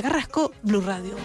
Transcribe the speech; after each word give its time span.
Carrasco, 0.00 0.52
Blue 0.62 0.80
Radio. 0.80 1.16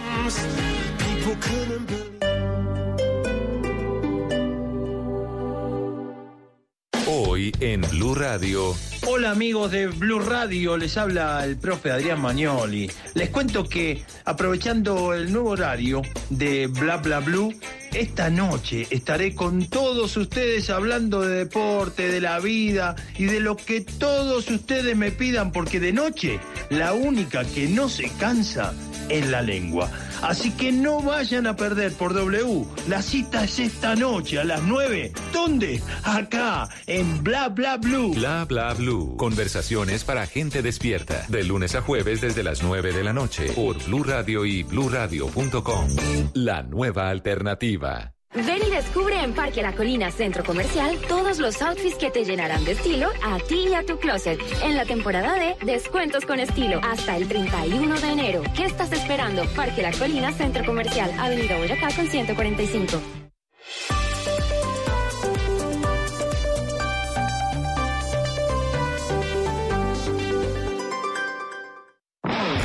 Hoy 7.34 7.50
en 7.58 7.80
Blue 7.80 8.14
Radio. 8.14 8.76
Hola 9.08 9.32
amigos 9.32 9.72
de 9.72 9.88
Blue 9.88 10.20
Radio, 10.20 10.76
les 10.76 10.96
habla 10.96 11.44
el 11.44 11.56
profe 11.56 11.90
Adrián 11.90 12.20
Magnoli. 12.20 12.88
Les 13.14 13.28
cuento 13.30 13.68
que 13.68 14.04
aprovechando 14.24 15.12
el 15.12 15.32
nuevo 15.32 15.50
horario 15.50 16.02
de 16.30 16.68
Bla 16.68 16.98
Bla 16.98 17.18
Blue, 17.18 17.52
esta 17.92 18.30
noche 18.30 18.86
estaré 18.88 19.34
con 19.34 19.66
todos 19.66 20.16
ustedes 20.16 20.70
hablando 20.70 21.22
de 21.22 21.38
deporte, 21.38 22.08
de 22.08 22.20
la 22.20 22.38
vida 22.38 22.94
y 23.18 23.24
de 23.24 23.40
lo 23.40 23.56
que 23.56 23.80
todos 23.80 24.48
ustedes 24.48 24.96
me 24.96 25.10
pidan, 25.10 25.50
porque 25.50 25.80
de 25.80 25.92
noche 25.92 26.38
la 26.70 26.92
única 26.92 27.44
que 27.44 27.66
no 27.66 27.88
se 27.88 28.10
cansa 28.10 28.72
es 29.08 29.28
la 29.28 29.42
lengua. 29.42 29.90
Así 30.22 30.50
que 30.50 30.72
no 30.72 31.00
vayan 31.00 31.46
a 31.46 31.56
perder 31.56 31.92
por 31.92 32.14
W. 32.14 32.64
La 32.88 33.02
cita 33.02 33.44
es 33.44 33.58
esta 33.58 33.94
noche 33.94 34.38
a 34.38 34.44
las 34.44 34.62
9. 34.62 35.12
¿Dónde? 35.32 35.82
Acá, 36.02 36.68
en 36.86 37.22
Bla 37.22 37.48
Bla 37.48 37.76
Blue. 37.76 38.14
Bla 38.14 38.44
Bla 38.44 38.74
Blue. 38.74 39.16
Conversaciones 39.16 40.04
para 40.04 40.26
gente 40.26 40.62
despierta. 40.62 41.26
De 41.28 41.44
lunes 41.44 41.74
a 41.74 41.82
jueves 41.82 42.20
desde 42.20 42.42
las 42.42 42.62
9 42.62 42.92
de 42.92 43.04
la 43.04 43.12
noche. 43.12 43.52
Por 43.54 43.82
Blue 43.84 44.04
Radio 44.04 44.44
y 44.44 44.62
bluradio.com. 44.62 45.88
La 46.34 46.62
nueva 46.62 47.10
alternativa. 47.10 48.13
Ven 48.34 48.58
y 48.66 48.70
descubre 48.70 49.22
en 49.22 49.32
Parque 49.32 49.62
La 49.62 49.74
Colina 49.76 50.10
Centro 50.10 50.42
Comercial 50.42 50.98
todos 51.08 51.38
los 51.38 51.62
outfits 51.62 51.94
que 51.94 52.10
te 52.10 52.24
llenarán 52.24 52.64
de 52.64 52.72
estilo 52.72 53.10
a 53.22 53.38
ti 53.38 53.68
y 53.70 53.74
a 53.74 53.86
tu 53.86 53.96
closet 53.98 54.40
en 54.64 54.76
la 54.76 54.84
temporada 54.84 55.34
de 55.34 55.54
Descuentos 55.64 56.26
con 56.26 56.40
Estilo 56.40 56.80
hasta 56.82 57.16
el 57.16 57.28
31 57.28 58.00
de 58.00 58.08
enero. 58.08 58.42
¿Qué 58.56 58.64
estás 58.64 58.90
esperando? 58.90 59.44
Parque 59.54 59.82
La 59.82 59.92
Colina 59.92 60.32
Centro 60.32 60.64
Comercial, 60.64 61.12
Avenida 61.16 61.56
Boyacá 61.58 61.94
con 61.94 62.08
145. 62.08 63.00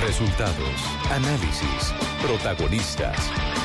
Resultados, 0.01 0.81
análisis, 1.11 1.93
protagonistas 2.23 3.29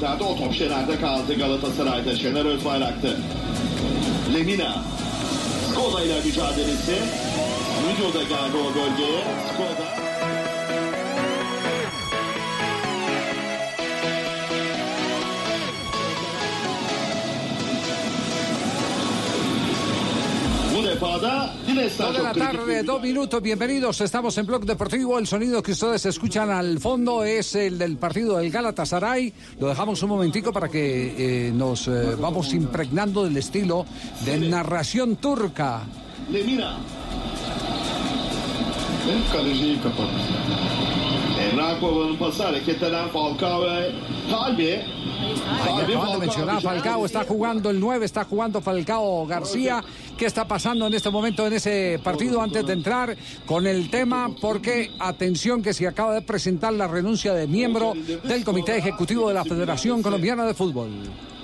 Gönderdi. 0.00 0.24
O 0.24 0.36
top 0.36 0.54
Şener'de 0.54 1.00
kaldı 1.00 1.34
Galatasaray'da. 1.38 2.16
Şener 2.16 2.44
Özbayrak'tı. 2.44 3.16
Lemina. 4.34 4.74
Skoda 5.70 6.02
ile 6.02 6.20
mücadelesi. 6.24 6.98
Müco 7.86 8.14
da 8.14 8.22
geldi 8.22 8.56
o 8.56 8.74
bölgeye. 8.74 9.24
Skoda. 9.52 10.00
Bu 20.76 20.84
defa 20.84 21.22
Dos 21.80 22.14
de 22.14 22.22
la 22.22 22.34
tarde, 22.34 22.82
dos 22.82 23.00
minutos, 23.00 23.40
bienvenidos. 23.40 24.02
Estamos 24.02 24.36
en 24.36 24.44
Blog 24.44 24.66
Deportivo. 24.66 25.18
El 25.18 25.26
sonido 25.26 25.62
que 25.62 25.72
ustedes 25.72 26.04
escuchan 26.04 26.50
al 26.50 26.78
fondo 26.78 27.24
es 27.24 27.54
el 27.54 27.78
del 27.78 27.96
partido 27.96 28.36
del 28.36 28.50
Galatasaray. 28.50 29.32
Lo 29.58 29.68
dejamos 29.68 30.02
un 30.02 30.10
momentico 30.10 30.52
para 30.52 30.68
que 30.68 31.46
eh, 31.48 31.52
nos 31.52 31.88
eh, 31.88 32.16
vamos 32.20 32.52
impregnando 32.52 33.24
del 33.24 33.38
estilo 33.38 33.86
de 34.26 34.40
narración 34.40 35.16
turca. 35.16 35.80
Ve 36.28 36.44
kapattı. 39.82 40.60
Emre 41.40 41.62
Akbaba'nın 41.62 42.16
pası 42.16 42.44
hareketlenen 42.44 43.08
Falcao 43.08 43.62
ve 43.62 43.92
Acaban 45.62 46.12
de 46.12 46.18
mencionar 46.18 46.60
Falcao, 46.60 47.04
está 47.04 47.24
jugando 47.24 47.70
el 47.70 47.80
9, 47.80 48.04
está 48.04 48.24
jugando 48.24 48.60
Falcao 48.60 49.26
García. 49.26 49.82
¿Qué 50.20 50.26
está 50.26 50.46
pasando 50.46 50.86
en 50.86 50.92
este 50.92 51.08
momento 51.08 51.46
en 51.46 51.54
ese 51.54 51.98
partido 52.04 52.42
antes 52.42 52.66
de 52.66 52.74
entrar 52.74 53.16
con 53.46 53.66
el 53.66 53.88
tema? 53.88 54.28
Porque 54.38 54.90
atención 54.98 55.62
que 55.62 55.72
se 55.72 55.88
acaba 55.88 56.12
de 56.12 56.20
presentar 56.20 56.74
la 56.74 56.86
renuncia 56.86 57.32
de 57.32 57.46
miembro 57.46 57.94
del 57.94 58.44
Comité 58.44 58.76
Ejecutivo 58.76 59.28
de 59.28 59.34
la 59.34 59.46
Federación 59.46 60.02
Colombiana 60.02 60.44
de 60.44 60.52
Fútbol. 60.52 60.90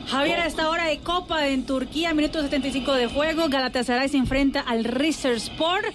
Javier, 0.08 0.40
a 0.40 0.46
esta 0.46 0.68
hora 0.68 0.88
de 0.88 0.98
Copa 0.98 1.48
en 1.48 1.64
Turquía, 1.64 2.12
minuto 2.12 2.42
75 2.42 2.92
de 2.92 3.06
juego, 3.06 3.48
Galatasaray 3.48 4.10
se 4.10 4.18
enfrenta 4.18 4.60
al 4.60 4.84
Sport. 4.84 5.86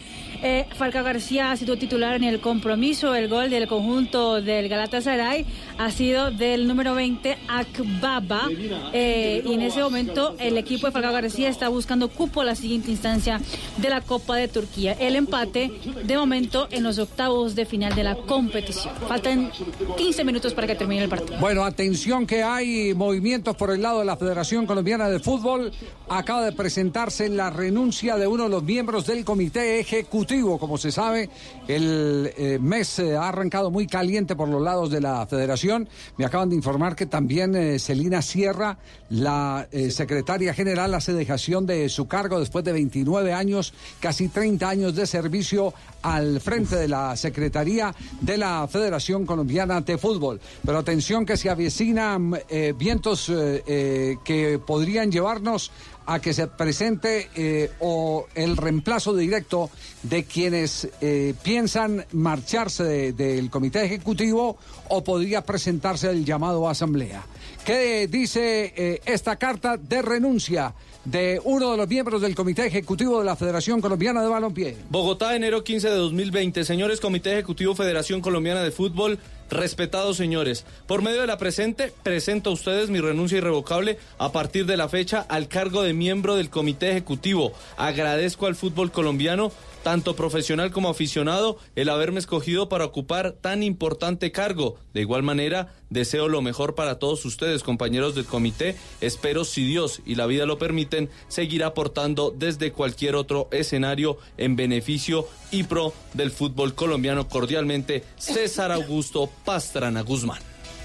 Eh, 0.43 0.65
García 0.79 1.51
ha 1.51 1.57
sido 1.57 1.77
titular 1.77 2.15
en 2.15 2.23
el 2.23 2.41
compromiso. 2.41 3.13
El 3.13 3.27
gol 3.29 3.51
del 3.51 3.67
conjunto 3.67 4.41
del 4.41 4.69
Galatasaray 4.69 5.45
ha 5.83 5.89
sido 5.89 6.29
del 6.29 6.67
número 6.67 6.93
20, 6.93 7.39
Akbaba. 7.47 8.47
Eh, 8.93 9.41
y 9.43 9.53
en 9.53 9.61
ese 9.61 9.81
momento 9.81 10.35
el 10.37 10.57
equipo 10.59 10.85
de 10.85 10.93
Falcao 10.93 11.11
García 11.11 11.49
está 11.49 11.69
buscando 11.69 12.07
cupo 12.09 12.41
a 12.41 12.45
la 12.45 12.55
siguiente 12.55 12.91
instancia 12.91 13.41
de 13.77 13.89
la 13.89 14.01
Copa 14.01 14.35
de 14.35 14.47
Turquía. 14.47 14.93
El 14.93 15.15
empate, 15.15 15.71
de 16.03 16.17
momento, 16.17 16.67
en 16.69 16.83
los 16.83 16.99
octavos 16.99 17.55
de 17.55 17.65
final 17.65 17.95
de 17.95 18.03
la 18.03 18.15
competición. 18.15 18.93
Faltan 19.07 19.51
15 19.97 20.23
minutos 20.23 20.53
para 20.53 20.67
que 20.67 20.75
termine 20.75 21.03
el 21.03 21.09
partido. 21.09 21.39
Bueno, 21.39 21.63
atención 21.63 22.27
que 22.27 22.43
hay 22.43 22.93
movimientos 22.93 23.55
por 23.55 23.71
el 23.71 23.81
lado 23.81 23.99
de 23.99 24.05
la 24.05 24.17
Federación 24.17 24.67
Colombiana 24.67 25.09
de 25.09 25.19
Fútbol. 25.19 25.71
Acaba 26.09 26.45
de 26.45 26.51
presentarse 26.51 27.27
la 27.27 27.49
renuncia 27.49 28.17
de 28.17 28.27
uno 28.27 28.43
de 28.43 28.49
los 28.49 28.63
miembros 28.63 29.07
del 29.07 29.25
Comité 29.25 29.79
Ejecutivo. 29.79 30.59
Como 30.59 30.77
se 30.77 30.91
sabe, 30.91 31.29
el 31.67 32.31
eh, 32.37 32.59
mes 32.61 32.99
eh, 32.99 33.15
ha 33.15 33.29
arrancado 33.29 33.71
muy 33.71 33.87
caliente 33.87 34.35
por 34.35 34.47
los 34.47 34.61
lados 34.61 34.91
de 34.91 35.01
la 35.01 35.25
Federación. 35.25 35.70
Me 36.17 36.25
acaban 36.25 36.49
de 36.49 36.55
informar 36.55 36.95
que 36.95 37.05
también 37.05 37.55
eh, 37.55 37.79
Celina 37.79 38.21
Sierra, 38.21 38.77
la 39.09 39.67
eh, 39.71 39.91
secretaria 39.91 40.53
general, 40.53 40.93
hace 40.93 41.13
dejación 41.13 41.65
de 41.65 41.89
su 41.89 42.07
cargo 42.07 42.39
después 42.39 42.65
de 42.65 42.73
29 42.73 43.33
años, 43.33 43.73
casi 43.99 44.27
30 44.27 44.67
años 44.67 44.95
de 44.95 45.05
servicio 45.05 45.73
al 46.01 46.41
frente 46.41 46.75
de 46.75 46.87
la 46.87 47.15
Secretaría 47.15 47.93
de 48.21 48.37
la 48.37 48.67
Federación 48.67 49.25
Colombiana 49.25 49.81
de 49.81 49.97
Fútbol. 49.97 50.41
Pero 50.65 50.77
atención 50.79 51.25
que 51.25 51.37
se 51.37 51.49
avecinan 51.49 52.39
eh, 52.49 52.73
vientos 52.77 53.31
que 53.31 54.59
podrían 54.65 55.11
llevarnos 55.11 55.71
a 56.05 56.19
que 56.19 56.33
se 56.33 56.47
presente 56.47 57.29
eh, 57.35 57.71
o 57.79 58.25
el 58.35 58.57
reemplazo 58.57 59.15
directo 59.15 59.69
de 60.03 60.23
quienes 60.25 60.89
eh, 61.01 61.33
piensan 61.43 62.05
marcharse 62.11 62.83
de- 62.83 63.13
del 63.13 63.49
comité 63.49 63.83
ejecutivo 63.85 64.57
o 64.89 65.03
podría 65.03 65.41
presentarse 65.43 66.09
el 66.09 66.25
llamado 66.25 66.67
a 66.67 66.71
asamblea. 66.71 67.23
¿Qué 67.65 68.07
dice 68.07 68.73
eh, 68.75 69.01
esta 69.05 69.35
carta 69.35 69.77
de 69.77 70.01
renuncia 70.01 70.73
de 71.05 71.39
uno 71.43 71.71
de 71.71 71.77
los 71.77 71.87
miembros 71.87 72.21
del 72.21 72.35
comité 72.35 72.65
ejecutivo 72.65 73.19
de 73.19 73.25
la 73.25 73.35
Federación 73.35 73.81
Colombiana 73.81 74.21
de 74.21 74.29
Balompié? 74.29 74.77
Bogotá, 74.89 75.35
enero 75.35 75.63
15 75.63 75.89
de 75.89 75.95
2020. 75.95 76.63
Señores 76.63 76.99
Comité 76.99 77.33
Ejecutivo 77.33 77.75
Federación 77.75 78.21
Colombiana 78.21 78.63
de 78.63 78.71
Fútbol, 78.71 79.19
Respetados 79.51 80.15
señores, 80.15 80.65
por 80.87 81.01
medio 81.01 81.19
de 81.19 81.27
la 81.27 81.37
presente, 81.37 81.91
presento 82.03 82.49
a 82.49 82.53
ustedes 82.53 82.89
mi 82.89 83.01
renuncia 83.01 83.37
irrevocable 83.37 83.97
a 84.17 84.31
partir 84.31 84.65
de 84.65 84.77
la 84.77 84.87
fecha 84.87 85.25
al 85.27 85.49
cargo 85.49 85.83
de 85.83 85.91
miembro 85.91 86.37
del 86.37 86.49
Comité 86.49 86.91
Ejecutivo. 86.91 87.51
Agradezco 87.75 88.45
al 88.47 88.55
fútbol 88.55 88.93
colombiano 88.93 89.51
tanto 89.83 90.15
profesional 90.15 90.71
como 90.71 90.89
aficionado, 90.89 91.57
el 91.75 91.89
haberme 91.89 92.19
escogido 92.19 92.69
para 92.69 92.85
ocupar 92.85 93.33
tan 93.33 93.63
importante 93.63 94.31
cargo. 94.31 94.77
De 94.93 95.01
igual 95.01 95.23
manera, 95.23 95.73
deseo 95.89 96.27
lo 96.27 96.41
mejor 96.41 96.75
para 96.75 96.99
todos 96.99 97.25
ustedes, 97.25 97.63
compañeros 97.63 98.15
del 98.15 98.25
comité. 98.25 98.75
Espero, 99.01 99.45
si 99.45 99.65
Dios 99.65 100.01
y 100.05 100.15
la 100.15 100.25
vida 100.25 100.45
lo 100.45 100.57
permiten, 100.57 101.09
seguir 101.27 101.63
aportando 101.63 102.33
desde 102.35 102.71
cualquier 102.71 103.15
otro 103.15 103.47
escenario 103.51 104.17
en 104.37 104.55
beneficio 104.55 105.27
y 105.51 105.63
pro 105.63 105.93
del 106.13 106.31
fútbol 106.31 106.75
colombiano. 106.75 107.27
Cordialmente, 107.27 108.03
César 108.17 108.71
Augusto 108.71 109.29
Pastrana 109.45 110.01
Guzmán. 110.01 110.41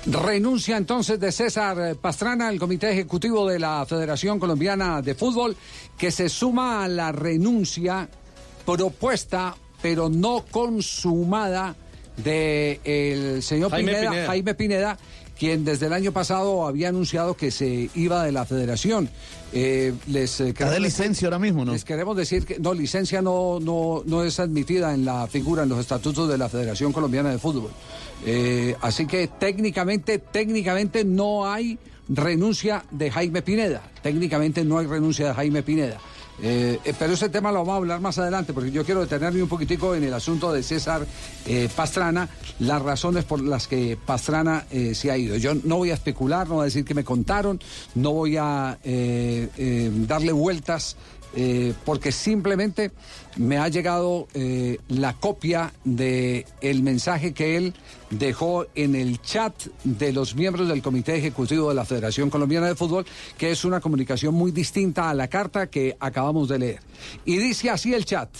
Renuncia 0.06 0.76
entonces 0.76 1.18
de 1.18 1.32
César 1.32 1.96
Pastrana 1.96 2.46
al 2.46 2.60
Comité 2.60 2.92
Ejecutivo 2.92 3.48
de 3.48 3.58
la 3.58 3.84
Federación 3.86 4.38
Colombiana 4.38 5.02
de 5.02 5.16
Fútbol, 5.16 5.56
que 5.98 6.12
se 6.12 6.28
suma 6.28 6.84
a 6.84 6.88
la 6.88 7.10
renuncia 7.10 8.08
propuesta, 8.66 9.56
pero 9.80 10.08
no 10.10 10.44
consumada, 10.50 11.74
del 12.16 12.80
el 12.84 13.42
señor 13.42 13.70
Jaime 13.70 13.92
Pineda, 13.92 14.10
Pineda. 14.10 14.26
Jaime 14.26 14.54
Pineda, 14.54 14.98
quien 15.38 15.64
desde 15.66 15.86
el 15.86 15.92
año 15.92 16.12
pasado 16.12 16.66
había 16.66 16.88
anunciado 16.88 17.36
que 17.36 17.50
se 17.50 17.90
iba 17.94 18.24
de 18.24 18.32
la 18.32 18.44
federación. 18.46 19.08
Eh, 19.52 19.92
les, 20.08 20.40
eh, 20.40 20.48
Está 20.48 20.58
queremos 20.64 20.70
de 20.74 20.80
decir- 20.80 20.82
licencia 21.04 21.26
ahora 21.28 21.38
mismo, 21.38 21.64
¿no? 21.64 21.72
Les 21.72 21.84
queremos 21.84 22.16
decir 22.16 22.44
que 22.46 22.58
no, 22.58 22.72
licencia 22.74 23.20
no, 23.22 23.58
no, 23.60 24.02
no 24.06 24.24
es 24.24 24.40
admitida 24.40 24.92
en 24.94 25.04
la 25.04 25.26
figura, 25.26 25.62
en 25.62 25.68
los 25.68 25.78
estatutos 25.78 26.28
de 26.28 26.38
la 26.38 26.48
Federación 26.48 26.92
Colombiana 26.92 27.30
de 27.30 27.38
Fútbol. 27.38 27.70
Eh, 28.24 28.74
así 28.80 29.06
que 29.06 29.28
técnicamente, 29.28 30.18
técnicamente 30.18 31.04
no 31.04 31.46
hay 31.46 31.78
renuncia 32.08 32.84
de 32.90 33.10
Jaime 33.10 33.42
Pineda. 33.42 33.82
Técnicamente 34.02 34.64
no 34.64 34.78
hay 34.78 34.86
renuncia 34.86 35.28
de 35.28 35.34
Jaime 35.34 35.62
Pineda. 35.62 35.98
Eh, 36.42 36.78
eh, 36.84 36.94
pero 36.98 37.14
ese 37.14 37.28
tema 37.28 37.50
lo 37.50 37.60
vamos 37.60 37.74
a 37.74 37.76
hablar 37.76 38.00
más 38.00 38.18
adelante, 38.18 38.52
porque 38.52 38.70
yo 38.70 38.84
quiero 38.84 39.00
detenerme 39.00 39.42
un 39.42 39.48
poquitico 39.48 39.94
en 39.94 40.04
el 40.04 40.12
asunto 40.12 40.52
de 40.52 40.62
César 40.62 41.06
eh, 41.46 41.68
Pastrana, 41.74 42.28
las 42.58 42.82
razones 42.82 43.24
por 43.24 43.40
las 43.40 43.66
que 43.66 43.96
Pastrana 43.96 44.66
se 44.70 45.10
ha 45.10 45.16
ido. 45.16 45.36
Yo 45.36 45.54
no 45.54 45.76
voy 45.76 45.90
a 45.90 45.94
especular, 45.94 46.48
no 46.48 46.54
voy 46.54 46.62
a 46.62 46.64
decir 46.66 46.84
que 46.84 46.94
me 46.94 47.04
contaron, 47.04 47.60
no 47.94 48.12
voy 48.12 48.36
a 48.36 48.78
darle 48.82 50.32
vueltas 50.32 50.96
porque 51.84 52.12
simplemente 52.12 52.92
me 53.36 53.58
ha 53.58 53.68
llegado 53.68 54.28
eh, 54.34 54.78
la 54.88 55.14
copia 55.14 55.72
de 55.84 56.46
el 56.60 56.82
mensaje 56.82 57.34
que 57.34 57.56
él 57.56 57.74
dejó 58.10 58.66
en 58.74 58.94
el 58.94 59.20
chat 59.20 59.52
de 59.84 60.12
los 60.12 60.36
miembros 60.36 60.68
del 60.68 60.82
Comité 60.82 61.16
Ejecutivo 61.16 61.68
de 61.68 61.74
la 61.74 61.84
Federación 61.84 62.30
Colombiana 62.30 62.68
de 62.68 62.76
Fútbol, 62.76 63.04
que 63.36 63.50
es 63.50 63.64
una 63.64 63.80
comunicación 63.80 64.34
muy 64.34 64.52
distinta 64.52 65.10
a 65.10 65.14
la 65.14 65.28
carta 65.28 65.68
que 65.68 65.96
acabamos 65.98 66.48
de 66.48 66.58
leer. 66.58 66.80
Y 67.24 67.36
dice 67.36 67.70
así 67.70 67.94
el 67.94 68.04
chat. 68.04 68.30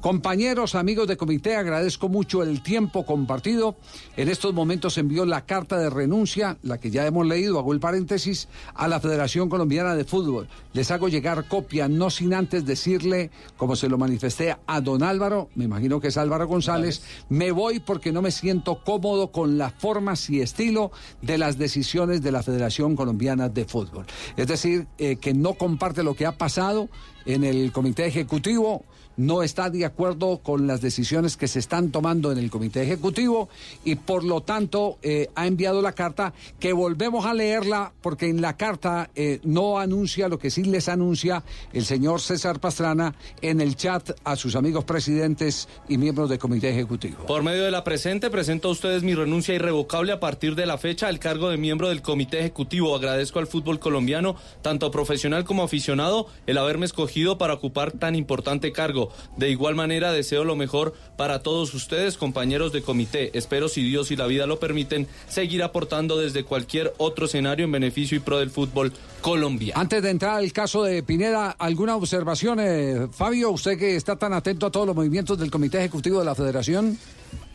Compañeros, 0.00 0.74
amigos 0.74 1.06
de 1.06 1.16
comité, 1.16 1.56
agradezco 1.56 2.08
mucho 2.08 2.42
el 2.42 2.62
tiempo 2.62 3.04
compartido. 3.04 3.76
En 4.16 4.28
estos 4.28 4.54
momentos 4.54 4.96
envío 4.96 5.26
la 5.26 5.44
carta 5.44 5.78
de 5.78 5.90
renuncia, 5.90 6.56
la 6.62 6.78
que 6.78 6.90
ya 6.90 7.06
hemos 7.06 7.26
leído, 7.26 7.58
hago 7.58 7.72
el 7.72 7.80
paréntesis, 7.80 8.48
a 8.74 8.88
la 8.88 9.00
Federación 9.00 9.48
Colombiana 9.48 9.94
de 9.94 10.04
Fútbol. 10.04 10.48
Les 10.72 10.90
hago 10.90 11.08
llegar 11.08 11.46
copia, 11.48 11.88
no 11.88 12.10
sin 12.10 12.32
antes 12.32 12.64
decirle, 12.64 13.30
como 13.56 13.76
se 13.76 13.88
lo 13.88 13.98
manifesté 13.98 14.45
a 14.66 14.80
don 14.80 15.02
Álvaro, 15.02 15.48
me 15.54 15.64
imagino 15.64 16.00
que 16.00 16.08
es 16.08 16.16
Álvaro 16.16 16.46
González, 16.46 17.02
me 17.28 17.50
voy 17.50 17.80
porque 17.80 18.12
no 18.12 18.22
me 18.22 18.30
siento 18.30 18.82
cómodo 18.84 19.32
con 19.32 19.58
las 19.58 19.72
formas 19.74 20.28
y 20.30 20.40
estilo 20.40 20.92
de 21.22 21.38
las 21.38 21.58
decisiones 21.58 22.22
de 22.22 22.32
la 22.32 22.42
Federación 22.42 22.96
Colombiana 22.96 23.48
de 23.48 23.64
Fútbol. 23.64 24.06
Es 24.36 24.46
decir, 24.46 24.86
eh, 24.98 25.16
que 25.16 25.34
no 25.34 25.54
comparte 25.54 26.02
lo 26.02 26.14
que 26.14 26.26
ha 26.26 26.38
pasado 26.38 26.88
en 27.24 27.44
el 27.44 27.72
comité 27.72 28.06
ejecutivo, 28.06 28.84
no 29.16 29.42
está 29.42 29.70
de 29.70 29.84
acuerdo 29.84 30.38
con 30.38 30.66
las 30.66 30.80
decisiones 30.80 31.36
que 31.36 31.48
se 31.48 31.58
están 31.58 31.90
tomando 31.90 32.32
en 32.32 32.38
el 32.38 32.50
comité 32.50 32.82
ejecutivo 32.82 33.48
y 33.84 33.96
por 33.96 34.24
lo 34.24 34.42
tanto 34.42 34.98
eh, 35.02 35.28
ha 35.34 35.46
enviado 35.46 35.82
la 35.82 35.92
carta 35.92 36.32
que 36.58 36.72
volvemos 36.72 37.26
a 37.26 37.34
leerla 37.34 37.92
porque 38.02 38.28
en 38.28 38.40
la 38.40 38.56
carta 38.56 39.10
eh, 39.14 39.40
no 39.44 39.78
anuncia 39.78 40.28
lo 40.28 40.38
que 40.38 40.50
sí 40.50 40.64
les 40.64 40.88
anuncia 40.88 41.42
el 41.72 41.84
señor 41.84 42.20
César 42.20 42.60
Pastrana 42.60 43.14
en 43.40 43.60
el 43.60 43.76
chat 43.76 44.10
a 44.24 44.36
sus 44.36 44.56
amigos 44.56 44.84
presidentes 44.84 45.68
y 45.88 45.98
miembros 45.98 46.28
del 46.28 46.38
comité 46.38 46.70
ejecutivo. 46.70 47.26
Por 47.26 47.42
medio 47.42 47.64
de 47.64 47.70
la 47.70 47.84
presente, 47.84 48.30
presento 48.30 48.68
a 48.68 48.72
ustedes 48.72 49.02
mi 49.02 49.14
renuncia 49.14 49.54
irrevocable 49.54 50.12
a 50.12 50.20
partir 50.20 50.54
de 50.54 50.66
la 50.66 50.78
fecha 50.78 51.08
al 51.08 51.18
cargo 51.18 51.50
de 51.50 51.56
miembro 51.56 51.88
del 51.88 52.02
Comité 52.02 52.40
Ejecutivo. 52.40 52.94
Agradezco 52.94 53.38
al 53.38 53.46
fútbol 53.46 53.78
colombiano, 53.78 54.36
tanto 54.62 54.90
profesional 54.90 55.44
como 55.44 55.62
aficionado, 55.62 56.26
el 56.46 56.58
haberme 56.58 56.86
escogido 56.86 57.38
para 57.38 57.54
ocupar 57.54 57.92
tan 57.92 58.14
importante 58.14 58.72
cargo. 58.72 59.05
De 59.36 59.50
igual 59.50 59.74
manera, 59.74 60.12
deseo 60.12 60.44
lo 60.44 60.56
mejor 60.56 60.94
para 61.16 61.42
todos 61.42 61.74
ustedes, 61.74 62.16
compañeros 62.16 62.72
de 62.72 62.82
comité. 62.82 63.36
Espero, 63.36 63.68
si 63.68 63.82
Dios 63.82 64.10
y 64.10 64.16
la 64.16 64.26
vida 64.26 64.46
lo 64.46 64.58
permiten, 64.58 65.06
seguir 65.28 65.62
aportando 65.62 66.18
desde 66.18 66.44
cualquier 66.44 66.94
otro 66.98 67.26
escenario 67.26 67.64
en 67.64 67.72
beneficio 67.72 68.16
y 68.16 68.20
pro 68.20 68.38
del 68.38 68.50
fútbol 68.50 68.92
colombiano. 69.20 69.80
Antes 69.80 70.02
de 70.02 70.10
entrar 70.10 70.36
al 70.36 70.52
caso 70.52 70.84
de 70.84 71.02
Pineda, 71.02 71.50
¿alguna 71.58 71.96
observación, 71.96 72.60
eh, 72.60 73.08
Fabio? 73.12 73.50
Usted 73.50 73.78
que 73.78 73.96
está 73.96 74.16
tan 74.16 74.32
atento 74.32 74.66
a 74.66 74.70
todos 74.70 74.86
los 74.86 74.96
movimientos 74.96 75.38
del 75.38 75.50
Comité 75.50 75.78
Ejecutivo 75.78 76.18
de 76.18 76.24
la 76.24 76.34
Federación. 76.34 76.98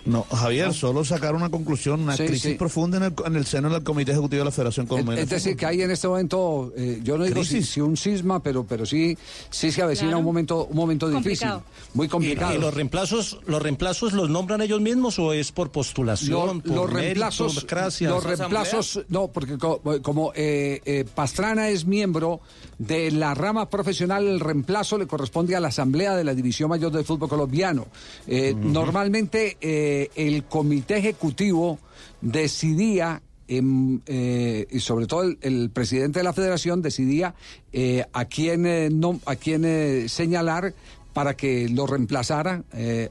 No, 0.05 0.23
Javier, 0.23 0.73
solo 0.73 1.05
sacar 1.05 1.35
una 1.35 1.49
conclusión, 1.49 2.01
una 2.01 2.17
Sí, 2.17 2.25
crisis 2.25 2.51
sí. 2.53 2.53
profunda 2.55 2.97
en 2.97 3.03
el, 3.03 3.13
en 3.25 3.35
el 3.35 3.45
seno 3.45 3.69
del 3.69 3.83
Comité 3.83 4.11
Ejecutivo 4.11 4.39
de 4.39 4.45
la 4.45 4.51
Federación 4.51 4.87
Colombiana. 4.87 5.21
Es 5.21 5.29
de 5.29 5.35
decir, 5.35 5.55
que 5.55 5.65
hay 5.65 5.81
en 5.83 5.91
este 5.91 6.07
momento, 6.07 6.73
eh, 6.75 6.99
yo 7.03 7.17
no 7.17 7.23
digo 7.25 7.43
si, 7.43 7.61
si 7.61 7.81
un 7.81 7.95
sisma, 7.95 8.41
pero, 8.41 8.63
pero 8.63 8.85
sí, 8.85 9.17
sí 9.49 9.71
se 9.71 9.81
avecina 9.81 10.07
Claro. 10.09 10.19
un 10.19 10.25
momento, 10.25 10.65
un 10.65 10.75
momento 10.75 11.11
Complicado. 11.11 11.59
difícil, 11.59 11.89
muy 11.93 12.07
complicado. 12.07 12.53
¿Y, 12.53 12.57
y 12.57 12.59
los 12.59 12.73
reemplazos, 12.73 13.39
los 13.45 13.61
reemplazos 13.61 14.13
los 14.13 14.29
nombran 14.29 14.61
ellos 14.61 14.81
mismos 14.81 15.19
o 15.19 15.33
es 15.33 15.51
por 15.51 15.67
Lo- 15.67 15.71
postulación, 15.71 16.61
por 16.61 16.71
los 16.75 16.85
mérito, 16.87 16.97
reemplazos, 16.99 17.55
burocracia? 17.55 18.09
los 18.09 18.23
reemplazos, 18.23 19.01
no, 19.09 19.27
porque 19.27 19.57
co- 19.57 19.81
como 20.01 20.31
eh, 20.35 20.81
eh, 20.85 21.05
Pastrana 21.13 21.69
es 21.69 21.85
miembro 21.85 22.41
de 22.79 23.11
la 23.11 23.35
rama 23.35 23.69
profesional, 23.69 24.27
el 24.27 24.39
reemplazo 24.39 24.97
le 24.97 25.05
corresponde 25.05 25.55
a 25.55 25.59
la 25.59 25.67
Asamblea 25.67 26.15
de 26.15 26.23
la 26.23 26.33
División 26.33 26.69
Mayor 26.69 26.91
del 26.91 27.05
Fútbol 27.05 27.29
Colombiano. 27.29 27.85
Eh, 28.25 28.55
Normalmente 28.57 29.57
eh, 29.91 30.09
el 30.15 30.43
comité 30.45 30.97
ejecutivo 30.97 31.79
decidía 32.21 33.21
eh, 33.47 34.67
y 34.71 34.79
sobre 34.79 35.07
todo 35.07 35.23
el, 35.41 35.69
presidente 35.71 36.19
de 36.19 36.23
la 36.23 36.33
federación 36.33 36.81
decidía 36.81 37.35
eh, 37.73 38.05
a 38.13 38.25
quién 38.25 38.99
no, 38.99 39.19
a 39.25 39.35
quién 39.35 40.07
señalar 40.09 40.73
para 41.13 41.35
que 41.35 41.67
lo 41.67 41.85
reemplazara, 41.87 42.63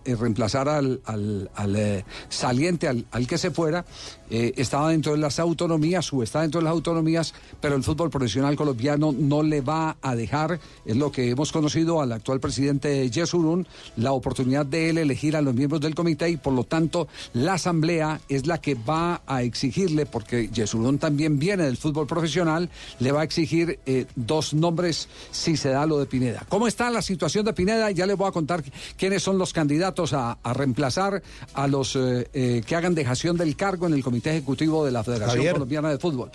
reemplazara 0.04 0.78
al, 0.78 1.02
al- 1.04 1.50
al, 1.54 2.04
saliente, 2.30 2.88
al, 2.88 3.04
al 3.10 3.26
que 3.26 3.36
se 3.36 3.50
fuera, 3.50 3.84
eh, 4.30 4.54
estaba 4.56 4.90
dentro 4.90 5.12
de 5.12 5.18
las 5.18 5.40
autonomías 5.40 6.12
o 6.12 6.22
está 6.22 6.42
dentro 6.42 6.60
de 6.60 6.64
las 6.64 6.70
autonomías, 6.70 7.34
pero 7.60 7.74
el 7.74 7.82
fútbol 7.82 8.10
profesional 8.10 8.54
colombiano 8.54 9.12
no 9.12 9.42
le 9.42 9.60
va 9.60 9.96
a 10.00 10.14
dejar, 10.14 10.60
es 10.86 10.96
lo 10.96 11.10
que 11.10 11.30
hemos 11.30 11.50
conocido 11.50 12.00
al 12.00 12.12
actual 12.12 12.38
presidente 12.38 13.10
Yesurún, 13.10 13.66
la 13.96 14.12
oportunidad 14.12 14.64
de 14.64 14.90
él 14.90 14.98
elegir 14.98 15.36
a 15.36 15.42
los 15.42 15.54
miembros 15.54 15.80
del 15.80 15.96
comité 15.96 16.30
y 16.30 16.36
por 16.36 16.52
lo 16.52 16.62
tanto 16.62 17.08
la 17.32 17.54
asamblea 17.54 18.20
es 18.28 18.46
la 18.46 18.58
que 18.58 18.76
va 18.76 19.22
a 19.26 19.42
exigirle, 19.42 20.06
porque 20.06 20.48
Yesurún 20.48 20.98
también 20.98 21.38
viene 21.38 21.64
del 21.64 21.76
fútbol 21.76 22.06
profesional, 22.06 22.70
le 23.00 23.10
va 23.10 23.22
a 23.22 23.24
exigir 23.24 23.80
eh, 23.84 24.06
dos 24.14 24.54
nombres 24.54 25.08
si 25.32 25.56
se 25.56 25.70
da 25.70 25.86
lo 25.86 25.98
de 25.98 26.06
Pineda. 26.06 26.46
¿Cómo 26.48 26.68
está 26.68 26.88
la 26.90 27.02
situación 27.02 27.44
de 27.44 27.52
Pineda? 27.52 27.90
Ya 27.90 28.06
les 28.06 28.16
voy 28.16 28.28
a 28.28 28.32
contar 28.32 28.62
quiénes 28.96 29.24
son 29.24 29.38
los 29.38 29.52
candidatos 29.52 30.12
a, 30.12 30.38
reemplazar 30.54 31.22
a 31.54 31.66
los 31.66 31.96
eh, 31.96 32.62
que 32.66 32.76
hagan 32.76 32.94
dejación 32.94 33.36
del 33.36 33.56
cargo 33.56 33.86
en 33.86 33.94
el 33.94 34.04
Comité 34.04 34.19
Ejecutivo 34.28 34.84
de 34.84 34.90
la 34.92 35.02
Federación 35.02 35.36
Javier, 35.36 35.52
Colombiana 35.54 35.88
de 35.90 35.98
Fútbol. 35.98 36.30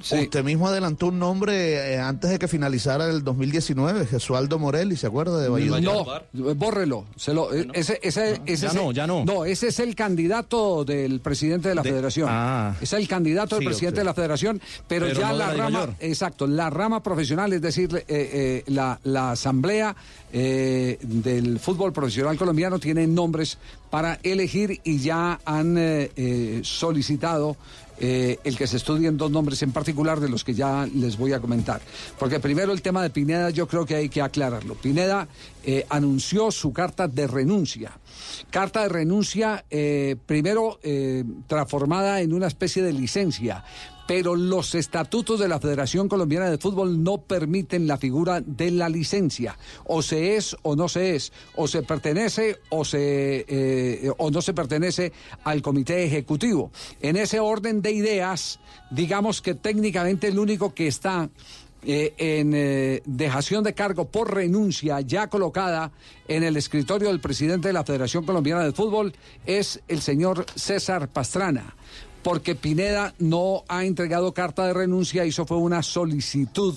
Usted 0.00 0.44
mismo 0.44 0.68
adelantó 0.68 1.06
un 1.06 1.18
nombre 1.18 1.94
eh, 1.94 1.98
antes 1.98 2.30
de 2.30 2.38
que 2.38 2.48
finalizara 2.48 3.08
el 3.08 3.24
2019, 3.24 4.06
Jesualdo 4.06 4.58
Morelli, 4.58 4.96
¿se 4.96 5.06
acuerda 5.06 5.40
de 5.40 5.48
Valledupar? 5.48 6.26
No, 6.34 6.54
bórrelo. 6.54 7.04
Se 7.16 7.32
lo- 7.32 7.52
eh, 7.54 7.66
ese, 7.72 7.98
ese, 8.02 8.40
ese 8.44 8.62
ya 8.66 8.68
es 8.68 8.74
no, 8.74 8.90
el- 8.90 8.96
ya 8.96 9.06
no. 9.06 9.24
No, 9.24 9.44
ese 9.44 9.68
es 9.68 9.78
el 9.80 9.94
candidato 9.94 10.84
del 10.84 11.20
presidente 11.20 11.68
de 11.70 11.74
la 11.74 11.82
De- 11.82 11.90
Federación. 11.90 12.28
Ah. 12.30 12.74
Es 12.80 12.92
el 12.92 13.08
candidato 13.08 13.54
del 13.56 13.62
Sí, 13.64 13.68
presidente 13.68 14.00
de 14.00 14.04
la 14.04 14.14
Federación, 14.14 14.60
pero, 14.86 15.06
Pero 15.06 15.20
ya 15.20 15.28
no 15.30 15.36
la 15.38 15.46
la 15.48 15.52
rama, 15.54 15.70
mayor. 15.70 15.94
exacto, 16.00 16.46
la 16.46 16.68
rama 16.70 17.02
profesional, 17.02 17.52
es 17.52 17.62
decir, 17.62 17.94
eh, 17.96 18.04
eh, 18.08 18.64
la, 18.66 18.98
la 19.04 19.30
asamblea 19.32 19.94
del 20.32 21.58
fútbol 21.58 21.92
profesional 21.92 22.36
colombiano 22.36 22.78
tienen 22.78 23.14
nombres 23.14 23.58
para 23.96 24.20
elegir 24.22 24.78
y 24.84 24.98
ya 24.98 25.40
han 25.46 25.78
eh, 25.78 26.10
eh, 26.16 26.60
solicitado 26.62 27.56
eh, 27.98 28.38
el 28.44 28.54
que 28.54 28.66
se 28.66 28.76
estudien 28.76 29.16
dos 29.16 29.30
nombres 29.30 29.62
en 29.62 29.72
particular 29.72 30.20
de 30.20 30.28
los 30.28 30.44
que 30.44 30.52
ya 30.52 30.86
les 30.94 31.16
voy 31.16 31.32
a 31.32 31.40
comentar. 31.40 31.80
Porque 32.18 32.38
primero 32.38 32.74
el 32.74 32.82
tema 32.82 33.02
de 33.02 33.08
Pineda 33.08 33.48
yo 33.48 33.66
creo 33.66 33.86
que 33.86 33.94
hay 33.94 34.10
que 34.10 34.20
aclararlo. 34.20 34.74
Pineda 34.74 35.28
anunció 35.88 36.50
su 36.50 36.74
carta 36.74 37.08
de 37.08 37.26
renuncia. 37.26 37.92
Carta 38.50 38.82
de 38.82 38.90
renuncia 38.90 39.64
primero 40.26 40.78
transformada 41.46 42.20
en 42.20 42.34
una 42.34 42.48
especie 42.48 42.82
de 42.82 42.92
licencia. 42.92 43.64
Pero 44.06 44.36
los 44.36 44.74
estatutos 44.74 45.40
de 45.40 45.48
la 45.48 45.60
Federación 45.60 46.08
Colombiana 46.08 46.50
de 46.50 46.58
Fútbol 46.58 47.02
no 47.02 47.18
permiten 47.18 47.86
la 47.86 47.98
figura 47.98 48.40
de 48.40 48.70
la 48.70 48.88
licencia. 48.88 49.58
O 49.84 50.02
se 50.02 50.36
es 50.36 50.56
o 50.62 50.76
no 50.76 50.88
se 50.88 51.16
es. 51.16 51.32
O 51.56 51.66
se 51.66 51.82
pertenece 51.82 52.58
o, 52.70 52.84
se, 52.84 53.44
eh, 53.48 54.10
o 54.18 54.30
no 54.30 54.42
se 54.42 54.54
pertenece 54.54 55.12
al 55.44 55.62
comité 55.62 56.04
ejecutivo. 56.04 56.70
En 57.00 57.16
ese 57.16 57.40
orden 57.40 57.82
de 57.82 57.92
ideas, 57.92 58.60
digamos 58.90 59.42
que 59.42 59.54
técnicamente 59.54 60.28
el 60.28 60.38
único 60.38 60.74
que 60.74 60.86
está 60.86 61.28
eh, 61.88 62.14
en 62.18 62.52
eh, 62.52 63.02
dejación 63.04 63.62
de 63.62 63.72
cargo 63.72 64.06
por 64.06 64.34
renuncia 64.34 65.00
ya 65.02 65.28
colocada 65.28 65.92
en 66.26 66.42
el 66.42 66.56
escritorio 66.56 67.08
del 67.08 67.20
presidente 67.20 67.68
de 67.68 67.74
la 67.74 67.84
Federación 67.84 68.24
Colombiana 68.26 68.64
de 68.64 68.72
Fútbol 68.72 69.12
es 69.44 69.80
el 69.86 70.00
señor 70.00 70.46
César 70.56 71.08
Pastrana 71.08 71.76
porque 72.26 72.56
Pineda 72.56 73.14
no 73.20 73.62
ha 73.68 73.84
entregado 73.84 74.34
carta 74.34 74.66
de 74.66 74.74
renuncia, 74.74 75.24
hizo 75.24 75.46
fue 75.46 75.58
una 75.58 75.80
solicitud, 75.84 76.74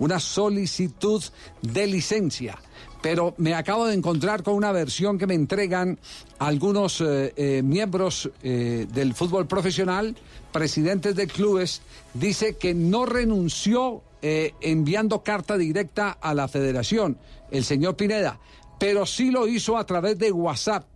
una 0.00 0.18
solicitud 0.18 1.22
de 1.62 1.86
licencia. 1.86 2.58
Pero 3.00 3.32
me 3.38 3.54
acabo 3.54 3.86
de 3.86 3.94
encontrar 3.94 4.42
con 4.42 4.54
una 4.54 4.72
versión 4.72 5.16
que 5.16 5.28
me 5.28 5.34
entregan 5.34 6.00
algunos 6.40 7.00
eh, 7.00 7.32
eh, 7.36 7.62
miembros 7.62 8.28
eh, 8.42 8.88
del 8.92 9.14
fútbol 9.14 9.46
profesional, 9.46 10.16
presidentes 10.50 11.14
de 11.14 11.28
clubes, 11.28 11.80
dice 12.14 12.56
que 12.56 12.74
no 12.74 13.06
renunció 13.06 14.02
enviando 14.20 15.22
carta 15.22 15.56
directa 15.56 16.10
a 16.10 16.34
la 16.34 16.48
federación, 16.48 17.18
el 17.52 17.62
señor 17.62 17.94
Pineda, 17.94 18.40
pero 18.80 19.06
sí 19.06 19.30
lo 19.30 19.46
hizo 19.46 19.78
a 19.78 19.86
través 19.86 20.18
de 20.18 20.32
WhatsApp 20.32 20.86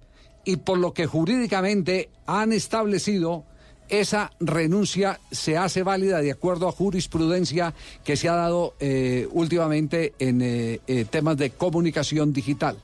y 0.44 0.56
por 0.56 0.78
lo 0.78 0.92
que 0.92 1.06
jurídicamente 1.06 2.10
han 2.26 2.52
establecido 2.52 3.44
esa 3.92 4.32
renuncia 4.40 5.20
se 5.30 5.58
hace 5.58 5.82
válida 5.82 6.22
de 6.22 6.32
acuerdo 6.32 6.66
a 6.66 6.72
jurisprudencia 6.72 7.74
que 8.04 8.16
se 8.16 8.26
ha 8.26 8.34
dado 8.34 8.74
eh, 8.80 9.28
últimamente 9.32 10.14
en 10.18 10.40
eh, 10.40 10.80
eh, 10.86 11.04
temas 11.04 11.36
de 11.36 11.50
comunicación 11.50 12.32
digital. 12.32 12.78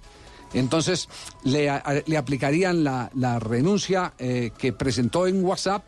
Entonces, 0.53 1.09
le, 1.45 1.71
le 2.07 2.17
aplicarían 2.17 2.85
la, 2.85 3.11
la 3.15 3.39
renuncia 3.39 4.15
que 4.17 4.73
presentó 4.73 5.27
en 5.27 5.45
WhatsApp, 5.45 5.85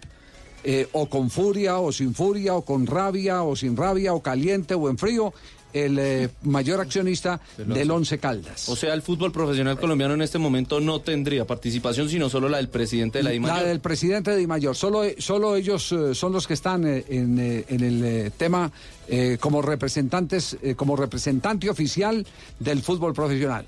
o 0.92 1.08
con 1.08 1.30
furia, 1.30 1.78
o 1.78 1.90
sin 1.92 2.14
furia, 2.14 2.54
o 2.54 2.62
con 2.62 2.86
rabia, 2.86 3.42
o 3.42 3.56
sin 3.56 3.74
rabia, 3.74 4.12
o 4.12 4.20
caliente, 4.20 4.74
o 4.74 4.90
en 4.90 4.98
frío, 4.98 5.32
el 5.72 5.98
eh, 5.98 6.28
mayor 6.42 6.80
accionista 6.80 7.40
del 7.56 7.90
Once 7.90 8.18
Caldas. 8.18 8.68
O 8.68 8.76
sea, 8.76 8.94
el 8.94 9.02
fútbol 9.02 9.32
profesional 9.32 9.78
colombiano 9.78 10.14
en 10.14 10.22
este 10.22 10.38
momento 10.38 10.80
no 10.80 11.00
tendría 11.00 11.46
participación, 11.46 12.08
sino 12.08 12.28
solo 12.28 12.48
la 12.48 12.56
del 12.58 12.68
presidente 12.68 13.18
de 13.18 13.24
la 13.24 13.30
La 13.30 13.34
DIMAYOR. 13.34 13.66
del 13.66 13.80
presidente 13.80 14.30
de 14.30 14.36
Dimayor. 14.36 14.76
Solo, 14.76 15.02
solo 15.18 15.56
ellos 15.56 15.92
eh, 15.92 16.14
son 16.14 16.32
los 16.32 16.46
que 16.46 16.54
están 16.54 16.86
eh, 16.86 17.04
en, 17.08 17.38
eh, 17.38 17.64
en 17.68 17.82
el 17.82 18.04
eh, 18.04 18.30
tema 18.36 18.70
eh, 19.08 19.36
como 19.40 19.62
representantes, 19.62 20.56
eh, 20.62 20.74
como 20.74 20.96
representante 20.96 21.68
oficial 21.70 22.26
del 22.58 22.82
fútbol 22.82 23.12
profesional. 23.14 23.64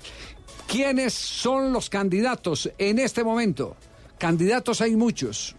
¿Quiénes 0.67 1.13
son 1.13 1.73
los 1.73 1.89
candidatos 1.89 2.69
en 2.77 2.99
este 2.99 3.23
momento? 3.23 3.75
Candidatos 4.17 4.79
hay 4.81 4.95
muchos. 4.95 5.55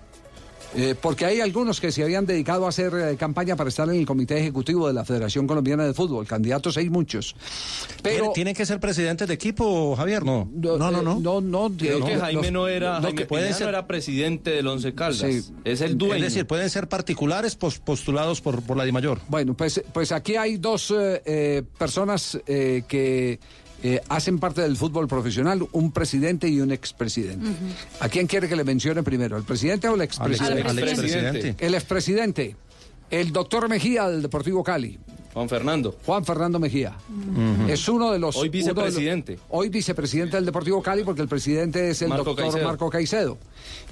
Eh, 0.77 0.95
porque 1.01 1.25
hay 1.25 1.41
algunos 1.41 1.81
que 1.81 1.93
se 1.93 2.03
habían 2.03 2.27
dedicado 2.27 2.67
a 2.67 2.69
hacer 2.71 2.93
eh, 2.95 3.17
campaña 3.17 3.57
para 3.57 3.69
estar 3.69 3.89
en 3.89 3.97
el 3.97 4.07
comité 4.07 4.39
ejecutivo 4.39 4.87
de 4.89 4.95
la 4.95 5.05
Federación 5.05 5.47
Colombiana 5.47 5.85
de 5.85 5.95
Fútbol. 5.95 6.27
Candidatos 6.27 6.77
hay 6.77 6.91
muchos. 6.91 7.37
Pero 8.03 8.33
¿Tienen 8.35 8.55
que 8.55 8.67
ser 8.67 8.81
presidentes 8.81 9.29
de 9.29 9.35
equipo, 9.35 9.95
Javier? 9.97 10.25
No. 10.25 10.49
No, 10.53 10.77
no, 10.79 11.03
no. 11.03 11.21
No, 11.21 11.41
no. 11.41 11.71
Creo 11.77 11.99
eh, 11.99 12.11
que 12.11 12.17
Jaime 12.19 12.51
no 12.51 12.69
era, 12.69 12.97
no, 13.01 13.09
Jaime 13.09 13.27
que 13.27 13.53
ser- 13.55 13.69
era 13.69 13.87
presidente 13.87 14.51
del 14.51 14.67
Once 14.67 14.95
Caldas. 14.95 15.31
Sí. 15.33 15.53
Es 15.65 15.81
el 15.81 15.97
dueño. 15.97 16.17
Es 16.17 16.33
decir, 16.35 16.47
pueden 16.47 16.69
ser 16.71 16.89
particulares 16.89 17.57
pos- 17.57 17.79
postulados 17.79 18.41
por, 18.41 18.63
por 18.63 18.77
la 18.77 18.85
DIMAYOR. 18.85 19.21
Bueno, 19.29 19.55
pues, 19.55 19.83
pues 19.93 20.13
aquí 20.13 20.37
hay 20.37 20.57
dos 20.57 20.91
eh, 20.91 21.23
eh, 21.25 21.63
personas 21.79 22.39
eh, 22.47 22.83
que 22.89 23.39
eh, 23.87 24.01
hacen 24.09 24.39
parte 24.39 24.63
del 24.63 24.79
fútbol 24.79 25.07
profesional, 25.07 25.69
un 25.73 25.93
presidente 25.93 26.49
y 26.49 26.59
un 26.59 26.73
expresidente. 26.73 27.47
¿A 28.01 28.09
quién 28.09 28.27
quiere 28.27 28.49
que 28.49 28.57
le 28.57 28.65
mencione 28.65 29.03
primero? 29.03 29.37
¿El 29.37 29.45
presidente 29.45 29.89
o 29.89 29.95
el 29.95 30.01
expresidente? 30.01 30.63
Al 30.63 30.71
Al 30.71 30.79
expresidente. 30.79 31.55
El 31.59 31.75
expresidente, 31.75 32.57
el 33.11 33.31
doctor 33.31 33.69
Mejía 33.69 34.09
del 34.09 34.23
Deportivo 34.23 34.65
Cali. 34.65 34.99
Juan 35.35 35.51
Fernando. 35.51 35.99
Juan 36.07 36.25
Fernando 36.25 36.59
Mejía. 36.59 36.97
Es 37.69 37.87
uno 37.89 38.11
de 38.11 38.19
los... 38.19 38.37
Hoy 38.37 38.47
los- 38.47 38.53
vicepresidente. 38.53 39.39
hoy 39.51 39.69
vicepresidente 39.69 40.37
del 40.37 40.47
Deportivo 40.47 40.81
Cali 40.81 41.05
porque 41.05 41.21
el 41.21 41.29
presidente 41.29 41.91
es 41.91 42.01
el 42.01 42.09
Marco 42.09 42.25
doctor 42.25 42.45
Caicedo. 42.47 42.65
Marco 42.67 42.89
Caicedo. 42.89 43.39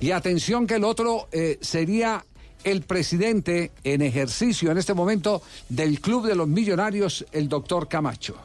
Y 0.01 0.13
atención 0.13 0.67
que 0.67 0.77
el 0.77 0.85
otro 0.85 1.29
eh, 1.33 1.59
sería 1.61 2.25
el 2.65 2.81
presidente 2.83 3.73
en 3.85 4.01
ejercicio 4.01 4.71
en 4.71 4.79
este 4.79 4.95
momento 4.95 5.43
del 5.69 6.01
Club 6.01 6.27
de 6.27 6.35
los 6.35 6.49
Millonarios, 6.49 7.27
el 7.33 7.49
doctor 7.51 7.89
Camacho. 7.89 8.37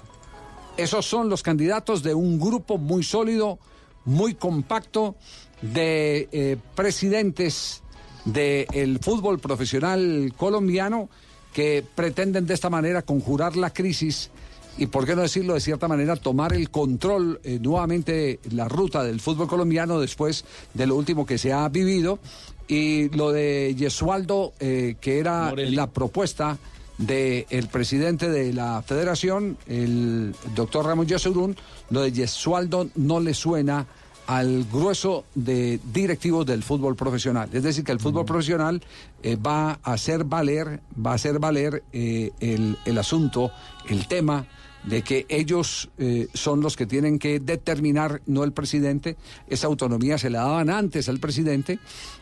Esos 0.77 1.07
son 1.07 1.27
los 1.27 1.41
candidatos 1.41 2.03
de 2.03 2.13
un 2.13 2.39
grupo 2.39 2.77
muy 2.77 3.03
sólido, 3.03 3.57
muy 4.05 4.35
compacto 4.35 5.15
de 5.61 6.29
eh, 6.31 6.57
presidentes 6.75 7.81
del 8.25 8.99
fútbol 8.99 9.39
profesional 9.39 10.33
colombiano 10.37 11.09
que 11.51 11.83
pretenden 11.95 12.45
de 12.45 12.53
esta 12.53 12.69
manera 12.69 13.01
conjurar 13.01 13.55
la 13.55 13.73
crisis 13.73 14.29
y, 14.77 14.85
por 14.85 15.07
qué 15.07 15.15
no 15.15 15.23
decirlo 15.23 15.55
de 15.55 15.61
cierta 15.61 15.87
manera, 15.87 16.15
tomar 16.15 16.53
el 16.53 16.69
control 16.69 17.39
eh, 17.43 17.57
nuevamente 17.59 18.39
la 18.51 18.67
ruta 18.67 19.03
del 19.03 19.19
fútbol 19.19 19.47
colombiano 19.47 19.99
después 19.99 20.45
de 20.75 20.85
lo 20.85 20.95
último 20.95 21.25
que 21.25 21.39
se 21.39 21.51
ha 21.51 21.67
vivido. 21.69 22.19
Y 22.67 23.09
lo 23.09 23.31
de 23.31 23.73
Yesualdo, 23.75 24.53
eh, 24.59 24.95
que 25.01 25.17
era 25.17 25.49
Morelli. 25.49 25.75
la 25.75 25.87
propuesta 25.87 26.59
del 26.97 27.67
presidente 27.71 28.29
de 28.29 28.53
la 28.53 28.81
federación, 28.81 29.57
el 29.67 30.35
doctor 30.55 30.85
Ramón 30.85 31.07
Yesurún, 31.07 31.55
lo 31.89 32.01
de 32.01 32.11
Yesualdo 32.11 32.89
no 32.95 33.19
le 33.19 33.33
suena 33.33 33.85
al 34.27 34.65
grueso 34.65 35.23
de 35.35 35.79
directivos 35.93 36.45
del 36.45 36.61
fútbol 36.61 36.95
profesional. 36.95 37.49
Es 37.53 37.63
decir, 37.63 37.83
que 37.83 37.93
el 37.93 37.99
fútbol 37.99 38.25
profesional 38.25 38.83
eh, 39.23 39.37
va 39.37 39.79
a 39.81 39.93
hacer 39.93 40.25
valer, 40.25 40.81
va 41.03 41.11
a 41.11 41.15
hacer 41.15 41.39
valer 41.39 41.83
eh, 41.93 42.31
el, 42.41 42.77
el 42.85 42.97
asunto, 42.97 43.51
el 43.87 44.07
tema 44.07 44.45
de 44.83 45.01
que 45.01 45.25
ellos 45.29 45.89
eh, 45.97 46.27
son 46.33 46.61
los 46.61 46.75
que 46.75 46.85
tienen 46.85 47.19
que 47.19 47.39
determinar, 47.39 48.21
no 48.25 48.43
el 48.43 48.53
presidente, 48.53 49.17
esa 49.47 49.67
autonomía 49.67 50.17
se 50.17 50.29
la 50.29 50.39
daban 50.39 50.69
antes 50.69 51.09
al 51.09 51.19
presidente. 51.19 51.79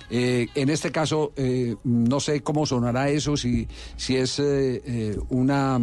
Eh, 0.09 0.47
en 0.55 0.69
este 0.69 0.91
caso, 0.91 1.31
eh, 1.35 1.75
no 1.83 2.19
sé 2.19 2.41
cómo 2.41 2.65
sonará 2.65 3.09
eso, 3.09 3.37
si, 3.37 3.67
si 3.97 4.15
es 4.15 4.41
una 5.29 5.79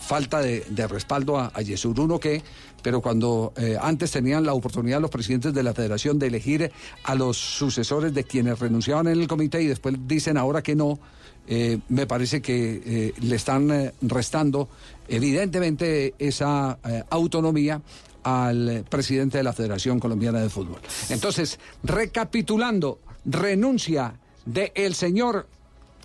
falta 0.00 0.40
de, 0.40 0.86
respaldo 0.88 1.38
a, 1.38 1.46
a 1.46 1.62
o 1.62 2.20
qué, 2.20 2.42
pero 2.82 3.00
cuando 3.00 3.52
antes 3.80 4.10
tenían 4.10 4.44
la 4.44 4.52
oportunidad 4.52 5.00
los 5.00 5.10
presidentes 5.10 5.54
de 5.54 5.62
la 5.62 5.72
federación 5.72 6.18
de 6.18 6.26
elegir 6.26 6.70
a 7.04 7.14
los 7.14 7.36
sucesores 7.36 8.12
de 8.12 8.24
quienes 8.24 8.58
renunciaban 8.58 9.06
en 9.08 9.20
el 9.20 9.26
comité 9.26 9.62
y 9.62 9.66
después 9.66 9.94
dicen 10.06 10.36
ahora 10.36 10.62
que 10.62 10.74
no, 10.74 10.98
eh, 11.46 11.78
me 11.88 12.06
parece 12.06 12.40
que 12.40 12.82
eh, 12.84 13.14
le 13.20 13.36
están 13.36 13.70
eh, 13.70 13.92
restando 14.02 14.68
evidentemente 15.08 16.14
esa 16.18 16.78
eh, 16.84 17.02
autonomía 17.10 17.80
al 18.22 18.84
presidente 18.88 19.38
de 19.38 19.44
la 19.44 19.52
Federación 19.52 20.00
Colombiana 20.00 20.40
de 20.40 20.48
Fútbol. 20.48 20.80
Entonces, 21.10 21.58
recapitulando, 21.82 23.00
renuncia 23.26 24.14
del 24.46 24.72
el 24.74 24.94
señor 24.94 25.46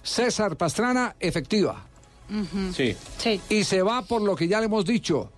César 0.04 0.58
Pastrana 0.58 1.16
efectiva. 1.20 1.86
Sí. 2.76 2.96
Sí. 3.18 3.42
Y 3.50 3.64
se 3.64 3.82
va 3.82 4.04
por 4.04 4.22
lo 4.22 4.36
que 4.36 4.48
ya 4.48 4.60
le 4.60 4.66
hemos 4.66 4.86
dicho. 4.86 5.32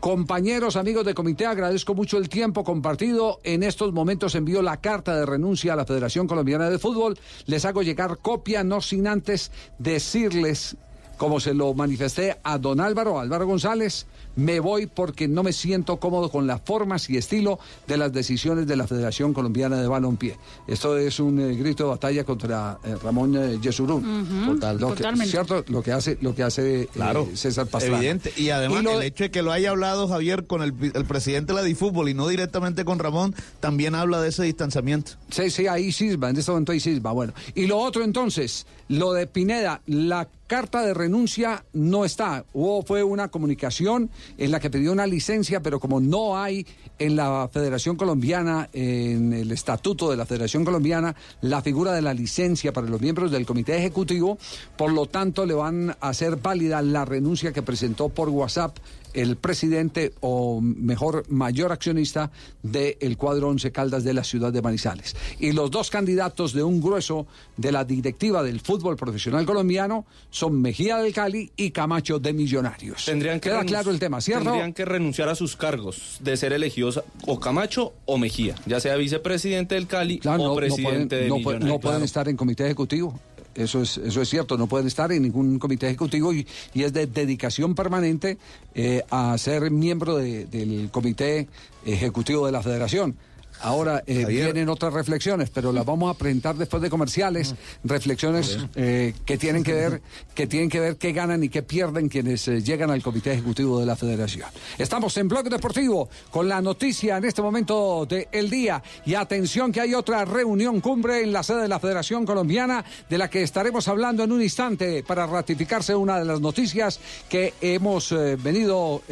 Compañeros, 0.00 0.76
amigos 0.76 1.04
de 1.04 1.12
comité, 1.12 1.44
agradezco 1.44 1.92
mucho 1.92 2.18
el 2.18 2.28
tiempo 2.28 2.62
compartido. 2.62 3.40
En 3.42 3.64
estos 3.64 3.92
momentos 3.92 4.36
envío 4.36 4.62
la 4.62 4.76
carta 4.76 5.16
de 5.16 5.26
renuncia 5.26 5.72
a 5.72 5.76
la 5.76 5.84
Federación 5.84 6.28
Colombiana 6.28 6.70
de 6.70 6.78
Fútbol. 6.78 7.18
Les 7.46 7.64
hago 7.64 7.82
llegar 7.82 8.18
copia, 8.18 8.62
no 8.62 8.80
sin 8.80 9.08
antes 9.08 9.50
decirles 9.80 10.76
como 11.16 11.40
se 11.40 11.52
lo 11.52 11.74
manifesté 11.74 12.38
a 12.44 12.58
don 12.58 12.80
Álvaro, 12.80 13.18
Álvaro 13.18 13.44
González, 13.44 14.06
me 14.38 14.60
voy 14.60 14.86
porque 14.86 15.26
no 15.26 15.42
me 15.42 15.52
siento 15.52 15.96
cómodo 15.96 16.30
con 16.30 16.46
las 16.46 16.60
formas 16.62 17.10
y 17.10 17.16
estilo 17.16 17.58
de 17.88 17.96
las 17.96 18.12
decisiones 18.12 18.68
de 18.68 18.76
la 18.76 18.86
Federación 18.86 19.34
Colombiana 19.34 19.80
de 19.80 19.88
Balompié. 19.88 20.36
Esto 20.68 20.96
es 20.96 21.18
un 21.18 21.40
eh, 21.40 21.56
grito 21.56 21.82
de 21.84 21.90
batalla 21.90 22.22
contra 22.24 22.78
eh, 22.84 22.94
Ramón 23.02 23.34
eh, 23.36 23.58
Yesurún. 23.60 24.04
Ujú, 24.44 24.54
Total, 24.54 24.78
lo 24.78 24.88
que- 24.90 24.94
totalmente. 24.96 25.30
¿Cierto? 25.32 25.64
Lo 25.66 25.82
que 25.82 25.90
hace, 25.92 26.18
lo 26.20 26.34
que 26.36 26.44
hace 26.44 26.82
eh, 26.82 26.88
Claro, 26.92 27.26
César 27.34 27.66
Pastrana. 27.66 27.98
Evidente. 27.98 28.32
Y 28.36 28.50
además 28.50 28.84
lo 28.84 29.00
el 29.00 29.06
hecho 29.08 29.24
de 29.24 29.30
que 29.32 29.42
lo 29.42 29.50
haya 29.50 29.70
hablado 29.70 30.06
Javier 30.06 30.46
con 30.46 30.62
el, 30.62 30.72
el 30.94 31.04
presidente 31.04 31.52
de 31.52 31.58
la 31.60 31.64
Difútbol 31.64 32.08
y 32.08 32.14
no 32.14 32.28
directamente 32.28 32.84
con 32.84 33.00
Ramón, 33.00 33.34
también 33.58 33.96
habla 33.96 34.20
de 34.22 34.28
ese 34.28 34.44
distanciamiento. 34.44 35.12
Sí, 35.30 35.50
sí, 35.50 35.66
ahí 35.66 35.90
sisma, 35.90 36.30
en 36.30 36.36
este 36.36 36.52
momento 36.52 36.70
ahí 36.70 36.78
sisma. 36.80 37.10
Bueno, 37.10 37.32
y 37.56 37.66
lo 37.66 37.78
otro 37.78 38.04
entonces, 38.04 38.66
lo 38.88 39.12
de 39.14 39.26
Pineda, 39.26 39.82
la 39.86 40.28
carta 40.46 40.82
de 40.82 40.94
renuncia 40.94 41.64
no 41.74 42.04
está. 42.04 42.44
Hubo, 42.54 42.82
fue 42.82 43.02
una 43.02 43.28
comunicación 43.28 44.10
en 44.36 44.50
la 44.50 44.60
que 44.60 44.70
pidió 44.70 44.92
una 44.92 45.06
licencia, 45.06 45.60
pero 45.60 45.80
como 45.80 46.00
no 46.00 46.38
hay 46.38 46.66
en 46.98 47.16
la 47.16 47.48
Federación 47.52 47.96
Colombiana, 47.96 48.68
en 48.72 49.32
el 49.32 49.52
estatuto 49.52 50.10
de 50.10 50.16
la 50.16 50.26
Federación 50.26 50.64
Colombiana, 50.64 51.14
la 51.40 51.62
figura 51.62 51.92
de 51.92 52.02
la 52.02 52.14
licencia 52.14 52.72
para 52.72 52.88
los 52.88 53.00
miembros 53.00 53.30
del 53.30 53.46
Comité 53.46 53.76
Ejecutivo, 53.76 54.38
por 54.76 54.92
lo 54.92 55.06
tanto 55.06 55.46
le 55.46 55.54
van 55.54 55.90
a 56.00 56.08
hacer 56.08 56.36
válida 56.36 56.82
la 56.82 57.04
renuncia 57.04 57.52
que 57.52 57.62
presentó 57.62 58.08
por 58.08 58.28
WhatsApp 58.28 58.76
el 59.14 59.36
presidente 59.36 60.12
o 60.20 60.60
mejor 60.60 61.24
mayor 61.28 61.72
accionista 61.72 62.30
del 62.62 63.16
cuadro 63.16 63.48
Once 63.48 63.70
Caldas 63.72 64.04
de 64.04 64.14
la 64.14 64.24
ciudad 64.24 64.52
de 64.52 64.62
Manizales. 64.62 65.16
Y 65.38 65.52
los 65.52 65.70
dos 65.70 65.90
candidatos 65.90 66.52
de 66.52 66.62
un 66.62 66.80
grueso 66.80 67.26
de 67.56 67.72
la 67.72 67.84
directiva 67.84 68.42
del 68.42 68.60
fútbol 68.60 68.96
profesional 68.96 69.46
colombiano 69.46 70.06
son 70.30 70.60
Mejía 70.60 70.98
del 70.98 71.12
Cali 71.12 71.50
y 71.56 71.70
Camacho 71.70 72.18
de 72.18 72.32
Millonarios. 72.32 73.04
Tendrían 73.04 73.40
que 73.40 73.48
Queda 73.48 73.64
claro 73.64 73.90
el 73.90 73.98
tema, 73.98 74.20
¿cierto? 74.20 74.44
Tendrían 74.44 74.72
que 74.74 74.84
renunciar 74.84 75.28
a 75.28 75.34
sus 75.34 75.56
cargos 75.56 76.18
de 76.20 76.36
ser 76.36 76.52
elegidos 76.52 77.02
o 77.26 77.40
Camacho 77.40 77.94
o 78.04 78.18
Mejía, 78.18 78.54
ya 78.66 78.78
sea 78.80 78.96
vicepresidente 78.96 79.74
del 79.74 79.86
Cali 79.86 80.18
Claro, 80.18 80.42
o 80.42 80.46
no, 80.46 80.50
no 80.50 80.56
presidente 80.56 81.16
pueden, 81.16 81.22
de 81.24 81.28
no 81.28 81.36
Millonarios. 81.36 81.68
no 81.70 81.80
pueden 81.80 82.02
estar 82.02 82.28
en 82.28 82.36
comité 82.36 82.64
ejecutivo. 82.66 83.18
Eso 83.58 83.82
es, 83.82 83.98
eso 83.98 84.22
es 84.22 84.28
cierto, 84.28 84.56
no 84.56 84.68
pueden 84.68 84.86
estar 84.86 85.10
en 85.10 85.22
ningún 85.22 85.58
comité 85.58 85.86
ejecutivo 85.88 86.32
y, 86.32 86.46
y 86.74 86.84
es 86.84 86.92
de 86.92 87.06
dedicación 87.08 87.74
permanente 87.74 88.38
eh, 88.74 89.02
a 89.10 89.36
ser 89.36 89.70
miembro 89.72 90.16
de- 90.16 90.46
del 90.46 90.90
comité 90.92 91.48
ejecutivo 91.84 92.46
de 92.46 92.52
la 92.52 92.62
federación. 92.62 93.16
Ahora 93.60 94.02
eh, 94.06 94.24
vienen 94.24 94.68
otras 94.68 94.92
reflexiones, 94.92 95.50
pero 95.50 95.72
las 95.72 95.84
vamos 95.84 96.14
a 96.14 96.18
presentar 96.18 96.56
después 96.56 96.82
de 96.82 96.90
comerciales. 96.90 97.54
Reflexiones 97.84 98.58
eh, 98.74 99.14
que 99.24 99.36
tienen 99.36 99.64
que 99.64 99.72
ver, 99.72 100.02
que 100.34 100.46
tienen 100.46 100.68
que 100.68 100.80
ver 100.80 100.96
qué 100.96 101.12
ganan 101.12 101.42
y 101.42 101.48
qué 101.48 101.62
pierden 101.62 102.08
quienes 102.08 102.46
eh, 102.48 102.62
llegan 102.62 102.90
al 102.90 103.02
comité 103.02 103.32
ejecutivo 103.32 103.80
de 103.80 103.86
la 103.86 103.96
Federación. 103.96 104.48
Estamos 104.78 105.16
en 105.16 105.28
Blog 105.28 105.48
Deportivo 105.48 106.08
con 106.30 106.48
la 106.48 106.60
noticia 106.60 107.16
en 107.16 107.24
este 107.24 107.42
momento 107.42 108.06
del 108.06 108.50
día 108.50 108.82
y 109.04 109.14
atención 109.14 109.72
que 109.72 109.80
hay 109.80 109.94
otra 109.94 110.24
reunión 110.24 110.80
cumbre 110.80 111.22
en 111.22 111.32
la 111.32 111.42
sede 111.42 111.62
de 111.62 111.68
la 111.68 111.80
Federación 111.80 112.24
Colombiana 112.24 112.84
de 113.08 113.18
la 113.18 113.28
que 113.28 113.42
estaremos 113.42 113.88
hablando 113.88 114.22
en 114.22 114.32
un 114.32 114.42
instante 114.42 115.02
para 115.02 115.26
ratificarse 115.26 115.94
una 115.94 116.18
de 116.18 116.24
las 116.24 116.40
noticias 116.40 117.00
que 117.28 117.54
hemos 117.60 118.14
venido 118.42 119.02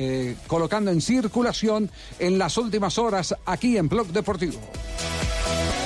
colocando 0.46 0.90
en 0.90 1.00
circulación 1.00 1.90
en 2.18 2.38
las 2.38 2.56
últimas 2.58 2.98
horas 2.98 3.34
aquí 3.44 3.76
en 3.76 3.88
Blog 3.88 4.08
Deportivo. 4.08 4.35
Deportivo. 4.36 5.85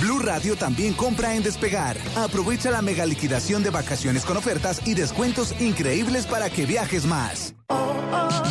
Blue 0.00 0.18
Radio 0.18 0.56
también 0.56 0.94
compra 0.94 1.34
en 1.34 1.42
Despegar. 1.42 1.96
Aprovecha 2.16 2.70
la 2.70 2.82
mega 2.82 3.06
liquidación 3.06 3.62
de 3.62 3.70
vacaciones 3.70 4.24
con 4.24 4.36
ofertas 4.36 4.80
y 4.86 4.94
descuentos 4.94 5.54
increíbles 5.60 6.26
para 6.26 6.50
que 6.50 6.66
viajes 6.66 7.04
más. 7.04 7.54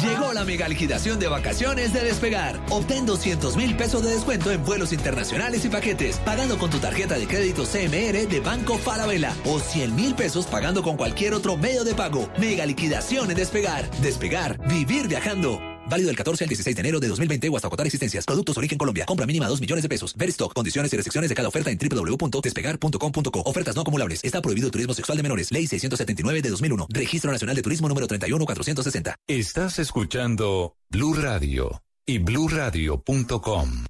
Llegó 0.02 0.34
la 0.34 0.44
mega 0.44 0.68
liquidación 0.68 1.20
de 1.20 1.28
vacaciones 1.28 1.94
de 1.94 2.04
Despegar. 2.04 2.60
Obtén 2.70 3.06
200 3.06 3.56
mil 3.56 3.76
pesos 3.76 4.04
de 4.04 4.12
descuento 4.12 4.52
en 4.52 4.64
vuelos 4.64 4.94
internacionales 4.94 5.64
y 5.66 5.70
paquetes, 5.70 6.18
pagando 6.20 6.58
con 6.58 6.70
tu 6.70 6.80
tarjeta 6.80 7.16
de 7.16 7.28
crédito 7.28 7.64
CMR 7.64 8.28
de 8.28 8.42
Banco 8.44 8.78
Falabella 8.78 9.36
o 9.46 9.60
100 9.60 9.96
mil 9.96 10.16
pesos 10.16 10.48
pagando 10.48 10.82
con 10.82 10.98
cualquier 10.98 11.34
otro 11.34 11.58
medio 11.58 11.84
de 11.84 11.94
pago. 11.94 12.30
Mega 12.40 12.66
liquidación 12.66 13.30
en 13.30 13.38
Despegar. 13.38 13.90
Despegar, 14.02 14.58
vivir 14.68 15.08
viajando. 15.08 15.71
Válido 15.92 16.08
del 16.08 16.16
14 16.16 16.46
al 16.46 16.48
16 16.48 16.74
de 16.74 16.80
enero 16.80 17.02
de 17.02 17.10
2020 17.10 17.50
o 17.50 17.56
hasta 17.58 17.68
agotar 17.68 17.86
existencias. 17.86 18.26
Productos 18.26 18.58
origen 18.58 18.78
Colombia. 18.78 19.06
Compra 19.06 19.26
mínima 19.26 19.48
2 19.50 19.60
millones 19.60 19.84
de 19.84 19.90
pesos. 19.90 20.16
Ver 20.16 20.30
stock. 20.30 20.54
Condiciones 20.54 20.94
y 20.94 20.96
restricciones 20.96 21.30
de 21.30 21.36
cada 21.36 21.50
oferta 21.50 21.70
en 21.70 21.78
www.despegar.com.co. 21.78 23.42
Ofertas 23.42 23.76
no 23.76 23.82
acumulables. 23.82 24.24
Está 24.24 24.42
prohibido 24.42 24.68
el 24.68 24.72
turismo 24.72 24.94
sexual 24.94 25.18
de 25.18 25.24
menores. 25.24 25.52
Ley 25.52 25.68
679 25.68 26.42
de 26.42 26.50
2001. 26.50 26.88
Registro 26.90 27.30
Nacional 27.30 27.58
de 27.58 27.62
Turismo 27.62 27.90
número 27.90 28.08
31460. 28.08 29.18
Estás 29.28 29.80
escuchando 29.80 30.78
Blue 30.90 31.14
Radio 31.14 31.84
y 32.06 32.20
bluradio.com. 32.20 33.84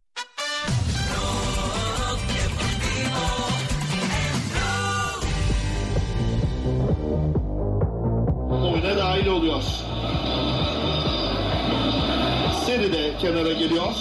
Oyuna 8.49 8.93
dahil 8.95 9.27
oluyor. 9.29 9.90
Seri 12.81 12.93
de 12.93 13.17
kenara 13.21 13.53
geliyor. 13.53 13.93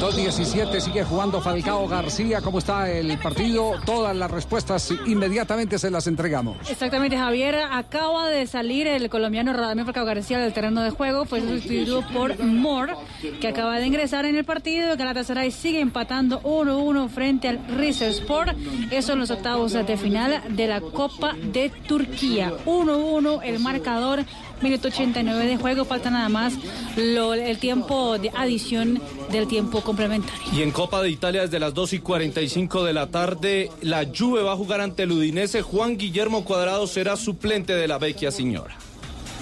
2.17 0.00 0.80
sigue 0.80 1.04
jugando 1.04 1.42
Falcao 1.42 1.86
García. 1.86 2.40
¿Cómo 2.40 2.58
está 2.58 2.90
el 2.90 3.18
partido? 3.18 3.74
Todas 3.84 4.16
las 4.16 4.30
respuestas 4.30 4.90
inmediatamente 5.06 5.78
se 5.78 5.90
las 5.90 6.06
entregamos. 6.06 6.56
Exactamente, 6.70 7.18
Javier. 7.18 7.56
Acaba 7.70 8.30
de 8.30 8.46
salir 8.46 8.86
el 8.86 9.10
colombiano 9.10 9.52
Radamel 9.52 9.84
Falcao 9.84 10.06
García 10.06 10.38
del 10.38 10.54
terreno 10.54 10.80
de 10.82 10.88
juego. 10.88 11.26
Fue 11.26 11.42
sustituido 11.42 12.02
por 12.14 12.42
Moore, 12.42 12.94
que 13.42 13.48
acaba 13.48 13.78
de 13.78 13.86
ingresar 13.86 14.24
en 14.24 14.36
el 14.36 14.44
partido. 14.44 14.96
Galatasaray 14.96 15.50
sigue 15.50 15.80
empatando 15.80 16.40
1-1 16.44 17.10
frente 17.10 17.48
al 17.48 17.60
Rizespor. 17.76 18.54
Eso 18.90 19.12
en 19.12 19.18
los 19.18 19.30
octavos 19.30 19.72
de 19.72 19.96
final 19.98 20.42
de 20.48 20.66
la 20.66 20.80
Copa 20.80 21.34
de 21.34 21.68
Turquía. 21.86 22.54
1-1 22.64 23.40
el 23.44 23.58
marcador. 23.58 24.24
Minuto 24.62 24.88
89 24.88 25.46
de 25.46 25.56
juego. 25.56 25.84
Falta 25.84 26.10
nada 26.10 26.28
más 26.30 26.54
el 26.96 27.58
tiempo 27.58 28.18
de 28.18 28.30
adición 28.34 29.00
del 29.30 29.46
tiempo 29.46 29.82
complementario. 29.82 30.40
Y 30.52 30.62
en 30.62 30.70
Copa 30.70 31.02
de 31.02 31.10
Italia 31.10 31.42
desde 31.42 31.58
las 31.58 31.74
2 31.74 31.94
y 31.94 31.98
45 32.00 32.84
de 32.84 32.92
la 32.92 33.06
tarde, 33.08 33.70
la 33.80 34.06
Juve 34.06 34.42
va 34.42 34.52
a 34.52 34.56
jugar 34.56 34.80
ante 34.80 35.04
el 35.04 35.12
Udinese. 35.12 35.62
Juan 35.62 35.96
Guillermo 35.96 36.44
Cuadrado 36.44 36.86
será 36.86 37.16
suplente 37.16 37.74
de 37.74 37.88
la 37.88 37.98
Vecchia 37.98 38.30
Signora. 38.30 38.76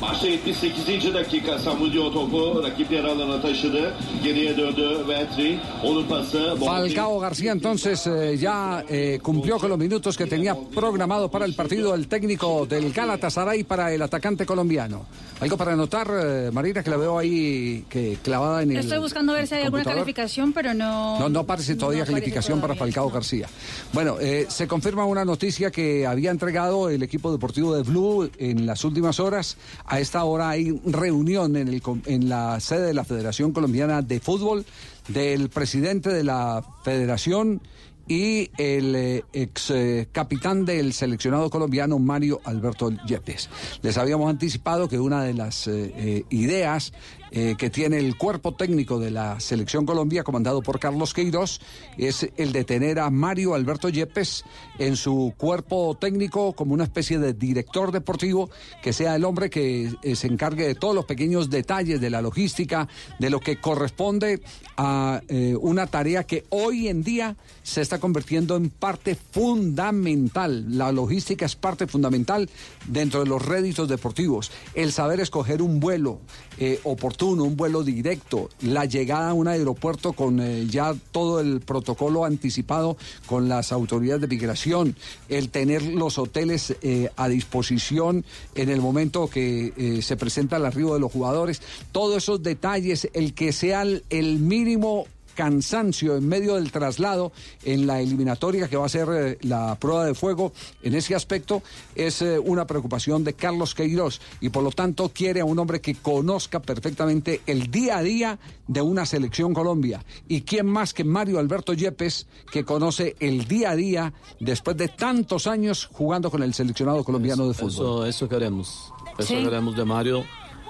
Maçta 0.01 0.27
78. 0.27 1.15
dakika 1.15 1.59
Samudio 1.59 2.13
topu 2.13 2.63
rakip 2.63 2.91
yer 2.93 3.05
alana 3.05 3.43
taşıdı. 3.43 3.95
Geriye 4.25 4.57
döndü 4.57 5.09
Vetri. 5.09 5.59
Onun 5.85 6.05
pası. 6.05 6.57
Falcao 6.61 7.21
García 7.21 7.53
entonces 7.53 8.07
eh, 8.07 8.41
ya 8.41 8.85
eh, 8.89 9.19
cumplió 9.19 9.59
con 9.59 9.71
los 9.71 9.79
minutos 9.79 10.17
que 10.17 10.27
tenía 10.27 10.55
programado 10.75 11.29
para 11.29 11.45
el 11.45 11.55
partido 11.55 11.95
el 11.95 12.07
técnico 12.07 12.67
del 12.67 12.93
Galatasaray 12.93 13.65
para 13.65 13.93
el 13.93 14.03
atacante 14.03 14.47
colombiano. 14.47 15.07
Algo 15.41 15.57
para 15.57 15.73
anotar, 15.73 16.09
eh, 16.11 16.51
Marina, 16.53 16.83
que 16.83 16.91
la 16.91 16.97
veo 16.97 17.19
ahí 17.19 17.85
que 17.89 18.19
clavada 18.23 18.63
en 18.63 18.73
el. 18.73 18.79
Estoy 18.79 18.99
buscando 18.99 19.33
ver 19.33 19.47
si 19.47 19.55
hay 19.55 19.65
alguna 19.65 19.85
calificación, 19.85 20.53
pero 20.53 20.75
no. 20.75 21.19
No, 21.19 21.29
no 21.29 21.41
aparece 21.41 21.75
todavía 21.75 21.99
no 21.99 22.03
aparece 22.05 22.21
calificación 22.21 22.61
para. 22.61 22.75
Falcao 22.75 23.11
García. 23.11 23.49
Bueno, 23.93 24.19
eh, 24.21 24.47
se 24.49 24.69
confirma 24.69 25.05
una 25.05 25.25
noticia 25.25 25.73
que 25.73 26.07
había 26.07 26.31
entregado 26.31 26.89
el 26.91 27.03
equipo 27.03 27.33
deportivo 27.33 27.75
de 27.75 27.83
Blue 27.83 28.31
en 28.39 28.67
las 28.67 28.85
últimas 28.85 29.19
horas. 29.19 29.57
A 29.91 30.01
esta 30.01 30.23
hora 30.25 30.51
hay 30.51 30.79
reunión 30.85 31.57
en, 31.57 31.69
el, 31.69 31.83
en 32.05 32.29
la 32.29 32.61
sede 32.61 32.89
de 32.89 32.95
la 32.95 33.05
Federación 33.05 33.53
Colombiana 33.53 34.03
de 34.03 34.21
Fútbol 34.21 34.67
del 35.09 35.49
presidente 35.49 36.11
de 36.11 36.25
la 36.25 36.63
federación 36.85 37.63
y 38.07 38.51
el 38.57 38.95
eh, 38.95 39.25
ex 39.33 39.71
eh, 39.71 40.09
capitán 40.13 40.65
del 40.65 40.93
seleccionado 40.93 41.51
colombiano 41.51 41.99
Mario 41.99 42.41
Alberto 42.45 42.91
Yepes. 43.07 43.51
Les 43.83 43.99
habíamos 43.99 44.31
anticipado 44.31 44.89
que 44.89 44.99
una 44.99 45.23
de 45.23 45.35
las 45.35 45.69
eh, 45.69 45.93
eh, 45.97 46.25
ideas 46.31 46.93
eh, 47.31 47.55
que 47.59 47.71
tiene 47.71 47.99
el 47.99 48.17
cuerpo 48.17 48.55
técnico 48.55 48.99
de 48.99 49.11
la 49.11 49.41
selección 49.41 49.87
Colombia, 49.87 50.23
comandado 50.23 50.63
por 50.63 50.79
Carlos 50.79 51.15
Queiroz, 51.15 51.61
es 51.97 52.29
el 52.37 52.53
de 52.53 52.65
tener 52.65 52.99
a 52.99 53.11
Mario 53.11 53.55
Alberto 53.55 53.89
Yepes 53.89 54.45
en 54.79 54.97
su 54.97 55.35
cuerpo 55.37 55.97
técnico 56.01 56.53
como 56.53 56.75
una 56.75 56.85
especie 56.85 57.19
de 57.19 57.35
director 57.35 57.93
deportivo, 57.93 58.51
que 58.83 58.93
sea 58.93 59.17
el 59.17 59.25
hombre 59.25 59.51
que 59.51 59.93
eh, 60.03 60.17
se 60.17 60.27
encargue 60.27 60.67
de 60.67 60.75
todos 60.75 60.95
los 60.95 61.05
pequeños 61.05 61.51
detalles 61.51 62.01
de 62.01 62.11
la 62.11 62.23
logística, 62.23 62.89
de 63.19 63.31
lo 63.31 63.41
que 63.41 63.61
corresponde 63.61 64.41
a 64.77 65.21
eh, 65.29 65.57
una 65.61 65.87
tarea 65.87 66.25
que 66.25 66.45
hoy 66.51 66.89
en 66.89 67.03
día 67.03 67.37
se 67.63 67.81
está 67.81 67.99
convirtiendo 67.99 68.57
en 68.57 68.71
parte 68.71 69.15
fundamental. 69.15 70.65
La 70.77 70.93
logística 70.93 71.47
es 71.47 71.57
parte 71.57 71.87
fundamental 71.87 72.49
dentro 72.87 73.21
de 73.21 73.27
los 73.27 73.45
réditos 73.45 73.89
deportivos. 73.89 74.51
El 74.75 74.93
saber 74.93 75.21
escoger 75.21 75.63
un 75.63 75.81
vuelo 75.81 76.21
eh, 76.59 76.81
un 77.27 77.57
vuelo 77.57 77.83
directo, 77.83 78.49
la 78.61 78.85
llegada 78.85 79.31
a 79.31 79.35
un 79.35 79.49
aeropuerto 79.49 80.13
con 80.13 80.41
eh, 80.41 80.67
ya 80.67 80.95
todo 81.13 81.41
el 81.41 81.61
protocolo 81.61 82.25
anticipado 82.25 82.97
con 83.27 83.49
las 83.49 83.73
autoridades 83.73 84.23
de 84.23 84.29
migración, 84.29 84.97
el 85.29 85.51
tener 85.51 85.83
los 85.83 86.19
hoteles 86.19 86.77
eh, 86.83 87.11
a 87.17 87.29
disposición 87.29 88.25
en 88.55 88.69
el 88.69 88.81
momento 88.81 89.29
que 89.29 89.73
eh, 89.77 90.03
se 90.03 90.17
presenta 90.17 90.57
el 90.57 90.67
arribo 90.67 90.95
de 90.95 91.01
los 91.01 91.13
jugadores, 91.13 91.61
todos 91.93 92.19
esos 92.19 92.43
detalles, 92.43 93.09
el 93.13 93.35
que 93.35 93.53
sea 93.53 93.83
el 93.83 94.39
mínimo 94.39 95.07
cansancio 95.39 96.17
en 96.17 96.27
medio 96.27 96.57
del 96.57 96.73
traslado 96.73 97.31
en 97.63 97.87
la 97.87 98.01
eliminatoria 98.01 98.67
que 98.67 98.77
va 98.77 98.87
a 98.87 98.89
ser 98.89 99.09
eh, 99.13 99.39
la 99.43 99.77
prueba 99.77 100.05
de 100.05 100.13
fuego 100.13 100.53
en 100.83 100.97
ese 100.97 101.15
aspecto 101.15 101.63
es 101.95 102.23
eh, 102.23 102.41
una 102.41 102.67
preocupación 102.67 103.23
de 103.23 103.35
Carlos 103.35 103.73
Queiroz 103.73 104.21
y 104.41 104.49
por 104.49 104.65
lo 104.65 104.73
tanto 104.73 105.11
quiere 105.15 105.41
a 105.41 105.45
un 105.45 105.57
hombre 105.61 105.81
que 105.81 105.95
conozca 105.95 106.61
perfectamente 106.61 107.41
el 107.47 107.71
día 107.71 107.99
a 107.99 108.03
día 108.03 108.41
de 108.67 108.83
una 108.83 109.07
selección 109.07 109.55
Colombia 109.55 110.05
y 110.27 110.41
quién 110.41 110.67
más 110.67 110.93
que 110.93 111.05
Mario 111.05 111.39
Alberto 111.39 111.73
Yepes 111.73 112.27
que 112.51 112.65
conoce 112.65 113.15
el 113.21 113.47
día 113.47 113.71
a 113.71 113.77
día 113.77 114.13
después 114.41 114.77
de 114.77 114.89
tantos 114.89 115.47
años 115.47 115.89
jugando 115.93 116.33
con 116.33 116.43
el 116.43 116.53
seleccionado 116.53 117.05
colombiano 117.05 117.47
de 117.47 117.55
fútbol. 117.55 117.71
Eso, 117.71 118.07
eso 118.07 118.29
queremos. 118.29 118.93
Eso 119.17 119.29
Sí. 119.29 119.45
queremos 119.45 119.77
de 119.77 119.85
Mario. 119.85 120.25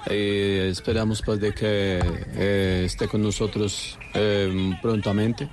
Y 0.09 0.69
esperamos 0.69 1.21
pues 1.21 1.39
de 1.39 1.53
que 1.53 1.99
eh, 2.35 2.83
esté 2.85 3.07
con 3.07 3.21
nosotros 3.21 3.97
eh, 4.13 4.73
prontamente. 4.81 5.49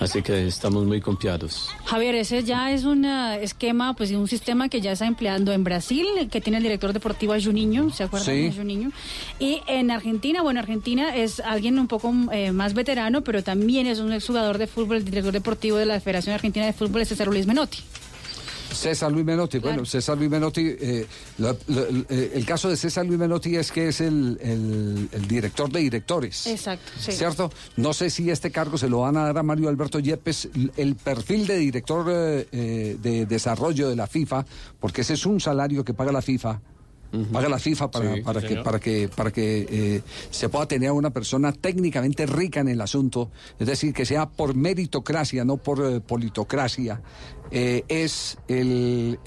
Así 0.00 0.22
que 0.22 0.48
estamos 0.48 0.84
muy 0.84 1.00
confiados. 1.00 1.68
Javier, 1.84 2.16
ese 2.16 2.42
ya 2.42 2.72
es 2.72 2.82
un 2.82 3.04
eh, 3.04 3.38
esquema, 3.44 3.94
pues 3.94 4.10
un 4.10 4.26
sistema 4.26 4.68
que 4.68 4.80
ya 4.80 4.92
está 4.92 5.06
empleando 5.06 5.52
en 5.52 5.62
Brasil, 5.62 6.04
que 6.32 6.40
tiene 6.40 6.56
el 6.56 6.64
director 6.64 6.92
deportivo 6.92 7.32
Juninho, 7.40 7.90
¿se 7.90 8.02
acuerdan 8.02 8.34
Sí. 8.34 8.42
de 8.42 8.52
Juninho? 8.52 8.90
Y 9.38 9.62
en 9.68 9.92
Argentina, 9.92 10.42
bueno, 10.42 10.58
Argentina 10.58 11.14
es 11.14 11.38
alguien 11.38 11.78
un 11.78 11.86
poco 11.86 12.12
eh, 12.32 12.50
más 12.50 12.74
veterano, 12.74 13.22
pero 13.22 13.44
también 13.44 13.86
es 13.86 14.00
un 14.00 14.12
exjugador 14.12 14.58
de 14.58 14.66
fútbol, 14.66 14.96
el 14.96 15.04
director 15.04 15.32
deportivo 15.32 15.76
de 15.76 15.86
la 15.86 16.00
Federación 16.00 16.34
Argentina 16.34 16.66
de 16.66 16.72
Fútbol 16.72 17.02
es 17.02 17.08
César 17.08 17.28
Luis 17.28 17.46
Menotti. 17.46 17.78
César 18.74 19.10
Luis 19.12 19.24
Menotti, 19.24 19.58
bueno, 19.58 19.84
César 19.84 20.16
Luis 20.18 20.28
Menotti, 20.30 20.62
eh, 20.78 21.06
el 22.34 22.44
caso 22.46 22.68
de 22.68 22.76
César 22.76 23.06
Luis 23.06 23.18
Menotti 23.18 23.56
es 23.56 23.70
que 23.72 23.88
es 23.88 24.00
el, 24.00 24.38
el- 24.42 25.08
el 25.12 25.28
director 25.28 25.70
de 25.70 25.80
directores. 25.80 26.46
Exacto, 26.46 26.92
sí. 26.98 27.12
¿Cierto? 27.12 27.50
No 27.76 27.92
sé 27.92 28.10
si 28.10 28.30
este 28.30 28.50
cargo 28.50 28.76
se 28.78 28.88
lo 28.88 29.00
van 29.00 29.16
a 29.16 29.24
dar 29.24 29.38
a 29.38 29.42
Mario 29.42 29.68
Alberto 29.68 29.98
Yepes, 29.98 30.48
el 30.76 30.96
perfil 30.96 31.46
de 31.46 31.56
director 31.58 32.06
eh, 32.10 32.48
eh, 32.52 32.96
de 33.00 33.26
desarrollo 33.26 33.88
de 33.88 33.96
la 33.96 34.06
FIFA, 34.06 34.44
porque 34.80 35.02
ese 35.02 35.14
es 35.14 35.26
un 35.26 35.40
salario 35.40 35.84
que 35.84 35.94
paga 35.94 36.12
la 36.12 36.22
FIFA. 36.22 36.60
Paga 37.32 37.48
la 37.48 37.58
FIFA 37.58 37.90
para, 37.90 38.14
Sí, 38.14 38.20
para 38.22 38.40
sí, 38.40 38.46
que, 38.48 38.56
para 38.56 38.80
que, 38.80 39.08
para 39.14 39.30
que 39.30 39.66
eh, 39.70 40.02
se 40.30 40.48
pueda 40.48 40.66
tener 40.66 40.90
a 40.90 40.92
una 40.92 41.10
persona 41.10 41.52
técnicamente 41.52 42.26
rica 42.26 42.60
en 42.60 42.68
el 42.68 42.80
asunto, 42.80 43.30
es 43.58 43.66
decir, 43.66 43.92
que 43.92 44.04
sea 44.04 44.28
por 44.28 44.54
meritocracia, 44.54 45.44
no 45.44 45.56
por 45.56 45.84
eh, 45.84 46.00
politocracia, 46.00 47.00
eh, 47.50 47.84
es 47.88 48.38
el 48.48 49.18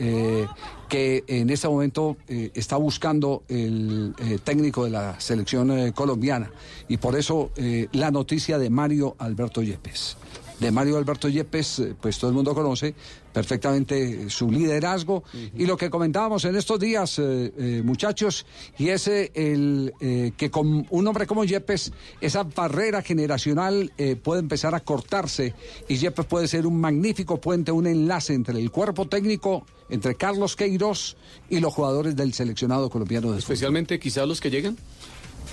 que 0.90 1.24
en 1.28 1.50
este 1.50 1.68
momento 1.68 2.18
está 2.28 2.78
buscando 2.78 3.44
el 3.48 4.14
técnico 4.44 4.86
de 4.86 4.90
la 4.90 5.20
selección 5.20 5.92
colombiana. 5.92 6.52
Y 6.88 6.98
por 6.98 7.16
eso 7.16 7.52
la 7.92 8.10
noticia 8.10 8.58
de 8.58 8.70
Mario 8.70 9.16
Alberto 9.20 9.62
Yepes. 9.62 10.18
De 10.60 10.72
Mario 10.72 10.98
Alberto 10.98 11.30
Yepes, 11.30 11.84
pues 12.02 12.18
todo 12.18 12.32
el 12.32 12.36
mundo 12.36 12.56
conoce 12.56 12.96
perfectamente 13.38 14.32
su 14.32 14.50
liderazgo. 14.50 15.24
Y 15.56 15.68
lo 15.68 15.78
que 15.78 15.92
comentábamos 15.92 16.44
en 16.46 16.56
estos 16.56 16.80
días, 16.80 17.20
eh, 17.20 17.54
eh, 17.56 17.82
muchachos, 17.86 18.48
y 18.80 18.90
es 18.90 19.08
eh, 19.08 19.32
el 19.36 19.94
eh, 20.00 20.32
que 20.36 20.50
con 20.50 20.88
un 20.90 21.08
hombre 21.08 21.28
como 21.28 21.44
Yepes, 21.46 21.92
esa 22.20 22.42
barrera 22.42 23.04
generacional 23.04 23.94
eh, 24.00 24.16
puede 24.16 24.40
empezar 24.40 24.74
a 24.74 24.80
cortarse. 24.80 25.54
Y 25.88 25.98
Yepes 25.98 26.26
puede 26.26 26.48
ser 26.48 26.66
un 26.66 26.82
magnífico 26.82 27.40
puente, 27.40 27.72
un 27.72 27.86
enlace 27.86 28.34
entre 28.34 28.60
el 28.60 28.72
cuerpo 28.72 29.08
técnico, 29.08 29.68
entre 29.92 30.16
Carlos 30.16 30.56
Queiroz 30.56 31.16
y 31.48 31.60
los 31.60 31.72
jugadores 31.72 32.16
del 32.16 32.34
seleccionado 32.34 32.90
colombiano 32.90 33.32
de 33.34 33.38
Especialmente 33.38 34.00
quizás 34.00 34.28
los 34.28 34.42
que 34.42 34.50
llegan. 34.50 34.76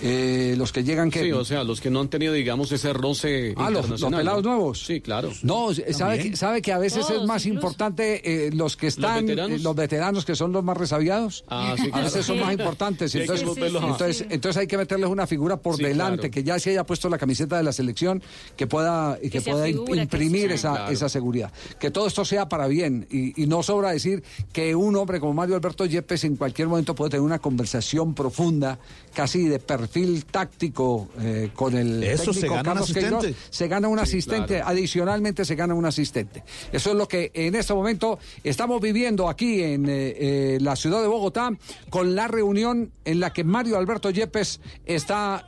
Eh, 0.07 0.55
los 0.59 0.71
que 0.71 0.85
llegan 0.85 1.11
que 1.11 1.23
Sí, 1.23 1.33
o 1.33 1.47
sea, 1.47 1.65
los 1.65 1.81
que 1.81 1.89
no 1.89 2.01
han 2.01 2.09
tenido, 2.09 2.35
digamos, 2.35 2.71
ese 2.73 2.93
roce 2.93 3.55
Ah, 3.57 3.71
los, 3.71 3.89
los 3.89 4.03
pelados 4.05 4.45
¿no? 4.45 4.51
nuevos. 4.51 4.85
Sí, 4.85 5.01
claro. 5.01 5.31
No, 5.43 5.69
sabe 5.93 6.19
que, 6.19 6.37
sabe 6.37 6.61
que 6.61 6.73
a 6.73 6.79
veces 6.79 7.09
es 7.09 7.23
más 7.23 7.47
importante 7.47 8.21
eh, 8.47 8.51
los 8.53 8.77
que 8.77 8.89
están, 8.89 9.25
veteranos? 9.25 9.61
eh, 9.61 9.63
los 9.63 9.75
veteranos 9.75 10.25
que 10.27 10.35
son 10.37 10.53
los 10.53 10.63
más 10.63 10.77
resabiados. 10.77 11.45
Ah, 11.49 11.75
sí, 11.79 11.87
A 11.87 11.91
claro. 11.91 12.05
veces 12.05 12.27
son 12.27 12.39
más 12.39 12.53
importantes. 12.53 13.15
Entonces, 13.15 13.47
a- 13.49 13.87
entonces, 13.89 14.27
entonces 14.29 14.61
hay 14.61 14.67
que 14.67 14.77
meterles 14.77 15.09
una 15.09 15.27
figura 15.27 15.57
por 15.57 15.77
Sí, 15.79 15.85
delante, 15.85 16.19
claro. 16.29 16.31
que 16.35 16.45
ya 16.45 16.59
se 16.59 16.69
haya 16.71 16.85
puesto 16.85 17.09
la 17.09 17.17
camiseta 17.17 17.57
de 17.57 17.63
la 17.63 17.73
selección, 17.73 18.23
que 18.59 18.67
pueda, 18.67 19.19
que, 19.19 19.41
pueda 19.41 19.67
imprimir 19.71 20.53
esa, 20.53 20.73
Claro. 20.73 20.93
esa 20.93 21.09
seguridad. 21.09 21.51
Que 21.81 21.91
todo 21.91 22.07
esto 22.09 22.27
sea 22.27 22.47
para 22.47 22.67
bien. 22.67 23.07
Y, 23.11 23.43
y 23.43 23.47
no 23.47 23.63
sobra 23.63 23.93
decir 23.93 24.23
que 24.53 24.75
un 24.75 24.97
hombre 24.97 25.19
como 25.19 25.33
Mario 25.33 25.55
Alberto 25.57 25.87
Yepes 25.87 26.25
en 26.25 26.37
cualquier 26.37 26.69
momento 26.69 26.95
puede 26.95 27.13
tener 27.13 27.23
una 27.23 27.39
conversación 27.39 28.13
profunda, 28.15 28.79
casi 29.15 29.45
de 29.49 29.59
perfil 29.61 29.94
táctico, 30.27 31.09
eh, 31.21 31.51
con 31.55 31.77
el 31.77 32.03
Eso, 32.03 32.33
se 32.33 32.41
técnico 32.41 32.55
gana 32.57 32.61
un 32.61 32.65
Carlos 32.79 32.93
Queiroz. 32.93 33.19
asistente. 33.25 33.47
Se 33.51 33.69
gana 33.69 33.89
un 33.89 33.99
Sí, 33.99 34.03
asistente, 34.03 34.55
claro. 34.57 34.69
adicionalmente 34.69 35.45
se 35.45 35.55
gana 35.55 35.75
un 35.75 35.87
asistente. 35.87 36.43
Eso 36.73 36.91
es 36.91 36.97
lo 36.97 37.07
que 37.09 37.31
en 37.35 37.55
este 37.55 37.73
momento 37.75 38.19
estamos 38.43 38.81
viviendo 38.81 39.29
aquí 39.29 39.63
en 39.63 39.87
eh, 39.89 40.15
eh, 40.19 40.59
la 40.61 40.77
ciudad 40.77 41.01
de 41.01 41.09
Bogotá 41.09 41.51
con 41.91 42.15
la 42.15 42.29
reunión 42.29 42.93
en 43.05 43.21
la 43.21 43.33
que 43.33 43.45
Mario 43.45 43.77
Alberto 43.77 44.11
Yepes 44.11 44.61
está 44.85 45.47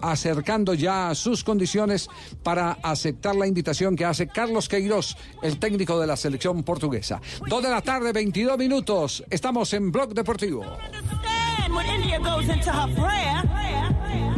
acercando 0.00 0.74
ya 0.74 1.14
sus 1.14 1.42
condiciones 1.44 2.08
para 2.42 2.72
aceptar 2.82 3.34
la 3.36 3.46
invitación 3.46 3.96
que 3.96 4.04
hace 4.04 4.28
Carlos 4.28 4.68
Queiroz, 4.68 5.16
el 5.42 5.58
técnico 5.58 5.98
de 5.98 6.06
la 6.06 6.16
selección 6.16 6.62
portuguesa. 6.62 7.20
Dos 7.48 7.62
de 7.62 7.70
la 7.70 7.80
tarde, 7.82 8.12
22 8.12 8.58
minutos. 8.58 9.24
Estamos 9.30 9.72
en 9.74 9.90
Blog 9.90 10.14
Deportivo. 10.14 10.64
When 11.74 11.86
India 11.86 12.18
goes 12.18 12.48
into 12.48 12.70
her 12.70 12.88
prayer, 12.94 13.42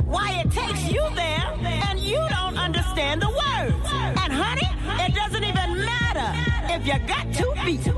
why 0.07 0.43
it 0.45 0.51
takes 0.51 0.91
you 0.91 1.03
there, 1.15 1.47
and 1.89 1.99
you 1.99 2.21
don't 2.31 2.59
understand 2.59 3.23
the 3.23 3.29
words. 3.29 3.89
And 4.23 4.33
honey, 4.33 4.69
it 5.07 5.15
doesn't 5.15 5.45
even 5.45 5.85
matter 5.85 6.31
if 6.75 6.87
you 6.87 6.99
got 7.07 7.33
two 7.33 7.53
feet. 7.65 7.93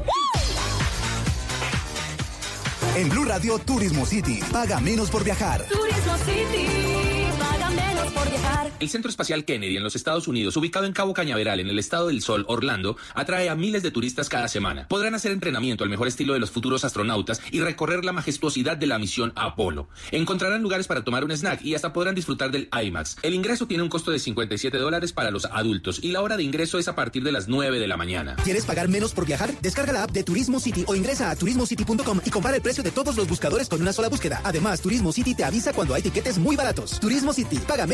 En 2.97 3.09
Blue 3.09 3.25
Radio 3.25 3.59
Turismo 3.59 4.07
City, 4.07 4.41
paga 4.53 4.79
menos 4.79 5.11
por 5.11 5.25
viajar. 5.25 5.65
Turismo 5.69 6.17
City, 6.19 7.27
paga 7.39 7.71
menos 7.71 7.94
por 8.13 8.29
viajar. 8.29 8.71
El 8.81 8.89
Centro 8.89 9.09
Espacial 9.09 9.45
Kennedy 9.45 9.77
en 9.77 9.83
los 9.83 9.97
Estados 9.97 10.29
Unidos, 10.29 10.57
ubicado 10.57 10.87
en 10.87 10.93
Cabo 10.93 11.15
Cañaveral, 11.15 11.61
en 11.61 11.69
el 11.69 11.79
estado 11.79 12.09
del 12.09 12.23
Sol, 12.23 12.45
Orlando, 12.49 12.97
atrae 13.15 13.49
a 13.49 13.55
miles 13.55 13.83
de 13.83 13.91
turistas 13.91 14.29
cada 14.29 14.49
semana. 14.49 14.89
Podrán 14.89 15.15
hacer 15.15 15.33
entrenamiento 15.33 15.85
al 15.85 15.91
mejor 15.91 16.09
estilo 16.09 16.35
de 16.35 16.41
los 16.41 16.51
futuros 16.51 16.85
astronautas 16.85 17.41
y 17.51 17.61
recorrer 17.61 18.05
la 18.05 18.13
majestuosidad 18.13 18.77
de 18.77 18.87
la 18.87 18.99
misión 18.99 19.33
Apolo. 19.37 19.89
Encontrarán 20.11 20.63
lugares 20.63 20.87
para 20.87 21.05
tomar 21.05 21.25
un 21.25 21.31
snack 21.31 21.63
y 21.63 21.75
hasta 21.75 21.93
podrán 21.93 22.15
disfrutar 22.15 22.51
del 22.51 22.69
IMAX. 22.73 23.17
El 23.23 23.35
ingreso 23.35 23.67
tiene 23.67 23.83
un 23.83 23.89
costo 23.89 24.11
de 24.11 24.19
57 24.19 24.77
dólares 24.79 25.13
para 25.13 25.31
los 25.31 25.47
adultos 25.47 26.01
y 26.03 26.13
la 26.13 26.21
hora 26.21 26.37
de 26.37 26.43
ingreso 26.43 26.79
es 26.79 26.89
a 26.89 26.95
partir 26.95 27.25
de 27.25 27.33
las 27.33 27.49
9 27.49 27.79
de 27.79 27.89
la 27.89 27.97
mañana. 27.97 28.37
¿Quieres 28.45 28.65
pagar 28.65 28.89
menos 28.89 29.13
por 29.13 29.27
viajar? 29.27 29.51
Descarga 29.63 29.93
la 29.93 30.03
app 30.05 30.11
de 30.11 30.25
Turismo 30.25 30.61
City 30.61 30.85
o 30.87 30.95
ingresa 30.95 31.31
a 31.31 31.37
turismocity.com 31.37 32.21
y 32.25 32.31
compara 32.31 32.57
el 32.57 32.63
precio 32.63 32.83
de 32.83 32.91
todos 32.91 33.17
los 33.17 33.29
buscadores 33.29 33.69
con 33.69 33.81
una 33.81 33.93
sola 33.93 34.09
búsqueda. 34.09 34.41
Además, 34.45 34.81
Turismo 34.81 35.13
City 35.13 35.35
te 35.35 35.45
avisa 35.45 35.73
cuando 35.73 35.95
hay 35.95 36.03
tiquetes 36.03 36.39
muy 36.39 36.57
baratos. 36.57 37.01
Turismo 37.01 37.33
City, 37.33 37.59
paga 37.59 37.87
menos 37.87 37.94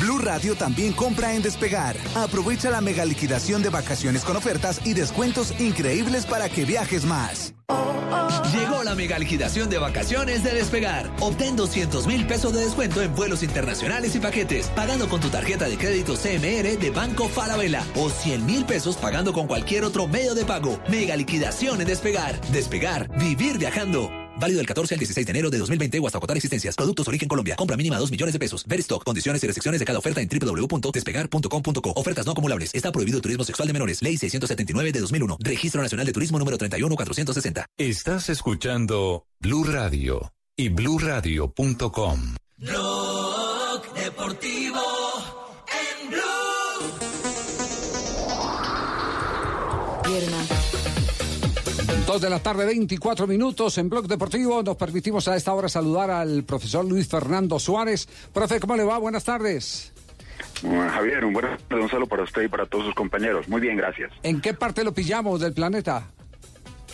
Blue 0.00 0.18
Radio 0.18 0.54
también 0.54 0.92
compra 0.92 1.34
en 1.34 1.42
Despegar. 1.42 1.96
Aprovecha 2.14 2.70
la 2.70 2.80
mega 2.80 3.04
liquidación 3.04 3.62
de 3.62 3.68
vacaciones 3.68 4.24
con 4.24 4.36
ofertas 4.36 4.80
y 4.84 4.94
descuentos 4.94 5.58
increíbles 5.60 6.24
para 6.26 6.48
que 6.48 6.64
viajes 6.64 7.04
más. 7.04 7.54
Llegó 8.52 8.82
la 8.82 8.94
mega 8.94 9.18
liquidación 9.18 9.68
de 9.68 9.78
vacaciones 9.78 10.42
de 10.42 10.54
Despegar. 10.54 11.10
Obtén 11.20 11.56
200 11.56 12.06
mil 12.06 12.26
pesos 12.26 12.52
de 12.52 12.60
descuento 12.60 13.02
en 13.02 13.14
vuelos 13.14 13.42
internacionales 13.42 14.14
y 14.14 14.20
paquetes, 14.20 14.68
pagando 14.68 15.08
con 15.08 15.20
tu 15.20 15.28
tarjeta 15.28 15.68
de 15.68 15.76
crédito 15.76 16.14
CMR 16.14 16.78
de 16.78 16.90
Banco 16.94 17.28
Falabella 17.28 17.84
o 17.96 18.08
100 18.08 18.46
mil 18.46 18.64
pesos 18.64 18.96
pagando 18.96 19.32
con 19.32 19.46
cualquier 19.46 19.84
otro 19.84 20.06
medio 20.06 20.34
de 20.34 20.44
pago. 20.44 20.80
Mega 20.88 21.16
liquidación 21.16 21.80
en 21.80 21.88
Despegar. 21.88 22.40
Despegar, 22.52 23.08
vivir 23.18 23.58
viajando. 23.58 24.27
Válido 24.38 24.58
del 24.58 24.66
14 24.66 24.94
al 24.94 24.98
16 24.98 25.26
de 25.26 25.30
enero 25.30 25.50
de 25.50 25.58
2020 25.58 25.98
o 25.98 26.06
hasta 26.06 26.18
agotar 26.18 26.36
existencias. 26.36 26.76
Productos 26.76 27.08
origen 27.08 27.28
Colombia. 27.28 27.56
Compra 27.56 27.76
mínima 27.76 27.98
2 27.98 28.10
millones 28.10 28.32
de 28.32 28.38
pesos. 28.38 28.64
Ver 28.66 28.80
stock, 28.80 29.04
condiciones 29.04 29.42
y 29.42 29.46
restricciones 29.46 29.80
de 29.80 29.86
cada 29.86 29.98
oferta 29.98 30.20
en 30.20 30.28
www.despegar.com.co. 30.28 31.92
Ofertas 31.96 32.26
no 32.26 32.32
acumulables. 32.32 32.74
Está 32.74 32.92
prohibido 32.92 33.16
el 33.16 33.22
turismo 33.22 33.44
sexual 33.44 33.66
de 33.66 33.72
menores. 33.72 34.02
Ley 34.02 34.16
679 34.16 34.92
de 34.92 35.00
2001. 35.00 35.38
Registro 35.40 35.82
Nacional 35.82 36.06
de 36.06 36.12
Turismo 36.12 36.38
número 36.38 36.58
31460. 36.58 37.66
Estás 37.76 38.28
escuchando 38.28 39.26
Blue 39.40 39.64
Radio 39.64 40.32
y 40.56 40.68
bluradio.com. 40.68 42.34
Blog 42.56 43.94
Deportivo 43.94 44.82
en 45.68 46.10
Blue. 46.10 46.22
Dos 52.08 52.22
de 52.22 52.30
la 52.30 52.38
tarde, 52.38 52.64
24 52.64 53.26
minutos 53.26 53.76
en 53.76 53.90
Blog 53.90 54.08
Deportivo. 54.08 54.62
Nos 54.62 54.78
permitimos 54.78 55.28
a 55.28 55.36
esta 55.36 55.52
hora 55.52 55.68
saludar 55.68 56.10
al 56.10 56.42
profesor 56.42 56.82
Luis 56.82 57.06
Fernando 57.06 57.58
Suárez. 57.58 58.08
Profe, 58.32 58.58
¿cómo 58.60 58.76
le 58.76 58.82
va? 58.84 58.96
Buenas 58.96 59.24
tardes. 59.24 59.92
Bueno, 60.62 60.90
Javier, 60.90 61.22
un, 61.26 61.34
buen, 61.34 61.46
un 61.70 61.90
saludo 61.90 62.06
para 62.06 62.22
usted 62.22 62.40
y 62.44 62.48
para 62.48 62.64
todos 62.64 62.86
sus 62.86 62.94
compañeros. 62.94 63.46
Muy 63.46 63.60
bien, 63.60 63.76
gracias. 63.76 64.10
¿En 64.22 64.40
qué 64.40 64.54
parte 64.54 64.84
lo 64.84 64.94
pillamos 64.94 65.38
del 65.40 65.52
planeta? 65.52 66.08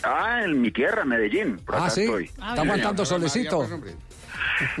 Ah, 0.03 0.41
en 0.43 0.59
mi 0.59 0.69
tierra, 0.71 1.05
Medellín. 1.05 1.59
Por 1.65 1.75
acá 1.75 1.85
Ah, 1.85 1.89
sí. 1.89 2.01
estoy. 2.01 2.25
Está 2.25 2.51
aguantando 2.61 3.05
solecito. 3.05 3.65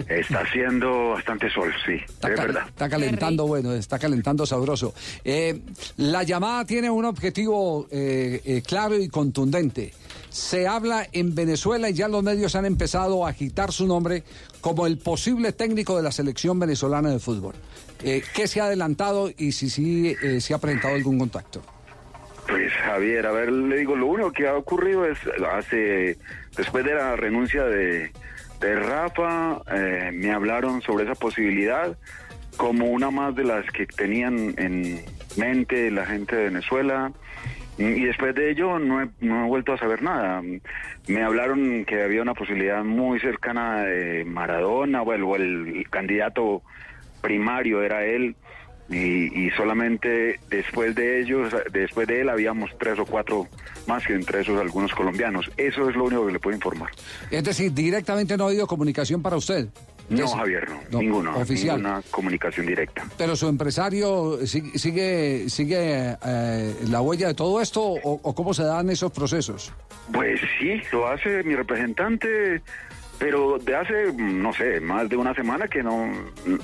Está 0.09 0.39
haciendo 0.39 1.11
bastante 1.11 1.49
sol, 1.49 1.73
sí, 1.85 1.93
Está, 1.93 2.29
es 2.29 2.35
verdad. 2.39 2.63
está 2.67 2.89
calentando, 2.89 3.47
bueno, 3.47 3.73
está 3.73 3.97
calentando 3.99 4.45
sabroso. 4.45 4.93
Eh, 5.23 5.61
la 5.97 6.23
llamada 6.23 6.65
tiene 6.65 6.89
un 6.89 7.05
objetivo 7.05 7.87
eh, 7.89 8.41
eh, 8.45 8.61
claro 8.65 8.97
y 8.97 9.07
contundente. 9.09 9.93
Se 10.35 10.67
habla 10.67 11.07
en 11.13 11.33
Venezuela 11.33 11.89
y 11.89 11.93
ya 11.93 12.09
los 12.09 12.21
medios 12.21 12.57
han 12.57 12.65
empezado 12.65 13.25
a 13.25 13.29
agitar 13.29 13.71
su 13.71 13.87
nombre 13.87 14.23
como 14.59 14.85
el 14.85 14.97
posible 14.97 15.53
técnico 15.53 15.95
de 15.95 16.03
la 16.03 16.11
selección 16.11 16.59
venezolana 16.59 17.09
de 17.09 17.19
fútbol. 17.19 17.55
Eh, 18.03 18.21
¿Qué 18.35 18.45
se 18.45 18.59
ha 18.59 18.65
adelantado 18.65 19.29
y 19.37 19.53
si 19.53 19.69
sí 19.69 20.13
eh, 20.21 20.41
se 20.41 20.53
ha 20.53 20.57
presentado 20.57 20.95
algún 20.95 21.19
contacto? 21.19 21.61
Pues 22.49 22.69
Javier, 22.73 23.25
a 23.27 23.31
ver, 23.31 23.49
le 23.49 23.77
digo, 23.77 23.95
lo 23.95 24.07
único 24.07 24.33
que 24.33 24.45
ha 24.45 24.57
ocurrido 24.57 25.05
es, 25.05 25.17
hace, 25.53 26.17
después 26.57 26.83
de 26.83 26.95
la 26.95 27.15
renuncia 27.15 27.63
de, 27.63 28.11
de 28.59 28.75
Rafa, 28.75 29.61
eh, 29.73 30.11
me 30.13 30.33
hablaron 30.33 30.81
sobre 30.81 31.05
esa 31.05 31.15
posibilidad 31.15 31.97
como 32.57 32.87
una 32.87 33.09
más 33.09 33.33
de 33.37 33.45
las 33.45 33.65
que 33.71 33.85
tenían 33.85 34.53
en 34.57 35.01
mente 35.37 35.89
la 35.91 36.05
gente 36.05 36.35
de 36.35 36.43
Venezuela. 36.49 37.13
Y 37.77 38.05
después 38.05 38.33
de 38.35 38.51
ello 38.51 38.79
no 38.79 39.01
he, 39.01 39.09
no 39.19 39.45
he 39.45 39.47
vuelto 39.47 39.73
a 39.73 39.77
saber 39.77 40.01
nada. 40.01 40.41
Me 41.07 41.23
hablaron 41.23 41.83
que 41.85 42.03
había 42.03 42.21
una 42.21 42.33
posibilidad 42.33 42.83
muy 42.83 43.19
cercana 43.19 43.81
de 43.81 44.23
Maradona, 44.23 45.01
o 45.01 45.35
el 45.35 45.85
candidato 45.89 46.61
primario 47.21 47.81
era 47.83 48.05
él. 48.05 48.35
Y, 48.87 49.47
y 49.47 49.49
solamente 49.57 50.39
después 50.47 50.93
de 50.93 51.19
ellos, 51.19 51.51
después 51.71 52.07
de 52.07 52.21
él 52.21 52.29
habíamos 52.29 52.69
tres 52.77 52.99
o 52.99 53.05
cuatro 53.05 53.47
más 53.87 54.05
que 54.05 54.13
entre 54.13 54.41
esos 54.41 54.61
algunos 54.61 54.93
colombianos. 54.93 55.51
Eso 55.57 55.89
es 55.89 55.95
lo 55.95 56.05
único 56.05 56.27
que 56.27 56.33
le 56.33 56.39
puedo 56.39 56.55
informar. 56.55 56.91
Es 57.31 57.43
decir, 57.43 57.73
directamente 57.73 58.37
no 58.37 58.45
ha 58.45 58.49
habido 58.49 58.67
comunicación 58.67 59.23
para 59.23 59.37
usted. 59.37 59.67
No, 60.09 60.27
Javier, 60.27 60.69
no, 60.69 60.79
no, 60.91 60.99
ninguno, 60.99 61.37
oficial. 61.37 61.77
ninguna 61.77 62.01
comunicación 62.11 62.65
directa. 62.67 63.03
Pero 63.17 63.35
su 63.35 63.47
empresario 63.47 64.37
sigue 64.45 65.49
sigue, 65.49 66.15
eh, 66.25 66.75
la 66.89 67.01
huella 67.01 67.27
de 67.27 67.33
todo 67.33 67.59
esto 67.61 67.81
o, 67.81 68.19
o 68.21 68.35
cómo 68.35 68.53
se 68.53 68.63
dan 68.63 68.89
esos 68.89 69.11
procesos. 69.11 69.73
Pues 70.13 70.39
sí, 70.59 70.81
lo 70.91 71.07
hace 71.07 71.41
mi 71.43 71.55
representante, 71.55 72.61
pero 73.17 73.57
de 73.57 73.75
hace, 73.75 74.13
no 74.13 74.53
sé, 74.53 74.79
más 74.79 75.09
de 75.09 75.17
una 75.17 75.33
semana 75.33 75.67
que 75.67 75.81
no, 75.81 76.11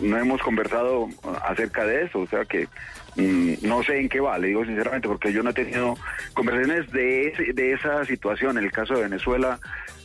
no 0.01 0.17
hemos 0.17 0.41
conversado 0.41 1.08
acerca 1.43 1.86
de 1.86 2.04
eso, 2.04 2.19
o 2.19 2.27
sea 2.27 2.45
que 2.45 2.67
mm, 3.15 3.54
no 3.67 3.82
sé 3.84 3.99
en 3.99 4.10
qué 4.10 4.19
va, 4.19 4.38
le 4.38 4.49
digo 4.49 4.63
sinceramente, 4.65 5.08
porque 5.08 5.34
yo 5.34 5.41
no 5.41 5.49
he 5.49 5.54
tenido 5.54 5.95
conversaciones 6.34 6.91
de, 6.91 7.30
ese- 7.30 7.54
de 7.54 7.73
esa 7.73 8.06
situación, 8.06 8.58
en 8.60 8.65
el 8.65 8.71
caso 8.71 8.93
de 8.93 9.04
Venezuela, 9.04 9.60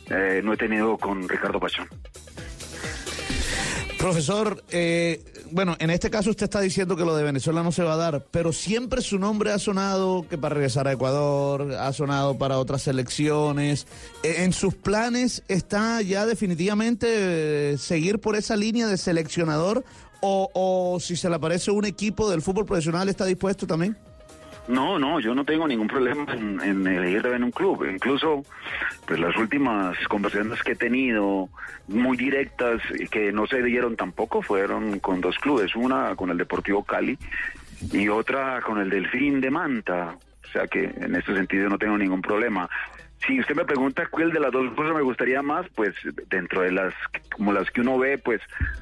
eh, 0.09 0.41
no 0.43 0.53
he 0.53 0.57
tenido 0.57 0.97
con 0.97 1.27
Ricardo 1.29 1.59
Pachón. 1.59 1.87
Profesor, 3.97 4.63
eh, 4.69 5.23
bueno, 5.51 5.75
en 5.79 5.89
este 5.89 6.11
caso 6.11 6.29
usted 6.29 6.43
está 6.43 6.61
diciendo 6.61 6.95
que 6.95 7.03
lo 7.03 7.15
de 7.15 7.23
Venezuela 7.23 7.63
no 7.63 7.71
se 7.71 7.83
va 7.83 7.93
a 7.93 7.97
dar, 7.97 8.25
pero 8.29 8.53
siempre 8.53 9.01
su 9.01 9.17
nombre 9.17 9.51
ha 9.51 9.57
sonado 9.57 10.25
que 10.29 10.37
para 10.37 10.53
regresar 10.53 10.87
a 10.87 10.91
Ecuador, 10.91 11.73
ha 11.73 11.91
sonado 11.93 12.37
para 12.37 12.59
otras 12.59 12.83
selecciones. 12.83 13.87
Eh, 14.21 14.43
¿En 14.43 14.53
sus 14.53 14.75
planes 14.75 15.43
está 15.47 16.01
ya 16.03 16.27
definitivamente 16.27 17.07
eh, 17.73 17.77
seguir 17.79 18.19
por 18.19 18.35
esa 18.35 18.55
línea 18.55 18.87
de 18.87 18.97
seleccionador 18.97 19.83
o, 20.21 20.49
o 20.53 20.99
si 20.99 21.15
se 21.15 21.27
le 21.27 21.35
aparece 21.35 21.71
un 21.71 21.85
equipo 21.85 22.29
del 22.29 22.43
fútbol 22.43 22.65
profesional 22.65 23.09
está 23.09 23.25
dispuesto 23.25 23.65
también? 23.65 23.97
No, 24.67 24.99
no, 24.99 25.19
yo 25.19 25.33
no 25.33 25.45
tengo 25.45 25.67
ningún 25.67 25.87
problema 25.87 26.25
en, 26.33 26.59
en 26.61 26.85
elegir 26.85 27.21
de 27.21 27.35
en 27.35 27.43
un 27.45 27.51
club. 27.51 27.85
Incluso, 27.89 28.43
pues 29.05 29.19
las 29.19 29.35
últimas 29.37 29.97
conversaciones 30.07 30.61
que 30.61 30.73
he 30.73 30.75
tenido, 30.75 31.49
muy 31.87 32.17
directas, 32.17 32.81
que 33.09 33.31
no 33.31 33.47
se 33.47 33.63
dieron 33.63 33.95
tampoco, 33.95 34.41
fueron 34.41 34.99
con 34.99 35.21
dos 35.21 35.37
clubes. 35.37 35.75
Una 35.75 36.15
con 36.15 36.29
el 36.31 36.37
Deportivo 36.37 36.83
Cali 36.83 37.17
y 37.91 38.09
otra 38.09 38.61
con 38.61 38.79
el 38.79 38.89
Delfín 38.89 39.39
de 39.39 39.51
Manta. 39.51 40.17
O 40.43 40.51
sea 40.51 40.67
que 40.67 40.83
en 40.83 41.15
ese 41.15 41.33
sentido 41.33 41.69
no 41.69 41.77
tengo 41.77 41.97
ningún 41.97 42.21
problema. 42.21 42.69
Si 43.25 43.39
usted 43.39 43.55
me 43.55 43.65
pregunta 43.65 44.05
cuál 44.07 44.31
de 44.31 44.39
las 44.39 44.51
dos 44.51 44.71
cosas 44.73 44.93
me 44.95 45.01
gustaría 45.01 45.41
más, 45.41 45.65
pues 45.75 45.95
dentro 46.29 46.61
de 46.61 46.71
las 46.71 46.93
como 47.31 47.51
las 47.51 47.69
que 47.71 47.81
uno 47.81 47.97
ve, 47.97 48.17
pues 48.17 48.41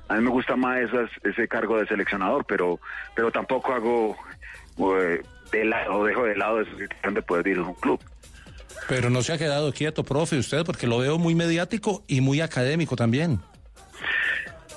a 0.10 0.15
mí 0.15 0.24
me 0.24 0.30
gusta 0.30 0.56
más 0.56 0.80
esas, 0.80 1.10
ese 1.24 1.48
cargo 1.48 1.78
de 1.78 1.88
seleccionador, 1.88 2.45
pero 2.45 2.80
pero 3.15 3.32
tampoco 3.32 3.74
hago 3.74 4.17
eh, 5.00 5.21
de 5.60 5.65
lado, 5.65 6.04
dejo 6.06 6.24
de 6.24 6.36
lado 6.36 6.62
esa 6.62 6.72
situación 6.78 7.13
de 7.13 7.22
poder 7.22 7.48
ir 7.48 7.58
a 7.58 7.63
un 7.63 7.74
club. 7.76 8.00
Pero 8.88 9.10
no 9.10 9.22
se 9.24 9.34
ha 9.34 9.38
quedado 9.38 9.72
quieto, 9.74 10.04
profe, 10.04 10.38
usted, 10.38 10.63
porque 10.65 10.86
lo 10.88 11.00
veo 11.00 11.18
muy 11.18 11.34
mediático 11.36 12.04
y 12.08 12.22
muy 12.22 12.41
académico 12.41 12.96
también. 12.96 13.39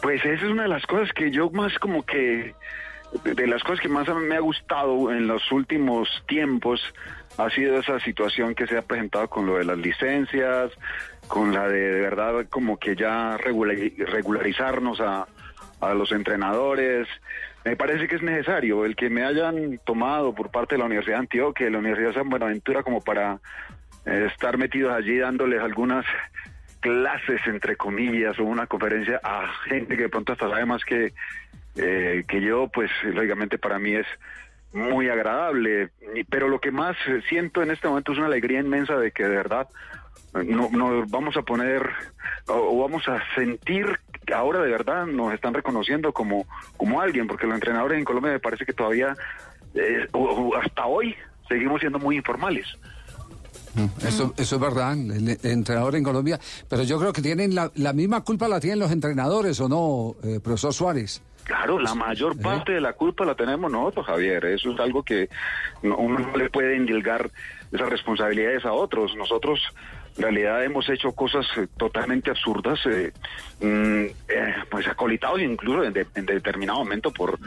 Pues 0.01 0.25
esa 0.25 0.47
es 0.47 0.51
una 0.51 0.62
de 0.62 0.69
las 0.69 0.87
cosas 0.87 1.12
que 1.12 1.31
yo 1.31 1.51
más 1.51 1.77
como 1.79 2.05
que, 2.07 2.55
de- 3.25 3.35
de 3.35 3.47
las 3.47 3.62
cosas 3.62 3.81
que 3.81 3.88
más 3.88 4.09
me 4.09 4.37
ha 4.37 4.41
gustado 4.41 5.11
en 5.12 5.27
los 5.27 5.51
últimos 5.53 6.09
tiempos, 6.27 6.81
ha 7.37 7.51
sido 7.51 7.79
esa 7.79 8.01
situación 8.01 8.55
que 8.55 8.67
se 8.67 8.77
ha 8.79 8.83
presentado 8.83 9.29
con 9.29 9.47
lo 9.47 9.57
de 9.59 9.64
las 9.64 9.79
licencias, 9.79 10.71
con 11.27 11.53
la 11.53 11.69
de, 11.69 11.79
de 11.79 12.01
verdad 12.01 12.47
como 12.49 12.79
que 12.79 12.97
ya 12.97 13.37
regulari- 13.38 13.95
regularizarnos 13.97 15.01
a, 15.01 15.27
a 15.81 15.95
los 15.95 16.12
entrenadores. 16.12 17.07
Me 17.64 17.77
parece 17.77 18.09
que 18.09 18.16
es 18.16 18.23
necesario 18.23 18.85
el 18.85 18.97
que 18.97 19.11
me 19.11 19.25
hayan 19.25 19.79
tomado 19.85 20.35
por 20.35 20.51
parte 20.51 20.75
de 20.75 20.79
la 20.79 20.87
Universidad 20.87 21.16
de 21.16 21.23
Antioquia, 21.23 21.66
de 21.66 21.73
la 21.73 21.79
Universidad 21.79 22.09
de 22.09 22.14
San 22.14 22.29
Buenaventura, 22.29 22.83
como 22.83 23.01
para 23.01 23.40
eh, 24.07 24.29
estar 24.33 24.57
metidos 24.57 24.94
allí 24.94 25.18
dándoles 25.18 25.61
algunas 25.61 26.07
clases, 26.81 27.40
entre 27.47 27.77
comillas, 27.77 28.38
o 28.38 28.44
una 28.44 28.66
conferencia 28.66 29.21
a 29.23 29.49
gente 29.64 29.97
que 29.97 30.05
de 30.05 30.09
pronto 30.09 30.33
hasta 30.33 30.49
sabe 30.49 30.64
más 30.64 30.85
que, 30.85 31.12
eh, 31.77 32.25
que 32.27 32.40
yo, 32.40 32.68
pues 32.68 32.90
lógicamente 33.03 33.59
para 33.59 33.79
mí 33.79 33.94
es 33.94 34.07
muy 34.73 35.09
agradable. 35.09 35.90
Pero 36.31 36.49
lo 36.49 36.61
que 36.61 36.71
más 36.71 36.97
siento 37.29 37.62
en 37.62 37.71
este 37.71 37.88
momento 37.88 38.12
es 38.12 38.18
una 38.18 38.29
alegría 38.29 38.61
inmensa 38.61 38.97
de 38.97 39.11
que 39.11 39.25
de 39.25 39.37
verdad 39.37 39.68
eh, 40.40 40.44
no, 40.44 40.68
nos 40.70 41.11
vamos 41.11 41.37
a 41.37 41.42
poner 41.42 41.83
o, 42.48 42.53
o 42.55 42.83
vamos 42.83 43.07
a 43.09 43.20
sentir 43.35 43.87
que 44.27 44.35
ahora 44.35 44.61
de 44.62 44.70
verdad 44.70 45.07
nos 45.07 45.33
están 45.33 45.55
reconociendo 45.55 46.12
como, 46.12 46.46
como 46.77 47.01
alguien, 47.01 47.27
porque 47.27 47.46
los 47.46 47.55
entrenadores 47.55 47.98
en 47.98 48.05
Colombia 48.05 48.33
me 48.33 48.40
parece 48.40 48.64
que 48.66 48.72
todavía, 48.72 49.14
eh, 49.74 50.07
o- 50.12 50.18
o 50.51 50.57
hasta 50.57 50.87
hoy, 50.87 51.14
seguimos 51.48 51.81
siendo 51.81 51.98
muy 51.98 52.16
informales. 52.16 52.66
Eso, 54.05 54.35
eso 54.37 54.57
es 54.57 54.61
verdad, 54.61 54.92
el, 54.94 55.38
entrenador 55.44 55.94
en 55.94 56.03
Colombia, 56.03 56.40
pero 56.68 56.83
yo 56.83 56.98
creo 56.98 57.12
que 57.12 57.22
tienen 57.22 57.55
la, 57.55 57.70
la 57.77 57.92
misma 57.92 58.22
culpa 58.24 58.48
la 58.48 58.59
tienen 58.59 58.81
los 58.81 58.90
entrenadores, 58.90 59.61
¿o 59.61 59.68
no, 59.68 60.16
eh, 60.29 60.40
profesor 60.42 60.72
Suárez? 60.74 61.22
Claro, 61.44 61.79
la 61.79 61.94
mayor 61.94 62.37
parte 62.40 62.72
de 62.72 62.81
la 62.81 62.92
culpa 62.94 63.24
la 63.24 63.35
tenemos 63.37 63.70
nosotros, 63.70 64.05
Javier. 64.07 64.44
Eso 64.46 64.72
es 64.72 64.81
algo 64.81 65.03
que 65.03 65.29
no- 65.83 65.96
uno 65.96 66.18
no 66.18 66.37
le 66.37 66.51
puede 66.51 66.77
indilgar 66.77 67.31
esas 67.72 67.88
responsabilidades 67.88 68.64
a 68.66 68.72
otros. 68.72 69.14
Nosotros 69.16 69.61
En 70.16 70.23
realidad 70.23 70.64
hemos 70.64 70.88
hecho 70.88 71.12
cosas 71.12 71.47
eh, 71.57 71.66
totalmente 71.77 72.31
absurdas, 72.31 72.81
eh, 72.87 73.12
mm, 73.61 74.05
eh, 74.29 74.55
pues 74.71 74.87
acolitados 74.88 75.40
incluso 75.40 75.85
en, 75.85 75.92
de- 75.92 76.07
determinado 76.14 76.79
momento 76.81 77.12
por, 77.12 77.38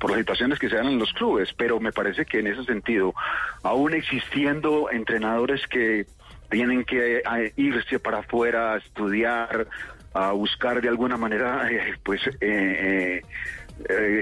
por 0.00 0.10
las 0.10 0.18
situaciones 0.20 0.58
que 0.58 0.68
se 0.68 0.76
dan 0.76 0.86
en 0.88 0.98
los 0.98 1.12
clubes, 1.12 1.52
pero 1.56 1.78
me 1.78 1.92
parece 1.92 2.24
que 2.24 2.40
en 2.40 2.48
ese 2.48 2.64
sentido, 2.64 3.14
aún 3.62 3.94
existiendo 3.94 4.90
entrenadores 4.90 5.66
que 5.68 6.06
tienen 6.50 6.84
que 6.84 7.18
eh, 7.18 7.52
irse 7.56 7.98
para 8.00 8.18
afuera 8.18 8.72
a 8.74 8.78
estudiar, 8.78 9.68
a 10.14 10.32
buscar 10.32 10.80
de 10.80 10.88
alguna 10.88 11.16
manera, 11.16 11.68
pues, 12.02 12.22
eh, 12.40 13.22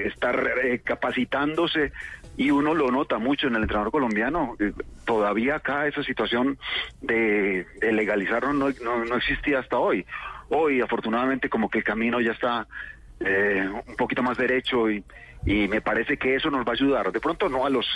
estar 0.04 0.42
capacitándose 0.82 1.92
y 2.36 2.50
uno 2.50 2.74
lo 2.74 2.90
nota 2.90 3.18
mucho 3.18 3.46
en 3.46 3.56
el 3.56 3.62
entrenador 3.62 3.92
colombiano. 3.92 4.56
eh, 4.58 4.72
Todavía 5.04 5.56
acá 5.56 5.86
esa 5.86 6.02
situación 6.02 6.58
de, 7.00 7.66
de 7.80 7.92
legalizarlo 7.92 8.52
no, 8.52 8.70
no, 8.82 9.04
no 9.04 9.16
existía 9.16 9.58
hasta 9.58 9.78
hoy. 9.78 10.06
Hoy, 10.48 10.80
afortunadamente, 10.80 11.48
como 11.48 11.68
que 11.68 11.78
el 11.78 11.84
camino 11.84 12.20
ya 12.20 12.32
está 12.32 12.66
eh, 13.20 13.68
un 13.86 13.96
poquito 13.96 14.22
más 14.22 14.36
derecho 14.36 14.90
y, 14.90 15.04
y 15.46 15.68
me 15.68 15.80
parece 15.80 16.16
que 16.16 16.34
eso 16.34 16.50
nos 16.50 16.66
va 16.66 16.70
a 16.70 16.74
ayudar. 16.74 17.12
De 17.12 17.20
pronto 17.20 17.48
no 17.48 17.66
a 17.66 17.70
los 17.70 17.86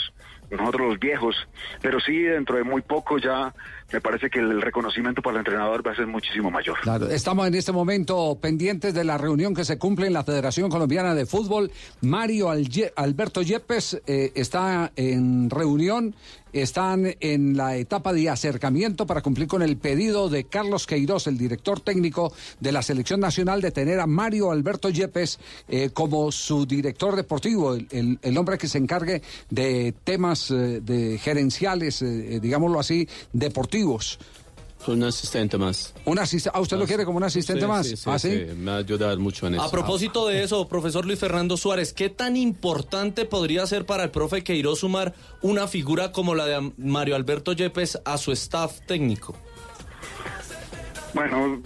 nosotros 0.51 0.88
los 0.88 0.98
viejos, 0.98 1.48
pero 1.83 2.01
sí 2.01 2.22
dentro 2.22 2.57
de 2.57 2.64
muy 2.64 2.81
poco 2.81 3.18
ya 3.18 3.53
me 3.92 4.01
parece 4.01 4.29
que 4.29 4.38
el 4.38 4.61
reconocimiento 4.61 5.22
para 5.22 5.37
el 5.37 5.38
entrenador 5.40 5.87
va 5.87 5.92
a 5.92 5.96
ser 5.96 6.07
muchísimo 6.07 6.51
mayor. 6.51 6.77
Estamos 7.11 7.46
en 7.46 7.55
este 7.55 7.72
momento 7.72 8.38
pendientes 8.40 8.92
de 8.94 9.05
la 9.05 9.16
reunión 9.16 9.55
que 9.55 9.64
se 9.64 9.79
cumple 9.79 10.07
en 10.07 10.12
la 10.12 10.24
Federación 10.24 10.70
Colombiana 10.70 11.14
de 11.14 11.27
Fútbol. 11.27 11.70
Mario 12.03 12.51
Alberto 12.51 13.42
Yepes 13.42 14.01
eh, 14.07 14.33
está 14.35 14.92
en 14.96 15.48
reunión, 15.48 16.14
están 16.53 17.14
en 17.20 17.57
la 17.57 17.77
etapa 17.77 18.12
de 18.12 18.29
acercamiento 18.29 19.07
para 19.07 19.22
cumplir 19.22 19.48
con 19.48 19.62
el 19.62 19.77
pedido 19.77 20.29
de 20.29 20.44
Carlos 20.44 20.87
Queiroz, 20.87 21.27
el 21.27 21.38
director 21.38 21.81
técnico 21.81 22.33
de 22.61 22.72
la 22.72 22.83
Selección 22.83 23.20
Nacional, 23.20 23.61
de 23.61 23.70
tener 23.70 24.01
a 24.01 24.07
Mario 24.07 24.51
Alberto 24.51 24.90
Yepes 24.90 25.38
eh, 25.68 25.90
como 25.92 26.31
su 26.33 26.66
director 26.66 27.16
deportivo, 27.16 27.74
el, 27.74 28.38
hombre 28.38 28.59
que 28.59 28.68
se 28.68 28.79
encargue 28.79 29.22
de 29.51 29.94
temas 30.05 30.51
eh, 30.51 30.81
de 30.81 31.18
gerenciales, 31.18 32.03
eh, 32.03 32.38
digámoslo 32.40 32.81
así, 32.81 33.09
deportivos. 33.33 33.77
Un 34.86 35.02
asistente 35.02 35.58
más. 35.58 35.92
Un 36.04 36.18
asist- 36.18 36.50
¿A 36.54 36.60
usted 36.60 36.78
lo 36.78 36.86
quiere 36.86 37.04
como 37.04 37.18
un 37.18 37.24
asistente 37.24 37.62
Sí, 37.62 37.66
más? 37.68 37.86
sí, 37.86 37.96
sí, 37.96 38.04
¿Ah, 38.06 38.18
sí? 38.18 38.30
sí, 38.30 38.54
me 38.56 38.70
va 38.70 38.76
a 38.76 38.80
ayudar 38.80 39.18
mucho 39.18 39.46
en 39.48 39.54
eso. 39.54 39.62
A 39.62 39.70
propósito 39.70 40.28
de 40.28 40.42
eso, 40.44 40.66
profesor 40.68 41.04
Luis 41.04 41.18
Fernando 41.18 41.56
Suárez, 41.56 41.92
¿qué 41.92 42.08
tan 42.08 42.36
importante 42.36 43.24
podría 43.24 43.66
ser 43.66 43.84
para 43.84 44.04
el 44.04 44.10
profe 44.10 44.42
Queiroz 44.44 44.78
sumar 44.80 45.14
una 45.42 45.66
figura 45.66 46.12
como 46.12 46.34
la 46.34 46.46
de 46.46 46.72
Mario 46.78 47.16
Alberto 47.16 47.52
Yepes 47.52 48.00
a 48.04 48.16
su 48.18 48.32
staff 48.32 48.80
técnico? 48.86 49.34
Bueno, 51.14 51.60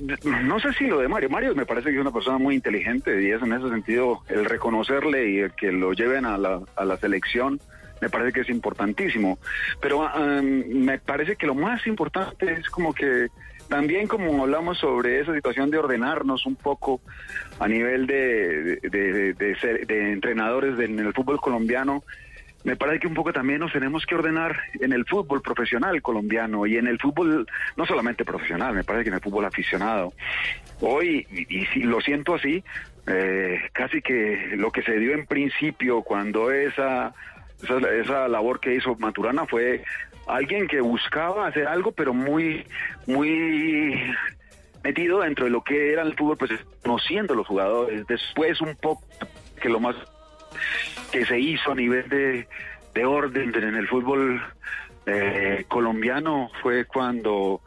no 0.45 0.61
sé 0.61 0.73
si 0.79 0.87
lo 0.87 0.99
de 1.01 1.09
Mario. 1.09 1.29
Mario 1.29 1.55
me 1.55 1.67
parece 1.67 1.91
que 1.91 1.97
es 1.97 2.01
una 2.01 2.13
persona 2.13 2.39
muy 2.39 2.55
inteligente 2.55 3.23
y 3.23 3.31
es 3.33 3.43
en 3.43 3.53
ese 3.53 3.69
sentido 3.69 4.21
el 4.29 4.45
reconocerle 4.47 5.31
y 5.31 5.39
el 5.41 5.53
que 5.53 5.71
lo 5.73 5.93
lleven 5.93 6.25
a 6.25 6.39
la, 6.39 6.61
a 6.77 6.85
la 6.85 6.97
selección 6.97 7.61
me 8.03 8.11
parece 8.11 8.33
que 8.33 8.41
es 8.41 8.51
importantísimo. 8.51 9.39
Pero 9.81 10.01
um, 10.01 10.85
me 10.85 10.99
parece 10.99 11.37
que 11.37 11.47
lo 11.47 11.55
más 11.55 11.87
importante 11.87 12.53
es 12.53 12.69
como 12.69 12.93
que 12.93 13.29
también 13.69 14.07
como 14.09 14.43
hablamos 14.43 14.77
sobre 14.79 15.21
esa 15.21 15.33
situación 15.35 15.71
de 15.71 15.79
ordenarnos 15.79 16.45
un 16.45 16.57
poco 16.57 17.01
a 17.59 17.69
nivel 17.69 18.07
de, 18.07 18.77
de, 18.83 19.57
ser- 19.61 19.87
de 19.87 20.13
entrenadores 20.13 20.79
en 20.79 20.99
el 20.99 21.13
fútbol 21.15 21.41
colombiano, 21.41 22.03
me 22.65 22.77
parece 22.77 23.01
que 23.01 23.07
un 23.07 23.15
poco 23.15 23.33
también 23.33 23.61
nos 23.61 23.73
tenemos 23.73 24.05
que 24.05 24.15
ordenar 24.15 24.57
en 24.81 24.93
el 24.93 25.05
fútbol 25.05 25.41
profesional 25.43 26.01
colombiano 26.03 26.67
y 26.67 26.77
en 26.77 26.87
el 26.87 26.99
fútbol 26.99 27.47
no 27.77 27.87
solamente 27.87 28.25
profesional, 28.25 28.75
me 28.75 28.85
parece 28.85 29.05
que 29.05 29.09
en 29.11 29.15
el 29.15 29.21
fútbol 29.21 29.45
aficionado. 29.47 30.13
Hoy, 30.81 31.27
y, 31.31 31.61
y 31.61 31.67
si 31.67 31.81
lo 31.83 32.01
siento 32.01 32.35
así, 32.35 32.63
eh, 33.07 33.59
casi 33.73 34.01
que 34.03 34.55
lo 34.57 34.71
que 34.71 34.83
se 34.83 34.97
dio 34.99 35.13
en 35.13 35.27
principio 35.27 36.03
cuando 36.03 36.53
esa, 36.53 37.15
esa, 37.63 38.29
labor 38.29 38.61
que 38.61 38.75
hizo 38.75 38.95
Maturana 38.97 39.47
fue 39.47 39.85
alguien 40.27 40.69
que 40.69 40.81
buscaba 40.81 41.47
hacer 41.47 41.67
algo, 41.67 41.93
pero 41.93 42.15
muy, 42.15 42.67
muy 43.07 44.15
metido 44.83 45.21
dentro 45.21 45.45
de 45.45 45.51
lo 45.51 45.63
que 45.63 45.93
era 45.93 46.03
el 46.03 46.15
fútbol, 46.17 46.37
pues 46.37 46.51
conociendo 46.83 47.35
a 47.35 47.37
los 47.37 47.47
jugadores. 47.47 48.07
Después 48.07 48.61
un 48.61 48.77
poco 48.77 49.03
que 49.61 49.69
lo 49.69 49.81
más 49.81 49.97
que 51.11 51.25
se 51.25 51.39
hizo 51.39 51.73
a 51.73 51.75
nivel 51.75 52.09
de, 52.09 52.49
de 52.95 53.05
orden 53.05 53.55
en 53.55 53.77
el 53.77 53.89
fútbol 53.89 54.43
eh, 55.07 55.65
colombiano 55.69 56.51
fue 56.63 56.85
cuando 56.85 57.61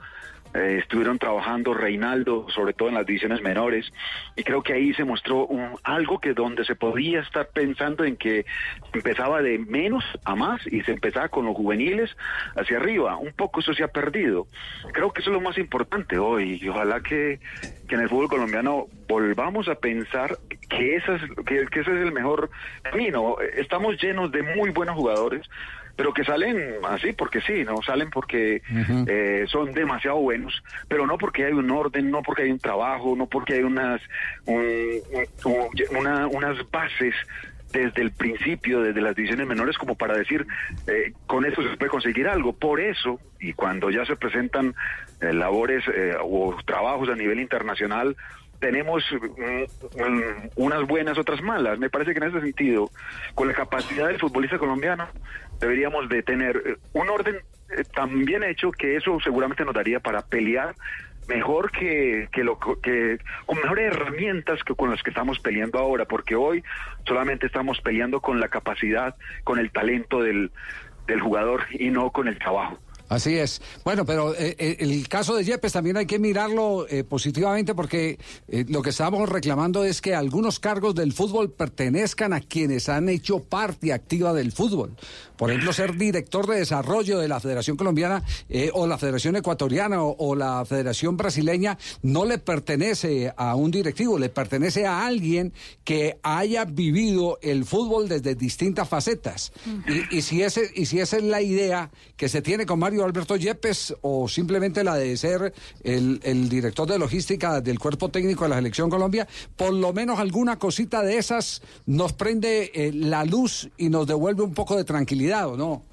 eh, 0.55 0.79
estuvieron 0.81 1.19
trabajando 1.19 1.73
Reinaldo, 1.73 2.47
sobre 2.49 2.73
todo 2.73 2.89
en 2.89 2.95
las 2.95 3.05
divisiones 3.05 3.41
menores, 3.41 3.91
y 4.35 4.43
creo 4.43 4.63
que 4.63 4.73
ahí 4.73 4.93
se 4.93 5.03
mostró 5.03 5.45
un- 5.45 5.75
algo 5.83 6.19
que 6.19 6.33
donde 6.33 6.63
se 6.65 6.75
podía 6.75 7.19
estar 7.19 7.47
pensando 7.53 8.03
en 8.05 8.15
que 8.15 8.45
empezaba 8.93 9.41
de 9.41 9.59
menos 9.59 10.03
a 10.23 10.35
más 10.35 10.65
y 10.67 10.81
se 10.81 10.93
empezaba 10.93 11.29
con 11.29 11.45
los 11.45 11.55
juveniles 11.55 12.15
hacia 12.55 12.77
arriba. 12.77 13.17
Un 13.17 13.33
poco 13.33 13.59
eso 13.59 13.73
se 13.73 13.83
ha 13.83 13.89
perdido. 13.89 14.47
Creo 14.93 15.11
que 15.11 15.21
eso 15.21 15.29
es 15.31 15.33
lo 15.35 15.41
más 15.41 15.57
importante 15.57 16.17
hoy 16.17 16.59
y 16.61 16.69
ojalá 16.69 17.01
que, 17.01 17.39
que 17.87 17.95
en 17.95 18.01
el 18.01 18.09
fútbol 18.09 18.29
colombiano 18.29 18.87
volvamos 19.07 19.67
a 19.67 19.75
pensar 19.75 20.37
que, 20.69 21.01
que, 21.45 21.65
que 21.67 21.79
ese 21.81 21.91
es 21.91 22.01
el 22.01 22.11
mejor 22.11 22.49
camino. 22.83 23.35
Estamos 23.55 24.01
llenos 24.01 24.31
de 24.31 24.41
muy 24.41 24.69
buenos 24.71 24.95
jugadores 24.95 25.47
pero 25.95 26.13
que 26.13 26.23
salen 26.25 26.75
así 26.89 27.13
porque 27.13 27.41
sí, 27.41 27.63
no 27.63 27.81
salen 27.81 28.09
porque 28.09 28.61
eh, 29.07 29.45
son 29.47 29.73
demasiado 29.73 30.17
buenos, 30.17 30.61
pero 30.87 31.07
no 31.07 31.17
porque 31.17 31.45
hay 31.45 31.53
un 31.53 31.69
orden, 31.71 32.11
no 32.11 32.21
porque 32.21 32.43
hay 32.43 32.51
un 32.51 32.59
trabajo, 32.59 33.15
no 33.15 33.27
porque 33.27 33.53
hay 33.55 33.63
unas 33.63 34.01
un- 34.45 35.01
un- 35.45 35.97
una- 35.97 36.27
unas 36.27 36.57
bases 36.71 37.15
desde 37.71 38.01
el 38.01 38.11
principio, 38.13 38.81
desde 38.81 39.01
las 39.01 39.15
divisiones 39.15 39.47
menores, 39.47 39.77
como 39.77 39.95
para 39.95 40.15
decir, 40.17 40.45
eh, 40.87 41.11
con 41.25 41.45
eso 41.45 41.61
se 41.61 41.75
puede 41.75 41.89
conseguir 41.91 42.27
algo. 42.27 42.53
Por 42.53 42.79
eso, 42.79 43.19
y 43.39 43.51
cuando 43.53 43.89
ya 43.89 44.05
se 44.05 44.15
presentan 44.15 44.73
eh, 45.21 45.33
labores 45.33 45.83
eh, 45.93 46.13
o 46.21 46.55
trabajos 46.65 47.09
a 47.09 47.15
nivel 47.15 47.39
internacional, 47.39 48.15
tenemos 48.59 49.03
mm, 49.11 50.01
mm, 50.01 50.49
unas 50.55 50.87
buenas, 50.87 51.17
otras 51.17 51.41
malas. 51.41 51.79
Me 51.79 51.89
parece 51.89 52.13
que 52.13 52.19
en 52.19 52.29
ese 52.29 52.41
sentido, 52.41 52.89
con 53.33 53.47
la 53.47 53.53
capacidad 53.53 54.07
del 54.07 54.19
futbolista 54.19 54.57
colombiano, 54.57 55.07
deberíamos 55.59 56.09
de 56.09 56.23
tener 56.23 56.61
eh, 56.65 56.77
un 56.93 57.09
orden 57.09 57.35
eh, 57.35 57.83
tan 57.93 58.25
bien 58.25 58.43
hecho 58.43 58.71
que 58.71 58.95
eso 58.95 59.19
seguramente 59.23 59.65
nos 59.65 59.73
daría 59.73 59.99
para 59.99 60.21
pelear 60.21 60.75
mejor 61.27 61.71
que, 61.71 62.29
que 62.31 62.43
lo 62.43 62.59
que 62.59 63.17
con 63.47 63.57
mejores 63.57 63.91
herramientas 63.91 64.63
que 64.63 64.75
con 64.75 64.91
las 64.91 65.01
que 65.01 65.09
estamos 65.09 65.39
peleando 65.39 65.79
ahora, 65.79 66.05
porque 66.05 66.35
hoy 66.35 66.63
solamente 67.05 67.47
estamos 67.47 67.81
peleando 67.81 68.21
con 68.21 68.39
la 68.39 68.47
capacidad, 68.47 69.15
con 69.43 69.57
el 69.57 69.71
talento 69.71 70.21
del, 70.21 70.51
del 71.07 71.21
jugador 71.21 71.63
y 71.71 71.89
no 71.89 72.11
con 72.11 72.27
el 72.27 72.37
trabajo. 72.37 72.77
Así 73.07 73.35
es. 73.37 73.61
Bueno, 73.83 74.05
pero 74.05 74.33
eh, 74.33 74.55
eh, 74.57 74.77
el 74.79 75.07
caso 75.07 75.35
de 75.35 75.43
Yepes 75.43 75.73
también 75.73 75.97
hay 75.97 76.05
que 76.05 76.17
mirarlo 76.17 76.87
eh, 76.89 77.03
positivamente 77.03 77.75
porque 77.75 78.17
eh, 78.47 78.65
lo 78.67 78.81
que 78.81 78.89
estamos 78.89 79.29
reclamando 79.29 79.83
es 79.83 80.01
que 80.01 80.15
algunos 80.15 80.59
cargos 80.59 80.95
del 80.95 81.13
fútbol 81.13 81.51
pertenezcan 81.51 82.33
a 82.33 82.41
quienes 82.41 82.89
han 82.89 83.09
hecho 83.09 83.39
parte 83.39 83.93
activa 83.93 84.33
del 84.33 84.51
fútbol. 84.51 84.95
Por 85.37 85.49
ejemplo, 85.49 85.73
ser 85.73 85.95
director 85.95 86.47
de 86.47 86.57
desarrollo 86.57 87.19
de 87.19 87.27
la 87.27 87.39
Federación 87.39 87.77
Colombiana 87.77 88.23
eh, 88.49 88.71
o 88.73 88.87
la 88.87 88.97
Federación 88.97 89.35
Ecuatoriana 89.35 90.03
o, 90.03 90.15
o 90.17 90.35
la 90.35 90.63
Federación 90.65 91.17
Brasileña 91.17 91.77
no 92.01 92.25
le 92.25 92.37
pertenece 92.37 93.33
a 93.35 93.55
un 93.55 93.71
directivo, 93.71 94.17
le 94.17 94.29
pertenece 94.29 94.85
a 94.85 95.05
alguien 95.05 95.53
que 95.83 96.17
haya 96.23 96.65
vivido 96.65 97.37
el 97.41 97.65
fútbol 97.65 98.07
desde 98.07 98.35
distintas 98.35 98.87
facetas. 98.87 99.51
Y, 99.87 100.17
y 100.17 100.21
si 100.21 100.41
ese, 100.41 100.71
y 100.75 100.85
si 100.85 100.99
esa 100.99 101.17
es 101.17 101.23
la 101.23 101.41
idea 101.41 101.91
que 102.17 102.29
se 102.29 102.41
tiene 102.41 102.65
con 102.65 102.79
Mario 102.79 103.03
Alberto 103.03 103.35
Yepes 103.35 103.95
o 104.01 104.27
simplemente 104.27 104.83
la 104.83 104.95
de 104.95 105.15
ser 105.17 105.53
el, 105.83 106.19
el 106.23 106.49
director 106.49 106.87
de 106.87 106.99
logística 106.99 107.61
del 107.61 107.79
cuerpo 107.79 108.09
técnico 108.09 108.43
de 108.43 108.49
la 108.49 108.55
selección 108.57 108.89
Colombia, 108.89 109.27
por 109.55 109.73
lo 109.73 109.93
menos 109.93 110.19
alguna 110.19 110.57
cosita 110.57 111.01
de 111.01 111.17
esas 111.17 111.61
nos 111.85 112.13
prende 112.13 112.71
eh, 112.73 112.91
la 112.93 113.25
luz 113.25 113.69
y 113.77 113.89
nos 113.89 114.07
devuelve 114.07 114.43
un 114.43 114.53
poco 114.53 114.75
de 114.77 114.83
tranquilidad, 114.83 115.24
¿o 115.33 115.57
no? 115.57 115.83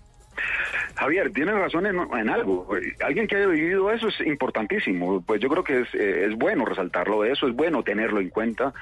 Javier, 0.96 1.32
tienes 1.32 1.54
razón 1.54 1.86
en, 1.86 2.28
algo. 2.28 2.68
Alguien 3.04 3.26
que 3.26 3.36
haya 3.36 3.46
vivido 3.46 3.90
eso 3.90 4.08
es 4.08 4.20
importantísimo. 4.20 5.22
Pues 5.22 5.40
yo 5.40 5.48
creo 5.48 5.64
que 5.64 5.80
es, 5.80 5.94
eh, 5.94 6.26
es 6.28 6.36
bueno 6.36 6.64
resaltarlo 6.64 7.22
de 7.22 7.32
eso, 7.32 7.48
es 7.48 7.54
bueno 7.54 7.82
tenerlo 7.82 8.20
en 8.20 8.28
cuenta. 8.28 8.72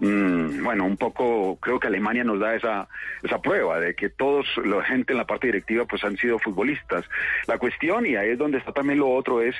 Mm, 0.00 0.64
bueno, 0.64 0.84
un 0.84 0.96
poco 0.96 1.56
creo 1.60 1.78
que 1.78 1.86
Alemania 1.86 2.24
nos 2.24 2.40
da 2.40 2.56
esa, 2.56 2.88
esa 3.22 3.40
prueba 3.40 3.78
de 3.78 3.94
que 3.94 4.10
todos, 4.10 4.46
la 4.64 4.82
gente 4.84 5.12
en 5.12 5.18
la 5.18 5.26
parte 5.26 5.46
directiva, 5.46 5.84
pues 5.84 6.02
han 6.04 6.16
sido 6.16 6.38
futbolistas. 6.38 7.04
La 7.46 7.58
cuestión, 7.58 8.04
y 8.04 8.16
ahí 8.16 8.30
es 8.30 8.38
donde 8.38 8.58
está 8.58 8.72
también 8.72 8.98
lo 8.98 9.10
otro, 9.10 9.40
es 9.40 9.54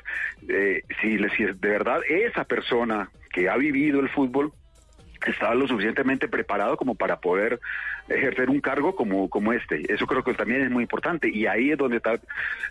eh, 0.48 0.82
si, 1.00 1.18
si 1.36 1.44
de 1.44 1.68
verdad 1.68 2.00
esa 2.08 2.44
persona 2.44 3.08
que 3.32 3.48
ha 3.48 3.56
vivido 3.56 4.00
el 4.00 4.08
fútbol 4.08 4.52
estaba 5.26 5.54
lo 5.54 5.66
suficientemente 5.66 6.28
preparado 6.28 6.76
como 6.76 6.94
para 6.94 7.20
poder 7.20 7.60
ejercer 8.08 8.50
un 8.50 8.60
cargo 8.60 8.94
como, 8.94 9.28
como 9.30 9.52
este. 9.52 9.92
Eso 9.92 10.06
creo 10.06 10.22
que 10.22 10.34
también 10.34 10.62
es 10.62 10.70
muy 10.70 10.82
importante. 10.82 11.28
Y 11.28 11.46
ahí 11.46 11.70
es 11.70 11.78
donde 11.78 11.98
está 11.98 12.20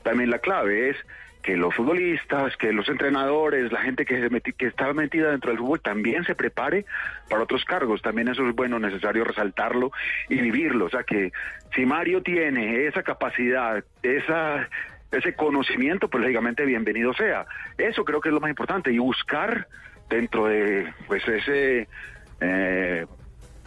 también 0.03 0.29
la 0.29 0.39
clave, 0.39 0.89
es 0.91 0.97
que 1.41 1.57
los 1.57 1.75
futbolistas, 1.75 2.55
que 2.55 2.71
los 2.71 2.87
entrenadores, 2.87 3.69
la 3.71 3.81
gente 3.81 4.05
que, 4.05 4.17
se 4.17 4.29
meti- 4.29 4.55
que 4.55 4.67
está 4.67 4.93
metida 4.93 5.31
dentro 5.31 5.49
del 5.51 5.59
fútbol 5.59 5.81
también 5.81 6.23
se 6.23 6.35
prepare 6.35 6.85
para 7.29 7.43
otros 7.43 7.65
cargos. 7.65 8.01
También 8.01 8.29
eso 8.29 8.47
es 8.47 8.55
bueno, 8.55 8.79
necesario 8.79 9.25
resaltarlo 9.25 9.91
y 10.29 10.39
vivirlo. 10.39 10.85
O 10.85 10.89
sea 10.89 11.03
que 11.03 11.33
si 11.75 11.85
Mario 11.85 12.21
tiene 12.21 12.85
esa 12.87 13.03
capacidad, 13.03 13.83
esa 14.01 14.69
ese 15.11 15.35
conocimiento, 15.35 16.07
pues 16.07 16.21
lógicamente 16.23 16.65
bienvenido 16.65 17.13
sea. 17.13 17.45
Eso 17.77 18.03
creo 18.05 18.21
que 18.21 18.29
es 18.29 18.33
lo 18.33 18.39
más 18.39 18.49
importante 18.49 18.91
y 18.91 18.97
buscar 18.97 19.67
dentro 20.09 20.47
de 20.47 20.91
pues 21.07 21.27
ese 21.27 21.87
eh, 22.39 23.05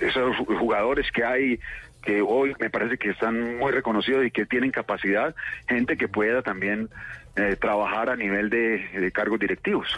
esos 0.00 0.36
jugadores 0.58 1.10
que 1.12 1.24
hay 1.24 1.60
que 2.02 2.22
hoy 2.22 2.54
me 2.60 2.70
parece 2.70 2.98
que 2.98 3.10
están 3.10 3.58
muy 3.58 3.72
reconocidos 3.72 4.24
y 4.24 4.30
que 4.30 4.46
tienen 4.46 4.70
capacidad, 4.70 5.34
gente 5.68 5.96
que 5.96 6.06
pueda 6.06 6.40
también 6.42 6.88
eh, 7.34 7.56
trabajar 7.60 8.10
a 8.10 8.16
nivel 8.16 8.48
de, 8.48 8.88
de 8.94 9.12
cargos 9.12 9.40
directivos. 9.40 9.88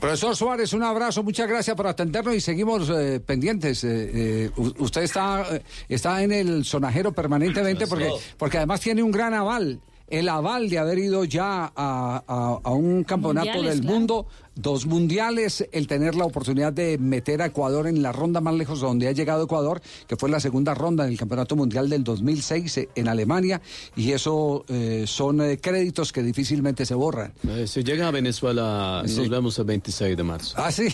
Profesor 0.00 0.34
Suárez, 0.34 0.72
un 0.72 0.82
abrazo, 0.82 1.22
muchas 1.22 1.46
gracias 1.46 1.76
por 1.76 1.86
atendernos 1.86 2.34
y 2.34 2.40
seguimos 2.40 2.88
eh, 2.88 3.20
pendientes. 3.20 3.84
Eh, 3.84 4.10
eh, 4.14 4.50
usted 4.56 5.02
está, 5.02 5.44
está 5.90 6.22
en 6.22 6.32
el 6.32 6.64
sonajero 6.64 7.12
permanentemente 7.12 7.86
porque, 7.86 8.08
porque 8.38 8.56
además 8.56 8.80
tiene 8.80 9.02
un 9.02 9.10
gran 9.10 9.34
aval. 9.34 9.78
El 10.10 10.28
aval 10.28 10.68
de 10.68 10.78
haber 10.78 10.98
ido 10.98 11.24
ya 11.24 11.64
a, 11.74 12.22
a- 12.26 12.58
a 12.62 12.70
un 12.72 13.04
campeonato 13.04 13.46
Mundiales, 13.46 13.74
del 13.76 13.80
claro. 13.82 13.94
mundo, 13.96 14.26
dos 14.56 14.84
mundiales, 14.86 15.66
el 15.72 15.86
tener 15.86 16.16
la 16.16 16.24
oportunidad 16.24 16.72
de 16.72 16.98
meter 16.98 17.40
a 17.42 17.46
Ecuador 17.46 17.86
en 17.86 18.02
la 18.02 18.10
ronda 18.12 18.40
más 18.40 18.54
lejos 18.54 18.80
donde 18.80 19.06
ha 19.06 19.12
llegado 19.12 19.44
Ecuador, 19.44 19.80
que 20.08 20.16
fue 20.16 20.28
la 20.28 20.40
segunda 20.40 20.74
ronda 20.74 21.04
en 21.06 21.12
el 21.12 21.18
Campeonato 21.18 21.54
Mundial 21.54 21.88
del 21.88 22.02
2006 22.02 22.78
eh, 22.78 22.88
en 22.96 23.06
Alemania, 23.08 23.60
y 23.94 24.10
eso 24.12 24.64
eh, 24.68 25.04
son 25.06 25.40
eh, 25.42 25.58
créditos 25.60 26.12
que 26.12 26.22
difícilmente 26.24 26.84
se 26.84 26.94
borran. 26.94 27.32
Eh, 27.48 27.66
si 27.68 27.84
llega 27.84 28.08
a 28.08 28.10
Venezuela, 28.10 29.02
Sí. 29.06 29.16
nos 29.16 29.28
vemos 29.28 29.58
el 29.60 29.64
26 29.64 30.16
de 30.16 30.22
marzo. 30.24 30.54
Ah, 30.58 30.72
sí. 30.72 30.88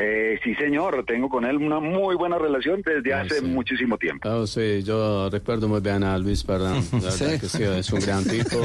Eh, 0.00 0.38
sí, 0.44 0.54
señor, 0.54 1.04
tengo 1.06 1.28
con 1.28 1.44
él 1.44 1.56
una 1.56 1.80
muy 1.80 2.14
buena 2.14 2.38
relación 2.38 2.82
desde 2.84 3.12
Ah, 3.14 3.22
hace 3.22 3.40
muchísimo 3.42 3.98
tiempo. 3.98 4.28
Oh, 4.28 4.46
sí, 4.46 4.82
yo 4.84 5.28
recuerdo 5.28 5.66
muy 5.68 5.80
bien 5.80 6.04
a 6.04 6.16
Luis 6.18 6.44
Perdán. 6.44 6.84
La 6.92 6.98
verdad 7.00 7.10
Sí. 7.10 7.38
que 7.40 7.48
sí, 7.48 7.62
es 7.64 7.92
un 7.92 8.00
gran 8.00 8.22
tipo, 8.24 8.60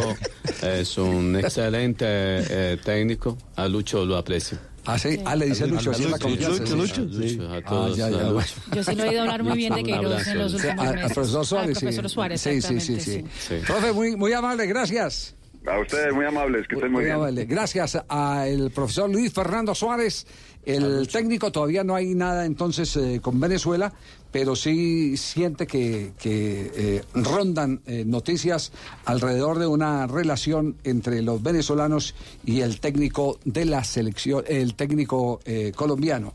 es 0.61 0.97
un 0.97 1.35
excelente 1.37 2.05
eh, 2.07 2.77
técnico. 2.83 3.37
A 3.55 3.67
Lucho 3.67 4.05
lo 4.05 4.17
aprecio. 4.17 4.59
Ah, 4.85 4.99
sí. 4.99 5.17
Ah, 5.25 5.35
le 5.35 5.45
dice 5.45 5.63
A 5.63 5.67
Lucho, 5.67 5.91
así 5.91 6.03
la 6.03 6.19
confianza. 6.19 6.65
sí. 6.67 6.75
Lucho, 6.75 7.53
a 7.53 7.61
todos. 7.61 7.97
ya, 7.97 8.09
ya, 8.09 8.17
a 8.17 8.23
bueno. 8.31 8.33
Lucho. 8.33 8.75
Yo 8.75 8.83
sí 8.83 8.95
lo 8.95 9.03
he 9.05 9.09
oído 9.09 9.21
hablar 9.21 9.43
muy 9.43 9.57
bien 9.57 9.73
de 9.73 9.83
Queiroz 9.83 10.27
en 10.27 10.37
los 10.37 10.51
Lucho. 10.51 10.63
Sí, 10.63 10.67
últimos 10.67 10.85
a- 10.85 10.89
al 10.89 10.95
meses. 10.97 11.13
profesor 11.13 11.45
Suárez, 11.45 11.69
Al 11.69 11.75
sí. 11.75 11.79
profesor 11.85 12.09
Suárez, 12.09 12.41
Sí, 12.41 12.61
sí, 12.61 12.79
sí, 12.79 12.99
sí. 12.99 13.55
Profe, 13.65 13.91
muy, 13.93 14.15
muy 14.17 14.33
amable, 14.33 14.65
gracias. 14.67 15.35
A 15.65 15.79
ustedes 15.79 16.13
muy 16.13 16.25
amables, 16.25 16.67
que 16.67 16.75
estén 16.75 16.91
muy, 16.91 16.97
Muy 16.99 17.05
bien. 17.05 17.15
amable. 17.15 17.45
Gracias 17.45 17.97
al 18.07 18.69
profesor 18.71 19.09
Luis 19.09 19.31
Fernando 19.31 19.73
Suárez, 19.73 20.27
el 20.65 21.07
técnico. 21.07 21.51
Todavía 21.51 21.83
no 21.83 21.95
hay 21.95 22.13
nada 22.15 22.45
entonces 22.45 22.95
eh, 22.97 23.19
con 23.21 23.39
Venezuela, 23.39 23.93
pero 24.33 24.55
sí 24.55 25.15
siente 25.15 25.67
que, 25.67 26.13
que, 26.17 26.71
eh, 26.75 27.03
rondan 27.13 27.81
eh, 27.85 28.03
noticias 28.03 28.71
alrededor 29.05 29.59
de 29.59 29.67
una 29.67 30.07
relación 30.07 30.75
entre 30.83 31.21
los 31.21 31.41
venezolanos 31.43 32.15
y 32.43 32.61
el 32.61 32.79
técnico 32.79 33.37
de 33.45 33.65
la 33.65 33.83
selección, 33.83 34.43
el 34.47 34.73
técnico 34.73 35.39
eh, 35.45 35.71
colombiano. 35.73 36.33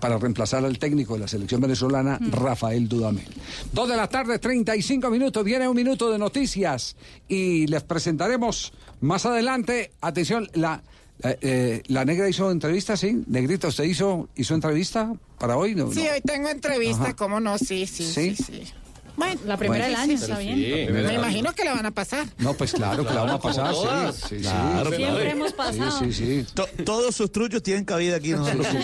para 0.00 0.18
reemplazar 0.18 0.64
al 0.64 0.76
técnico 0.76 1.14
de 1.14 1.20
la 1.20 1.28
selección 1.28 1.60
venezolana, 1.60 2.18
Rafael 2.32 2.88
Dudamel. 2.88 3.28
Dos 3.72 3.88
de 3.88 3.94
la 3.94 4.08
tarde, 4.08 4.40
35 4.40 5.08
minutos. 5.08 5.44
Viene 5.44 5.68
un 5.68 5.76
minuto 5.76 6.10
de 6.10 6.18
noticias 6.18 6.96
y 7.28 7.68
les 7.68 7.84
presentaremos 7.84 8.72
más 9.00 9.24
adelante. 9.24 9.92
Atención, 10.00 10.50
la, 10.54 10.82
eh, 11.22 11.38
eh, 11.40 11.82
la 11.88 12.04
negra 12.04 12.28
hizo 12.28 12.50
entrevista, 12.50 12.96
¿sí? 12.96 13.22
Negrita, 13.26 13.68
¿usted 13.68 13.84
hizo, 13.84 14.28
hizo 14.36 14.54
entrevista 14.54 15.12
para 15.38 15.56
hoy? 15.56 15.74
No, 15.74 15.90
Sí, 15.92 16.04
no. 16.04 16.12
hoy 16.12 16.20
tengo 16.20 16.48
entrevista, 16.48 17.02
Ajá. 17.04 17.16
¿cómo 17.16 17.40
no? 17.40 17.58
Sí, 17.58 17.86
sí, 17.86 18.04
¿Sí? 18.04 18.34
sí, 18.36 18.44
sí. 18.44 18.62
Bueno, 19.16 19.40
La 19.46 19.56
primera 19.56 19.86
Bueno. 19.88 19.98
del 20.00 20.10
año, 20.10 20.14
está 20.22 20.38
bien. 20.38 20.92
Me 20.94 21.14
imagino 21.14 21.52
que 21.52 21.64
la 21.64 21.74
van 21.74 21.86
a 21.86 21.90
pasar. 21.90 22.24
No, 22.38 22.54
pues 22.54 22.72
claro 22.72 23.04
que 23.04 23.12
la 23.12 23.22
vamos 23.24 23.34
a 23.34 23.40
pasar, 23.40 24.12
sí. 24.14 24.36
Claro, 24.36 24.90
Siempre 24.90 24.96
claro. 24.98 25.20
hemos 25.22 25.52
pasado. 25.54 25.98
Sí, 25.98 26.12
sí, 26.12 26.44
sí. 26.44 26.52
To- 26.54 26.68
todos 26.84 27.16
sus 27.16 27.32
truchos 27.32 27.60
tienen 27.64 27.84
cabida 27.84 28.14
aquí. 28.14 28.30
No 28.30 28.44
se 28.46 28.52
preocupen. 28.52 28.82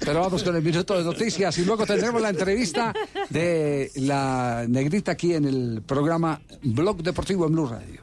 Pero 0.00 0.20
vamos 0.22 0.42
con 0.42 0.56
el 0.56 0.62
minuto 0.62 0.96
de 0.98 1.04
noticias 1.04 1.56
y 1.58 1.64
luego 1.64 1.86
tendremos 1.86 2.20
la 2.20 2.30
entrevista 2.30 2.92
de 3.30 3.90
la 3.94 4.64
negrita 4.68 5.12
aquí 5.12 5.34
en 5.34 5.44
el 5.44 5.82
programa 5.86 6.40
Blog 6.62 7.04
Deportivo 7.04 7.46
en 7.46 7.52
Blue 7.52 7.66
Radio. 7.68 8.02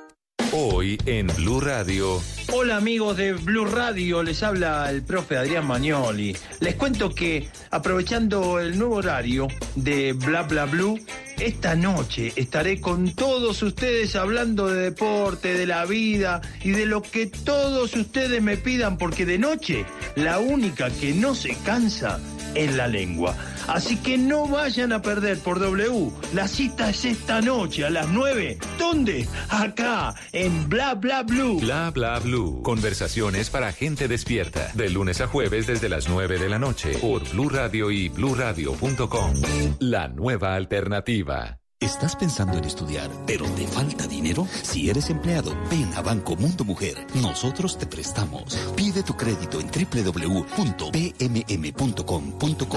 Hoy 0.53 0.97
en 1.05 1.27
Blue 1.27 1.61
Radio. 1.61 2.21
Hola 2.51 2.75
amigos 2.75 3.15
de 3.15 3.31
Blue 3.31 3.63
Radio, 3.63 4.21
les 4.21 4.43
habla 4.43 4.89
el 4.89 5.01
profe 5.01 5.37
Adrián 5.37 5.65
Magnoli. 5.65 6.35
Les 6.59 6.75
cuento 6.75 7.09
que 7.15 7.47
aprovechando 7.69 8.59
el 8.59 8.77
nuevo 8.77 8.95
horario 8.95 9.47
de 9.75 10.11
Bla 10.11 10.41
Bla 10.41 10.65
Blue, 10.65 10.99
esta 11.39 11.75
noche 11.75 12.33
estaré 12.35 12.81
con 12.81 13.15
todos 13.15 13.63
ustedes 13.63 14.17
hablando 14.17 14.67
de 14.67 14.81
deporte, 14.81 15.53
de 15.53 15.65
la 15.65 15.85
vida 15.85 16.41
y 16.61 16.71
de 16.71 16.85
lo 16.85 17.01
que 17.01 17.27
todos 17.27 17.95
ustedes 17.95 18.41
me 18.41 18.57
pidan, 18.57 18.97
porque 18.97 19.25
de 19.25 19.37
noche 19.37 19.85
la 20.15 20.39
única 20.39 20.89
que 20.89 21.13
no 21.13 21.33
se 21.33 21.55
cansa 21.63 22.19
es 22.55 22.75
la 22.75 22.87
lengua. 22.89 23.37
Así 23.73 23.95
que 23.97 24.17
no 24.17 24.47
vayan 24.47 24.91
a 24.91 25.01
perder 25.01 25.39
por 25.39 25.59
W. 25.59 26.11
La 26.33 26.47
cita 26.47 26.89
es 26.89 27.05
esta 27.05 27.41
noche 27.41 27.85
a 27.85 27.89
las 27.89 28.09
9. 28.09 28.57
¿Dónde? 28.77 29.27
Acá, 29.49 30.13
en 30.33 30.67
Bla 30.67 30.93
Bla 30.95 31.23
Blue. 31.23 31.59
Bla 31.59 31.89
bla 31.91 32.19
blue. 32.19 32.61
Conversaciones 32.63 33.49
para 33.49 33.71
gente 33.71 34.09
despierta. 34.09 34.71
De 34.73 34.89
lunes 34.89 35.21
a 35.21 35.27
jueves 35.27 35.67
desde 35.67 35.87
las 35.87 36.09
9 36.09 36.37
de 36.37 36.49
la 36.49 36.59
noche. 36.59 36.97
Por 36.99 37.27
Blue 37.29 37.49
Radio 37.49 37.91
y 37.91 38.09
bluradio.com. 38.09 39.33
La 39.79 40.09
nueva 40.09 40.55
alternativa. 40.55 41.60
¿Estás 41.81 42.15
pensando 42.15 42.59
en 42.59 42.65
estudiar, 42.65 43.09
pero 43.25 43.43
te 43.55 43.65
falta 43.65 44.05
dinero? 44.05 44.47
Si 44.61 44.87
eres 44.91 45.09
empleado, 45.09 45.57
ven 45.67 45.91
a 45.95 46.01
Banco 46.03 46.35
Mundo 46.35 46.63
Mujer. 46.63 47.07
Nosotros 47.15 47.75
te 47.75 47.87
prestamos. 47.87 48.55
Pide 48.75 49.01
tu 49.01 49.15
crédito 49.15 49.59
en 49.59 49.65
www.pmm.com.co. 49.65 50.37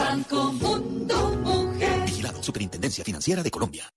Banco 0.01 0.53
Mundo 0.55 1.37
Mujer. 1.45 2.07
Vigilado 2.07 2.43
Superintendencia 2.43 3.05
Financiera 3.05 3.43
de 3.43 3.51
Colombia. 3.51 3.91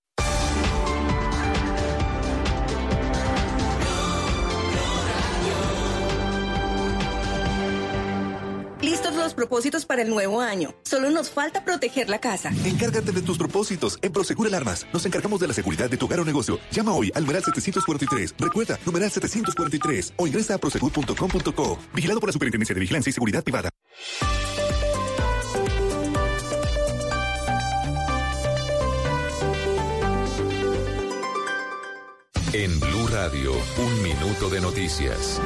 Los 9.28 9.34
propósitos 9.34 9.84
para 9.84 10.00
el 10.00 10.08
nuevo 10.08 10.40
año. 10.40 10.74
Solo 10.84 11.10
nos 11.10 11.28
falta 11.28 11.62
proteger 11.62 12.08
la 12.08 12.18
casa. 12.18 12.50
Encárgate 12.64 13.12
de 13.12 13.20
tus 13.20 13.36
propósitos. 13.36 13.98
En 14.00 14.10
Prosegur 14.10 14.46
Alarmas 14.46 14.86
nos 14.90 15.04
encargamos 15.04 15.38
de 15.40 15.48
la 15.48 15.52
seguridad 15.52 15.90
de 15.90 15.98
tu 15.98 16.06
hogar 16.06 16.20
o 16.20 16.24
negocio. 16.24 16.58
Llama 16.70 16.94
hoy 16.94 17.12
al 17.14 17.24
numeral 17.24 17.44
743. 17.44 18.34
Recuerda, 18.38 18.78
numeral 18.86 19.10
743 19.10 20.14
o 20.16 20.26
ingresa 20.26 20.54
a 20.54 20.58
prosegur.com.co. 20.58 21.78
Vigilado 21.92 22.20
por 22.20 22.28
la 22.30 22.32
Superintendencia 22.32 22.74
de 22.74 22.80
Vigilancia 22.80 23.10
y 23.10 23.12
Seguridad 23.12 23.44
Privada. 23.44 23.68
En 32.54 32.80
Blue 32.80 33.08
Radio, 33.08 33.52
un 33.76 34.02
minuto 34.02 34.48
de 34.48 34.62
noticias. 34.62 35.38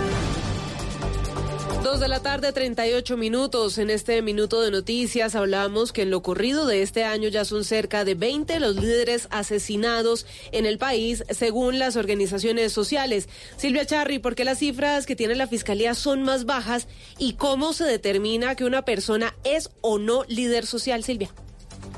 Dos 1.83 1.99
de 1.99 2.07
la 2.07 2.21
tarde, 2.21 2.53
38 2.53 3.17
minutos. 3.17 3.77
En 3.77 3.91
este 3.91 4.23
minuto 4.23 4.61
de 4.61 4.71
noticias 4.71 5.35
hablamos 5.35 5.93
que 5.93 6.03
en 6.03 6.11
lo 6.11 6.23
corrido 6.23 6.65
de 6.65 6.81
este 6.81 7.03
año 7.03 7.29
ya 7.29 7.45
son 7.45 7.65
cerca 7.65 8.05
de 8.05 8.15
20 8.15 8.61
los 8.61 8.77
líderes 8.77 9.27
asesinados 9.33 10.25
en 10.53 10.65
el 10.65 10.79
país, 10.79 11.25
según 11.31 11.81
las 11.81 11.97
organizaciones 11.97 12.73
sociales. 12.73 13.29
Silvia 13.57 13.85
Charri, 13.85 14.21
¿por 14.21 14.37
qué 14.37 14.45
las 14.45 14.61
cifras 14.61 15.07
que 15.07 15.17
tiene 15.17 15.35
la 15.35 15.49
Fiscalía 15.49 15.95
son 15.95 16.23
más 16.23 16.45
bajas 16.45 16.87
y 17.19 17.33
cómo 17.33 17.73
se 17.73 17.85
determina 17.85 18.55
que 18.55 18.65
una 18.65 18.85
persona 18.85 19.35
es 19.43 19.69
o 19.81 19.99
no 19.99 20.23
líder 20.29 20.67
social, 20.67 21.03
Silvia? 21.03 21.35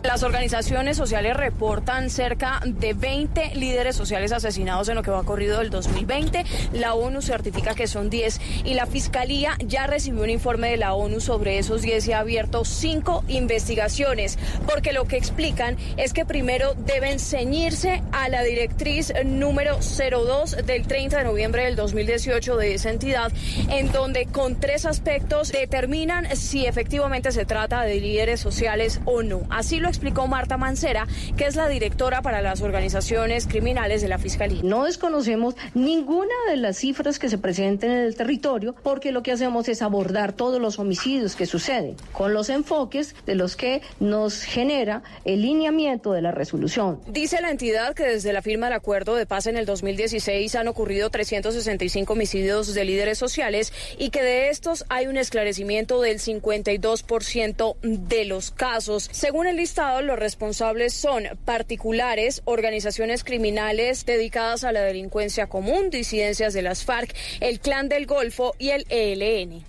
Las 0.04 0.22
organizaciones 0.22 0.98
sociales 0.98 1.34
reportan 1.34 2.10
cerca 2.10 2.60
de 2.66 2.92
20 2.92 3.54
líderes 3.54 3.96
sociales 3.96 4.32
asesinados 4.32 4.90
en 4.90 4.96
lo 4.96 5.02
que 5.02 5.10
va 5.10 5.24
corrido 5.24 5.60
del 5.60 5.70
2020. 5.70 6.44
La 6.74 6.92
ONU 6.92 7.22
certifica 7.22 7.74
que 7.74 7.86
son 7.86 8.10
10 8.10 8.38
y 8.66 8.74
la 8.74 8.84
Fiscalía 8.84 9.56
ya 9.64 9.86
recibió 9.86 10.22
un 10.22 10.28
informe 10.28 10.68
de 10.68 10.76
la 10.76 10.92
ONU 10.92 11.20
sobre 11.20 11.58
esos 11.58 11.80
10 11.80 12.06
y 12.08 12.12
ha 12.12 12.18
abierto 12.18 12.66
cinco 12.66 13.24
investigaciones, 13.28 14.38
porque 14.68 14.92
lo 14.92 15.06
que 15.06 15.16
explican 15.16 15.78
es 15.96 16.12
que 16.12 16.26
primero 16.26 16.74
deben 16.74 17.18
ceñirse 17.18 18.02
a 18.12 18.28
la 18.28 18.42
directriz 18.42 19.10
número 19.24 19.78
02 19.80 20.66
del 20.66 20.86
30 20.86 21.16
de 21.16 21.24
noviembre 21.24 21.64
del 21.64 21.76
2018 21.76 22.58
de 22.58 22.74
esa 22.74 22.90
entidad, 22.90 23.32
en 23.70 23.90
donde 23.90 24.26
con 24.26 24.60
tres 24.60 24.84
aspectos 24.84 25.50
determinan 25.50 26.36
si 26.36 26.66
efectivamente 26.66 27.32
se 27.32 27.46
trata 27.46 27.84
de 27.84 28.00
líderes 28.00 28.38
sociales 28.38 29.00
o 29.06 29.22
no. 29.22 29.40
Así 29.48 29.73
lo 29.80 29.88
explicó 29.88 30.26
Marta 30.26 30.56
Mancera, 30.56 31.06
que 31.36 31.46
es 31.46 31.56
la 31.56 31.68
directora 31.68 32.22
para 32.22 32.42
las 32.42 32.62
organizaciones 32.62 33.46
criminales 33.46 34.02
de 34.02 34.08
la 34.08 34.18
Fiscalía. 34.18 34.60
No 34.62 34.84
desconocemos 34.84 35.56
ninguna 35.74 36.34
de 36.48 36.56
las 36.56 36.78
cifras 36.78 37.18
que 37.18 37.28
se 37.28 37.38
presenten 37.38 37.90
en 37.90 37.98
el 37.98 38.16
territorio 38.16 38.74
porque 38.82 39.12
lo 39.12 39.22
que 39.22 39.32
hacemos 39.32 39.68
es 39.68 39.82
abordar 39.82 40.32
todos 40.32 40.60
los 40.60 40.78
homicidios 40.78 41.36
que 41.36 41.46
suceden 41.46 41.96
con 42.12 42.34
los 42.34 42.48
enfoques 42.48 43.14
de 43.26 43.34
los 43.34 43.56
que 43.56 43.82
nos 44.00 44.42
genera 44.42 45.02
el 45.24 45.42
lineamiento 45.42 46.12
de 46.12 46.22
la 46.22 46.30
resolución. 46.30 47.00
Dice 47.06 47.40
la 47.40 47.50
entidad 47.50 47.94
que 47.94 48.04
desde 48.04 48.32
la 48.32 48.42
firma 48.42 48.66
del 48.66 48.74
acuerdo 48.74 49.14
de 49.14 49.26
paz 49.26 49.46
en 49.46 49.56
el 49.56 49.66
2016 49.66 50.54
han 50.54 50.68
ocurrido 50.68 51.10
365 51.10 52.12
homicidios 52.12 52.74
de 52.74 52.84
líderes 52.84 53.18
sociales 53.18 53.72
y 53.98 54.10
que 54.10 54.22
de 54.22 54.48
estos 54.50 54.84
hay 54.88 55.06
un 55.06 55.16
esclarecimiento 55.16 56.00
del 56.00 56.18
52% 56.18 57.76
de 57.82 58.24
los 58.24 58.50
casos. 58.50 59.08
Según 59.12 59.46
el 59.46 59.56
los 60.02 60.18
responsables 60.18 60.92
son 60.92 61.24
particulares, 61.46 62.42
organizaciones 62.44 63.24
criminales 63.24 64.04
dedicadas 64.04 64.62
a 64.62 64.72
la 64.72 64.82
delincuencia 64.82 65.46
común, 65.46 65.88
disidencias 65.88 66.52
de 66.52 66.60
las 66.60 66.84
FARC, 66.84 67.14
el 67.40 67.60
Clan 67.60 67.88
del 67.88 68.04
Golfo 68.06 68.54
y 68.58 68.70
el 68.70 68.84
ELN. 68.90 69.64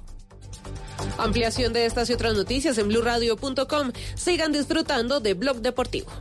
Ampliación 1.17 1.71
de 1.71 1.85
estas 1.85 2.09
y 2.09 2.13
otras 2.13 2.33
noticias 2.33 2.77
en 2.77 2.89
blurradio.com. 2.89 3.91
Sigan 4.15 4.51
disfrutando 4.51 5.21
de 5.21 5.33
Blog 5.33 5.61
Deportivo. 5.61 6.11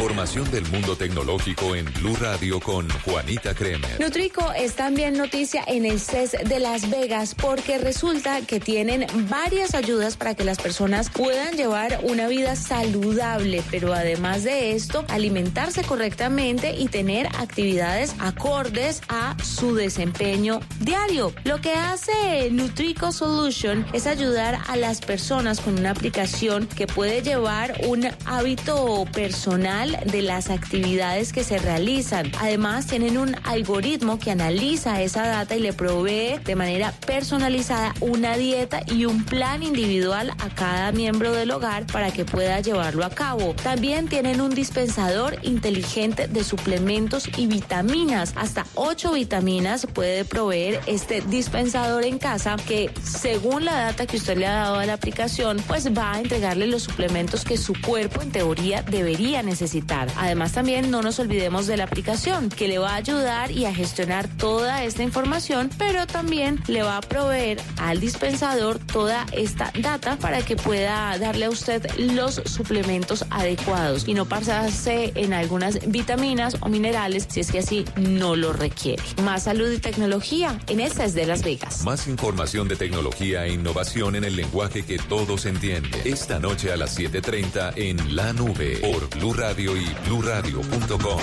Información 0.00 0.50
del 0.50 0.66
mundo 0.70 0.96
tecnológico 0.96 1.76
en 1.76 1.84
Blue 1.92 2.16
Radio 2.18 2.58
con 2.58 2.88
Juanita 2.88 3.54
Kremer. 3.54 4.00
Nutrico 4.00 4.50
es 4.52 4.72
también 4.74 5.12
noticia 5.12 5.62
en 5.66 5.84
el 5.84 6.00
CES 6.00 6.36
de 6.42 6.58
Las 6.58 6.88
Vegas 6.88 7.34
porque 7.34 7.76
resulta 7.76 8.40
que 8.40 8.60
tienen 8.60 9.06
varias 9.28 9.74
ayudas 9.74 10.16
para 10.16 10.34
que 10.34 10.42
las 10.42 10.56
personas 10.56 11.10
puedan 11.10 11.54
llevar 11.54 12.00
una 12.02 12.28
vida 12.28 12.56
saludable, 12.56 13.62
pero 13.70 13.92
además 13.92 14.42
de 14.42 14.72
esto, 14.72 15.04
alimentarse 15.08 15.82
correctamente 15.82 16.74
y 16.74 16.88
tener 16.88 17.26
actividades 17.38 18.14
acordes 18.20 19.02
a 19.08 19.36
su 19.44 19.74
desempeño 19.74 20.60
diario. 20.80 21.34
Lo 21.44 21.60
que 21.60 21.74
hace 21.74 22.48
Nutrico 22.50 23.12
Solution 23.12 23.84
es 23.92 24.06
ayudar 24.06 24.60
a 24.66 24.76
las 24.76 25.02
personas 25.02 25.60
con 25.60 25.78
una 25.78 25.90
aplicación 25.90 26.66
que 26.68 26.86
puede 26.86 27.20
llevar 27.20 27.74
un 27.86 28.08
hábito 28.24 29.04
personal 29.12 29.89
de 30.06 30.22
las 30.22 30.50
actividades 30.50 31.32
que 31.32 31.44
se 31.44 31.58
realizan. 31.58 32.30
Además, 32.40 32.86
tienen 32.86 33.18
un 33.18 33.36
algoritmo 33.44 34.18
que 34.18 34.30
analiza 34.30 35.02
esa 35.02 35.26
data 35.26 35.56
y 35.56 35.60
le 35.60 35.72
provee 35.72 36.38
de 36.44 36.56
manera 36.56 36.92
personalizada 37.06 37.94
una 38.00 38.36
dieta 38.36 38.82
y 38.86 39.04
un 39.04 39.24
plan 39.24 39.62
individual 39.62 40.30
a 40.38 40.48
cada 40.54 40.92
miembro 40.92 41.32
del 41.32 41.50
hogar 41.50 41.86
para 41.86 42.10
que 42.12 42.24
pueda 42.24 42.60
llevarlo 42.60 43.04
a 43.04 43.10
cabo. 43.10 43.54
También 43.54 44.08
tienen 44.08 44.40
un 44.40 44.54
dispensador 44.54 45.38
inteligente 45.42 46.28
de 46.28 46.44
suplementos 46.44 47.28
y 47.36 47.46
vitaminas. 47.46 48.32
Hasta 48.36 48.66
8 48.74 49.12
vitaminas 49.12 49.86
puede 49.86 50.24
proveer 50.24 50.80
este 50.86 51.20
dispensador 51.22 52.04
en 52.04 52.18
casa 52.18 52.56
que 52.56 52.90
según 53.02 53.64
la 53.64 53.74
data 53.74 54.06
que 54.06 54.16
usted 54.16 54.36
le 54.38 54.46
ha 54.46 54.54
dado 54.54 54.76
a 54.76 54.86
la 54.86 54.94
aplicación, 54.94 55.58
pues 55.66 55.96
va 55.96 56.12
a 56.12 56.20
entregarle 56.20 56.66
los 56.66 56.82
suplementos 56.82 57.44
que 57.44 57.56
su 57.56 57.74
cuerpo 57.80 58.22
en 58.22 58.30
teoría 58.30 58.82
debería 58.82 59.42
necesitar. 59.42 59.79
Además 60.16 60.52
también 60.52 60.90
no 60.90 61.02
nos 61.02 61.18
olvidemos 61.18 61.66
de 61.66 61.76
la 61.76 61.84
aplicación 61.84 62.48
que 62.48 62.68
le 62.68 62.78
va 62.78 62.92
a 62.92 62.96
ayudar 62.96 63.50
y 63.50 63.64
a 63.64 63.74
gestionar 63.74 64.28
toda 64.28 64.84
esta 64.84 65.02
información, 65.02 65.70
pero 65.78 66.06
también 66.06 66.62
le 66.66 66.82
va 66.82 66.98
a 66.98 67.00
proveer 67.00 67.60
al 67.78 68.00
dispensador 68.00 68.78
toda 68.78 69.26
esta 69.32 69.72
data 69.80 70.16
para 70.16 70.42
que 70.42 70.56
pueda 70.56 71.18
darle 71.18 71.46
a 71.46 71.50
usted 71.50 71.86
los 71.98 72.42
suplementos 72.44 73.24
adecuados 73.30 74.06
y 74.06 74.14
no 74.14 74.26
pasarse 74.26 75.12
en 75.14 75.32
algunas 75.32 75.90
vitaminas 75.90 76.56
o 76.60 76.68
minerales 76.68 77.26
si 77.28 77.40
es 77.40 77.50
que 77.50 77.60
así 77.60 77.84
no 77.96 78.36
lo 78.36 78.52
requiere. 78.52 79.02
Más 79.22 79.44
salud 79.44 79.70
y 79.70 79.78
tecnología 79.78 80.58
en 80.68 80.80
estas 80.80 81.14
de 81.14 81.26
Las 81.26 81.42
Vegas. 81.42 81.84
Más 81.84 82.06
información 82.06 82.68
de 82.68 82.76
tecnología 82.76 83.46
e 83.46 83.52
innovación 83.52 84.16
en 84.16 84.24
el 84.24 84.36
lenguaje 84.36 84.84
que 84.84 84.98
todos 84.98 85.46
entienden. 85.46 86.00
Esta 86.04 86.38
noche 86.38 86.72
a 86.72 86.76
las 86.76 86.98
7:30 86.98 87.72
en 87.76 88.16
La 88.16 88.32
Nube 88.32 88.78
por 88.78 89.08
Blue 89.10 89.34
Radio 89.34 89.69
y 89.76 89.94
bluradio.com. 90.06 91.20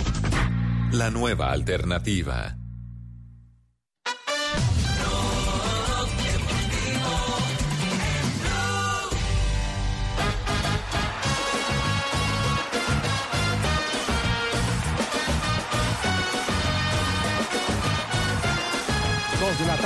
La 0.91 1.09
nueva 1.09 1.51
alternativa. 1.51 2.57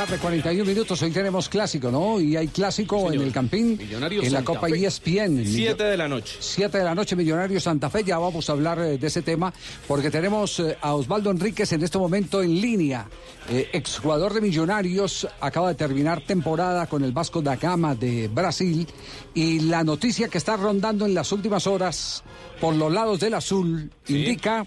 Tarde, 0.06 0.18
41 0.18 0.66
minutos. 0.66 1.00
Hoy 1.04 1.12
tenemos 1.12 1.48
clásico, 1.48 1.92
¿no? 1.92 2.20
Y 2.20 2.36
hay 2.36 2.48
clásico 2.48 3.12
en 3.12 3.22
el 3.22 3.32
Campín, 3.32 3.80
en 3.80 4.34
la 4.34 4.44
Copa 4.44 4.68
Fe. 4.68 4.88
ESPN. 4.88 5.46
Siete 5.46 5.84
de 5.84 5.96
la 5.96 6.08
noche. 6.08 6.38
7 6.40 6.80
de 6.80 6.84
la 6.84 6.96
noche, 6.96 7.16
Millonarios 7.16 7.64
Santa 7.64 7.88
Fe. 7.88 8.04
Ya 8.04 8.18
vamos 8.18 8.50
a 8.50 8.54
hablar 8.54 8.80
eh, 8.80 8.98
de 8.98 9.08
ese 9.08 9.22
tema 9.22 9.54
porque 9.88 10.10
tenemos 10.10 10.60
eh, 10.60 10.76
a 10.82 10.96
Osvaldo 10.96 11.30
Enríquez 11.30 11.72
en 11.74 11.84
este 11.84 12.00
momento 12.00 12.42
en 12.42 12.60
línea. 12.60 13.08
Eh, 13.48 13.70
exjugador 13.74 14.34
de 14.34 14.42
Millonarios, 14.42 15.28
acaba 15.40 15.70
de 15.70 15.76
terminar 15.76 16.22
temporada 16.26 16.88
con 16.88 17.04
el 17.04 17.12
Vasco 17.12 17.44
da 17.44 17.56
Gama 17.56 17.94
de 17.94 18.28
Brasil. 18.28 18.88
Y 19.36 19.60
la 19.60 19.84
noticia 19.84 20.30
que 20.30 20.40
está 20.40 20.58
rondando 20.58 21.06
en 21.06 21.14
las 21.14 21.32
últimas 21.32 21.68
horas 21.68 22.24
por 22.60 22.76
los 22.76 22.92
lados 22.92 23.20
del 23.20 23.36
azul 23.36 23.92
indica 24.08 24.66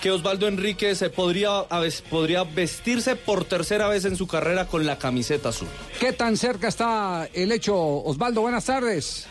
que 0.00 0.10
Osvaldo 0.10 0.46
Enríquez 0.46 1.02
eh, 1.02 1.10
podría, 1.10 1.64
podría 2.10 2.44
vestirse 2.44 3.16
por 3.16 3.44
tercera 3.44 3.88
vez 3.88 4.04
en 4.04 4.16
su 4.16 4.26
carrera 4.26 4.66
con 4.66 4.86
la 4.86 4.98
camiseta 4.98 5.50
azul. 5.50 5.68
¿Qué 5.98 6.12
tan 6.12 6.36
cerca 6.36 6.68
está 6.68 7.28
el 7.32 7.52
hecho? 7.52 7.76
Osvaldo, 7.76 8.42
buenas 8.42 8.64
tardes. 8.64 9.26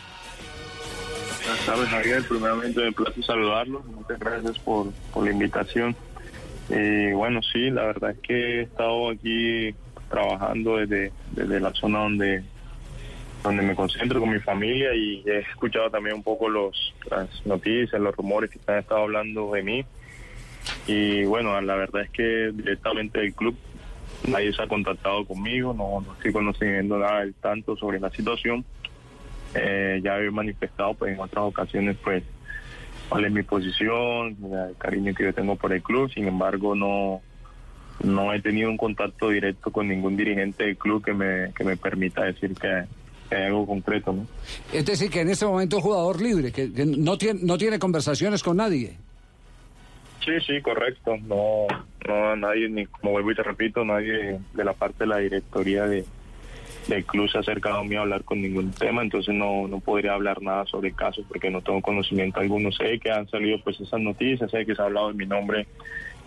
Buenas 1.44 1.66
tardes, 1.66 1.88
Javier. 1.88 2.28
Primeramente, 2.28 2.80
me 2.80 2.92
place 2.92 3.22
saludarlos. 3.22 3.84
Muchas 3.86 4.18
gracias 4.18 4.58
por, 4.58 4.92
por 5.12 5.24
la 5.24 5.30
invitación. 5.30 5.96
Y 6.68 7.12
bueno, 7.12 7.40
sí, 7.42 7.70
la 7.70 7.84
verdad 7.84 8.10
es 8.10 8.18
que 8.18 8.34
he 8.34 8.60
estado 8.62 9.10
aquí 9.10 9.74
trabajando 10.10 10.76
desde, 10.76 11.12
desde 11.32 11.60
la 11.60 11.72
zona 11.72 12.00
donde, 12.00 12.42
donde 13.42 13.62
me 13.62 13.74
concentro 13.74 14.20
con 14.20 14.30
mi 14.30 14.40
familia 14.40 14.94
y 14.94 15.22
he 15.26 15.38
escuchado 15.38 15.90
también 15.90 16.16
un 16.16 16.22
poco 16.22 16.48
los, 16.48 16.94
las 17.10 17.28
noticias, 17.46 18.00
los 18.00 18.14
rumores 18.14 18.50
que 18.50 18.58
se 18.58 18.72
han 18.72 18.78
estado 18.78 19.02
hablando 19.02 19.52
de 19.52 19.62
mí. 19.62 19.84
Y 20.86 21.24
bueno, 21.24 21.60
la 21.60 21.76
verdad 21.76 22.02
es 22.02 22.10
que 22.10 22.50
directamente 22.52 23.20
del 23.20 23.34
club 23.34 23.56
nadie 24.26 24.52
se 24.52 24.62
ha 24.62 24.68
contactado 24.68 25.24
conmigo, 25.24 25.72
no, 25.72 26.00
no 26.00 26.12
estoy 26.14 26.32
conociendo 26.32 26.98
nada 26.98 27.20
del 27.20 27.34
tanto 27.34 27.76
sobre 27.76 28.00
la 28.00 28.10
situación. 28.10 28.64
Eh, 29.54 30.00
ya 30.02 30.18
he 30.18 30.30
manifestado 30.30 30.94
pues 30.94 31.14
en 31.14 31.20
otras 31.20 31.44
ocasiones 31.44 31.96
pues 32.02 32.22
cuál 33.08 33.24
es 33.24 33.32
mi 33.32 33.42
posición, 33.42 34.36
el 34.68 34.76
cariño 34.76 35.14
que 35.14 35.24
yo 35.24 35.32
tengo 35.32 35.56
por 35.56 35.72
el 35.72 35.82
club, 35.82 36.12
sin 36.12 36.28
embargo 36.28 36.74
no 36.74 37.22
no 38.02 38.32
he 38.32 38.40
tenido 38.40 38.70
un 38.70 38.76
contacto 38.76 39.30
directo 39.30 39.72
con 39.72 39.88
ningún 39.88 40.16
dirigente 40.16 40.64
del 40.64 40.76
club 40.76 41.04
que 41.04 41.12
me, 41.12 41.52
que 41.52 41.64
me 41.64 41.76
permita 41.76 42.22
decir 42.24 42.54
que, 42.54 42.84
hay 43.30 43.42
algo 43.42 43.66
concreto, 43.66 44.12
¿no? 44.12 44.26
Es 44.72 44.86
decir, 44.86 45.10
que 45.10 45.20
en 45.20 45.28
este 45.28 45.44
momento 45.44 45.76
es 45.76 45.82
jugador 45.82 46.22
libre, 46.22 46.50
que, 46.50 46.72
que 46.72 46.86
no, 46.86 47.18
tiene, 47.18 47.40
no 47.42 47.58
tiene 47.58 47.78
conversaciones 47.78 48.42
con 48.42 48.56
nadie. 48.56 48.96
Sí, 50.28 50.40
sí, 50.46 50.62
correcto. 50.62 51.16
No, 51.26 51.66
no, 52.06 52.36
nadie, 52.36 52.68
ni 52.68 52.86
como 52.86 53.12
vuelvo 53.12 53.32
y 53.32 53.34
te 53.34 53.42
repito, 53.42 53.84
nadie 53.84 54.38
de 54.52 54.64
la 54.64 54.72
parte 54.74 55.04
de 55.04 55.06
la 55.06 55.18
directoría 55.18 55.86
de, 55.86 56.04
del 56.86 57.04
club 57.04 57.28
se 57.28 57.38
ha 57.38 57.40
acercado 57.40 57.78
a 57.78 57.84
mí 57.84 57.96
a 57.96 58.00
hablar 58.00 58.24
con 58.24 58.40
ningún 58.40 58.72
tema, 58.72 59.02
entonces 59.02 59.34
no, 59.34 59.68
no 59.68 59.80
podría 59.80 60.14
hablar 60.14 60.42
nada 60.42 60.64
sobre 60.66 60.88
el 60.88 60.94
caso 60.94 61.22
porque 61.28 61.50
no 61.50 61.62
tengo 61.62 61.82
conocimiento 61.82 62.40
alguno. 62.40 62.72
Sé 62.72 62.98
que 62.98 63.10
han 63.10 63.28
salido 63.28 63.58
pues 63.62 63.80
esas 63.80 64.00
noticias, 64.00 64.50
sé 64.50 64.66
que 64.66 64.74
se 64.74 64.82
ha 64.82 64.86
hablado 64.86 65.08
de 65.08 65.14
mi 65.14 65.26
nombre 65.26 65.66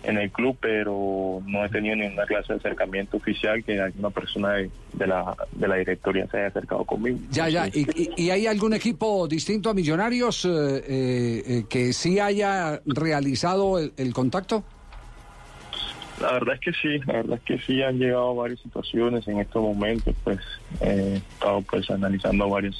en 0.04 0.18
el 0.18 0.30
club, 0.32 0.56
pero 0.60 1.40
no 1.46 1.64
he 1.64 1.68
tenido 1.68 1.94
ninguna 1.96 2.26
clase 2.26 2.52
de 2.52 2.58
acercamiento 2.58 3.16
oficial 3.18 3.62
que 3.62 3.80
alguna 3.80 4.10
persona 4.10 4.54
de, 4.54 4.70
de 4.94 5.06
la, 5.06 5.36
de 5.52 5.68
la 5.68 5.76
directoría 5.76 6.26
se 6.28 6.38
haya 6.38 6.48
acercado 6.48 6.84
conmigo. 6.84 7.18
Ya, 7.30 7.48
ya. 7.48 7.68
¿Y, 7.68 7.86
y- 7.94 8.10
y 8.16 8.30
hay 8.30 8.46
algún 8.46 8.74
equipo 8.74 9.28
distinto 9.28 9.70
a 9.70 9.74
Millonarios 9.74 10.44
eh, 10.44 10.48
eh, 10.50 11.42
eh, 11.46 11.64
que 11.68 11.92
sí 11.92 12.18
haya 12.18 12.80
realizado 12.84 13.78
el, 13.78 13.92
el 13.96 14.12
contacto? 14.12 14.64
La 16.20 16.32
verdad 16.32 16.54
es 16.54 16.60
que 16.60 16.72
sí, 16.72 16.98
la 17.06 17.14
verdad 17.14 17.38
es 17.38 17.42
que 17.44 17.58
sí 17.58 17.82
han 17.82 17.98
llegado 17.98 18.34
varias 18.34 18.60
situaciones 18.60 19.26
en 19.28 19.38
estos 19.40 19.62
momentos, 19.62 20.14
pues 20.24 20.38
eh, 20.80 21.14
he 21.14 21.16
estado 21.16 21.62
pues 21.62 21.90
analizando 21.90 22.48
varias 22.48 22.76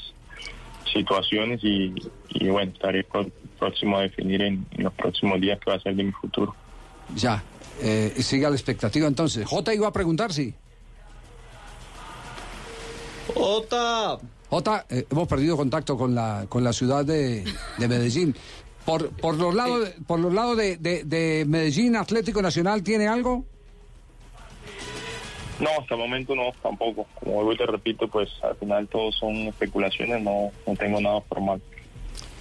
situaciones 0.91 1.61
y, 1.63 1.93
y 2.29 2.47
bueno, 2.49 2.71
estaré 2.71 3.03
pro- 3.03 3.29
próximo 3.59 3.97
a 3.97 4.01
definir 4.03 4.41
en, 4.43 4.65
en 4.71 4.83
los 4.83 4.93
próximos 4.93 5.39
días 5.41 5.59
qué 5.63 5.71
va 5.71 5.77
a 5.77 5.79
ser 5.79 5.95
de 5.95 6.03
mi 6.03 6.11
futuro. 6.11 6.55
Ya. 7.15 7.43
Eh, 7.81 8.13
siga 8.21 8.49
la 8.49 8.55
expectativa 8.55 9.07
entonces. 9.07 9.45
J 9.47 9.73
iba 9.73 9.87
a 9.87 9.93
preguntar, 9.93 10.31
sí. 10.31 10.53
Jota. 13.33 14.17
Jota, 14.49 14.85
eh, 14.89 15.05
hemos 15.09 15.27
perdido 15.27 15.57
contacto 15.57 15.97
con 15.97 16.13
la, 16.13 16.45
con 16.47 16.63
la 16.63 16.73
ciudad 16.73 17.03
de, 17.05 17.43
de 17.77 17.87
Medellín. 17.87 18.35
Por, 18.85 19.09
por 19.11 19.35
los 19.35 19.55
lados, 19.55 19.89
por 20.05 20.19
los 20.19 20.33
lados 20.33 20.57
de, 20.57 20.77
de- 20.77 21.03
de 21.05 21.45
Medellín, 21.47 21.95
Atlético 21.95 22.41
Nacional, 22.41 22.83
¿tiene 22.83 23.07
algo? 23.07 23.45
No, 25.59 25.69
hasta 25.79 25.95
el 25.95 26.01
momento 26.01 26.35
no, 26.35 26.51
tampoco. 26.61 27.07
Como 27.19 27.35
vuelvo 27.35 27.53
y 27.53 27.57
te 27.57 27.65
repito, 27.65 28.07
pues 28.09 28.29
al 28.43 28.55
final 28.57 28.87
todo 28.89 29.11
son 29.13 29.33
especulaciones, 29.47 30.21
no, 30.21 30.51
no 30.67 30.75
tengo 30.75 30.99
nada 30.99 31.21
formal. 31.21 31.61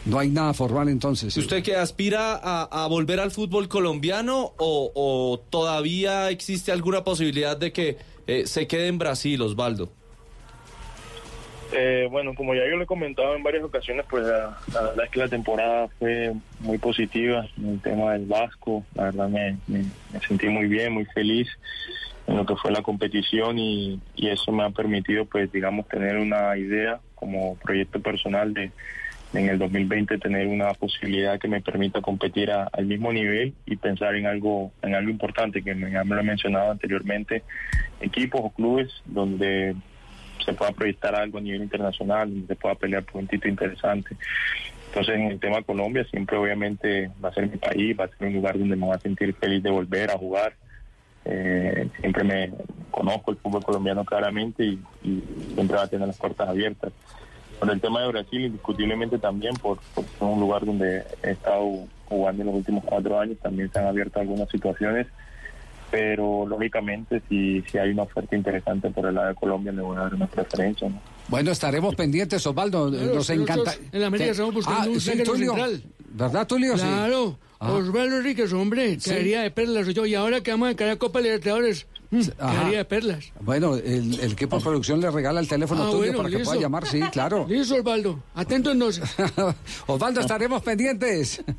No 0.04 0.18
hay 0.18 0.30
nada 0.30 0.52
formal 0.52 0.88
entonces. 0.88 1.36
¿Usted 1.36 1.62
que 1.62 1.76
aspira 1.76 2.34
a, 2.34 2.84
a 2.84 2.86
volver 2.88 3.20
al 3.20 3.30
fútbol 3.30 3.68
colombiano 3.68 4.52
o, 4.58 4.90
o 4.94 5.38
todavía 5.48 6.30
existe 6.30 6.72
alguna 6.72 7.04
posibilidad 7.04 7.56
de 7.56 7.72
que 7.72 7.98
eh, 8.26 8.46
se 8.46 8.66
quede 8.66 8.88
en 8.88 8.98
Brasil, 8.98 9.40
Osvaldo? 9.42 9.92
Eh, 11.74 12.06
bueno, 12.10 12.34
como 12.34 12.54
ya 12.54 12.62
yo 12.68 12.76
le 12.76 12.82
he 12.84 12.86
comentado 12.86 13.34
en 13.34 13.42
varias 13.42 13.64
ocasiones, 13.64 14.04
pues 14.10 14.24
la, 14.26 14.58
la 14.74 14.82
verdad 14.82 15.04
es 15.06 15.10
que 15.10 15.18
la 15.20 15.28
temporada 15.28 15.88
fue 15.98 16.32
muy 16.60 16.76
positiva 16.78 17.46
en 17.56 17.68
el 17.70 17.80
tema 17.80 18.12
del 18.12 18.26
Vasco. 18.26 18.84
La 18.94 19.04
verdad 19.04 19.28
me, 19.28 19.56
me- 19.66 19.84
me 20.12 20.20
sentí 20.28 20.48
muy 20.48 20.66
bien, 20.66 20.92
muy 20.92 21.06
feliz 21.06 21.48
en 22.26 22.36
lo 22.36 22.44
que 22.44 22.56
fue 22.56 22.70
la 22.72 22.82
competición 22.82 23.58
y, 23.58 24.00
y 24.16 24.28
eso 24.28 24.52
me 24.52 24.64
ha 24.64 24.70
permitido, 24.70 25.24
pues, 25.24 25.50
digamos, 25.50 25.88
tener 25.88 26.18
una 26.18 26.56
idea 26.58 27.00
como 27.14 27.56
proyecto 27.56 28.00
personal 28.00 28.52
de, 28.52 28.60
de 28.62 28.72
en 29.32 29.48
el 29.48 29.58
2020 29.58 30.18
tener 30.18 30.46
una 30.46 30.74
posibilidad 30.74 31.38
que 31.38 31.48
me 31.48 31.60
permita 31.60 32.00
competir 32.00 32.50
al 32.50 32.86
mismo 32.86 33.12
nivel 33.12 33.54
y 33.66 33.76
pensar 33.76 34.14
en 34.14 34.26
algo, 34.26 34.72
en 34.82 34.94
algo 34.94 35.10
importante 35.10 35.62
que 35.62 35.74
me, 35.74 35.90
lo 35.90 36.20
he 36.20 36.22
mencionado 36.22 36.70
anteriormente, 36.70 37.42
equipos 38.00 38.40
o 38.44 38.50
clubes 38.50 38.90
donde 39.06 39.74
se 40.44 40.52
pueda 40.52 40.72
proyectar 40.72 41.14
algo 41.14 41.38
a 41.38 41.40
nivel 41.40 41.62
internacional, 41.62 42.28
donde 42.28 42.46
se 42.46 42.56
pueda 42.56 42.74
pelear 42.74 43.04
por 43.04 43.22
un 43.22 43.28
título 43.28 43.50
interesante. 43.50 44.16
Entonces, 44.88 45.14
en 45.14 45.22
el 45.22 45.40
tema 45.40 45.62
Colombia, 45.62 46.04
siempre 46.10 46.36
obviamente 46.36 47.10
va 47.24 47.30
a 47.30 47.34
ser 47.34 47.48
mi 47.48 47.56
país, 47.56 47.96
va 47.98 48.04
a 48.04 48.08
ser 48.08 48.28
un 48.28 48.34
lugar 48.34 48.58
donde 48.58 48.76
me 48.76 48.84
voy 48.84 48.94
a 48.94 49.00
sentir 49.00 49.34
feliz 49.34 49.62
de 49.62 49.70
volver 49.70 50.10
a 50.10 50.18
jugar. 50.18 50.54
Eh, 51.24 51.88
siempre 52.00 52.24
me 52.24 52.52
conozco 52.90 53.30
el 53.30 53.38
fútbol 53.38 53.64
colombiano 53.64 54.04
claramente 54.04 54.64
y 54.64 54.78
siempre 55.54 55.76
va 55.76 55.84
a 55.84 55.88
tener 55.88 56.06
las 56.06 56.18
puertas 56.18 56.46
abiertas. 56.46 56.92
Con 57.62 57.70
el 57.70 57.80
tema 57.80 58.00
de 58.00 58.08
Brasil, 58.08 58.40
indiscutiblemente 58.46 59.18
también, 59.20 59.54
por, 59.54 59.78
por 59.94 60.04
ser 60.04 60.22
un 60.24 60.40
lugar 60.40 60.66
donde 60.66 61.04
he 61.22 61.30
estado 61.30 61.64
jugando 62.06 62.42
en 62.42 62.46
los 62.48 62.56
últimos 62.56 62.82
cuatro 62.84 63.20
años, 63.20 63.38
también 63.40 63.70
se 63.72 63.78
han 63.78 63.86
abierto 63.86 64.18
algunas 64.18 64.48
situaciones 64.50 65.06
pero 65.92 66.46
lógicamente 66.46 67.20
si, 67.28 67.60
si 67.70 67.76
hay 67.76 67.90
una 67.90 68.04
oferta 68.04 68.34
interesante 68.34 68.88
por 68.90 69.06
el 69.06 69.14
lado 69.14 69.28
de 69.28 69.34
Colombia 69.34 69.72
le 69.72 69.82
voy 69.82 69.94
a 69.98 70.00
dar 70.00 70.14
una 70.14 70.26
preferencia. 70.26 70.88
¿no? 70.88 70.98
Bueno, 71.28 71.50
estaremos 71.52 71.94
pendientes, 71.94 72.44
Osvaldo. 72.46 72.90
Claro, 72.90 73.14
Nos 73.14 73.28
encanta. 73.28 73.74
en 73.92 74.00
la 74.00 74.06
América 74.06 74.24
¿Qué? 74.24 74.30
estamos 74.30 74.54
buscando 74.54 74.80
Ah, 74.80 74.92
un 74.94 75.00
sí, 75.00 75.22
Tulio. 75.22 75.52
central. 75.52 75.82
¿Verdad, 76.14 76.46
Tulio? 76.46 76.78
Sí. 76.78 76.82
Claro, 76.84 77.38
Ah. 77.60 77.72
Osvaldo 77.74 78.16
Enríquez, 78.16 78.52
hombre, 78.54 78.98
Sí. 78.98 79.10
caería 79.10 79.42
de 79.42 79.50
perlas. 79.50 79.86
Yo, 79.88 80.06
y 80.06 80.14
ahora 80.14 80.40
que 80.40 80.50
vamos 80.52 80.70
a 80.70 80.74
caer 80.74 80.92
a 80.92 80.96
Copa 80.96 81.20
Libertadores, 81.20 81.86
mm, 82.12 82.70
de 82.70 82.84
perlas. 82.84 83.32
Bueno, 83.40 83.74
el, 83.76 84.20
el 84.20 84.32
equipo 84.32 84.56
de 84.58 84.62
producción 84.62 85.00
le 85.00 85.10
regala 85.10 85.40
el 85.40 85.48
teléfono 85.48 85.82
Ah, 85.84 85.90
tuyo 85.90 85.98
bueno, 85.98 86.16
para 86.18 86.28
que 86.30 86.36
listo. 86.36 86.50
pueda 86.50 86.60
llamar. 86.62 86.86
Sí, 86.86 87.00
claro. 87.10 87.46
Listo, 87.48 87.74
Osvaldo. 87.76 88.22
Atento 88.34 88.70
entonces. 88.70 89.02
Osvaldo, 89.86 90.20
estaremos 90.20 90.62
pendientes. 90.62 91.42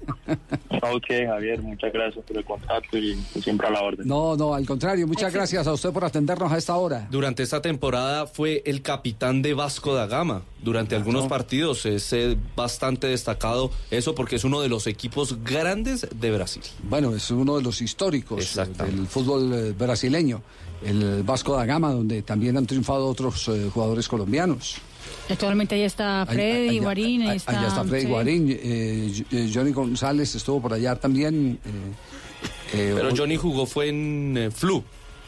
Ok, 0.86 1.06
Javier, 1.28 1.62
muchas 1.62 1.93
gracias 1.93 2.26
por 2.26 2.36
el 2.36 2.43
contacto 2.43 2.97
y, 2.97 3.18
y 3.36 3.41
siempre 3.41 3.68
a 3.68 3.70
la 3.72 3.82
orden. 3.84 4.06
No, 4.06 4.36
no, 4.36 4.54
al 4.54 4.66
contrario. 4.66 5.08
Muchas 5.08 5.32
gracias 5.32 5.66
a 5.66 5.72
usted 5.72 5.91
por 5.91 6.04
atendernos 6.04 6.51
a 6.51 6.58
esta 6.58 6.76
hora. 6.76 7.08
Durante 7.10 7.41
esta 7.41 7.62
temporada 7.62 8.28
fue 8.28 8.62
el 8.66 8.82
capitán 8.82 9.41
de 9.41 9.54
Vasco 9.54 9.93
da 9.95 10.08
Gama. 10.08 10.41
Durante 10.62 10.95
algunos 10.97 11.28
partidos 11.28 11.86
es 11.86 12.12
eh, 12.14 12.38
bastante 12.56 13.08
destacado 13.08 13.72
eso 13.91 14.14
porque 14.16 14.36
es 14.38 14.43
uno 14.43 14.60
de 14.62 14.68
los 14.70 14.88
equipos 14.88 15.41
grandes 15.43 16.06
de 16.14 16.32
Brasil. 16.32 16.64
Bueno, 16.84 17.16
es 17.16 17.32
uno 17.32 17.56
de 17.58 17.64
los 17.64 17.82
históricos 17.82 18.58
eh, 18.58 18.66
del 18.84 19.08
fútbol 19.08 19.54
eh, 19.54 19.72
brasileño, 19.78 20.41
el 20.86 21.24
Vasco 21.24 21.56
da 21.56 21.66
Gama, 21.66 21.92
donde 21.92 22.22
también 22.22 22.58
han 22.58 22.66
triunfado 22.66 23.08
otros 23.08 23.48
eh, 23.48 23.70
jugadores 23.74 24.08
colombianos. 24.08 24.76
Actualmente 25.30 25.76
ahí 25.76 25.84
está 25.84 26.26
Freddy 26.26 26.70
Allá- 26.70 26.82
Guarín. 26.82 27.22
Ahí 27.24 27.28
allá 27.30 27.36
está, 27.36 27.68
está 27.68 27.84
Freddy 27.84 28.04
sí. 28.04 28.08
Guarín, 28.10 28.50
eh, 28.52 29.24
eh, 29.32 29.52
Johnny 29.54 29.72
González 29.72 30.36
estuvo 30.36 30.62
por 30.62 30.74
allá 30.74 30.96
también. 30.96 31.60
eh, 31.66 31.70
eh, 32.74 32.94
Pero 32.96 33.16
Johnny 33.16 33.38
jugó 33.38 33.66
fue 33.66 33.90
en 33.90 34.36
eh, 34.38 34.52
Flu. 34.52 34.84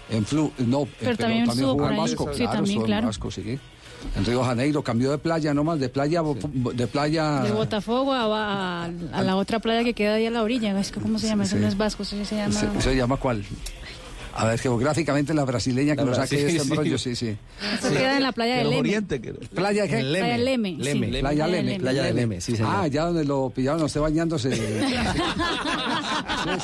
En 0.09 0.25
Flu, 0.25 0.51
no, 0.59 0.83
eh, 0.83 0.87
Pero 0.99 1.17
también 1.17 1.49
estuvo 1.49 1.71
jugó 1.71 1.83
por 1.83 1.91
en. 1.91 1.97
Vasco, 1.97 2.29
Sí, 2.33 2.37
claro, 2.37 2.51
también, 2.51 2.63
estuvo 2.71 2.81
en 2.81 2.87
claro. 2.87 3.07
Vasco, 3.07 3.31
sí. 3.31 3.59
En 4.15 4.23
Río 4.25 4.43
Janeiro, 4.43 4.83
cambió 4.83 5.09
de 5.09 5.17
playa 5.17 5.51
nomás, 5.53 5.79
de 5.79 5.89
playa, 5.89 6.21
de 6.21 6.85
playa... 6.87 7.39
De 7.41 7.51
Botafogo 7.51 8.13
a, 8.13 8.83
a- 8.85 8.91
a 9.13 9.23
la 9.23 9.35
otra 9.35 9.57
playa 9.59 9.83
que 9.83 9.95
queda 9.95 10.15
ahí 10.15 10.27
a 10.27 10.31
la 10.31 10.43
orilla. 10.43 10.79
Es 10.79 10.91
que, 10.91 10.99
¿Cómo 11.01 11.17
se 11.17 11.27
llama? 11.27 11.45
Eso 11.45 11.55
Sí. 11.55 11.61
no 11.61 11.67
es 11.67 11.75
vasco, 11.75 12.03
eso 12.03 12.15
se 12.23 12.35
llama... 12.35 12.53
¿Se, 12.53 12.81
se 12.81 12.95
llama 12.95 13.17
cuál? 13.17 13.43
A 14.37 14.45
ver, 14.45 14.59
geográficamente 14.59 15.33
la 15.33 15.45
brasileña 15.45 15.95
que 15.95 16.01
La 16.01 16.07
nos 16.07 16.17
saque 16.17 16.35
Brasil, 16.35 16.47
este 16.49 16.59
sí. 16.59 16.69
embrollo, 16.69 16.97
sí, 16.97 17.15
sí. 17.15 17.37
Eso 17.79 17.89
queda 17.89 18.17
en 18.17 18.23
la 18.23 18.31
playa 18.33 18.57
de 18.57 18.63
Leme. 18.65 19.01
¿Playa 19.53 19.87
qué? 19.87 19.97
Playa 20.03 20.37
Leme. 20.37 20.69
sí. 20.71 20.77
Playa 20.99 21.19
Playa 21.21 21.47
Leme. 21.47 21.63
Leme. 21.71 21.79
Playa 21.79 22.03
de 22.03 22.13
Leme, 22.13 22.41
sí, 22.41 22.55
señor. 22.57 22.71
Ah, 22.75 22.87
ya 22.87 23.05
donde 23.05 23.23
lo 23.23 23.49
pillaron 23.49 23.81
a 23.81 23.85
usted 23.85 24.01
bañándose. 24.01 24.53
sí, 24.55 24.61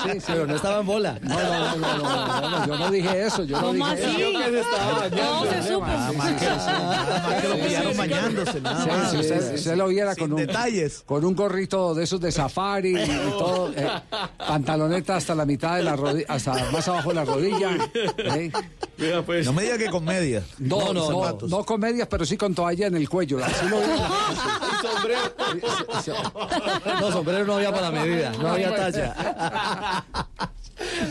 sí, 0.03 0.09
sí. 0.19 0.25
Pero 0.27 0.47
no 0.47 0.55
estaba 0.55 0.79
en 0.81 0.85
bola. 0.85 1.17
No, 1.21 1.35
no, 1.35 1.43
no, 1.43 1.77
no, 1.77 1.97
no, 1.97 2.41
no, 2.41 2.49
no, 2.59 2.67
yo 2.67 2.77
no 2.77 2.91
dije 2.91 3.25
eso, 3.25 3.43
yo 3.45 3.55
no 3.61 3.67
¿Cómo 3.67 3.73
dije 3.89 4.03
así? 4.05 4.21
eso. 4.21 4.31
Yo 4.31 4.39
que 4.39 4.51
se 4.51 4.59
estaba 4.59 4.99
bañando. 4.99 5.45
No 5.45 5.51
se 5.51 5.63
supo. 5.73 5.85
Ah, 5.87 6.11
más 6.17 6.31
que- 6.33 6.47
más 6.47 7.41
que 7.41 7.47
lo 7.47 7.55
pillaron 7.55 7.97
bañándose, 7.97 8.61
nada 8.61 8.85
más. 8.85 9.11
si 9.11 9.17
usted, 9.17 9.55
usted 9.55 9.75
lo 9.77 9.87
viera 9.87 10.15
con 10.15 10.33
un, 10.33 10.39
detalles. 10.39 11.03
con 11.05 11.23
un 11.25 11.35
gorrito 11.35 11.95
de 11.95 12.03
esos 12.03 12.19
de 12.19 12.31
safari 12.31 12.95
y 13.01 13.07
todo, 13.37 13.71
eh, 13.75 13.87
pantaloneta 14.37 15.15
hasta 15.15 15.33
la 15.35 15.45
mitad 15.45 15.77
de 15.77 15.83
la 15.83 15.95
rodilla, 15.95 16.25
hasta 16.27 16.53
más 16.71 16.87
abajo 16.87 17.09
de 17.09 17.15
la 17.15 17.25
rodilla. 17.25 17.60
¿Eh? 17.63 18.51
No 19.43 19.53
me 19.53 19.63
diga 19.63 19.77
que 19.77 19.89
con 19.89 20.03
medias. 20.03 20.43
No, 20.59 20.93
no, 20.93 21.09
no, 21.09 21.37
no 21.47 21.63
con 21.63 21.79
medias, 21.79 22.07
pero 22.07 22.25
sí 22.25 22.37
con 22.37 22.53
toalla 22.53 22.87
en 22.87 22.95
el 22.95 23.09
cuello. 23.09 23.43
Así 23.43 23.67
lo 23.67 23.79
vi. 23.79 23.87
No, 26.99 27.11
sombrero 27.11 27.45
no 27.45 27.55
había 27.55 27.71
para 27.71 27.91
medida, 27.91 28.31
no 28.31 28.49
había 28.49 28.75
talla. 28.75 30.05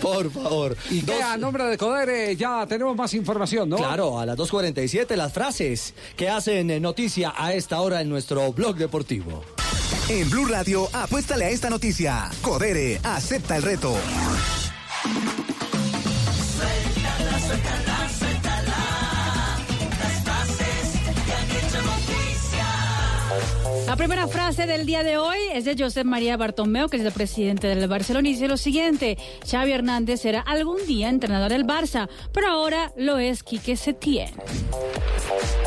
Por 0.01 0.31
favor. 0.31 0.77
Y 0.91 1.03
que 1.03 1.23
a 1.23 1.37
nombre 1.37 1.65
de 1.65 1.79
Codere 1.79 2.37
ya 2.37 2.67
tenemos 2.67 2.97
más 2.97 3.13
información, 3.15 3.69
¿no? 3.69 3.77
Claro, 3.77 4.19
a 4.19 4.27
las 4.27 4.37
2.47 4.37 5.17
las 5.17 5.33
frases 5.33 5.95
que 6.17 6.29
hacen 6.29 6.71
eh, 6.71 6.81
noticia 6.81 7.35
a 7.37 7.53
esta 7.53 7.81
hora 7.81 8.01
en 8.01 8.09
nuestro 8.09 8.53
blog 8.53 8.77
deportivo. 8.77 9.43
En 10.09 10.29
Blue 10.31 10.47
Radio, 10.47 10.89
apuéstale 10.93 11.47
a 11.47 11.51
esta 11.51 11.71
noticia. 11.71 12.31
Codere, 12.43 13.01
acepta 13.03 13.57
el 13.57 13.63
reto. 13.63 13.95
La 23.87 23.97
primera 23.97 24.29
frase 24.29 24.67
del 24.67 24.87
día 24.87 25.03
de 25.03 25.19
hoy 25.19 25.39
es 25.53 25.65
de 25.65 25.77
Josep 25.79 26.05
María 26.05 26.37
Bartomeu, 26.37 26.89
que 26.89 26.97
es 26.97 27.05
el 27.05 27.13
presidente 27.13 27.67
del 27.67 27.89
Barcelona, 27.89 28.29
y 28.29 28.33
dice 28.33 28.49
lo 28.49 28.57
siguiente, 28.57 29.19
Xavi 29.49 29.73
Hernández 29.73 30.21
será 30.21 30.41
algún 30.41 30.85
día 30.87 31.09
entrenador 31.09 31.51
del 31.51 31.65
Barça, 31.65 32.09
pero 32.33 32.49
ahora 32.49 32.93
lo 32.97 33.19
es 33.19 33.43
Quique 33.43 33.77
Setién. 33.77 34.31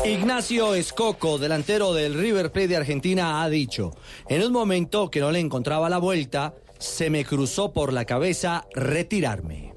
Ignacio 0.04 0.74
Escoco, 0.74 1.38
delantero 1.38 1.92
del 1.94 2.14
River 2.14 2.52
Plate 2.52 2.68
de 2.68 2.76
Argentina, 2.76 3.42
ha 3.42 3.48
dicho, 3.48 3.92
en 4.28 4.42
un 4.42 4.52
momento 4.52 5.10
que 5.10 5.20
no 5.20 5.30
le 5.30 5.40
encontraba 5.40 5.88
la 5.88 5.98
vuelta, 5.98 6.54
se 6.78 7.10
me 7.10 7.24
cruzó 7.24 7.72
por 7.72 7.92
la 7.92 8.04
cabeza 8.04 8.66
retirarme. 8.74 9.74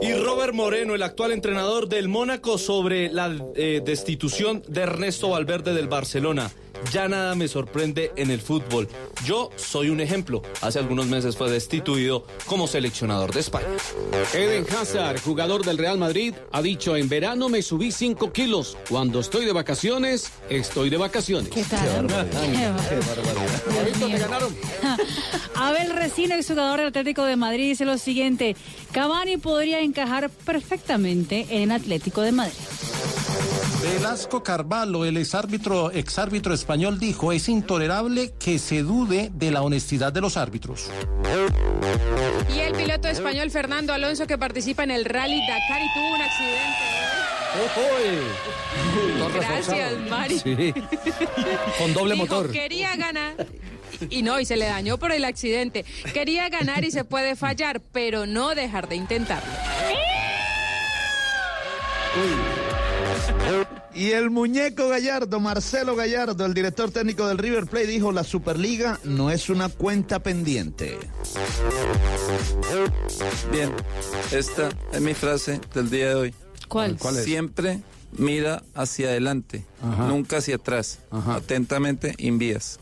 Y 0.00 0.12
Robert 0.14 0.54
Moreno, 0.54 0.94
el 0.94 1.02
actual 1.02 1.32
entrenador 1.32 1.88
del 1.88 2.08
Mónaco, 2.08 2.58
sobre 2.58 3.10
la 3.10 3.36
eh, 3.54 3.82
destitución 3.84 4.62
de 4.68 4.82
Ernesto 4.82 5.30
Valverde 5.30 5.74
del 5.74 5.88
Barcelona. 5.88 6.50
Ya 6.92 7.08
nada 7.08 7.34
me 7.34 7.48
sorprende 7.48 8.12
en 8.16 8.30
el 8.30 8.40
fútbol. 8.40 8.88
Yo 9.24 9.50
soy 9.56 9.90
un 9.90 10.00
ejemplo. 10.00 10.42
Hace 10.60 10.78
algunos 10.78 11.06
meses 11.06 11.36
fue 11.36 11.50
destituido 11.50 12.24
como 12.46 12.66
seleccionador 12.66 13.32
de 13.32 13.40
España. 13.40 13.66
Eden 14.34 14.66
Hazard, 14.74 15.20
jugador 15.20 15.64
del 15.64 15.78
Real 15.78 15.98
Madrid, 15.98 16.34
ha 16.52 16.62
dicho 16.62 16.96
en 16.96 17.08
verano 17.08 17.48
me 17.48 17.62
subí 17.62 17.92
5 17.92 18.32
kilos. 18.32 18.76
Cuando 18.88 19.20
estoy 19.20 19.44
de 19.44 19.52
vacaciones, 19.52 20.30
estoy 20.48 20.90
de 20.90 20.96
vacaciones. 20.96 21.50
¿Qué 21.50 21.64
tal? 21.64 22.08
Abel 25.54 25.90
Resino, 25.90 26.34
exjugador 26.34 26.78
del 26.78 26.88
Atlético 26.88 27.24
de 27.24 27.36
Madrid, 27.36 27.70
dice 27.70 27.84
lo 27.84 27.98
siguiente: 27.98 28.56
Cavani 28.92 29.36
podría 29.36 29.80
encajar 29.80 30.30
perfectamente 30.30 31.46
en 31.50 31.72
Atlético 31.72 32.22
de 32.22 32.32
Madrid. 32.32 32.54
Velasco 33.82 34.42
Carvalho, 34.42 35.04
el 35.04 35.16
exárbitro, 35.16 35.90
exárbitro 35.90 36.52
español, 36.52 36.98
dijo, 36.98 37.32
es 37.32 37.48
intolerable 37.48 38.32
que 38.38 38.58
se 38.58 38.82
dude 38.82 39.30
de 39.32 39.50
la 39.50 39.62
honestidad 39.62 40.12
de 40.12 40.20
los 40.20 40.36
árbitros. 40.36 40.90
Y 42.54 42.58
el 42.58 42.72
piloto 42.74 43.08
español 43.08 43.50
Fernando 43.50 43.92
Alonso 43.92 44.26
que 44.26 44.36
participa 44.36 44.84
en 44.84 44.90
el 44.90 45.04
Rally 45.04 45.40
Dakar 45.46 45.80
y 45.82 45.94
tuvo 45.94 46.14
un 46.14 46.22
accidente. 46.22 47.00
Gracias, 49.34 49.98
Mari. 50.08 50.38
Sí. 50.38 50.74
Con 51.78 51.94
doble 51.94 52.14
Dijo, 52.14 52.26
motor. 52.26 52.52
Quería 52.52 52.94
ganar. 52.96 53.46
Y 54.08 54.22
no, 54.22 54.38
y 54.40 54.44
se 54.44 54.56
le 54.56 54.66
dañó 54.66 54.98
por 54.98 55.12
el 55.12 55.24
accidente. 55.24 55.84
Quería 56.12 56.48
ganar 56.48 56.84
y 56.84 56.90
se 56.90 57.04
puede 57.04 57.34
fallar, 57.34 57.80
pero 57.92 58.26
no 58.26 58.54
dejar 58.54 58.88
de 58.88 58.96
intentarlo. 58.96 59.52
Y 64.00 64.12
el 64.12 64.30
muñeco 64.30 64.88
Gallardo, 64.88 65.40
Marcelo 65.40 65.94
Gallardo, 65.94 66.46
el 66.46 66.54
director 66.54 66.90
técnico 66.90 67.28
del 67.28 67.36
River 67.36 67.66
Plate, 67.66 67.86
dijo, 67.86 68.12
la 68.12 68.24
Superliga 68.24 68.98
no 69.04 69.30
es 69.30 69.50
una 69.50 69.68
cuenta 69.68 70.22
pendiente. 70.22 70.96
Bien, 73.52 73.70
esta 74.32 74.70
es 74.90 75.00
mi 75.02 75.12
frase 75.12 75.60
del 75.74 75.90
día 75.90 76.08
de 76.08 76.14
hoy. 76.14 76.34
¿Cuál? 76.66 76.96
¿Cuál 76.96 77.18
es? 77.18 77.24
Siempre 77.26 77.82
mira 78.16 78.62
hacia 78.74 79.08
adelante, 79.08 79.66
Ajá. 79.82 80.06
nunca 80.06 80.38
hacia 80.38 80.54
atrás. 80.54 81.00
Atentamente, 81.10 82.14
Invías. 82.16 82.80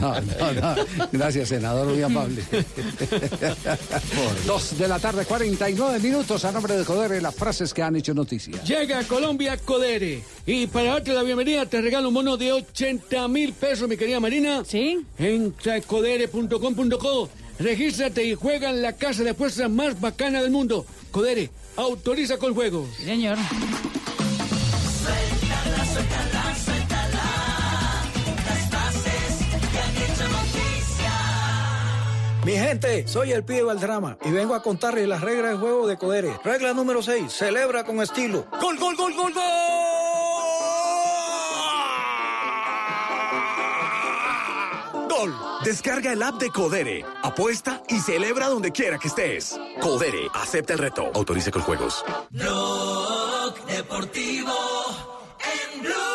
No, 0.00 0.20
no, 0.20 0.52
no. 0.52 0.74
Gracias, 1.12 1.48
senador, 1.48 1.86
muy 1.88 2.02
amable. 2.02 2.42
Dos 4.46 4.78
de 4.78 4.88
la 4.88 4.98
tarde, 4.98 5.24
49 5.24 6.00
minutos. 6.00 6.44
A 6.44 6.52
nombre 6.52 6.76
de 6.76 6.84
Joder, 6.84 7.22
las 7.22 7.34
frases 7.34 7.72
que 7.72 7.82
han 7.82 7.96
hecho 7.96 8.14
noticia. 8.14 8.62
Llega 8.64 8.98
a 9.00 9.04
Colombia 9.04 9.56
Codere. 9.56 10.22
Y 10.46 10.66
para 10.66 10.92
darte 10.92 11.12
la 11.12 11.22
bienvenida 11.22 11.66
te 11.66 11.80
regalo 11.80 12.08
un 12.08 12.14
bono 12.14 12.36
de 12.36 12.52
80 12.52 13.28
mil 13.28 13.52
pesos, 13.52 13.88
mi 13.88 13.96
querida 13.96 14.20
Marina. 14.20 14.62
Sí. 14.64 15.04
En 15.18 15.54
codere.com.co. 15.86 17.28
Regístrate 17.58 18.24
y 18.24 18.34
juega 18.34 18.70
en 18.70 18.82
la 18.82 18.94
casa 18.94 19.22
de 19.22 19.30
apuestas 19.30 19.70
más 19.70 20.00
bacana 20.00 20.42
del 20.42 20.50
mundo. 20.50 20.84
Codere, 21.10 21.50
autoriza 21.76 22.36
con 22.38 22.54
juegos. 22.54 22.88
señor. 23.04 23.38
Mi 32.44 32.52
gente, 32.52 33.08
soy 33.08 33.32
el 33.32 33.42
pibe 33.42 33.62
Valdrama 33.62 34.18
y 34.22 34.30
vengo 34.30 34.54
a 34.54 34.62
contarles 34.62 35.08
las 35.08 35.22
reglas 35.22 35.52
de 35.52 35.56
juego 35.56 35.86
de 35.86 35.96
Codere. 35.96 36.38
Regla 36.44 36.74
número 36.74 37.02
6, 37.02 37.32
celebra 37.32 37.84
con 37.84 38.02
estilo. 38.02 38.46
¡Gol, 38.60 38.78
gol, 38.78 38.94
gol, 38.96 39.14
gol, 39.14 39.32
Gol. 45.08 45.34
Descarga 45.64 46.12
el 46.12 46.22
app 46.22 46.38
de 46.38 46.50
Codere, 46.50 47.02
apuesta 47.22 47.82
y 47.88 47.98
celebra 48.00 48.48
donde 48.48 48.72
quiera 48.72 48.98
que 48.98 49.08
estés. 49.08 49.58
Codere, 49.80 50.28
acepta 50.34 50.74
el 50.74 50.80
reto. 50.80 51.10
Autorice 51.14 51.50
con 51.50 51.62
juegos. 51.62 52.04
Blog 52.28 53.64
Deportivo 53.66 54.52
en 55.40 55.80
Blue. 55.80 56.13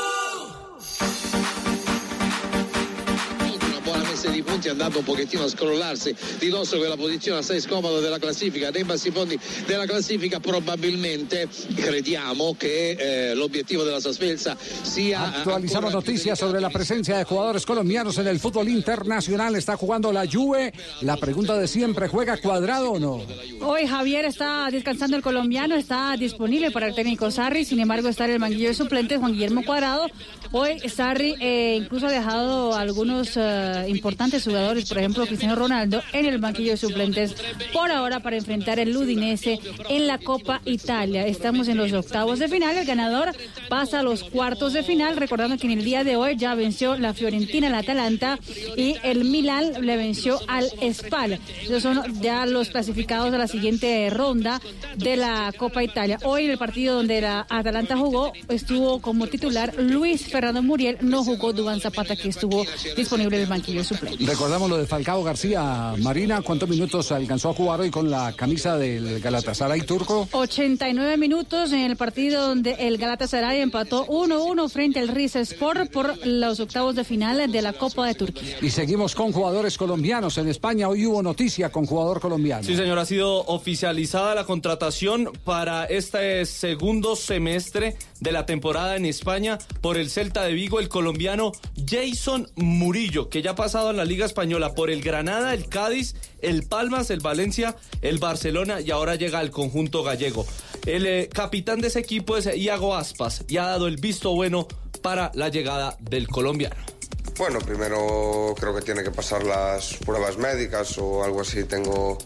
Punti 4.60 4.68
andando 4.70 4.99
un 4.99 5.05
pochettino 5.05 5.43
a 5.43 5.47
scrollarsi 5.47 6.14
di 6.38 6.49
dosso 6.49 6.78
quella 6.78 6.97
posizione 6.97 7.39
assai 7.39 7.62
scomoda 7.62 8.01
della 8.01 8.20
classifica 8.20 8.70
nei 8.70 8.84
bassi 8.84 9.10
fondi 9.10 9.39
della 9.66 9.86
classifica 9.86 10.41
probabilmente 10.41 11.47
crediamo 11.76 12.55
che 12.57 12.91
eh, 12.91 13.36
l'obiettivo 13.36 13.84
della 13.84 14.01
Sasvelsa 14.01 14.57
sia 14.82 15.38
Actualizamos 15.39 15.93
noticias 15.93 16.38
sobre 16.38 16.60
la 16.60 16.70
presencia 16.70 17.18
de 17.18 17.24
jugadores 17.24 17.66
colombianos 17.66 18.18
en 18.18 18.28
el 18.28 18.39
fútbol 18.39 18.68
internacional. 18.68 19.55
Está 19.55 19.78
jugando 19.78 20.12
la 20.12 20.26
Juve. 20.26 20.74
La 21.01 21.18
pregunta 21.18 21.57
de 21.57 21.68
siempre, 21.68 22.07
¿juega 22.07 22.38
cuadrado 22.38 22.91
o 22.91 22.99
no? 22.99 23.22
Hoy 23.62 23.88
Javier 23.88 24.26
está 24.26 24.70
descansando 24.72 25.16
el 25.16 25.24
colombiano, 25.24 25.76
está 25.76 26.16
disponible 26.18 26.72
para 26.72 26.88
el 26.88 26.95
técnico 26.95 27.32
Sarri, 27.32 27.64
sin 27.64 27.80
embargo 27.80 28.10
está 28.10 28.26
en 28.26 28.32
el 28.32 28.39
banquillo 28.39 28.70
de 28.70 28.74
suplentes 28.74 29.20
Juan 29.20 29.34
Guillermo 29.34 29.64
Cuadrado. 29.64 30.07
Hoy 30.51 30.80
Sarri 30.89 31.36
eh, 31.39 31.78
incluso 31.78 32.07
ha 32.07 32.12
dejado 32.12 32.76
algunos 32.76 33.38
eh, 33.38 33.86
importantes 33.88 34.47
jugadores, 34.50 34.89
por 34.89 34.97
ejemplo 34.97 35.26
Cristiano 35.26 35.56
Ronaldo, 35.56 36.02
en 36.14 36.26
el 36.26 36.39
banquillo 36.39 36.72
de 36.72 36.78
suplentes 36.78 37.36
por 37.72 37.91
ahora 37.91 38.20
para 38.20 38.36
enfrentar 38.36 38.80
el 38.80 38.95
Udinese 38.95 39.60
en 39.89 40.08
la 40.08 40.18
Copa 40.18 40.62
Italia. 40.66 41.26
Estamos 41.26 41.68
en 41.68 41.78
los 41.78 41.93
octavos 41.93 42.39
de 42.39 42.47
final, 42.47 42.78
el 42.78 42.86
ganador 42.86 43.36
pasa 43.70 44.00
a 44.00 44.04
los 44.04 44.24
cuartos 44.24 44.74
de 44.74 44.84
final, 44.84 45.18
recordando 45.18 45.58
que 45.58 45.68
en 45.68 45.80
el 45.80 45.84
día 45.86 46.04
de 46.04 46.16
hoy 46.16 46.36
ya 46.36 46.56
venció 46.56 46.97
la 46.97 47.14
Fiorentina, 47.14 47.68
el 47.68 47.76
Atalanta 47.76 48.39
y 48.76 48.95
el 49.04 49.26
Milan 49.26 49.86
le 49.86 49.97
venció 49.97 50.39
al 50.47 50.70
Spal. 50.93 51.39
Esos 51.64 51.84
son 51.84 52.22
ya 52.22 52.45
los 52.45 52.70
clasificados 52.70 53.34
a 53.34 53.38
la 53.38 53.47
siguiente 53.47 54.10
ronda 54.10 54.62
de 54.97 55.16
la 55.16 55.54
Copa 55.58 55.84
Italia. 55.84 56.18
Hoy 56.24 56.45
en 56.45 56.52
el 56.52 56.58
partido 56.58 56.95
donde 56.95 57.22
la 57.22 57.45
Atalanta 57.50 57.97
jugó 57.97 58.34
estuvo 58.50 59.00
como 59.02 59.28
titular 59.28 59.74
Luis 59.78 60.28
Fernando 60.28 60.62
Muriel, 60.64 60.97
no 61.02 61.24
jugó 61.24 61.54
Dubán 61.54 61.80
Zapata 61.80 62.16
que 62.16 62.30
estuvo 62.30 62.66
disponible 62.95 63.38
en 63.38 63.43
el 63.43 63.50
banquillo 63.50 63.84
suplente. 63.84 64.24
Recordamos 64.40 64.70
lo 64.70 64.78
de 64.78 64.88
Falcao 64.88 65.22
García 65.22 65.96
Marina. 66.00 66.42
¿Cuántos 66.42 66.70
minutos 66.70 67.12
alcanzó 67.12 67.50
a 67.50 67.54
jugar 67.54 67.82
hoy 67.82 67.92
con 67.92 68.10
la 68.10 68.32
camisa 68.32 68.78
del 68.78 69.20
Galatasaray 69.20 69.82
turco? 69.82 70.30
89 70.32 71.18
minutos 71.18 71.74
en 71.74 71.82
el 71.82 71.98
partido 71.98 72.48
donde 72.48 72.72
el 72.80 72.98
Galatasaray 72.98 73.60
empató 73.60 74.08
1-1 74.08 74.70
frente 74.70 75.02
al 75.02 75.10
Rizespor 75.10 75.90
por 75.92 76.26
los 76.26 76.62
octavos 76.62 76.96
de 76.96 77.04
final 77.04 77.52
de 77.52 77.62
la 77.62 77.74
Copa 77.74 78.08
de 78.08 78.16
Turquía. 78.16 78.56
Y 78.62 78.70
seguimos 78.70 79.14
con 79.14 79.34
jugadores 79.34 79.78
colombianos. 79.78 80.38
En 80.38 80.48
España 80.48 80.88
hoy 80.88 81.06
hubo 81.06 81.22
noticia 81.22 81.70
con 81.70 81.86
jugador 81.86 82.22
colombiano. 82.22 82.64
Sí, 82.64 82.78
señor, 82.78 82.98
ha 82.98 83.06
sido 83.06 83.46
oficializada 83.46 84.36
la 84.36 84.46
contratación 84.46 85.34
para 85.44 85.84
este 85.84 86.46
segundo 86.46 87.18
semestre 87.18 87.98
de 88.22 88.32
la 88.32 88.46
temporada 88.46 88.96
en 88.96 89.04
España 89.04 89.58
por 89.82 89.98
el 89.98 90.10
Celta 90.10 90.44
de 90.44 90.54
Vigo, 90.54 90.80
el 90.80 90.88
colombiano 90.88 91.52
Jason 91.86 92.50
Murillo, 92.56 93.28
que 93.28 93.42
ya 93.42 93.52
ha 93.52 93.56
pasado 93.56 93.92
en 93.92 93.98
la 93.98 94.06
Liga 94.06 94.28
Española 94.30 94.73
por 94.75 94.89
el 94.89 95.01
Granada, 95.01 95.53
el 95.53 95.67
Cádiz, 95.67 96.15
el 96.41 96.63
Palmas, 96.63 97.09
el 97.09 97.19
Valencia, 97.19 97.75
el 98.01 98.19
Barcelona 98.19 98.80
y 98.80 98.91
ahora 98.91 99.15
llega 99.15 99.39
al 99.39 99.51
conjunto 99.51 100.03
gallego. 100.03 100.45
El 100.86 101.05
eh, 101.05 101.30
capitán 101.34 101.82
de 101.82 101.88
ese 101.88 101.99
equipo 101.99 102.38
es 102.38 102.49
Iago 102.55 102.95
Aspas 102.95 103.43
y 103.47 103.57
ha 103.57 103.65
dado 103.65 103.88
el 103.88 103.97
visto 103.97 104.34
bueno 104.34 104.67
para 105.01 105.32
la 105.34 105.49
llegada 105.49 105.97
del 105.99 106.27
colombiano. 106.27 106.99
Bueno, 107.40 107.60
primero 107.60 108.54
creo 108.60 108.76
que 108.76 108.82
tiene 108.82 109.02
que 109.02 109.12
pasar 109.12 109.44
las 109.46 109.94
pruebas 110.06 110.38
médicas 110.38 110.98
o 110.98 111.24
algo 111.24 111.40
así, 111.40 111.64
tengo, 111.64 112.18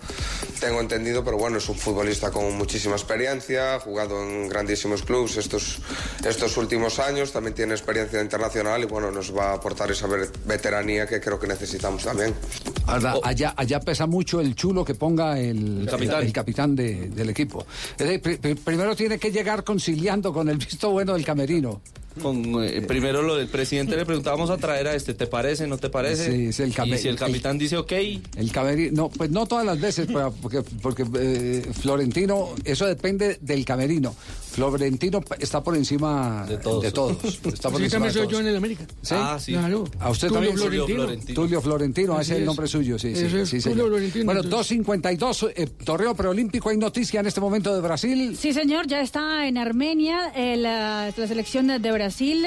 tengo 0.59 0.81
entendido, 0.81 1.23
pero 1.23 1.37
bueno, 1.37 1.59
es 1.59 1.69
un 1.69 1.75
futbolista 1.77 2.31
con 2.31 2.51
muchísima 2.57 2.95
experiencia, 2.95 3.75
ha 3.75 3.79
jugado 3.79 4.23
en 4.23 4.49
grandísimos 4.49 5.03
clubes 5.03 5.37
estos, 5.37 5.77
estos 6.27 6.57
últimos 6.57 6.97
años, 6.97 7.31
también 7.31 7.53
tiene 7.53 7.73
experiencia 7.75 8.19
internacional 8.23 8.81
y 8.81 8.85
bueno, 8.85 9.11
nos 9.11 9.37
va 9.37 9.51
a 9.51 9.53
aportar 9.53 9.91
esa 9.91 10.07
ver- 10.07 10.31
veteranía 10.45 11.05
que 11.05 11.21
creo 11.21 11.39
que 11.39 11.45
necesitamos 11.45 12.03
también. 12.03 12.33
Ahora, 12.87 13.13
allá, 13.23 13.53
allá 13.55 13.79
pesa 13.81 14.07
mucho 14.07 14.41
el 14.41 14.55
chulo 14.55 14.83
que 14.83 14.95
ponga 14.95 15.39
el, 15.39 15.87
capitán. 15.91 16.23
el 16.23 16.33
capitán 16.33 16.75
de- 16.75 17.09
del 17.09 17.29
equipo. 17.29 17.67
Primero 18.65 18.95
tiene 18.95 19.19
que 19.19 19.31
llegar 19.31 19.63
conciliando 19.63 20.33
con 20.33 20.49
el 20.49 20.57
visto 20.57 20.89
bueno 20.89 21.13
del 21.13 21.23
camerino. 21.23 21.81
Con, 22.21 22.63
eh, 22.63 22.81
primero 22.81 23.21
lo 23.21 23.35
del 23.35 23.47
presidente 23.47 23.95
le 23.95 24.05
preguntábamos 24.05 24.49
a 24.49 24.57
traer 24.57 24.87
a 24.87 24.95
este, 24.95 25.13
¿te 25.13 25.25
parece, 25.27 25.65
no 25.67 25.77
te 25.77 25.89
parece? 25.89 26.31
Sí, 26.31 26.45
es 26.47 26.59
el 26.59 26.69
y 26.69 26.97
si 26.97 27.07
el 27.07 27.15
capitán 27.15 27.57
dice 27.57 27.77
ok, 27.77 27.91
El 27.91 28.51
camerino, 28.51 28.91
no, 29.03 29.09
pues 29.09 29.29
no 29.31 29.45
todas 29.45 29.65
las 29.65 29.79
veces, 29.79 30.07
porque, 30.41 30.61
porque 30.81 31.05
eh, 31.17 31.65
Florentino, 31.81 32.49
eso 32.65 32.85
depende 32.85 33.37
del 33.41 33.65
camerino. 33.65 34.15
Florentino 34.53 35.19
está 35.39 35.63
por 35.63 35.75
encima 35.75 36.45
de 36.47 36.57
todos. 36.57 36.85
Está 36.85 37.01
por 37.71 37.79
Sí, 37.79 37.85
encima 37.85 37.89
también 37.89 38.03
de 38.03 38.11
soy 38.11 38.21
todos. 38.21 38.31
yo 38.33 38.39
en 38.41 38.47
el 38.47 38.55
América. 38.55 38.85
¿Sí? 39.01 39.15
Ah, 39.17 39.37
sí. 39.39 39.53
Claro. 39.53 39.85
A 39.99 40.11
usted 40.11 40.27
Tulio 40.27 40.49
también. 40.51 40.85
Florentino. 40.85 41.33
Tulio 41.41 41.61
Florentino, 41.61 42.19
ese 42.21 42.33
es 42.33 42.39
el 42.41 42.45
nombre 42.45 42.67
suyo, 42.67 42.99
sí, 42.99 43.15
sí. 43.15 43.25
Es 43.25 43.49
sí, 43.49 43.59
Tulio. 43.61 43.87
Florentino, 43.87 44.25
Bueno, 44.25 44.41
entonces. 44.43 44.77
2.52, 44.77 45.53
eh, 45.55 45.67
torneo 45.83 46.13
preolímpico, 46.13 46.69
hay 46.69 46.77
noticia 46.77 47.21
en 47.21 47.25
este 47.25 47.41
momento 47.41 47.73
de 47.73 47.81
Brasil. 47.81 48.37
Sí, 48.39 48.53
señor, 48.53 48.85
ya 48.85 49.01
está 49.01 49.47
en 49.47 49.57
Armenia. 49.57 50.31
eh, 50.35 50.55
la, 50.55 51.11
la 51.17 51.27
selección 51.27 51.65
de 51.67 51.79
Brasil 51.79 52.02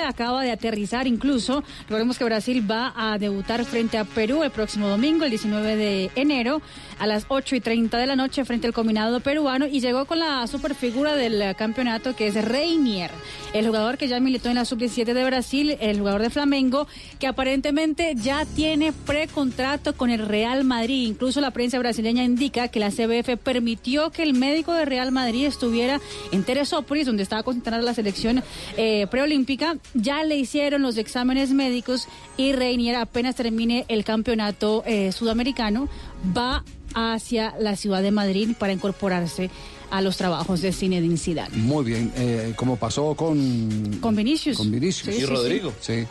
acaba 0.09 0.43
de 0.43 0.51
aterrizar 0.51 1.07
incluso. 1.07 1.63
Recordemos 1.83 2.19
que 2.19 2.25
Brasil 2.25 2.69
va 2.69 2.93
a 2.97 3.19
debutar 3.19 3.65
frente 3.65 3.99
a 3.99 4.05
Perú 4.05 4.43
el 4.43 4.51
próximo 4.51 4.89
domingo, 4.89 5.25
el 5.25 5.31
19 5.31 5.77
de 5.77 6.11
enero, 6.15 6.61
a 6.99 7.07
las 7.07 7.27
8 7.29 7.57
y 7.57 7.61
30 7.61 7.99
de 7.99 8.07
la 8.07 8.17
noche 8.17 8.45
frente 8.45 8.67
al 8.67 8.73
combinado 8.73 9.21
peruano 9.21 9.67
y 9.67 9.81
llegó 9.81 10.07
con 10.07 10.19
la 10.19 10.47
superfigura 10.47 11.15
del 11.15 11.55
campeonato 11.57 12.17
que 12.17 12.29
es 12.29 12.35
Reinier, 12.45 13.11
el 13.53 13.67
jugador 13.67 13.99
que 13.99 14.09
ya 14.09 14.21
militó 14.21 14.49
en 14.49 14.57
la 14.57 14.65
sub-17 14.65 15.13
de 15.13 15.25
Brasil, 15.25 15.77
el 15.81 15.99
jugador 15.99 16.23
de 16.23 16.31
Flamengo, 16.31 16.87
que 17.19 17.27
aparentemente 17.27 18.15
ya 18.15 18.45
tiene 18.45 18.93
precontrato 18.93 19.95
con 19.95 20.11
el 20.11 20.27
Real 20.27 20.65
Madrid. 20.65 21.07
Incluso 21.09 21.41
la 21.41 21.51
prensa 21.51 21.79
brasileña 21.79 22.25
indica 22.25 22.69
que 22.69 22.81
la 22.81 22.91
CBF 22.91 23.37
permitió 23.43 24.11
que 24.11 24.23
el 24.23 24.35
médico 24.35 24.73
de 24.73 24.85
Real 24.85 25.13
Madrid 25.13 25.47
estuviera 25.47 26.01
en 26.33 26.45
Teresópolis, 26.45 27.07
donde 27.07 27.23
estaba 27.23 27.43
concentrada 27.43 27.83
la 27.83 27.95
selección 27.95 28.43
eh, 28.77 29.07
preolímpica. 29.11 29.77
Ya 29.95 30.23
le 30.25 30.37
hicieron 30.37 30.83
los 30.83 30.97
exámenes 30.97 31.53
médicos 31.53 32.09
y 32.37 32.53
Reinier 32.53 32.97
apenas 32.97 33.37
termine 33.37 33.85
el 33.89 34.05
campeonato 34.05 34.83
eh, 34.87 35.13
sudamericano 35.13 35.89
va 36.37 36.65
hacia 36.95 37.55
la 37.59 37.77
ciudad 37.77 38.03
de 38.03 38.11
Madrid 38.11 38.51
para 38.59 38.73
incorporarse 38.73 39.51
a 39.91 40.01
los 40.03 40.17
trabajos 40.17 40.61
de 40.63 40.73
Zinedine 40.73 41.17
Zidane. 41.17 41.57
Muy 41.57 41.85
bien, 41.85 42.13
eh, 42.17 42.53
como 42.57 42.77
pasó 42.77 43.15
con... 43.15 43.99
Con 44.01 44.17
Vinicius. 44.17 44.57
Con 44.59 44.71
Vinicius. 44.71 45.15
Sí, 45.15 45.23
Y 45.23 45.25
sí, 45.25 45.27
Rodrigo. 45.27 45.73
Sí. 45.81 46.05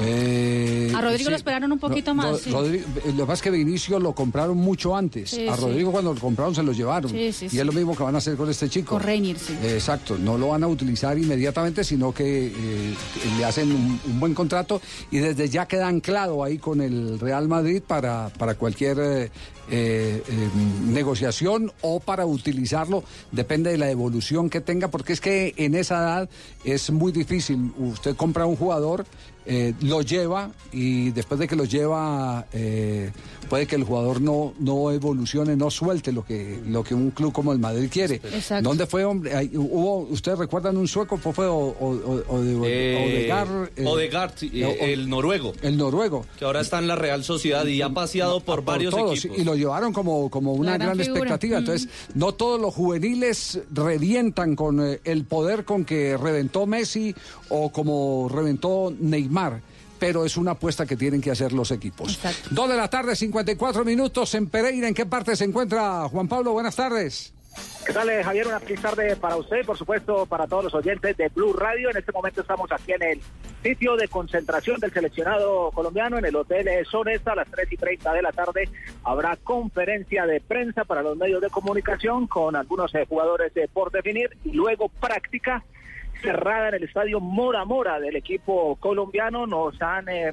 Eh, 0.00 0.92
A 0.94 1.00
Rodrigo 1.00 1.24
sí. 1.26 1.30
lo 1.30 1.36
esperaron 1.36 1.70
un 1.72 1.78
poquito 1.78 2.14
más, 2.14 2.26
Ro- 2.30 2.38
sí. 2.38 2.50
Rodrigo- 2.50 2.84
lo 3.06 3.12
que 3.16 3.20
pasa 3.20 3.32
es 3.34 3.42
que 3.42 3.50
Vinicius 3.50 4.02
lo 4.02 4.14
compraron 4.14 4.56
mucho 4.56 4.96
antes. 4.96 5.30
Sí, 5.30 5.46
a 5.46 5.54
sí. 5.56 5.60
Rodrigo 5.62 5.92
cuando 5.92 6.14
lo 6.14 6.20
compraron 6.20 6.54
se 6.54 6.62
lo 6.62 6.72
llevaron. 6.72 7.10
Sí, 7.10 7.32
sí, 7.32 7.46
y 7.46 7.48
sí. 7.50 7.58
es 7.60 7.66
lo 7.66 7.72
mismo 7.72 7.96
que 7.96 8.02
van 8.02 8.14
a 8.14 8.18
hacer 8.18 8.36
con 8.36 8.48
este 8.50 8.68
chico. 8.68 8.94
Con 8.96 9.02
Reinier, 9.02 9.38
sí. 9.38 9.52
Eh, 9.62 9.74
Exacto, 9.74 10.18
no 10.18 10.36
lo 10.38 10.48
van 10.48 10.64
a 10.64 10.66
utilizar 10.68 11.18
inmediatamente, 11.18 11.84
sino 11.84 12.12
que 12.12 12.46
eh, 12.48 12.94
le 13.38 13.44
hacen 13.44 13.70
un, 13.72 14.00
un 14.06 14.20
buen 14.20 14.34
contrato 14.34 14.80
y 15.10 15.18
desde 15.18 15.48
ya 15.48 15.66
queda 15.66 15.88
anclado 15.88 16.42
ahí 16.44 16.58
con 16.58 16.80
el 16.80 17.18
Real 17.18 17.48
Madrid 17.48 17.82
para, 17.86 18.30
para 18.38 18.54
cualquier 18.54 19.30
eh, 19.70 20.22
eh, 20.26 20.48
negociación 20.84 21.72
o 21.80 22.00
para 22.00 22.26
utilizarlo, 22.26 23.04
depende 23.30 23.70
de 23.70 23.78
la 23.78 23.90
evolución 23.90 24.50
que 24.50 24.60
tenga, 24.60 24.88
porque 24.88 25.12
es 25.12 25.20
que 25.20 25.54
en 25.56 25.74
esa 25.74 25.98
edad 25.98 26.30
es 26.64 26.90
muy 26.90 27.12
difícil. 27.12 27.72
Usted 27.78 28.16
compra 28.16 28.46
un 28.46 28.56
jugador, 28.56 29.06
eh, 29.46 29.74
lo 29.80 30.02
lleva 30.02 30.50
y 30.70 31.10
después 31.10 31.40
de 31.40 31.48
que 31.48 31.56
lo 31.56 31.64
lleva, 31.64 32.46
eh, 32.52 33.10
puede 33.50 33.66
que 33.66 33.76
el 33.76 33.84
jugador 33.84 34.22
no, 34.22 34.54
no 34.60 34.90
evolucione, 34.92 35.56
no 35.56 35.70
suelte 35.70 36.12
lo 36.12 36.24
que, 36.24 36.58
lo 36.66 36.82
que 36.82 36.94
un 36.94 37.10
club 37.10 37.32
como 37.32 37.52
el 37.52 37.58
Madrid 37.58 37.88
quiere. 37.92 38.14
Exacto. 38.14 38.66
¿Dónde 38.66 38.86
fue, 38.86 39.04
hombre? 39.04 39.34
Ahí 39.36 39.50
¿Hubo, 39.54 39.98
¿Ustedes 40.08 40.38
recuerdan 40.38 40.78
un 40.78 40.88
sueco? 40.88 41.18
¿Fue 41.18 41.32
fue 41.34 41.46
o, 41.46 41.56
o- 41.56 41.74
o- 41.90 42.22
o 42.28 42.40
de- 42.40 42.52
Eh, 42.64 43.04
Odegaard, 43.04 43.70
eh, 43.76 43.84
Odegaard, 43.86 44.32
eh, 44.42 44.92
el 44.92 45.10
noruego, 45.10 45.52
el 45.60 45.76
noruego. 45.76 46.24
que 46.38 46.44
ahora 46.46 46.60
está 46.62 46.78
en 46.78 46.86
la 46.86 46.96
Real 46.96 47.24
Sociedad 47.24 47.66
y 47.66 47.82
ha 47.82 47.90
paseado 47.90 48.40
por, 48.40 48.56
por 48.60 48.64
varios 48.64 48.94
todos, 48.94 49.18
equipos. 49.18 49.38
y 49.38 49.44
lo 49.44 49.54
llevaron 49.56 49.92
como, 49.92 50.30
como 50.30 50.52
una 50.54 50.78
La 50.78 50.84
gran, 50.84 51.00
expectativa. 51.00 51.56
Mm. 51.56 51.60
Entonces, 51.60 51.88
no 52.14 52.32
todos 52.32 52.60
los 52.60 52.72
juveniles 52.74 53.58
revientan 53.72 54.54
con 54.56 54.80
eh, 54.80 55.00
el 55.04 55.24
poder 55.24 55.64
con 55.64 55.84
que 55.84 56.16
reventó 56.16 56.66
Messi 56.66 57.14
o 57.48 57.70
como 57.70 58.28
reventó 58.32 58.92
Neymar. 58.98 59.60
Pero 60.00 60.24
es 60.24 60.36
una 60.36 60.52
apuesta 60.52 60.86
que 60.86 60.96
tienen 60.96 61.20
que 61.20 61.30
hacer 61.30 61.52
los 61.52 61.70
equipos. 61.70 62.18
Dos 62.50 62.68
de 62.68 62.76
la 62.76 62.90
tarde, 62.90 63.14
54 63.14 63.84
minutos 63.84 64.34
en 64.34 64.48
Pereira. 64.48 64.88
¿En 64.88 64.94
qué 64.94 65.06
parte 65.06 65.36
se 65.36 65.44
encuentra 65.44 66.08
Juan 66.08 66.26
Pablo? 66.26 66.52
Buenas 66.52 66.74
tardes. 66.74 67.32
¿Qué 67.86 67.92
tal, 67.92 68.08
eh, 68.08 68.22
Javier? 68.22 68.46
Una 68.46 68.60
feliz 68.60 68.80
tarde 68.80 69.16
para 69.16 69.36
usted, 69.36 69.64
por 69.64 69.76
supuesto, 69.76 70.26
para 70.26 70.46
todos 70.46 70.64
los 70.64 70.74
oyentes 70.74 71.16
de 71.16 71.28
Blue 71.28 71.52
Radio. 71.52 71.90
En 71.90 71.96
este 71.96 72.12
momento 72.12 72.40
estamos 72.40 72.70
aquí 72.70 72.92
en 72.92 73.02
el 73.02 73.20
sitio 73.62 73.96
de 73.96 74.08
concentración 74.08 74.78
del 74.80 74.92
seleccionado 74.92 75.70
colombiano, 75.72 76.18
en 76.18 76.24
el 76.24 76.36
Hotel 76.36 76.68
Sonesta, 76.86 77.32
a 77.32 77.36
las 77.36 77.50
3 77.50 77.72
y 77.72 77.76
30 77.76 78.12
de 78.12 78.22
la 78.22 78.32
tarde. 78.32 78.68
Habrá 79.04 79.36
conferencia 79.36 80.26
de 80.26 80.40
prensa 80.40 80.84
para 80.84 81.02
los 81.02 81.16
medios 81.16 81.40
de 81.40 81.50
comunicación 81.50 82.26
con 82.26 82.56
algunos 82.56 82.94
eh, 82.94 83.04
jugadores 83.08 83.52
eh, 83.56 83.68
por 83.72 83.90
definir 83.90 84.30
y 84.44 84.52
luego 84.52 84.88
práctica 84.88 85.64
cerrada 86.20 86.68
en 86.68 86.74
el 86.76 86.84
estadio 86.84 87.20
Mora 87.20 87.64
Mora 87.64 88.00
del 88.00 88.16
equipo 88.16 88.76
colombiano. 88.76 89.46
Nos 89.46 89.80
han 89.82 90.08
eh, 90.08 90.32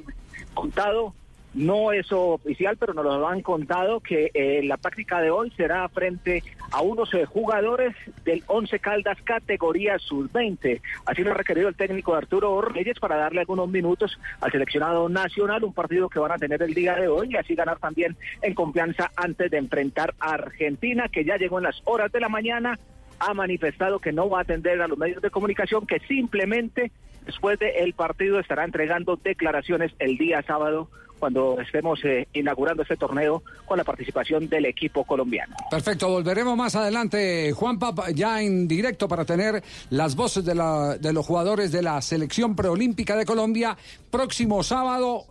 contado 0.54 1.14
no 1.54 1.92
es 1.92 2.12
oficial, 2.12 2.76
pero 2.76 2.92
nos 2.92 3.04
lo 3.04 3.26
han 3.26 3.42
contado 3.42 4.00
que 4.00 4.30
eh, 4.34 4.60
la 4.64 4.76
práctica 4.76 5.20
de 5.20 5.30
hoy 5.30 5.50
será 5.56 5.88
frente 5.88 6.42
a 6.70 6.82
unos 6.82 7.12
eh, 7.14 7.24
jugadores 7.24 7.96
del 8.24 8.44
11 8.46 8.78
Caldas 8.78 9.18
categoría 9.22 9.98
sub-20. 9.98 10.80
Así 11.06 11.22
lo 11.22 11.30
ha 11.30 11.34
requerido 11.34 11.68
el 11.68 11.74
técnico 11.74 12.14
Arturo 12.14 12.60
Reyes 12.60 12.98
para 13.00 13.16
darle 13.16 13.40
algunos 13.40 13.68
minutos 13.68 14.18
al 14.40 14.52
seleccionado 14.52 15.08
nacional, 15.08 15.64
un 15.64 15.72
partido 15.72 16.08
que 16.08 16.18
van 16.18 16.32
a 16.32 16.38
tener 16.38 16.62
el 16.62 16.74
día 16.74 16.94
de 16.94 17.08
hoy 17.08 17.30
y 17.30 17.36
así 17.36 17.54
ganar 17.54 17.78
también 17.78 18.16
en 18.42 18.54
confianza 18.54 19.10
antes 19.16 19.50
de 19.50 19.58
enfrentar 19.58 20.14
a 20.20 20.34
Argentina, 20.34 21.08
que 21.08 21.24
ya 21.24 21.38
llegó 21.38 21.58
en 21.58 21.64
las 21.64 21.80
horas 21.84 22.12
de 22.12 22.20
la 22.20 22.28
mañana 22.28 22.78
ha 23.20 23.34
manifestado 23.34 23.98
que 23.98 24.12
no 24.12 24.28
va 24.28 24.38
a 24.38 24.42
atender 24.42 24.80
a 24.80 24.88
los 24.88 24.98
medios 24.98 25.22
de 25.22 25.30
comunicación, 25.30 25.86
que 25.86 25.98
simplemente 26.08 26.90
después 27.26 27.58
del 27.58 27.92
partido 27.94 28.38
estará 28.40 28.64
entregando 28.64 29.16
declaraciones 29.16 29.92
el 29.98 30.16
día 30.16 30.42
sábado 30.42 30.88
cuando 31.18 31.60
estemos 31.60 31.98
eh, 32.04 32.28
inaugurando 32.32 32.82
este 32.82 32.96
torneo 32.96 33.42
con 33.66 33.76
la 33.76 33.82
participación 33.82 34.48
del 34.48 34.66
equipo 34.66 35.02
colombiano. 35.02 35.56
Perfecto, 35.68 36.08
volveremos 36.08 36.56
más 36.56 36.76
adelante, 36.76 37.50
Juan 37.52 37.76
Papa, 37.76 38.10
ya 38.14 38.40
en 38.40 38.68
directo 38.68 39.08
para 39.08 39.24
tener 39.24 39.60
las 39.90 40.14
voces 40.14 40.44
de, 40.44 40.54
la- 40.54 40.96
de 40.96 41.12
los 41.12 41.26
jugadores 41.26 41.72
de 41.72 41.82
la 41.82 42.00
selección 42.02 42.54
preolímpica 42.54 43.16
de 43.16 43.26
Colombia. 43.26 43.76
Próximo 44.12 44.62
sábado, 44.62 45.24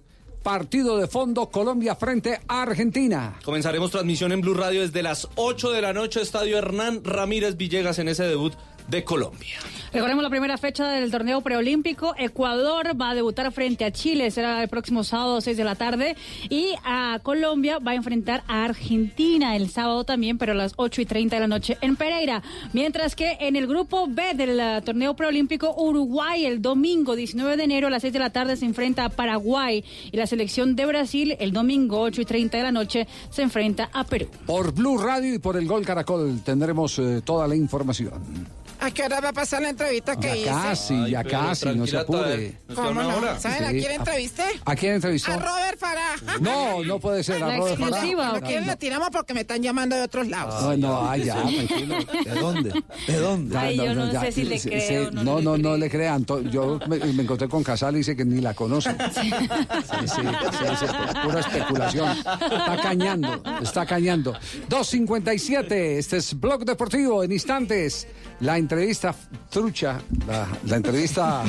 partido 0.48 0.98
de 0.98 1.08
fondo 1.08 1.50
Colombia 1.50 1.94
frente 1.94 2.40
a 2.48 2.62
Argentina. 2.62 3.38
Comenzaremos 3.44 3.92
transmisión 3.92 4.32
en 4.32 4.40
Blue 4.40 4.54
Radio 4.54 4.80
desde 4.80 5.04
las 5.04 5.28
8 5.36 5.72
de 5.72 5.82
la 5.82 5.92
noche, 5.92 6.22
Estadio 6.22 6.58
Hernán 6.58 7.04
Ramírez 7.04 7.58
Villegas 7.58 8.00
en 8.00 8.08
ese 8.08 8.24
debut 8.24 8.54
de 8.88 9.04
Colombia. 9.04 9.58
Recordemos 9.94 10.22
la 10.22 10.30
primera 10.30 10.58
fecha 10.58 10.90
del 10.90 11.10
torneo 11.10 11.42
preolímpico. 11.42 12.14
Ecuador 12.18 13.00
va 13.00 13.12
a 13.12 13.16
debutar 13.16 13.52
frente 13.54 13.86
a 13.86 13.92
Chile, 13.92 14.30
será 14.32 14.62
el 14.62 14.68
próximo 14.68 15.04
sábado 15.04 15.40
6 15.40 15.56
de 15.56 15.64
la 15.64 15.76
tarde. 15.76 16.16
Y 16.50 16.74
a 16.84 17.20
Colombia 17.24 17.80
va 17.80 17.92
a 17.92 17.96
enfrentar 17.96 18.44
a 18.48 18.66
Argentina 18.66 19.56
el 19.56 19.70
sábado 19.70 20.04
también, 20.04 20.38
pero 20.38 20.52
a 20.52 20.56
las 20.56 20.74
8 20.76 21.02
y 21.02 21.06
30 21.06 21.38
de 21.38 21.40
la 21.40 21.48
noche 21.48 21.78
en 21.82 21.96
Pereira. 21.96 22.44
Mientras 22.74 23.16
que 23.16 23.38
en 23.40 23.56
el 23.56 23.66
grupo 23.66 24.08
B 24.08 24.34
del 24.36 24.60
eh, 24.60 24.82
torneo 24.84 25.16
preolímpico, 25.16 25.74
Uruguay 25.76 26.46
el 26.46 26.62
domingo 26.62 27.16
19 27.16 27.56
de 27.56 27.64
enero 27.64 27.88
a 27.88 27.90
las 27.90 28.02
6 28.02 28.14
de 28.14 28.20
la 28.20 28.30
tarde 28.30 28.58
se 28.58 28.66
enfrenta 28.66 29.06
a 29.06 29.10
Paraguay. 29.10 29.84
Y 30.12 30.18
la 30.18 30.28
selección 30.28 30.76
de 30.76 30.86
Brasil 30.86 31.38
el 31.40 31.54
domingo 31.54 32.02
8 32.02 32.22
y 32.22 32.26
30 32.26 32.58
de 32.58 32.64
la 32.64 32.72
noche 32.72 33.08
se 33.30 33.42
enfrenta 33.42 33.90
a 33.94 34.04
Perú. 34.04 34.28
Por 34.46 34.74
Blue 34.74 34.98
Radio 34.98 35.34
y 35.34 35.40
por 35.40 35.56
el 35.56 35.66
Gol 35.66 35.86
Caracol 35.86 36.42
tendremos 36.44 37.00
eh, 37.00 37.22
toda 37.24 37.48
la 37.48 37.56
información. 37.56 38.57
¿A 38.80 38.92
qué 38.92 39.04
hora 39.04 39.20
va 39.20 39.30
a 39.30 39.34
pasar 39.34 39.62
la 39.62 39.70
entrevista 39.70 40.16
que 40.16 40.28
Ya 40.28 40.36
hice? 40.36 40.46
casi, 40.50 41.10
ya 41.12 41.24
casi, 41.24 41.66
no 41.76 41.88
se 41.88 41.98
apure. 41.98 42.58
¿Cómo 42.74 42.94
no? 42.94 43.40
¿Saben 43.40 43.66
a 43.66 43.70
quién 43.72 43.92
entrevisté? 43.92 44.44
¿A 44.66 44.76
quién 44.76 44.94
entrevistó? 44.96 45.32
A 45.32 45.38
Robert 45.38 45.80
Farah. 45.80 46.16
No, 46.40 46.84
no 46.84 47.00
puede 47.00 47.24
ser. 47.24 47.42
a 47.44 47.48
La 47.48 47.58
Robert 47.58 47.80
Farah. 47.80 48.04
No, 48.06 48.22
¿A 48.36 48.42
quién 48.42 48.62
no. 48.62 48.68
la 48.68 48.76
tiramos 48.76 49.10
porque 49.12 49.34
me 49.34 49.42
están 49.42 49.62
llamando 49.64 49.96
de 49.96 50.04
otros 50.04 50.28
lados? 50.28 50.62
No, 50.62 50.78
no, 50.78 51.10
ay, 51.10 51.24
ya, 51.26 51.42
tranquilo. 51.42 51.96
¿De 52.24 52.32
dónde? 52.40 52.84
¿De 53.08 53.20
dónde? 53.20 53.58
Ay, 53.58 53.78
yo 53.78 53.96
no 53.96 54.12
sé 54.22 54.32
si 54.32 54.44
le 54.44 54.60
sí, 54.60 54.70
creo, 54.70 55.10
sí, 55.10 55.16
no 55.16 55.24
No, 55.24 55.38
le 55.40 55.44
no, 55.44 55.58
no 55.58 55.78
le 55.78 55.90
crean. 55.90 56.26
Yo 56.52 56.80
me, 56.88 56.98
me 57.00 57.24
encontré 57.24 57.50
con 57.50 57.64
Casal 57.64 57.96
y 57.96 58.00
dice 58.00 58.16
que 58.16 58.26
ni 58.26 58.42
la 58.42 58.54
conoce. 58.54 58.96
Sí, 59.18 59.32
sí, 59.32 60.08
sí, 60.08 60.66
sí, 60.80 60.86
pura 61.24 61.40
especulación. 61.40 62.10
Está 62.18 62.80
cañando, 62.82 63.42
está 63.62 63.86
cañando. 63.86 64.34
2.57, 64.70 65.72
este 65.98 66.18
es 66.18 66.40
Blog 66.40 66.66
Deportivo. 66.66 67.24
En 67.24 67.32
instantes, 67.32 68.08
la 68.40 68.58
entrevista 68.58 69.16
trucha, 69.50 70.00
la, 70.28 70.48
la 70.66 70.76
entrevista 70.76 71.44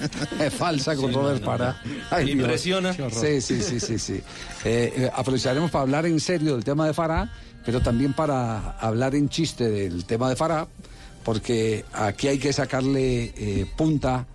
falsa 0.56 0.94
con 0.96 1.10
Sí, 1.10 1.14
Robert 1.14 1.40
no, 1.40 1.46
no, 1.46 1.46
Pará. 1.46 1.82
Ay. 2.10 2.32
Impresiona. 2.32 2.92
Sí, 2.92 3.40
sí, 3.40 3.62
sí, 3.62 3.80
sí. 3.80 3.98
sí. 3.98 4.20
Eh, 4.64 4.92
eh, 4.96 5.10
aprovecharemos 5.14 5.70
para 5.70 5.82
hablar 5.82 6.06
en 6.06 6.20
serio 6.20 6.54
del 6.54 6.64
tema 6.64 6.86
de 6.86 6.94
Farah, 6.94 7.30
pero 7.64 7.80
también 7.80 8.12
para 8.12 8.72
hablar 8.78 9.14
en 9.14 9.28
chiste 9.28 9.70
del 9.70 10.04
tema 10.04 10.28
de 10.28 10.36
Farah, 10.36 10.68
porque 11.24 11.84
aquí 11.92 12.28
hay 12.28 12.38
que 12.38 12.52
sacarle 12.52 13.32
eh, 13.36 13.66
punta 13.76 14.26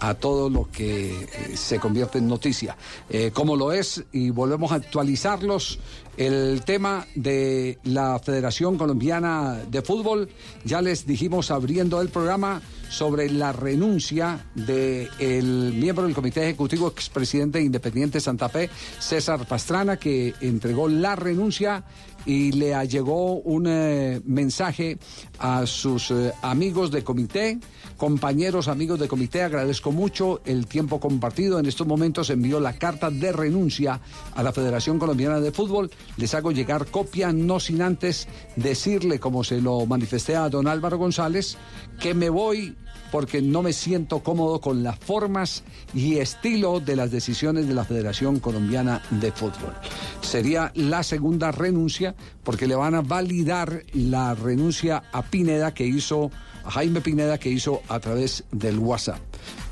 a 0.00 0.14
todo 0.14 0.50
lo 0.50 0.68
que 0.70 1.10
eh, 1.10 1.56
se 1.56 1.78
convierte 1.78 2.18
en 2.18 2.28
noticia. 2.28 2.76
Eh, 3.08 3.30
como 3.32 3.56
lo 3.56 3.72
es, 3.72 4.04
y 4.12 4.30
volvemos 4.30 4.72
a 4.72 4.76
actualizarlos, 4.76 5.78
el 6.16 6.62
tema 6.64 7.06
de 7.14 7.78
la 7.84 8.18
Federación 8.18 8.78
Colombiana 8.78 9.60
de 9.70 9.82
Fútbol, 9.82 10.28
ya 10.64 10.80
les 10.80 11.06
dijimos 11.06 11.50
abriendo 11.50 12.00
el 12.00 12.08
programa 12.08 12.62
sobre 12.88 13.30
la 13.30 13.52
renuncia 13.52 14.46
del 14.54 15.72
miembro 15.74 16.04
del 16.04 16.14
Comité 16.14 16.42
Ejecutivo, 16.44 16.88
expresidente 16.88 17.58
de 17.58 17.64
Independiente 17.64 18.20
Santa 18.20 18.48
Fe, 18.48 18.70
César 18.98 19.46
Pastrana, 19.46 19.96
que 19.96 20.34
entregó 20.40 20.88
la 20.88 21.16
renuncia 21.16 21.84
y 22.26 22.52
le 22.52 22.86
llegó 22.88 23.36
un 23.36 23.66
eh, 23.68 24.20
mensaje 24.24 24.98
a 25.38 25.64
sus 25.64 26.10
eh, 26.10 26.32
amigos 26.42 26.90
de 26.90 27.04
comité, 27.04 27.58
compañeros 27.96 28.66
amigos 28.68 28.98
de 28.98 29.06
comité. 29.06 29.42
Agradezco 29.42 29.92
mucho 29.92 30.40
el 30.44 30.66
tiempo 30.66 30.98
compartido. 30.98 31.58
En 31.58 31.66
estos 31.66 31.86
momentos 31.86 32.30
envió 32.30 32.58
la 32.58 32.72
carta 32.72 33.10
de 33.10 33.32
renuncia 33.32 34.00
a 34.34 34.42
la 34.42 34.52
Federación 34.52 34.98
Colombiana 34.98 35.40
de 35.40 35.52
Fútbol. 35.52 35.90
Les 36.16 36.34
hago 36.34 36.50
llegar 36.50 36.86
copia, 36.86 37.32
no 37.32 37.60
sin 37.60 37.80
antes 37.80 38.26
decirle, 38.56 39.20
como 39.20 39.44
se 39.44 39.60
lo 39.60 39.86
manifesté 39.86 40.34
a 40.34 40.48
don 40.48 40.66
Álvaro 40.66 40.98
González, 40.98 41.56
que 41.98 42.14
me 42.14 42.30
voy 42.30 42.76
porque 43.10 43.40
no 43.40 43.62
me 43.62 43.72
siento 43.72 44.20
cómodo 44.20 44.60
con 44.60 44.82
las 44.82 44.98
formas 44.98 45.62
y 45.94 46.18
estilo 46.18 46.80
de 46.80 46.96
las 46.96 47.10
decisiones 47.10 47.68
de 47.68 47.74
la 47.74 47.84
Federación 47.84 48.40
Colombiana 48.40 49.02
de 49.10 49.32
Fútbol. 49.32 49.72
Sería 50.20 50.72
la 50.74 51.02
segunda 51.02 51.52
renuncia 51.52 52.14
porque 52.42 52.66
le 52.66 52.74
van 52.74 52.94
a 52.94 53.02
validar 53.02 53.84
la 53.92 54.34
renuncia 54.34 55.04
a 55.12 55.22
Pineda 55.22 55.72
que 55.72 55.86
hizo, 55.86 56.30
a 56.64 56.70
Jaime 56.70 57.00
Pineda 57.00 57.38
que 57.38 57.50
hizo 57.50 57.82
a 57.88 58.00
través 58.00 58.44
del 58.50 58.78
WhatsApp. 58.78 59.20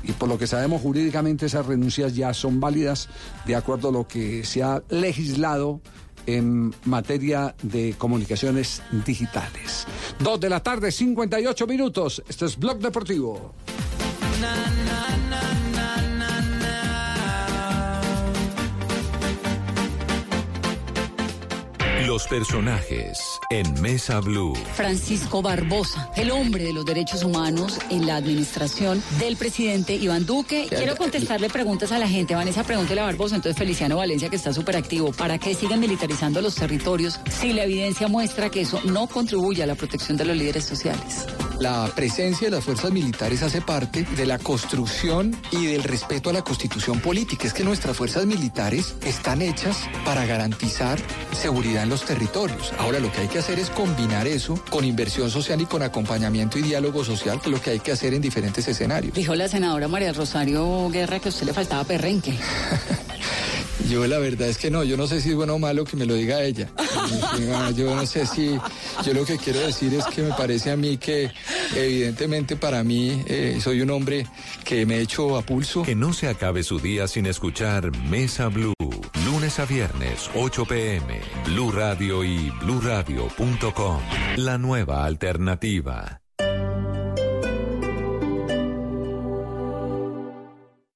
Y 0.03 0.11
por 0.13 0.29
lo 0.29 0.37
que 0.37 0.47
sabemos 0.47 0.81
jurídicamente 0.81 1.47
esas 1.47 1.65
renuncias 1.65 2.15
ya 2.15 2.33
son 2.33 2.59
válidas 2.59 3.09
de 3.45 3.55
acuerdo 3.55 3.89
a 3.89 3.91
lo 3.91 4.07
que 4.07 4.43
se 4.43 4.63
ha 4.63 4.83
legislado 4.89 5.81
en 6.25 6.73
materia 6.85 7.55
de 7.61 7.95
comunicaciones 7.97 8.81
digitales. 9.05 9.85
Dos 10.19 10.39
de 10.39 10.49
la 10.49 10.61
tarde, 10.61 10.91
58 10.91 11.67
minutos. 11.67 12.23
Este 12.27 12.45
es 12.45 12.57
Blog 12.57 12.79
Deportivo. 12.79 13.53
Los 22.05 22.27
personajes 22.27 23.39
en 23.49 23.81
Mesa 23.81 24.19
Blue. 24.19 24.53
Francisco 24.75 25.41
Barbosa, 25.41 26.11
el 26.15 26.29
hombre 26.29 26.63
de 26.65 26.71
los 26.73 26.85
derechos 26.85 27.23
humanos 27.23 27.79
en 27.89 28.05
la 28.05 28.17
administración 28.17 29.01
del 29.17 29.37
presidente 29.37 29.95
Iván 29.95 30.27
Duque. 30.27 30.67
Quiero 30.69 30.95
contestarle 30.97 31.49
preguntas 31.49 31.91
a 31.91 31.97
la 31.97 32.07
gente. 32.07 32.35
Vanessa, 32.35 32.63
pregúntele 32.63 33.01
a 33.01 33.05
Barbosa, 33.05 33.37
entonces 33.37 33.57
Feliciano 33.57 33.97
Valencia, 33.97 34.29
que 34.29 34.35
está 34.35 34.53
súper 34.53 34.75
activo. 34.75 35.13
¿Para 35.13 35.39
qué 35.39 35.55
siguen 35.55 35.79
militarizando 35.79 36.41
los 36.41 36.53
territorios 36.53 37.19
si 37.27 37.53
la 37.53 37.63
evidencia 37.63 38.07
muestra 38.07 38.51
que 38.51 38.61
eso 38.61 38.79
no 38.83 39.07
contribuye 39.07 39.63
a 39.63 39.65
la 39.65 39.73
protección 39.73 40.15
de 40.15 40.25
los 40.25 40.37
líderes 40.37 40.63
sociales? 40.63 41.25
La 41.59 41.89
presencia 41.95 42.49
de 42.49 42.55
las 42.57 42.65
fuerzas 42.65 42.91
militares 42.91 43.41
hace 43.41 43.61
parte 43.61 44.03
de 44.03 44.25
la 44.25 44.37
construcción 44.37 45.35
y 45.51 45.67
del 45.67 45.83
respeto 45.83 46.29
a 46.29 46.33
la 46.33 46.43
constitución 46.43 46.99
política. 46.99 47.47
Es 47.47 47.53
que 47.53 47.63
nuestras 47.63 47.95
fuerzas 47.95 48.25
militares 48.25 48.95
están 49.05 49.41
hechas 49.41 49.89
para 50.03 50.25
garantizar 50.25 50.99
seguridad 51.31 51.83
en 51.83 51.89
los 51.89 51.94
territorios. 52.03 52.73
Ahora 52.77 52.99
lo 52.99 53.11
que 53.11 53.21
hay 53.21 53.27
que 53.27 53.39
hacer 53.39 53.59
es 53.59 53.69
combinar 53.69 54.27
eso 54.27 54.61
con 54.69 54.83
inversión 54.83 55.29
social 55.29 55.61
y 55.61 55.65
con 55.65 55.83
acompañamiento 55.83 56.57
y 56.57 56.63
diálogo 56.63 57.05
social, 57.05 57.39
que 57.39 57.49
es 57.49 57.51
lo 57.51 57.61
que 57.61 57.69
hay 57.71 57.79
que 57.79 57.91
hacer 57.91 58.13
en 58.13 58.21
diferentes 58.21 58.67
escenarios. 58.67 59.13
Dijo 59.13 59.35
la 59.35 59.47
senadora 59.47 59.87
María 59.87 60.11
Rosario 60.13 60.89
Guerra 60.89 61.19
que 61.19 61.29
a 61.29 61.31
usted 61.31 61.45
le 61.45 61.53
faltaba 61.53 61.83
perrenque. 61.83 62.37
Yo 63.89 64.07
la 64.07 64.17
verdad 64.17 64.47
es 64.47 64.57
que 64.57 64.71
no, 64.71 64.83
yo 64.83 64.97
no 64.97 65.05
sé 65.05 65.21
si 65.21 65.29
es 65.29 65.35
bueno 65.35 65.55
o 65.55 65.59
malo 65.59 65.85
que 65.85 65.95
me 65.95 66.05
lo 66.05 66.15
diga 66.15 66.41
ella. 66.41 66.69
Yo 67.75 67.95
no 67.95 68.05
sé 68.05 68.25
si, 68.25 68.57
yo 69.05 69.13
lo 69.13 69.25
que 69.25 69.37
quiero 69.37 69.59
decir 69.59 69.93
es 69.93 70.05
que 70.05 70.21
me 70.21 70.31
parece 70.31 70.71
a 70.71 70.77
mí 70.77 70.97
que 70.97 71.31
evidentemente 71.75 72.55
para 72.55 72.83
mí 72.83 73.23
eh, 73.27 73.59
soy 73.61 73.81
un 73.81 73.91
hombre 73.91 74.25
que 74.63 74.85
me 74.85 74.99
echo 74.99 75.37
a 75.37 75.41
pulso. 75.41 75.83
Que 75.83 75.95
no 75.95 76.13
se 76.13 76.27
acabe 76.27 76.63
su 76.63 76.79
día 76.79 77.07
sin 77.07 77.25
escuchar 77.25 77.91
Mesa 78.09 78.47
Blue. 78.47 78.73
Lunes 79.55 79.59
a 79.59 79.65
viernes, 79.65 80.29
8 80.35 80.65
pm. 80.65 81.21
Blue 81.45 81.71
Radio 81.71 82.23
y 82.23 82.51
bluradio.com. 82.61 84.01
La 84.37 84.57
nueva 84.57 85.05
alternativa. 85.05 86.24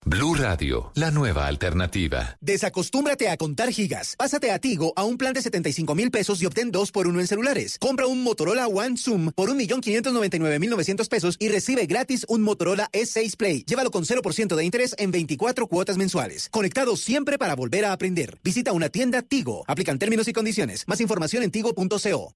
Blue 0.09 0.33
Radio, 0.33 0.91
la 0.95 1.11
nueva 1.11 1.45
alternativa. 1.45 2.35
Desacostúmbrate 2.41 3.29
a 3.29 3.37
contar 3.37 3.71
gigas. 3.71 4.15
Pásate 4.17 4.49
a 4.49 4.57
Tigo 4.57 4.91
a 4.95 5.03
un 5.03 5.19
plan 5.19 5.33
de 5.35 5.41
75 5.43 5.93
mil 5.93 6.09
pesos 6.09 6.41
y 6.41 6.47
obtén 6.47 6.71
dos 6.71 6.91
por 6.91 7.05
uno 7.05 7.19
en 7.19 7.27
celulares. 7.27 7.77
Compra 7.77 8.07
un 8.07 8.23
Motorola 8.23 8.65
One 8.65 8.97
Zoom 8.97 9.31
por 9.31 9.51
1.599.900 9.51 11.07
pesos 11.09 11.37
y 11.37 11.49
recibe 11.49 11.85
gratis 11.85 12.25
un 12.27 12.41
Motorola 12.41 12.89
S6 12.91 13.35
Play. 13.37 13.63
Llévalo 13.67 13.91
con 13.91 14.03
0% 14.03 14.55
de 14.55 14.65
interés 14.65 14.95
en 14.97 15.11
24 15.11 15.67
cuotas 15.67 15.97
mensuales. 15.97 16.49
Conectado 16.49 16.97
siempre 16.97 17.37
para 17.37 17.55
volver 17.55 17.85
a 17.85 17.91
aprender. 17.91 18.39
Visita 18.43 18.73
una 18.73 18.89
tienda 18.89 19.21
Tigo. 19.21 19.63
Aplican 19.67 19.99
términos 19.99 20.27
y 20.27 20.33
condiciones. 20.33 20.85
Más 20.87 21.01
información 21.01 21.43
en 21.43 21.51
tigo.co. 21.51 22.33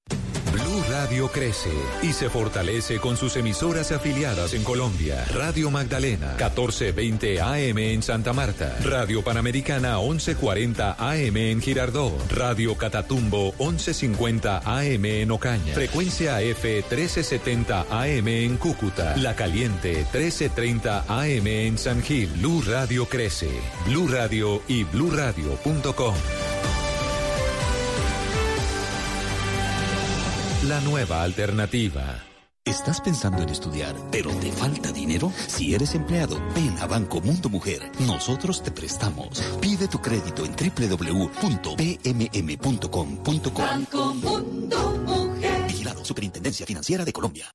Blue 0.74 0.84
Radio 0.90 1.28
crece 1.28 1.70
y 2.02 2.14
se 2.14 2.32
fortalece 2.32 2.98
con 2.98 3.16
sus 3.16 3.36
emisoras 3.36 3.92
afiliadas 3.92 4.56
en 4.56 4.64
Colombia. 4.64 5.24
Radio 5.32 5.70
Magdalena, 5.70 6.30
1420 6.30 7.40
AM 7.42 7.78
en 7.78 8.02
Santa 8.02 8.34
Marta. 8.34 8.76
Radio 8.84 9.24
Panamericana, 9.24 10.00
1140 10.00 10.96
AM 10.98 11.38
en 11.38 11.62
Girardot. 11.62 12.32
Radio 12.32 12.76
Catatumbo, 12.76 13.54
1150 13.60 14.64
AM 14.66 15.06
en 15.06 15.30
Ocaña. 15.30 15.76
Frecuencia 15.76 16.42
F, 16.42 16.78
1370 16.78 17.86
AM 17.92 18.28
en 18.28 18.58
Cúcuta. 18.58 19.16
La 19.18 19.36
Caliente, 19.36 19.98
1330 20.12 21.06
AM 21.08 21.46
en 21.46 21.78
San 21.78 22.02
Gil. 22.02 22.30
Blue 22.40 22.64
Radio 22.66 23.06
crece. 23.08 23.52
Blue 23.86 24.08
Radio 24.08 24.64
y 24.68 24.86
bluradio.com. 24.86 26.16
La 30.68 30.80
nueva 30.80 31.24
alternativa. 31.24 32.24
¿Estás 32.64 33.01
pensando 33.01 33.41
en 33.43 33.49
estudiar, 33.49 33.93
pero 34.09 34.32
te 34.39 34.49
falta 34.49 34.93
dinero? 34.93 35.30
Si 35.47 35.76
eres 35.76 35.93
empleado, 35.93 36.41
ven 36.55 36.78
a 36.80 36.88
Banco 36.88 37.20
Mundo 37.20 37.49
Mujer. 37.49 37.91
Nosotros 38.07 38.64
te 38.64 38.72
prestamos. 38.72 39.41
Pide 39.59 39.89
tu 39.89 39.99
crédito 39.99 40.45
en 40.45 40.55
www.pmm.com.co. 40.55 41.72
Banco 43.61 44.14
Mundo 44.14 45.03
Mujer. 45.05 45.68
Vigilado 45.68 46.05
Superintendencia 46.05 46.66
Financiera 46.66 47.03
de 47.03 47.11
Colombia. 47.11 47.53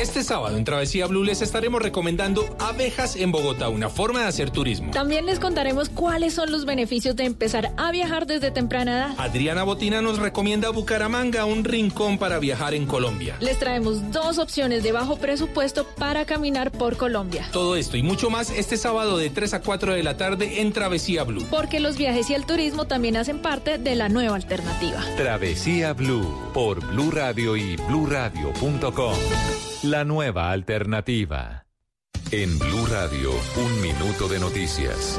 Este 0.00 0.24
sábado 0.24 0.56
en 0.56 0.64
Travesía 0.64 1.06
Blue 1.08 1.24
les 1.24 1.42
estaremos 1.42 1.82
recomendando 1.82 2.56
abejas 2.58 3.16
en 3.16 3.30
Bogotá, 3.32 3.68
una 3.68 3.90
forma 3.90 4.20
de 4.20 4.28
hacer 4.28 4.48
turismo. 4.48 4.92
También 4.92 5.26
les 5.26 5.38
contaremos 5.38 5.90
cuáles 5.90 6.32
son 6.32 6.50
los 6.50 6.64
beneficios 6.64 7.16
de 7.16 7.24
empezar 7.24 7.74
a 7.76 7.92
viajar 7.92 8.26
desde 8.26 8.50
temprana 8.50 8.96
edad. 8.96 9.14
Adriana 9.18 9.62
Botina 9.62 10.00
nos 10.00 10.18
recomienda 10.18 10.70
Bucaramanga, 10.70 11.44
un 11.44 11.64
rincón 11.64 12.16
para 12.16 12.38
viajar 12.38 12.72
en 12.72 12.86
Colombia. 12.86 13.36
Les 13.40 13.58
traemos 13.58 14.10
dos 14.10 14.38
opciones 14.38 14.82
de 14.82 14.92
bajo 14.92 15.16
presupuesto 15.18 15.84
para 15.84 16.24
caminar 16.24 16.72
por 16.72 16.96
Colombia. 16.96 17.46
Todo 17.52 17.76
esto 17.76 17.98
y 17.98 18.02
mucho 18.02 18.30
más 18.30 18.48
este 18.48 18.78
sábado 18.78 19.18
de 19.18 19.28
3 19.28 19.52
a 19.52 19.60
4 19.60 19.92
de 19.92 20.02
la 20.02 20.16
tarde 20.16 20.62
en 20.62 20.72
Travesía 20.72 21.24
Blue. 21.24 21.46
Porque 21.50 21.78
los 21.78 21.98
viajes 21.98 22.30
y 22.30 22.34
el 22.34 22.46
turismo 22.46 22.86
también 22.86 23.18
hacen 23.18 23.42
parte 23.42 23.76
de 23.76 23.96
la 23.96 24.08
nueva 24.08 24.36
alternativa. 24.36 25.04
Travesía 25.18 25.92
Blue 25.92 26.26
por 26.54 26.80
Blue 26.86 27.10
Radio 27.10 27.54
y 27.54 27.76
bluradio.com. 27.76 29.14
La 29.82 30.04
nueva 30.04 30.50
alternativa. 30.50 31.64
En 32.32 32.58
Blue 32.58 32.84
Radio, 32.84 33.30
un 33.56 33.80
minuto 33.80 34.28
de 34.28 34.38
noticias. 34.38 35.18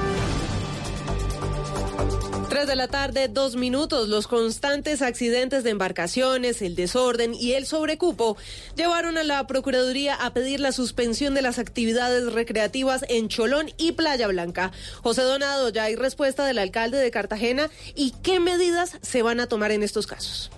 Tres 2.48 2.68
de 2.68 2.76
la 2.76 2.88
tarde, 2.88 3.28
dos 3.28 3.56
minutos. 3.56 4.08
Los 4.08 4.28
constantes 4.28 5.02
accidentes 5.02 5.64
de 5.64 5.72
embarcaciones, 5.72 6.62
el 6.62 6.76
desorden 6.76 7.34
y 7.34 7.54
el 7.54 7.66
sobrecupo 7.66 8.38
llevaron 8.76 9.18
a 9.18 9.24
la 9.24 9.48
Procuraduría 9.48 10.14
a 10.14 10.32
pedir 10.32 10.60
la 10.60 10.72
suspensión 10.72 11.34
de 11.34 11.42
las 11.42 11.58
actividades 11.58 12.32
recreativas 12.32 13.04
en 13.10 13.30
Cholón 13.30 13.72
y 13.80 13.94
Playa 13.94 14.28
Blanca. 14.28 14.72
José 15.02 15.24
Donado, 15.24 15.70
ya 15.70 15.86
hay 15.86 15.96
respuesta 15.96 16.46
del 16.46 16.60
alcalde 16.60 17.00
de 17.00 17.10
Cartagena 17.10 17.72
y 17.96 18.12
qué 18.22 18.40
medidas 18.40 19.00
se 19.02 19.24
van 19.24 19.40
a 19.40 19.48
tomar 19.48 19.72
en 19.72 19.82
estos 19.82 20.06
casos. 20.06 20.52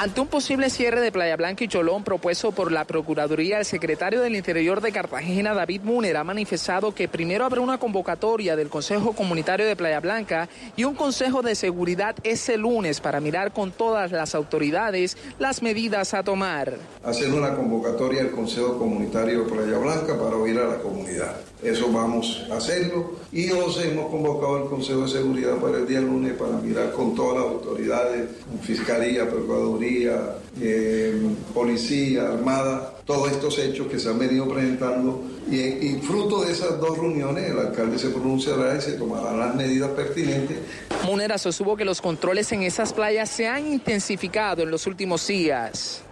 Ante 0.00 0.20
un 0.20 0.28
posible 0.28 0.70
cierre 0.70 1.00
de 1.00 1.10
Playa 1.10 1.36
Blanca 1.36 1.64
y 1.64 1.68
Cholón 1.68 2.04
propuesto 2.04 2.52
por 2.52 2.70
la 2.70 2.84
Procuraduría, 2.84 3.58
el 3.58 3.64
secretario 3.64 4.20
del 4.20 4.36
Interior 4.36 4.80
de 4.80 4.92
Cartagena, 4.92 5.54
David 5.54 5.80
Múner, 5.82 6.16
ha 6.16 6.22
manifestado 6.22 6.94
que 6.94 7.08
primero 7.08 7.44
habrá 7.44 7.60
una 7.60 7.78
convocatoria 7.78 8.54
del 8.54 8.68
Consejo 8.68 9.12
Comunitario 9.12 9.66
de 9.66 9.74
Playa 9.74 9.98
Blanca 9.98 10.48
y 10.76 10.84
un 10.84 10.94
Consejo 10.94 11.42
de 11.42 11.56
Seguridad 11.56 12.14
ese 12.22 12.56
lunes 12.56 13.00
para 13.00 13.18
mirar 13.18 13.52
con 13.52 13.72
todas 13.72 14.12
las 14.12 14.36
autoridades 14.36 15.16
las 15.40 15.62
medidas 15.62 16.14
a 16.14 16.22
tomar. 16.22 16.74
hacer 17.02 17.32
una 17.34 17.56
convocatoria 17.56 18.20
al 18.20 18.30
Consejo 18.30 18.78
Comunitario 18.78 19.42
de 19.42 19.50
Playa 19.50 19.78
Blanca 19.78 20.16
para 20.16 20.36
oír 20.36 20.60
a 20.60 20.68
la 20.68 20.78
comunidad. 20.78 21.34
Eso 21.62 21.90
vamos 21.92 22.46
a 22.50 22.56
hacerlo. 22.56 23.12
Y 23.32 23.50
os 23.50 23.82
hemos 23.82 24.10
convocado 24.10 24.56
al 24.56 24.68
Consejo 24.68 25.02
de 25.02 25.08
Seguridad 25.08 25.56
para 25.56 25.78
el 25.78 25.86
día 25.86 26.00
lunes 26.00 26.34
para 26.34 26.52
mirar 26.52 26.92
con 26.92 27.14
todas 27.14 27.42
las 27.42 27.52
autoridades, 27.52 28.28
Fiscalía, 28.62 29.28
Procuraduría, 29.28 30.36
eh, 30.60 31.20
Policía, 31.52 32.28
Armada, 32.28 32.94
todos 33.04 33.32
estos 33.32 33.58
hechos 33.58 33.86
que 33.88 33.98
se 33.98 34.08
han 34.08 34.18
venido 34.18 34.48
presentando. 34.48 35.22
Y, 35.50 35.94
fruto 36.02 36.44
de 36.44 36.52
esas 36.52 36.78
dos 36.78 36.98
reuniones, 36.98 37.50
el 37.50 37.58
alcalde 37.58 37.98
se 37.98 38.10
pronunciará 38.10 38.76
y 38.76 38.80
se 38.82 38.92
tomarán 38.92 39.38
las 39.38 39.54
medidas 39.54 39.90
pertinentes 39.92 40.58
Múnera 41.04 41.38
sostuvo 41.38 41.76
que 41.76 41.84
los 41.84 42.02
controles 42.02 42.52
en 42.52 42.62
esas 42.62 42.92
playas 42.92 43.30
se 43.30 43.48
han 43.48 43.66
intensificado 43.66 44.62
en 44.62 44.70
los 44.70 44.86
últimos 44.86 45.26
días. 45.26 46.02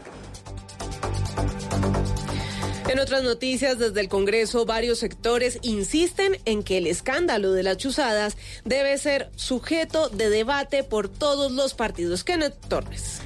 En 2.89 3.01
otras 3.01 3.25
noticias, 3.25 3.81
desde 3.81 4.01
el 4.01 4.09
Congreso, 4.09 4.65
varios 4.65 5.01
sectores 5.01 5.59
insisten 5.63 6.39
en 6.45 6.63
que 6.63 6.79
el 6.79 6.87
escándalo 6.87 7.53
de 7.53 7.65
las 7.65 7.79
chuzadas 7.79 8.37
debe 8.65 8.97
ser 8.97 9.29
sujeto 9.35 10.09
de 10.09 10.31
debate 10.31 10.85
por 10.85 11.09
todos 11.09 11.51
los 11.51 11.75
partidos. 11.75 12.23
Kenneth 12.23 12.55
Torres. 12.69 13.23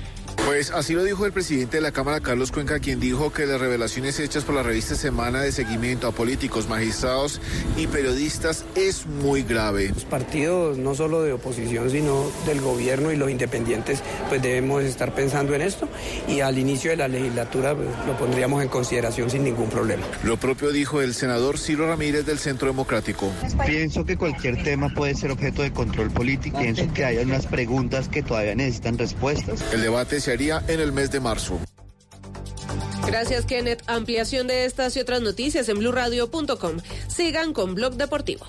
Pues 0.47 0.71
así 0.73 0.95
lo 0.95 1.05
dijo 1.05 1.27
el 1.27 1.33
presidente 1.33 1.77
de 1.77 1.81
la 1.81 1.93
Cámara, 1.93 2.21
Carlos 2.21 2.51
Cuenca, 2.51 2.81
quien 2.81 2.99
dijo 2.99 3.33
que 3.33 3.47
las 3.47 3.61
revelaciones 3.61 4.19
hechas 4.19 4.45
por 4.45 4.55
la 4.55 4.63
revista 4.63 4.95
Semana 4.95 5.41
de 5.43 5.53
seguimiento 5.53 6.09
a 6.09 6.13
políticos, 6.13 6.69
magistrados 6.69 7.41
y 7.77 7.87
periodistas 7.87 8.65
es 8.75 9.07
muy 9.07 9.43
grave. 9.43 9.91
Los 9.95 10.05
partidos, 10.05 10.79
no 10.79 10.95
solo 10.95 11.23
de 11.23 11.33
oposición, 11.33 11.91
sino 11.91 12.31
del 12.47 12.61
gobierno 12.61 13.13
y 13.13 13.17
los 13.17 13.31
independientes, 13.31 14.03
pues 14.29 14.43
debemos 14.43 14.83
estar 14.83 15.15
pensando 15.15 15.55
en 15.55 15.63
esto 15.63 15.89
y 16.27 16.41
al 16.41 16.59
inicio 16.59 16.91
de 16.91 16.97
la 16.97 17.09
legislatura 17.09 17.75
pues, 17.75 17.89
lo 18.07 18.17
pondríamos 18.19 18.63
en 18.63 18.69
consideración 18.69 19.31
sin 19.31 19.45
ningún 19.45 19.69
problema. 19.69 20.05
Lo 20.25 20.37
propio 20.37 20.73
dijo 20.73 21.01
el 21.01 21.15
senador 21.15 21.59
Ciro 21.59 21.87
Ramírez 21.87 22.27
del 22.27 22.39
Centro 22.39 22.69
Democrático. 22.69 23.31
Pienso 23.67 24.05
que 24.05 24.17
cualquier 24.17 24.63
tema 24.63 24.89
puede 24.89 25.15
ser 25.15 25.31
objeto 25.31 25.63
de 25.63 25.73
control 25.73 26.11
político. 26.11 26.59
Pienso 26.59 26.93
que 26.93 27.05
hay 27.05 27.19
unas 27.19 27.47
preguntas 27.47 28.09
que 28.09 28.23
todavía 28.23 28.55
necesitan 28.55 28.99
respuestas. 28.99 29.63
El 29.73 29.83
debate 29.83 30.21
se 30.21 30.30
en 30.69 30.81
el 30.81 30.93
mes 30.93 31.11
de 31.11 31.19
marzo. 31.19 31.59
Gracias, 33.07 33.45
Kenneth. 33.47 33.83
Ampliación 33.89 34.47
de 34.47 34.65
estas 34.65 34.97
y 34.97 35.01
otras 35.01 35.21
noticias 35.21 35.69
en 35.69 35.79
blurradio.com. 35.79 36.77
Sigan 37.09 37.53
con 37.53 37.75
Blog 37.75 37.95
Deportivo. 37.95 38.47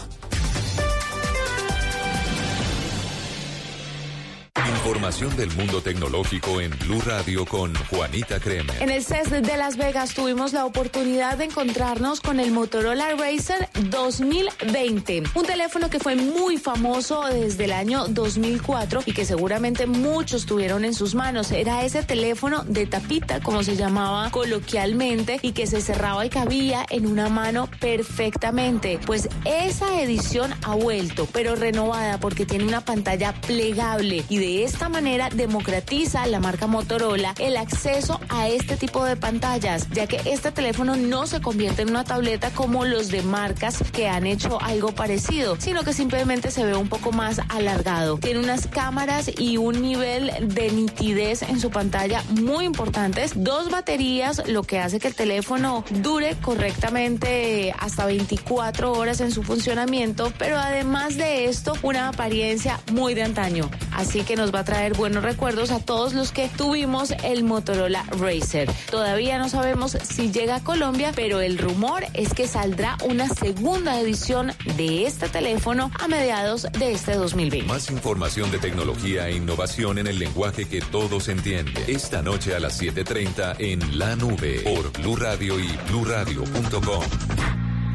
Información 4.82 5.36
del 5.38 5.52
mundo 5.52 5.80
tecnológico 5.84 6.60
en 6.60 6.72
Blue 6.80 7.02
Radio 7.06 7.46
con 7.46 7.72
Juanita 7.86 8.40
Kremer. 8.40 8.82
En 8.82 8.90
el 8.90 9.04
CES 9.04 9.30
de 9.30 9.56
Las 9.56 9.78
Vegas 9.78 10.16
tuvimos 10.16 10.54
la 10.54 10.66
oportunidad 10.66 11.38
de 11.38 11.44
encontrarnos 11.44 12.20
con 12.20 12.40
el 12.40 12.52
Motorola 12.52 13.12
Racer 13.12 13.70
2020, 13.92 15.22
un 15.36 15.46
teléfono 15.46 15.92
que 15.92 16.00
fue 16.00 16.16
muy 16.16 16.58
famoso 16.58 17.26
desde 17.26 17.66
el 17.66 17.74
año 17.74 18.08
2004 18.08 19.04
y 19.06 19.14
que 19.14 19.24
seguramente 19.24 19.86
muchos 19.86 20.48
tuvieron 20.48 20.84
en 20.84 20.96
sus 20.96 21.14
manos. 21.14 21.52
Era 21.52 21.86
ese 21.86 22.02
teléfono 22.02 22.64
de 22.64 22.88
tapita, 22.88 23.40
como 23.40 23.62
se 23.62 23.76
llamaba 23.76 24.32
coloquialmente, 24.32 25.38
y 25.44 25.52
que 25.52 25.68
se 25.68 25.82
cerraba 25.82 26.26
y 26.26 26.30
cabía 26.30 26.88
en 26.90 27.06
una 27.06 27.30
mano 27.30 27.70
perfectamente. 27.80 29.00
Pues 29.06 29.30
esa 29.46 30.02
edición 30.02 30.52
ha 30.64 30.74
vuelto, 30.74 31.28
pero 31.32 31.56
renovada 31.56 32.20
porque 32.20 32.48
tiene 32.48 32.64
una 32.64 32.82
pantalla 32.82 33.34
plegable 33.42 34.24
y 34.28 34.40
de 34.40 34.71
esta 34.72 34.88
manera 34.88 35.28
democratiza 35.30 36.26
la 36.28 36.40
marca 36.40 36.66
Motorola 36.66 37.36
el 37.40 37.58
acceso 37.58 38.22
a 38.30 38.48
este 38.48 38.78
tipo 38.78 39.04
de 39.04 39.18
pantallas, 39.18 39.90
ya 39.92 40.08
que 40.08 40.22
este 40.26 40.54
teléfono 40.54 40.96
no 40.96 41.28
se 41.28 41.42
convierte 41.42 41.82
en 41.82 41.90
una 41.90 42.06
tableta 42.06 42.52
como 42.52 42.86
los 42.86 43.10
de 43.10 43.22
marcas 43.22 43.84
que 43.92 44.08
han 44.08 44.26
hecho 44.26 44.62
algo 44.62 44.94
parecido, 44.94 45.58
sino 45.60 45.84
que 45.84 45.92
simplemente 45.92 46.52
se 46.52 46.66
ve 46.66 46.74
un 46.76 46.88
poco 46.88 47.12
más 47.12 47.42
alargado. 47.50 48.18
Tiene 48.18 48.40
unas 48.40 48.68
cámaras 48.68 49.30
y 49.38 49.58
un 49.58 49.82
nivel 49.82 50.32
de 50.42 50.72
nitidez 50.72 51.42
en 51.42 51.60
su 51.60 51.70
pantalla 51.70 52.24
muy 52.30 52.64
importantes, 52.64 53.34
dos 53.36 53.70
baterías, 53.70 54.48
lo 54.48 54.64
que 54.64 54.80
hace 54.80 55.02
que 55.02 55.10
el 55.10 55.16
teléfono 55.16 55.84
dure 55.90 56.38
correctamente 56.42 57.76
hasta 57.78 58.06
24 58.06 58.94
horas 58.94 59.20
en 59.20 59.32
su 59.32 59.44
funcionamiento, 59.44 60.32
pero 60.38 60.58
además 60.58 61.18
de 61.18 61.46
esto, 61.46 61.74
una 61.82 62.08
apariencia 62.08 62.80
muy 62.94 63.16
de 63.16 63.24
antaño. 63.24 63.70
Así 63.92 64.22
que 64.22 64.38
nos 64.38 64.56
va 64.56 64.61
a 64.62 64.64
traer 64.64 64.93
buenos 64.93 65.24
recuerdos 65.24 65.72
a 65.72 65.80
todos 65.80 66.14
los 66.14 66.32
que 66.32 66.47
tuvimos 66.47 67.12
el 67.24 67.43
Motorola 67.43 68.03
Racer. 68.20 68.72
Todavía 68.91 69.39
no 69.39 69.49
sabemos 69.49 69.97
si 70.03 70.32
llega 70.32 70.57
a 70.57 70.64
Colombia, 70.64 71.12
pero 71.16 71.41
el 71.41 71.57
rumor 71.57 72.03
es 72.14 72.36
que 72.36 72.47
saldrá 72.47 72.95
una 73.03 73.28
segunda 73.28 73.99
edición 73.99 74.51
de 74.78 75.07
este 75.07 75.30
teléfono 75.30 75.89
a 75.99 76.07
mediados 76.07 76.68
de 76.78 76.91
este 76.91 77.16
2020. 77.16 77.68
Más 77.68 77.89
información 77.89 78.51
de 78.51 78.59
tecnología 78.59 79.30
e 79.30 79.36
innovación 79.36 79.97
en 79.97 80.05
el 80.05 80.20
lenguaje 80.20 80.70
que 80.70 80.82
todos 80.82 81.28
entienden. 81.28 81.84
Esta 81.88 82.22
noche 82.22 82.55
a 82.55 82.59
las 82.59 82.80
7:30 82.80 83.55
en 83.57 83.97
La 83.97 84.16
Nube 84.16 84.62
por 84.62 84.91
Blue 84.91 85.16
Radio 85.16 85.59
y 85.59 85.68
bluradio.com. 85.89 87.03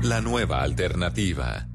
La 0.03 0.21
nueva 0.21 0.63
alternativa. 0.63 1.69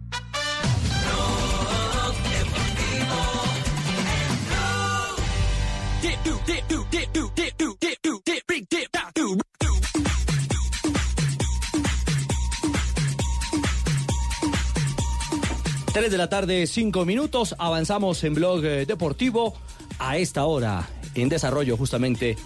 Tres 15.94 16.12
de 16.12 16.18
la 16.18 16.30
tarde, 16.30 16.68
cinco 16.68 17.04
minutos. 17.04 17.56
Avanzamos 17.58 18.24
en 18.24 18.34
blog 18.34 18.64
eh, 18.64 18.86
deportivo 18.86 19.54
a 20.00 20.18
esta 20.18 20.46
hora, 20.46 20.88
en 21.16 21.28
desarrollo 21.28 21.76
justamente 21.76 22.38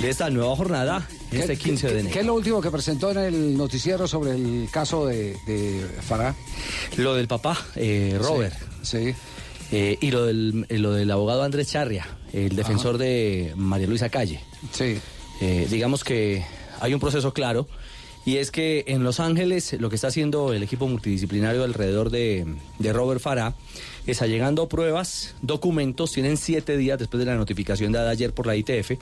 de 0.00 0.10
esta 0.10 0.28
nueva 0.28 0.54
jornada, 0.56 1.06
este 1.30 1.56
15 1.56 1.86
de 1.86 2.00
enero. 2.00 2.12
¿Qué 2.12 2.20
es 2.20 2.26
lo 2.26 2.34
último 2.34 2.60
que 2.60 2.70
presentó 2.70 3.10
en 3.12 3.18
el 3.18 3.56
noticiero 3.56 4.06
sobre 4.06 4.32
el 4.32 4.68
caso 4.70 5.06
de, 5.06 5.36
de 5.46 5.86
Farah? 6.02 6.34
Lo 6.96 7.14
del 7.14 7.28
papá, 7.28 7.56
eh, 7.76 8.18
Robert. 8.20 8.54
Sí. 8.82 9.14
Eh, 9.72 9.98
y 10.00 10.10
lo 10.10 10.26
del, 10.26 10.66
eh, 10.68 10.78
lo 10.78 10.92
del 10.92 11.10
abogado 11.10 11.42
Andrés 11.42 11.70
Charria, 11.70 12.06
el 12.32 12.54
defensor 12.54 12.98
de 12.98 13.52
María 13.56 13.86
Luisa 13.86 14.08
Calle. 14.08 14.40
Sí. 14.72 14.98
Eh, 15.40 15.66
digamos 15.70 16.04
que 16.04 16.44
hay 16.80 16.94
un 16.94 17.00
proceso 17.00 17.32
claro. 17.32 17.66
Y 18.26 18.38
es 18.38 18.50
que 18.50 18.84
en 18.88 19.04
Los 19.04 19.20
Ángeles 19.20 19.74
lo 19.78 19.90
que 19.90 19.96
está 19.96 20.08
haciendo 20.08 20.54
el 20.54 20.62
equipo 20.62 20.88
multidisciplinario 20.88 21.62
alrededor 21.62 22.10
de, 22.10 22.46
de 22.78 22.92
Robert 22.92 23.20
Farah 23.20 23.54
es 24.06 24.20
allegando 24.22 24.68
pruebas, 24.68 25.34
documentos, 25.42 26.12
tienen 26.12 26.36
siete 26.36 26.76
días 26.76 26.98
después 26.98 27.18
de 27.20 27.26
la 27.26 27.36
notificación 27.36 27.92
dada 27.92 28.10
ayer 28.10 28.32
por 28.34 28.46
la 28.46 28.54
ITF, 28.56 28.92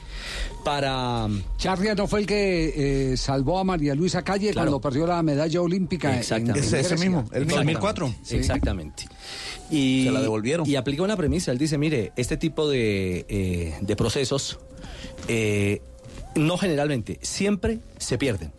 para... 0.65 1.29
Charria 1.59 1.95
no 1.95 2.07
fue 2.07 2.21
el 2.21 2.27
que 2.27 3.13
eh, 3.13 3.17
salvó 3.17 3.59
a 3.59 3.65
María 3.65 3.95
Luisa 3.95 4.23
Calle 4.23 4.53
Claro. 4.53 4.71
cuando 4.71 4.81
perdió 4.81 5.07
la 5.07 5.23
medalla 5.23 5.61
olímpica. 5.61 6.13
en- 6.13 6.19
Exactamente. 6.21 6.61
en 6.61 6.65
Grecia. 6.71 6.79
Exactamente. 7.41 7.81
Sí. 8.23 8.37
Exactamente. 8.37 9.05
Y, 9.71 10.05
Se 10.05 10.11
la 10.13 10.21
devolvieron. 10.21 10.69
Y 10.69 10.77
aplica 10.77 11.03
una 11.03 11.17
premisa. 11.17 11.51
Él 11.53 11.59
dice, 11.59 11.79
mire, 11.79 12.13
este 12.17 12.37
tipo 12.37 12.69
de, 12.69 13.25
eh, 13.29 13.75
de 13.81 13.97
procesos, 13.97 14.59
eh, 15.29 15.81
no 16.35 16.57
generalmente, 16.59 17.19
siempre 17.23 17.79
se 17.99 18.19
pierden. 18.19 18.53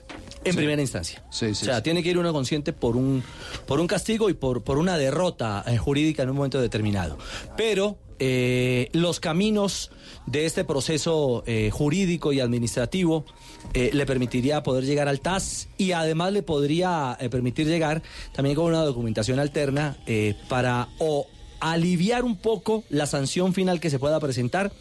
En 0.45 0.51
Sí. 0.53 0.57
primera 0.57 0.81
instancia. 0.81 1.23
Sí, 1.29 1.47
o 1.47 1.55
sea, 1.55 1.81
tiene 1.83 2.03
que 2.03 2.09
ir 2.09 2.17
uno 2.17 2.31
consciente 2.33 2.73
por 2.73 2.95
un, 2.97 3.23
por 3.65 3.79
un 3.79 3.87
castigo 3.87 4.29
y 4.29 4.33
por, 4.33 4.63
por 4.63 4.77
una 4.77 4.97
derrota 4.97 5.63
eh, 5.67 5.77
jurídica 5.77 6.23
en 6.23 6.29
un 6.29 6.35
momento 6.37 6.59
determinado. 6.61 7.17
Pero 7.57 7.97
eh, 8.19 8.89
los 8.93 9.19
caminos 9.19 9.91
de 10.27 10.45
este 10.45 10.63
proceso 10.63 11.43
eh, 11.47 11.69
jurídico 11.71 12.31
y 12.31 12.39
administrativo 12.39 13.25
eh, 13.73 13.89
le 13.93 14.05
permitiría 14.05 14.63
poder 14.63 14.85
llegar 14.85 15.07
al 15.07 15.19
TAS 15.19 15.67
y 15.77 15.93
además 15.93 16.31
le 16.31 16.43
podría 16.43 17.17
permitir 17.31 17.67
llegar 17.67 18.01
también 18.33 18.55
con 18.55 18.65
una 18.65 18.83
documentación 18.83 19.39
alterna 19.39 19.97
para 20.47 20.89
o 20.99 21.27
aliviar 21.59 22.23
un 22.25 22.35
poco 22.35 22.83
la 22.89 23.05
sanción 23.05 23.53
final 23.53 23.79
que 23.79 23.89
se 23.89 23.97
pueda 23.99 24.19
presentar 24.19 24.71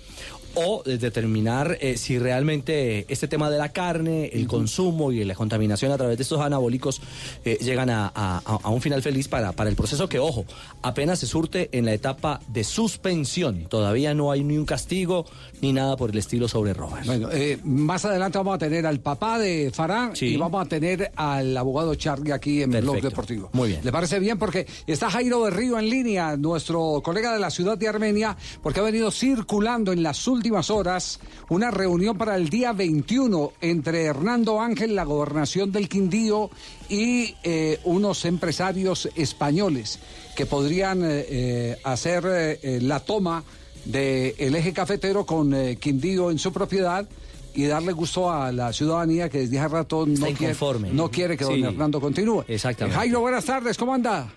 o 0.55 0.83
eh, 0.87 0.99
determinar 0.99 1.79
eh, 1.81 1.97
si 1.97 2.19
realmente 2.19 3.05
este 3.09 3.29
tema 3.29 3.51
de 3.51 3.59
la 3.59 3.71
carne, 3.71 4.27
el 4.33 4.47
consumo 4.47 5.13
y 5.13 5.25
la 5.25 5.35
contaminación 5.35 5.93
a 5.93 5.97
través 5.97 6.17
de 6.19 6.23
estos 6.23 6.41
anabólicos 6.41 7.01
eh, 7.45 7.59
llegan 7.61 7.91
a, 7.91 8.13
a- 8.15 8.39
a 8.45 8.69
un 8.71 8.81
final 8.81 9.03
feliz 9.03 9.29
para, 9.29 9.53
para 9.53 9.71
el 9.71 9.77
proceso 9.77 10.09
que, 10.09 10.19
ojo, 10.19 10.45
apenas 10.83 11.19
se 11.19 11.27
surte 11.27 11.69
en 11.73 11.85
la 11.85 11.93
etapa 11.95 12.41
de 12.49 12.65
suspensión. 12.65 13.67
Todavía 13.69 14.15
no 14.15 14.31
hay 14.31 14.45
ni 14.45 14.59
un 14.59 14.65
castigo 14.67 15.27
ni 15.61 15.73
nada 15.73 15.97
por 15.97 16.11
el 16.11 16.19
estilo 16.19 16.49
sobre 16.49 16.75
Robert. 16.75 17.07
Bueno, 17.07 17.29
eh, 17.33 17.59
más 17.65 18.05
adelante 18.05 18.39
vamos 18.39 18.55
a 18.57 18.59
tener 18.59 18.87
al 18.87 19.01
papá 19.01 19.39
de 19.39 19.71
Farán 19.75 20.13
y 20.21 20.37
vamos 20.37 20.65
a 20.65 20.69
tener 20.69 21.11
al 21.17 21.57
abogado 21.57 21.95
Charlie 21.95 22.33
aquí 22.33 22.63
en 22.63 22.71
Blog 22.73 23.01
Deportivo. 23.01 23.51
Muy 23.53 23.69
bien. 23.71 23.81
¿Le 23.85 23.93
parece 23.93 24.19
bien? 24.19 24.39
Porque 24.39 24.67
está 24.87 25.11
Jairo 25.11 25.41
Berrío 25.43 25.79
en 25.79 25.89
línea, 25.89 26.37
nuestro 26.37 27.01
colega 27.03 27.33
de 27.33 27.39
la 27.41 27.51
ciudad 27.51 27.79
de 27.79 27.89
Armenia, 27.89 28.37
porque 28.63 28.81
ha 28.81 28.83
venido 28.83 29.11
circulando 29.11 29.93
en 29.93 30.03
las 30.03 30.27
últimas 30.29 30.42
horas 30.71 31.21
una 31.49 31.71
reunión 31.71 32.19
para 32.19 32.37
el 32.37 32.49
día 32.49 32.73
21 32.73 33.53
entre 33.61 34.05
Hernando 34.05 34.61
Ángel, 34.61 34.95
la 34.95 35.05
gobernación 35.05 35.71
del 35.73 35.89
Quindío, 35.89 36.51
y 36.89 37.35
eh, 37.43 37.81
unos 37.85 38.25
empresarios 38.25 39.09
españoles 39.15 39.99
que 40.35 40.47
podrían 40.47 41.03
eh, 41.05 41.27
eh, 41.29 41.79
hacer 41.85 42.25
eh, 42.27 42.79
la 42.83 43.01
toma 43.01 43.45
del 43.85 44.55
eje 44.55 44.73
cafetero 44.73 45.27
con 45.27 45.53
Quindío 45.77 46.31
en 46.31 46.39
su 46.39 46.53
propiedad 46.53 47.07
y 47.55 47.65
darle 47.65 47.93
gusto 47.93 48.31
a 48.31 48.53
la 48.53 48.73
ciudadanía 48.73 49.29
que 49.29 49.39
desde 49.39 49.59
hace 49.59 49.69
rato 49.69 50.07
no 50.07 50.27
quiere, 50.27 50.57
no 50.93 51.11
quiere 51.11 51.37
que 51.37 51.45
don. 51.45 51.65
Hernando 51.65 52.01
continúe. 52.01 52.45
Exactamente. 52.47 52.97
Jairo, 52.97 53.21
buenas 53.21 53.45
tardes, 53.45 53.77
¿cómo 53.77 53.93
anda? 53.93 54.33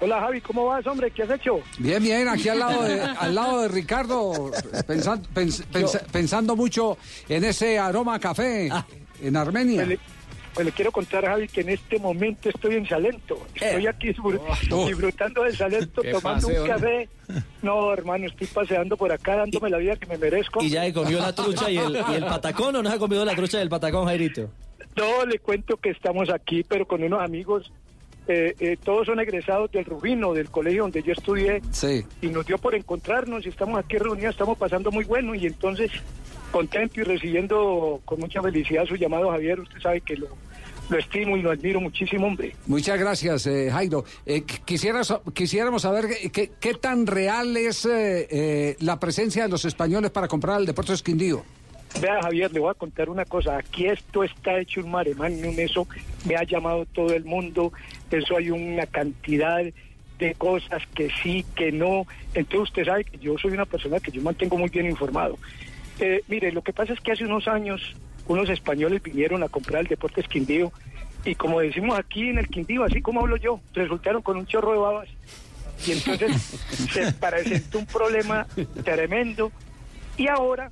Hola 0.00 0.20
Javi, 0.20 0.40
¿cómo 0.40 0.66
vas, 0.66 0.86
hombre? 0.86 1.10
¿Qué 1.10 1.22
has 1.22 1.30
hecho? 1.30 1.60
Bien, 1.78 2.02
bien, 2.02 2.28
aquí 2.28 2.48
al 2.48 2.58
lado 2.58 2.82
de, 2.82 3.00
al 3.18 3.34
lado 3.34 3.62
de 3.62 3.68
Ricardo, 3.68 4.50
pensan- 4.86 5.22
pens- 5.34 5.64
pens- 5.72 6.00
pensando 6.10 6.56
mucho 6.56 6.98
en 7.28 7.44
ese 7.44 7.78
aroma 7.78 8.14
a 8.16 8.18
café 8.20 8.68
Ah. 8.70 8.84
en 9.22 9.36
Armenia. 9.36 9.76
Pues 9.84 9.88
le, 9.88 9.98
pues 10.52 10.66
le 10.66 10.72
quiero 10.72 10.92
contar, 10.92 11.24
Javi, 11.24 11.48
que 11.48 11.62
en 11.62 11.70
este 11.70 11.98
momento 11.98 12.48
estoy 12.50 12.74
en 12.74 12.86
Salento. 12.86 13.46
Estoy 13.54 13.86
aquí 13.86 14.08
disfr- 14.08 14.40
Oh. 14.70 14.86
disfrutando 14.86 15.42
del 15.44 15.56
Salento, 15.56 16.02
tomando 16.02 16.48
paseo, 16.48 16.62
un 16.64 16.68
¿no? 16.68 16.74
café. 16.74 17.08
No, 17.62 17.92
hermano, 17.92 18.26
estoy 18.26 18.46
paseando 18.48 18.96
por 18.96 19.10
acá, 19.10 19.36
dándome 19.36 19.70
la 19.70 19.78
vida 19.78 19.96
que 19.96 20.06
me 20.06 20.18
merezco. 20.18 20.62
¿Y 20.62 20.68
ya 20.70 20.84
se 20.84 20.92
comió 20.92 21.18
la 21.18 21.34
trucha 21.34 21.70
y 21.70 21.78
el, 21.78 21.96
y 22.10 22.14
el 22.16 22.24
patacón 22.26 22.76
o 22.76 22.82
no 22.82 22.90
se 22.90 22.96
ha 22.96 22.98
comido 22.98 23.24
la 23.24 23.34
trucha 23.34 23.58
y 23.58 23.62
el 23.62 23.68
patacón, 23.70 24.04
Jairito? 24.06 24.50
No, 24.96 25.24
le 25.24 25.38
cuento 25.38 25.76
que 25.76 25.90
estamos 25.90 26.28
aquí, 26.30 26.62
pero 26.64 26.86
con 26.86 27.02
unos 27.02 27.22
amigos. 27.22 27.72
Eh, 28.28 28.54
eh, 28.58 28.76
todos 28.82 29.06
son 29.06 29.20
egresados 29.20 29.70
del 29.72 29.84
Rubino, 29.84 30.32
del 30.32 30.50
colegio 30.50 30.82
donde 30.82 31.02
yo 31.02 31.12
estudié. 31.12 31.60
Sí. 31.70 32.04
y 32.22 32.28
nos 32.28 32.46
dio 32.46 32.58
por 32.58 32.74
encontrarnos 32.74 33.44
y 33.46 33.48
estamos 33.50 33.78
aquí 33.78 33.98
reunidos, 33.98 34.32
estamos 34.34 34.56
pasando 34.58 34.90
muy 34.90 35.04
bueno 35.04 35.34
y 35.34 35.46
entonces 35.46 35.90
contento 36.50 37.00
y 37.00 37.04
recibiendo 37.04 38.00
con 38.04 38.20
mucha 38.20 38.40
felicidad 38.40 38.84
su 38.86 38.96
llamado 38.96 39.30
Javier, 39.30 39.58
usted 39.60 39.80
sabe 39.80 40.00
que 40.00 40.16
lo, 40.16 40.28
lo 40.88 40.98
estimo 40.98 41.36
y 41.36 41.42
lo 41.42 41.50
admiro 41.50 41.80
muchísimo, 41.80 42.26
hombre. 42.28 42.54
Muchas 42.66 42.98
gracias, 42.98 43.46
eh, 43.46 43.68
Jairo. 43.72 44.04
Eh, 44.24 44.42
qu- 44.44 44.64
quisiera 44.64 45.00
quisiéramos 45.32 45.82
saber 45.82 46.06
qué, 46.08 46.30
qué- 46.30 46.50
qué 46.60 46.74
tan 46.74 47.06
real 47.06 47.56
es 47.56 47.84
eh, 47.86 48.28
eh, 48.30 48.76
la 48.80 49.00
presencia 49.00 49.42
de 49.44 49.48
los 49.48 49.64
españoles 49.64 50.10
para 50.12 50.28
comprar 50.28 50.60
el 50.60 50.66
Deportes 50.66 51.02
Quindío. 51.02 51.42
Vea 52.00 52.22
Javier, 52.22 52.52
le 52.52 52.60
voy 52.60 52.70
a 52.70 52.74
contar 52.74 53.08
una 53.08 53.24
cosa, 53.24 53.56
aquí 53.56 53.86
esto 53.86 54.24
está 54.24 54.58
hecho 54.58 54.80
un 54.80 54.90
maremán, 54.90 55.32
en 55.44 55.58
eso. 55.60 55.86
Me 56.26 56.36
ha 56.36 56.42
llamado 56.42 56.86
todo 56.86 57.14
el 57.14 57.24
mundo, 57.24 57.72
eso 58.10 58.36
hay 58.36 58.50
una 58.50 58.86
cantidad 58.86 59.62
de 60.18 60.34
cosas 60.34 60.82
que 60.94 61.10
sí, 61.22 61.44
que 61.54 61.72
no, 61.72 62.06
entonces 62.34 62.70
usted 62.70 62.84
sabe 62.84 63.04
que 63.04 63.18
yo 63.18 63.36
soy 63.38 63.52
una 63.52 63.66
persona 63.66 64.00
que 64.00 64.10
yo 64.10 64.22
mantengo 64.22 64.58
muy 64.58 64.68
bien 64.68 64.86
informado. 64.86 65.38
Eh, 66.00 66.22
mire, 66.28 66.52
lo 66.52 66.62
que 66.62 66.72
pasa 66.72 66.92
es 66.92 67.00
que 67.00 67.12
hace 67.12 67.24
unos 67.24 67.46
años 67.46 67.94
unos 68.26 68.48
españoles 68.48 69.02
vinieron 69.02 69.42
a 69.42 69.48
comprar 69.48 69.82
el 69.82 69.88
Deportes 69.88 70.28
Quindío. 70.28 70.72
Y 71.24 71.34
como 71.34 71.60
decimos 71.60 71.98
aquí 71.98 72.28
en 72.28 72.38
el 72.38 72.48
Quindío, 72.48 72.84
así 72.84 73.00
como 73.00 73.20
hablo 73.20 73.36
yo, 73.36 73.60
resultaron 73.72 74.22
con 74.22 74.36
un 74.36 74.46
chorro 74.46 74.72
de 74.72 74.78
babas. 74.78 75.08
Y 75.86 75.92
entonces 75.92 76.42
se 76.92 77.12
presentó 77.12 77.78
un 77.78 77.86
problema 77.86 78.46
tremendo. 78.82 79.52
Y 80.16 80.28
ahora 80.28 80.70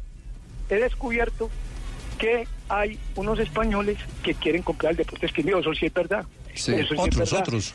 he 0.77 0.81
descubierto 0.81 1.51
que 2.19 2.47
hay 2.69 2.99
unos 3.16 3.39
españoles 3.39 3.99
que 4.23 4.35
quieren 4.35 4.62
comprar 4.62 4.93
el 4.93 4.97
Deportes 4.99 5.32
Quindío, 5.32 5.59
eso 5.59 5.74
sí 5.74 5.86
es 5.86 5.94
verdad. 5.94 6.24
Sí, 6.55 6.74
Eso 6.74 6.89
sí 6.89 6.94
es 6.94 7.01
otros, 7.01 7.16
verdad. 7.31 7.40
otros. 7.40 7.74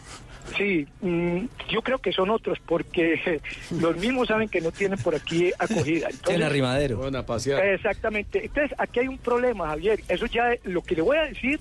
Sí, 0.56 0.88
mm, 1.02 1.40
yo 1.70 1.82
creo 1.82 1.98
que 1.98 2.14
son 2.14 2.30
otros 2.30 2.58
porque 2.66 3.42
los 3.82 3.98
mismos 3.98 4.28
saben 4.30 4.48
que 4.48 4.62
no 4.62 4.72
tienen 4.72 4.98
por 5.00 5.14
aquí 5.16 5.52
acogida. 5.60 6.08
Entonces, 6.10 6.22
Tiene 6.22 6.46
arrimadero. 6.46 6.98
Exactamente. 7.60 8.46
Entonces, 8.46 8.74
aquí 8.80 9.00
hay 9.02 9.08
un 9.10 9.18
problema, 9.18 9.68
Javier. 9.68 10.00
Eso 10.08 10.26
ya, 10.28 10.52
lo 10.64 10.82
que 10.82 10.96
le 10.96 11.02
voy 11.02 11.18
a 11.18 11.24
decir 11.24 11.60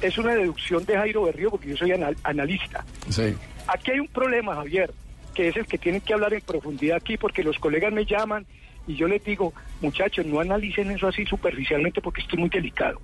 es 0.00 0.18
una 0.18 0.34
deducción 0.34 0.84
de 0.84 0.96
Jairo 0.96 1.22
Berrío, 1.22 1.50
porque 1.50 1.68
yo 1.68 1.76
soy 1.76 1.92
anal- 1.92 2.16
analista. 2.24 2.84
Sí. 3.10 3.34
Aquí 3.68 3.92
hay 3.92 4.00
un 4.00 4.08
problema, 4.08 4.56
Javier, 4.56 4.92
que 5.34 5.48
es 5.48 5.56
el 5.56 5.66
que 5.66 5.78
tienen 5.78 6.00
que 6.00 6.12
hablar 6.14 6.34
en 6.34 6.40
profundidad 6.40 6.96
aquí, 6.96 7.16
porque 7.16 7.44
los 7.44 7.58
colegas 7.58 7.92
me 7.92 8.04
llaman 8.04 8.44
y 8.88 8.96
yo 8.96 9.06
les 9.06 9.22
digo, 9.24 9.52
muchachos, 9.80 10.26
no 10.26 10.40
analicen 10.40 10.90
eso 10.90 11.08
así 11.08 11.24
superficialmente 11.26 12.00
porque 12.00 12.22
esto 12.22 12.36
es 12.36 12.40
muy 12.40 12.48
delicado. 12.48 13.00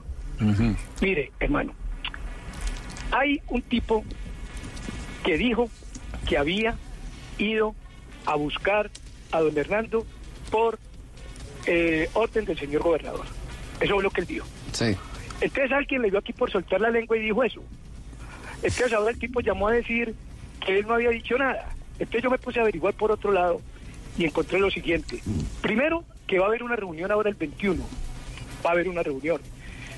Mire, 1.01 1.31
hermano, 1.39 1.73
hay 3.13 3.41
un 3.49 3.63
tipo 3.63 4.05
que 5.25 5.39
dijo 5.39 5.71
que 6.29 6.37
había 6.37 6.77
ido 7.39 7.75
a 8.27 8.35
buscar 8.35 8.91
a 9.31 9.41
don 9.41 9.57
Hernando 9.57 10.07
por 10.51 10.79
eh, 11.67 12.09
orden 12.15 12.45
del 12.45 12.59
señor 12.59 12.83
gobernador. 12.83 13.27
Eso 13.81 13.97
es 13.97 14.03
lo 14.03 14.11
que 14.11 14.21
él 14.23 14.27
dijo. 14.27 14.47
Sí. 14.73 14.97
Entonces 15.41 15.73
alguien 15.73 16.03
le 16.03 16.11
dio 16.11 16.19
aquí 16.19 16.33
por 16.33 16.51
soltar 16.51 16.81
la 16.81 16.91
lengua 16.91 17.17
y 17.17 17.23
dijo 17.23 17.43
eso. 17.45 17.63
Entonces 18.63 18.93
ahora 18.93 19.11
el 19.11 19.19
tipo 19.19 19.41
llamó 19.41 19.69
a 19.69 19.73
decir 19.73 20.15
que 20.65 20.79
él 20.79 20.87
no 20.87 20.95
había 20.95 21.11
dicho 21.11 21.37
nada. 21.37 21.69
Entonces 21.99 22.23
yo 22.23 22.31
me 22.31 22.39
puse 22.39 22.59
a 22.59 22.63
averiguar 22.63 22.95
por 22.95 23.11
otro 23.11 23.33
lado 23.33 23.61
y 24.17 24.25
encontré 24.25 24.59
lo 24.59 24.71
siguiente. 24.71 25.21
Primero, 25.61 26.05
que 26.27 26.39
va 26.39 26.47
a 26.47 26.49
haber 26.49 26.63
una 26.63 26.77
reunión 26.77 27.11
ahora 27.11 27.29
el 27.29 27.37
21. 27.37 27.83
Va 28.65 28.71
a 28.71 28.73
haber 28.73 28.89
una 28.89 29.03
reunión. 29.03 29.41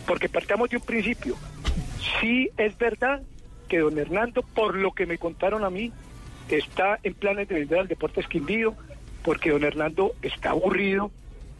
Porque 0.06 0.28
partamos 0.28 0.70
de 0.70 0.76
un 0.76 0.82
principio. 0.82 1.36
Sí 2.20 2.50
es 2.56 2.76
verdad 2.78 3.22
que 3.68 3.78
don 3.78 3.98
Hernando, 3.98 4.42
por 4.42 4.76
lo 4.76 4.92
que 4.92 5.06
me 5.06 5.18
contaron 5.18 5.64
a 5.64 5.70
mí, 5.70 5.92
está 6.48 6.98
en 7.02 7.14
planes 7.14 7.48
de 7.48 7.56
vender 7.56 7.78
al 7.78 7.88
Deportes 7.88 8.28
Quindío, 8.28 8.74
porque 9.22 9.50
don 9.50 9.64
Hernando 9.64 10.14
está 10.22 10.50
aburrido, 10.50 11.10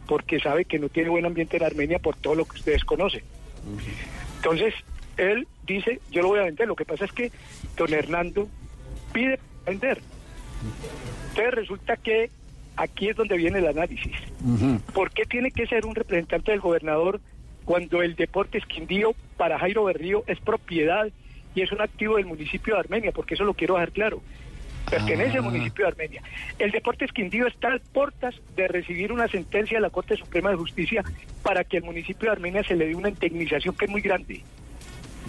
porque 0.07 0.39
sabe 0.39 0.65
que 0.65 0.79
no 0.79 0.89
tiene 0.89 1.09
buen 1.09 1.25
ambiente 1.25 1.57
en 1.57 1.63
Armenia 1.63 1.99
por 1.99 2.15
todo 2.15 2.35
lo 2.35 2.45
que 2.45 2.57
ustedes 2.57 2.83
conocen. 2.83 3.23
Entonces, 4.37 4.75
él 5.17 5.47
dice, 5.65 5.99
yo 6.11 6.21
lo 6.21 6.29
voy 6.29 6.39
a 6.39 6.43
vender. 6.43 6.67
Lo 6.67 6.75
que 6.75 6.85
pasa 6.85 7.05
es 7.05 7.11
que 7.11 7.31
don 7.75 7.91
Hernando 7.93 8.47
pide 9.11 9.39
vender. 9.65 9.99
Entonces 11.29 11.53
resulta 11.53 11.97
que 11.97 12.29
aquí 12.75 13.09
es 13.09 13.15
donde 13.15 13.37
viene 13.37 13.59
el 13.59 13.67
análisis. 13.67 14.13
¿Por 14.93 15.11
qué 15.11 15.25
tiene 15.25 15.51
que 15.51 15.67
ser 15.67 15.85
un 15.85 15.95
representante 15.95 16.51
del 16.51 16.61
gobernador 16.61 17.19
cuando 17.63 18.01
el 18.01 18.15
Deportes 18.15 18.65
Quindío 18.65 19.15
para 19.37 19.59
Jairo 19.59 19.85
Berrío 19.85 20.23
es 20.27 20.39
propiedad 20.39 21.07
y 21.53 21.61
es 21.61 21.71
un 21.71 21.81
activo 21.81 22.17
del 22.17 22.25
municipio 22.25 22.75
de 22.75 22.81
Armenia? 22.81 23.11
Porque 23.11 23.35
eso 23.35 23.43
lo 23.43 23.53
quiero 23.53 23.75
dejar 23.75 23.91
claro. 23.91 24.21
Pertenece 24.89 25.37
al 25.37 25.43
municipio 25.43 25.85
de 25.85 25.91
Armenia. 25.91 26.21
El 26.59 26.71
Deportes 26.71 27.11
Quindío 27.11 27.47
está 27.47 27.73
a 27.73 27.79
puertas 27.91 28.35
de 28.55 28.67
recibir 28.67 29.11
una 29.11 29.27
sentencia 29.27 29.77
de 29.77 29.81
la 29.81 29.89
Corte 29.89 30.15
Suprema 30.15 30.51
de 30.51 30.57
Justicia 30.57 31.03
para 31.41 31.63
que 31.63 31.77
al 31.77 31.83
municipio 31.83 32.29
de 32.29 32.33
Armenia 32.33 32.63
se 32.63 32.75
le 32.75 32.87
dé 32.87 32.95
una 32.95 33.09
indemnización 33.09 33.75
que 33.75 33.85
es 33.85 33.91
muy 33.91 34.01
grande. 34.01 34.43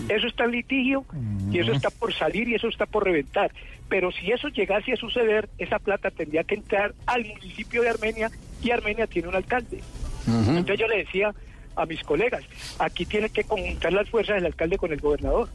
Eso 0.09 0.27
está 0.27 0.45
en 0.45 0.53
litigio 0.53 1.05
y 1.51 1.59
eso 1.59 1.73
está 1.73 1.91
por 1.91 2.13
salir 2.15 2.49
y 2.49 2.55
eso 2.55 2.69
está 2.69 2.87
por 2.87 3.05
reventar. 3.05 3.51
Pero 3.89 4.11
si 4.13 4.31
eso 4.33 4.49
llegase 4.49 4.93
a 4.93 4.97
suceder, 4.97 5.49
esa 5.59 5.79
plata 5.79 6.11
tendría 6.11 6.45
que 6.45 6.57
entrar 6.57 6.95
al 7.07 7.25
municipio 7.25 7.83
de 7.83 7.91
Armenia 7.91 8.31
y 8.63 8.71
Armenia 8.71 9.07
tiene 9.07 9.29
un 9.29 9.37
alcalde. 9.37 9.81
Entonces 10.27 10.79
yo 10.79 10.89
le 10.89 10.99
decía 10.99 11.35
a 11.77 11.87
mis 11.87 12.03
colegas, 12.03 12.43
aquí 12.79 13.05
tiene 13.07 13.29
que 13.29 13.45
conjuntar 13.45 13.93
las 13.93 14.09
fuerzas 14.09 14.37
del 14.37 14.47
alcalde 14.47 14.79
con 14.79 14.93
el 14.93 15.01
gobernador. 15.01 15.49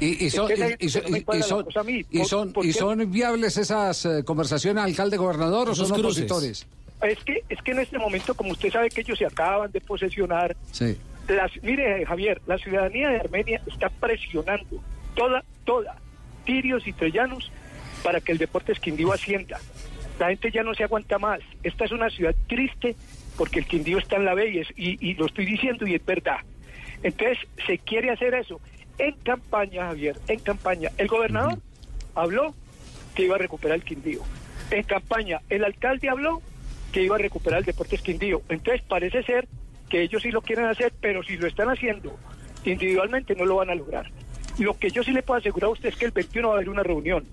Y, 0.00 0.26
y 0.26 0.30
son, 0.30 0.48
viables 3.10 3.56
esas 3.56 4.04
eh, 4.04 4.24
conversaciones 4.24 4.84
alcalde-gobernador 4.84 5.70
o 5.70 5.74
son 5.74 5.88
cruces. 5.88 6.30
opositores. 6.30 6.66
Es 7.02 7.18
que, 7.24 7.42
es 7.48 7.62
que 7.62 7.72
en 7.72 7.80
este 7.80 7.98
momento, 7.98 8.34
como 8.34 8.52
usted 8.52 8.70
sabe 8.70 8.90
que 8.90 9.02
ellos 9.02 9.18
se 9.18 9.26
acaban 9.26 9.70
de 9.70 9.80
posesionar, 9.80 10.56
Sí. 10.72 10.96
Las, 11.28 11.50
mire 11.62 12.04
Javier, 12.06 12.40
la 12.46 12.58
ciudadanía 12.58 13.08
de 13.10 13.16
Armenia 13.20 13.60
está 13.66 13.88
presionando 13.88 14.82
toda, 15.14 15.42
toda, 15.64 15.96
tirios 16.44 16.86
y 16.86 16.92
troyanos 16.92 17.50
para 18.02 18.20
que 18.20 18.32
el 18.32 18.38
Deportes 18.38 18.78
Quindío 18.78 19.12
ascienda. 19.12 19.58
La 20.18 20.28
gente 20.28 20.50
ya 20.50 20.62
no 20.62 20.74
se 20.74 20.84
aguanta 20.84 21.18
más. 21.18 21.40
Esta 21.62 21.84
es 21.84 21.92
una 21.92 22.08
ciudad 22.10 22.34
triste 22.46 22.94
porque 23.36 23.58
el 23.58 23.66
Quindío 23.66 23.98
está 23.98 24.16
en 24.16 24.24
la 24.24 24.34
B 24.34 24.48
y, 24.50 24.58
es- 24.58 24.72
y, 24.76 25.10
y 25.10 25.14
lo 25.14 25.26
estoy 25.26 25.44
diciendo 25.46 25.86
y 25.86 25.94
es 25.94 26.04
verdad. 26.04 26.38
Entonces, 27.02 27.38
se 27.66 27.78
quiere 27.78 28.10
hacer 28.10 28.34
eso. 28.34 28.60
En 28.98 29.12
campaña, 29.16 29.86
Javier, 29.88 30.16
en 30.28 30.38
campaña, 30.40 30.90
el 30.96 31.06
gobernador 31.08 31.58
habló 32.14 32.54
que 33.14 33.24
iba 33.24 33.34
a 33.36 33.38
recuperar 33.38 33.76
el 33.76 33.84
Quindío. 33.84 34.20
En 34.70 34.82
campaña, 34.84 35.40
el 35.50 35.64
alcalde 35.64 36.08
habló 36.08 36.40
que 36.92 37.02
iba 37.02 37.16
a 37.16 37.18
recuperar 37.18 37.58
el 37.60 37.66
Deportes 37.66 38.00
Quindío. 38.00 38.40
Entonces 38.48 38.82
parece 38.88 39.22
ser 39.22 39.46
que 39.88 40.02
ellos 40.02 40.22
sí 40.22 40.30
lo 40.30 40.42
quieren 40.42 40.66
hacer, 40.66 40.92
pero 41.00 41.22
si 41.22 41.36
lo 41.36 41.46
están 41.46 41.68
haciendo 41.68 42.18
individualmente 42.70 43.34
no 43.34 43.44
lo 43.44 43.56
van 43.56 43.70
a 43.70 43.74
lograr. 43.74 44.10
Lo 44.58 44.76
que 44.78 44.90
yo 44.90 45.02
sí 45.02 45.12
le 45.12 45.22
puedo 45.22 45.38
asegurar 45.38 45.68
a 45.68 45.72
usted 45.72 45.90
es 45.90 45.96
que 45.96 46.06
el 46.06 46.10
21 46.10 46.48
va 46.48 46.54
a 46.54 46.56
haber 46.56 46.68
una 46.68 46.82
reunión. 46.82 47.24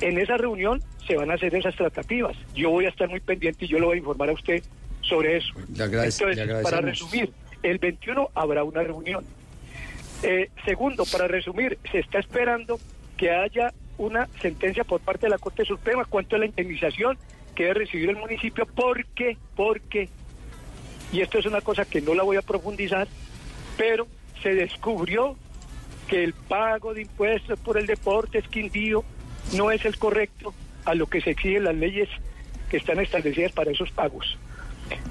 En 0.00 0.18
esa 0.18 0.36
reunión 0.36 0.82
se 1.06 1.16
van 1.16 1.30
a 1.30 1.34
hacer 1.34 1.54
esas 1.54 1.76
tratativas. 1.76 2.36
Yo 2.54 2.70
voy 2.70 2.86
a 2.86 2.88
estar 2.88 3.08
muy 3.08 3.20
pendiente 3.20 3.64
y 3.64 3.68
yo 3.68 3.78
lo 3.78 3.86
voy 3.86 3.96
a 3.96 3.98
informar 3.98 4.30
a 4.30 4.32
usted 4.32 4.62
sobre 5.00 5.36
eso. 5.36 5.52
Le 5.74 5.84
Entonces, 5.84 6.36
le 6.36 6.62
para 6.62 6.80
resumir, 6.80 7.32
el 7.62 7.78
21 7.78 8.30
habrá 8.34 8.64
una 8.64 8.82
reunión. 8.82 9.24
Eh, 10.22 10.50
segundo, 10.64 11.04
para 11.10 11.26
resumir, 11.26 11.78
se 11.90 11.98
está 11.98 12.20
esperando 12.20 12.78
que 13.16 13.30
haya 13.30 13.72
una 13.98 14.28
sentencia 14.40 14.84
por 14.84 15.00
parte 15.00 15.26
de 15.26 15.30
la 15.30 15.38
Corte 15.38 15.64
Suprema 15.64 16.04
cuanto 16.04 16.36
a 16.36 16.38
la 16.38 16.46
indemnización 16.46 17.18
que 17.54 17.64
debe 17.64 17.80
recibir 17.80 18.10
el 18.10 18.16
municipio. 18.16 18.66
¿Por 18.66 19.04
qué? 19.06 19.36
Porque, 19.56 20.08
y 21.12 21.20
esto 21.20 21.38
es 21.38 21.46
una 21.46 21.60
cosa 21.60 21.84
que 21.84 22.00
no 22.00 22.14
la 22.14 22.22
voy 22.22 22.36
a 22.36 22.42
profundizar, 22.42 23.06
pero 23.76 24.06
se 24.42 24.54
descubrió 24.54 25.36
que 26.08 26.24
el 26.24 26.32
pago 26.32 26.94
de 26.94 27.02
impuestos 27.02 27.58
por 27.60 27.78
el 27.78 27.86
deporte 27.86 28.38
esquindío 28.38 29.04
no 29.54 29.70
es 29.70 29.84
el 29.84 29.98
correcto 29.98 30.54
a 30.84 30.94
lo 30.94 31.06
que 31.06 31.20
se 31.20 31.30
exigen 31.30 31.64
las 31.64 31.76
leyes 31.76 32.08
que 32.70 32.78
están 32.78 32.98
establecidas 32.98 33.52
para 33.52 33.70
esos 33.70 33.90
pagos. 33.92 34.38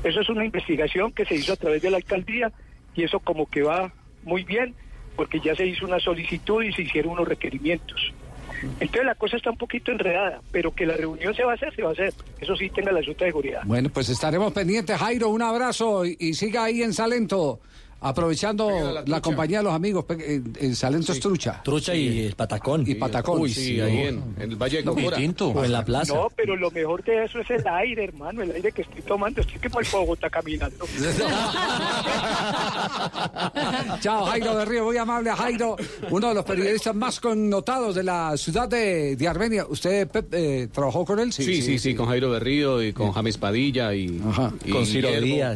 Eso 0.03 0.21
es 0.21 0.29
una 0.29 0.43
investigación 0.43 1.11
que 1.11 1.25
se 1.25 1.35
hizo 1.35 1.53
a 1.53 1.57
través 1.57 1.81
de 1.81 1.91
la 1.91 1.97
alcaldía 1.97 2.51
y 2.95 3.03
eso 3.03 3.19
como 3.19 3.45
que 3.49 3.61
va 3.61 3.93
muy 4.23 4.43
bien 4.43 4.75
porque 5.15 5.39
ya 5.39 5.55
se 5.55 5.67
hizo 5.67 5.85
una 5.85 5.99
solicitud 5.99 6.63
y 6.63 6.73
se 6.73 6.81
hicieron 6.81 7.13
unos 7.13 7.27
requerimientos. 7.27 8.13
Entonces 8.61 9.05
la 9.05 9.15
cosa 9.15 9.37
está 9.37 9.51
un 9.51 9.57
poquito 9.57 9.91
enredada, 9.91 10.41
pero 10.51 10.73
que 10.73 10.85
la 10.85 10.95
reunión 10.95 11.33
se 11.33 11.43
va 11.43 11.51
a 11.51 11.55
hacer, 11.55 11.75
se 11.75 11.81
va 11.81 11.89
a 11.89 11.93
hacer. 11.93 12.13
Eso 12.39 12.55
sí 12.55 12.69
tenga 12.69 12.91
la 12.91 13.03
Junta 13.03 13.25
de 13.25 13.31
seguridad. 13.31 13.61
Bueno, 13.65 13.89
pues 13.89 14.09
estaremos 14.09 14.53
pendientes. 14.53 14.97
Jairo, 14.97 15.29
un 15.29 15.41
abrazo 15.41 16.05
y, 16.05 16.15
y 16.19 16.33
siga 16.33 16.65
ahí 16.65 16.83
en 16.83 16.93
Salento, 16.93 17.59
aprovechando 18.01 19.03
la, 19.05 19.21
compañía 19.21 19.59
de 19.59 19.63
los 19.63 19.73
amigos. 19.73 20.05
En, 20.09 20.53
en 20.59 20.75
Salento 20.75 21.13
es 21.13 21.19
trucha. 21.19 21.61
Trucha 21.63 21.95
y 21.95 22.25
el 22.25 22.35
patacón. 22.35 22.83
Y 22.85 22.95
patacón. 22.95 23.41
Uy, 23.41 23.53
sí, 23.53 23.79
ahí 23.79 23.99
en- 24.07 24.23
en 24.37 24.51
el 24.51 24.55
Valle 24.55 24.77
de 24.77 24.83
Cocora. 24.83 25.17
O 25.17 25.63
en 25.63 25.71
la 25.71 25.85
plaza. 25.85 26.13
No, 26.15 26.27
pero 26.35 26.55
lo 26.55 26.71
mejor 26.71 27.03
de 27.03 27.23
eso 27.25 27.39
es 27.39 27.49
el 27.51 27.67
aire, 27.67 28.05
hermano, 28.05 28.41
el 28.41 28.51
aire 28.51 28.71
que 28.71 28.81
estoy 28.81 29.01
tomando. 29.03 29.41
Estoy 29.41 29.59
que 29.59 29.69
por 29.69 29.87
Bogotá 29.91 30.29
caminando. 30.29 30.85
Chao, 34.01 34.25
Jairo 34.25 34.57
de 34.57 34.65
Río, 34.65 34.85
muy 34.85 34.97
amable 34.97 35.29
a 35.29 35.35
Jairo, 35.35 35.75
uno 36.09 36.29
de 36.29 36.33
los 36.35 36.45
periodistas 36.45 36.95
más 36.95 37.19
connotados 37.19 37.95
de 37.95 38.03
la 38.03 38.35
ciudad 38.37 38.67
de, 38.67 39.15
de 39.15 39.27
Armenia. 39.27 39.65
¿Usted, 39.69 40.07
Pep, 40.07 40.33
eh, 40.33 40.67
trabajó 40.71 41.05
con 41.05 41.19
él? 41.19 41.31
Sí, 41.31 41.61
sí, 41.61 41.77
sí, 41.79 41.95
con 41.95 42.07
Jairo 42.07 42.31
Berrío 42.31 42.81
y 42.81 42.93
con 42.93 43.11
James 43.11 43.37
Padilla 43.37 43.93
y, 43.93 44.21
y 44.65 44.71
Con 44.71 44.85
Ciro 44.85 45.09
Guillermo. 45.09 45.55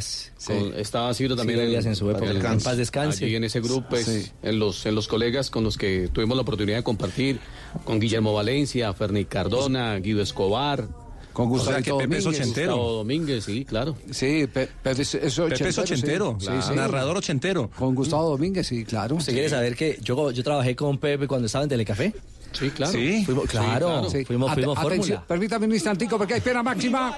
Díaz. 0.54 0.64
Con- 0.72 0.80
estaba 0.80 1.14
Ciro 1.14 1.36
también 1.36 1.60
Ciro 1.60 1.70
Díaz 1.72 1.86
en 1.86 1.96
su 1.96 2.10
época. 2.10 2.30
En 2.32 2.60
paz 2.62 2.78
descanse. 2.78 3.26
allí 3.26 3.36
en 3.36 3.44
ese 3.44 3.60
grupo, 3.62 3.88
pues, 3.90 4.06
Sí. 4.06 4.32
en 4.44 4.60
los 4.60 4.86
en 4.86 4.96
los 4.96 5.08
colegas 5.08 5.50
con 5.50 5.64
los 5.64 5.78
que 5.78 6.10
tuvimos 6.12 6.36
la 6.36 6.42
oportunidad 6.44 6.78
de 6.78 6.84
compartir, 6.84 7.40
con 7.84 8.00
Guillermo 8.00 8.34
Valencia, 8.34 8.94
Ferni 8.94 9.26
Cardona, 9.26 9.96
Guido 9.98 10.22
Escobar. 10.22 10.88
Con 11.34 11.50
Gustavo 11.50 11.76
que 11.78 11.92
Pepe 11.92 12.18
es 12.18 12.24
Domínguez. 12.24 12.26
ochentero. 12.28 12.72
Gustavo 12.78 12.94
Domínguez, 13.00 13.44
sí, 13.44 13.66
claro. 13.66 13.98
Sí, 14.10 14.48
Pe- 14.48 14.70
Pepe 14.82 15.02
es, 15.02 15.12
Pepe 15.12 15.26
es 15.28 15.78
ochentero, 15.78 16.38
sí. 16.40 16.46
claro. 16.46 16.62
Sí, 16.62 16.68
sí. 16.70 16.76
Narrador 16.76 17.18
ochentero. 17.18 17.70
Con 17.78 17.94
Gustavo 17.94 18.30
Domínguez, 18.30 18.66
sí, 18.68 18.86
claro. 18.86 19.18
¿Usted 19.18 19.34
quiere 19.34 19.50
saber 19.50 19.76
que 19.76 20.00
yo, 20.02 20.32
yo 20.32 20.44
trabajé 20.46 20.78
con 20.78 20.98
Pepe 20.98 21.28
cuando 21.28 21.48
estaba 21.48 21.64
en 21.64 21.70
Telecafé? 21.70 22.14
Sí, 22.54 22.70
claro. 22.70 22.94
Sí, 22.94 23.26
fuimos, 23.26 23.50
claro, 23.50 24.10
Sí. 24.10 24.24
fuimos, 24.24 24.54
fuimos 24.54 24.80
fórmula. 24.80 25.26
Permítame 25.28 25.66
un 25.66 25.74
instantico 25.74 26.18
porque 26.18 26.36
hay 26.36 26.42
pena 26.42 26.64
máxima. 26.64 27.14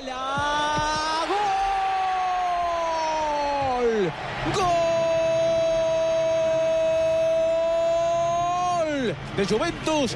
¡Gol! 4.54 4.76
De 9.36 9.46
Juventus. 9.46 10.16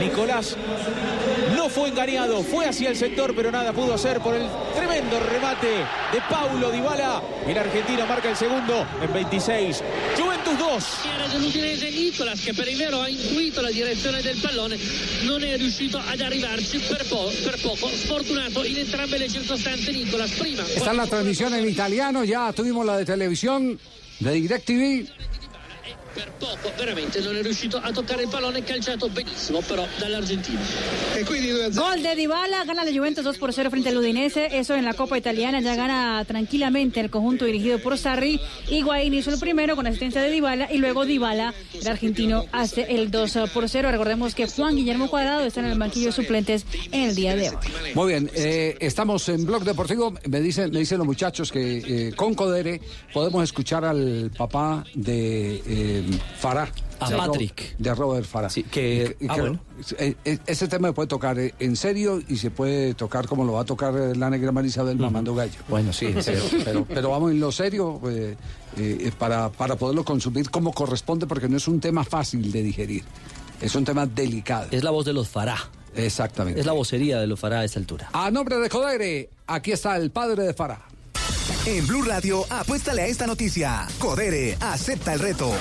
Nicolás 0.00 0.56
no 1.54 1.68
fue 1.68 1.90
engañado, 1.90 2.42
fue 2.42 2.66
hacia 2.66 2.88
el 2.88 2.96
sector, 2.96 3.34
pero 3.34 3.52
nada 3.52 3.72
pudo 3.72 3.94
hacer 3.94 4.20
por 4.20 4.34
el 4.34 4.48
tremendo 4.74 5.20
remate 5.20 5.68
de 6.12 6.20
Paulo 6.28 6.70
Dybala. 6.70 7.20
El 7.46 7.58
argentino 7.58 8.06
marca 8.06 8.30
el 8.30 8.36
segundo 8.36 8.86
en 9.02 9.12
26. 9.12 9.82
Juventus 10.40 10.56
2. 11.02 11.12
Era 11.12 11.26
dell'Udinese 11.26 11.90
Nicolas 11.90 12.40
che 12.40 12.54
per 12.54 12.68
il 12.68 12.76
vero 12.76 13.00
ha 13.00 13.08
intuito 13.08 13.60
la 13.60 13.70
direzione 13.70 14.22
del 14.22 14.38
pallone, 14.38 14.78
non 15.22 15.42
è 15.42 15.56
riuscito 15.56 15.98
ad 15.98 16.20
arrivarci 16.20 16.78
per, 16.78 17.06
po- 17.06 17.30
per 17.42 17.58
poco, 17.60 17.88
sfortunato 17.88 18.64
in 18.64 18.78
entrambe 18.78 19.18
le 19.18 19.28
circostanze 19.28 19.92
Nicolas 19.92 20.30
prima. 20.32 20.62
Está 20.62 20.90
en 20.90 20.96
la 20.96 21.06
transmisione 21.06 21.58
in 21.58 21.68
italiano, 21.68 22.24
ya 22.24 22.52
tuvimos 22.52 22.86
la 22.86 22.96
de 22.96 23.04
televisión 23.04 23.78
de 24.18 24.32
DirecTV. 24.32 25.29
Per 26.12 26.32
poco 26.38 26.72
veramente 26.76 27.20
non 27.20 27.36
è 27.36 27.42
riuscito 27.42 27.76
a 27.76 27.92
toccare 27.92 28.22
il 28.22 28.28
pallone 28.28 28.64
calciato 28.64 29.08
benissimo 29.08 29.60
però 29.60 29.86
dall'Argentina. 29.98 30.60
Gol 31.72 32.00
de 32.02 32.14
Dybala, 32.16 32.64
gana 32.64 32.82
la 32.82 32.90
Juventus 32.90 33.22
2 33.22 33.38
por 33.38 33.52
0 33.52 33.70
frente 33.70 33.90
al 33.90 33.96
Udinese, 33.96 34.48
eso 34.58 34.74
en 34.74 34.84
la 34.84 34.94
Copa 34.94 35.16
Italiana, 35.16 35.60
ya 35.60 35.76
gana 35.76 36.24
tranquilamente 36.26 36.98
el 36.98 37.10
conjunto 37.10 37.44
dirigido 37.44 37.78
por 37.78 37.96
Sarri. 37.96 38.40
Higuaín 38.68 39.14
hizo 39.14 39.30
el 39.30 39.38
primero 39.38 39.76
con 39.76 39.86
asistencia 39.86 40.20
de 40.20 40.30
Dybala 40.30 40.72
y 40.72 40.78
luego 40.78 41.04
Dybala, 41.04 41.54
el 41.80 41.86
argentino, 41.86 42.44
hace 42.50 42.86
el 42.88 43.10
2 43.10 43.38
por 43.54 43.68
0. 43.68 43.90
Recordemos 43.92 44.34
que 44.34 44.48
Juan 44.48 44.74
Guillermo 44.74 45.08
Cuadrado 45.08 45.44
está 45.44 45.60
en 45.60 45.66
el 45.66 45.78
banquillo 45.78 46.06
de 46.06 46.12
suplentes 46.12 46.66
en 46.90 47.10
el 47.10 47.14
día 47.14 47.36
de 47.36 47.50
hoy. 47.50 47.56
Muy 47.94 48.12
bien, 48.12 48.30
eh, 48.34 48.76
estamos 48.80 49.28
en 49.28 49.44
Blog 49.46 49.62
Deportivo. 49.62 50.12
Me 50.28 50.40
dicen, 50.40 50.70
me 50.72 50.80
dicen 50.80 50.98
los 50.98 51.06
muchachos 51.06 51.52
que 51.52 52.08
eh, 52.08 52.12
con 52.16 52.34
Codere 52.34 52.80
podemos 53.12 53.44
escuchar 53.44 53.84
al 53.84 54.32
papá 54.36 54.84
de 54.94 55.62
eh, 55.66 55.99
Farah. 56.38 56.68
A 57.02 57.08
de 57.08 57.16
Ro- 57.16 57.22
Patrick. 57.26 57.76
de 57.78 57.94
Robert 57.94 58.26
Farah. 58.26 58.48
que- 58.70 59.16
Y 59.20 59.26
ah, 59.28 59.36
bueno. 59.38 59.58
Ese 60.46 60.68
tema 60.68 60.88
se 60.88 60.92
puede 60.92 61.08
tocar 61.08 61.38
eh, 61.38 61.54
en 61.58 61.74
serio 61.76 62.20
y 62.28 62.36
se 62.36 62.50
puede 62.50 62.92
tocar 62.94 63.26
como 63.26 63.44
lo 63.44 63.54
va 63.54 63.62
a 63.62 63.64
tocar 63.64 63.94
la 63.94 64.28
negra 64.28 64.52
Marisabel 64.52 64.98
mamando 64.98 65.34
gallo. 65.34 65.58
Bueno, 65.68 65.92
sí, 65.94 66.14
Pero, 66.24 66.42
pero, 66.64 66.84
pero 66.84 67.10
vamos 67.10 67.30
en 67.30 67.40
lo 67.40 67.50
serio 67.52 68.00
eh, 68.06 68.36
eh, 68.76 69.12
para, 69.18 69.48
para 69.50 69.76
poderlo 69.76 70.04
consumir 70.04 70.50
como 70.50 70.72
corresponde 70.72 71.26
porque 71.26 71.48
no 71.48 71.56
es 71.56 71.66
un 71.68 71.80
tema 71.80 72.04
fácil 72.04 72.52
de 72.52 72.62
digerir. 72.62 73.02
Es 73.62 73.74
un 73.74 73.84
tema 73.86 74.04
delicado. 74.06 74.68
Es 74.70 74.84
la 74.84 74.90
voz 74.90 75.06
de 75.06 75.12
los 75.14 75.28
Fará. 75.28 75.56
Exactamente. 75.94 76.60
Es 76.60 76.66
la 76.66 76.72
vocería 76.72 77.18
de 77.18 77.26
los 77.26 77.40
Fará 77.40 77.60
a 77.60 77.64
esta 77.64 77.78
altura. 77.78 78.10
A 78.12 78.30
nombre 78.30 78.56
de 78.58 78.68
Codere, 78.68 79.30
aquí 79.46 79.72
está 79.72 79.96
el 79.96 80.10
padre 80.10 80.42
de 80.44 80.54
Farah. 80.54 80.82
En 81.66 81.86
Blue 81.86 82.02
Radio, 82.02 82.44
apuéstale 82.48 83.02
a 83.02 83.06
esta 83.06 83.26
noticia. 83.26 83.86
Codere, 83.98 84.56
acepta 84.60 85.12
el 85.12 85.20
reto. 85.20 85.52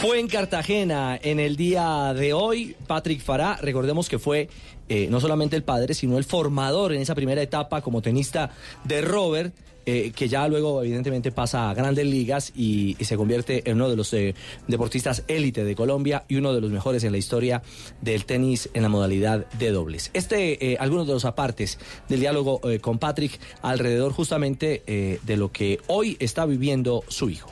Fue 0.00 0.18
en 0.18 0.28
Cartagena 0.28 1.18
en 1.22 1.38
el 1.38 1.56
día 1.56 2.14
de 2.14 2.32
hoy. 2.32 2.74
Patrick 2.86 3.20
Farah, 3.20 3.58
recordemos 3.60 4.08
que 4.08 4.18
fue 4.18 4.48
eh, 4.88 5.08
no 5.10 5.20
solamente 5.20 5.56
el 5.56 5.62
padre, 5.62 5.92
sino 5.92 6.16
el 6.16 6.24
formador 6.24 6.94
en 6.94 7.02
esa 7.02 7.14
primera 7.14 7.42
etapa 7.42 7.82
como 7.82 8.00
tenista 8.00 8.50
de 8.84 9.02
Robert. 9.02 9.54
Eh, 9.86 10.12
que 10.14 10.28
ya 10.28 10.46
luego 10.48 10.82
evidentemente 10.82 11.32
pasa 11.32 11.70
a 11.70 11.74
grandes 11.74 12.06
ligas 12.06 12.52
y, 12.54 12.96
se 13.00 13.16
convierte 13.16 13.68
en 13.68 13.76
uno 13.76 13.88
de 13.88 13.96
los 13.96 14.12
eh, 14.12 14.34
deportistas 14.68 15.24
élite 15.26 15.64
de 15.64 15.74
Colombia 15.74 16.24
y 16.28 16.36
uno 16.36 16.52
de 16.52 16.60
los 16.60 16.70
mejores 16.70 17.02
en 17.04 17.12
la 17.12 17.18
historia 17.18 17.62
del 18.00 18.24
tenis 18.24 18.70
en 18.74 18.82
la 18.82 18.88
modalidad 18.88 19.46
de 19.52 19.70
dobles. 19.70 20.10
Este, 20.12 20.72
eh, 20.72 20.76
algunos 20.78 21.06
de 21.06 21.14
los 21.14 21.24
apartes 21.24 21.78
del 22.08 22.20
diálogo 22.20 22.60
eh, 22.68 22.78
con 22.78 22.98
Patrick 22.98 23.40
alrededor 23.62 24.12
justamente 24.12 24.82
de 24.86 25.36
lo 25.36 25.50
que 25.52 25.78
hoy 25.86 26.16
está 26.20 26.46
viviendo 26.46 27.04
su 27.08 27.30
hijo. 27.30 27.50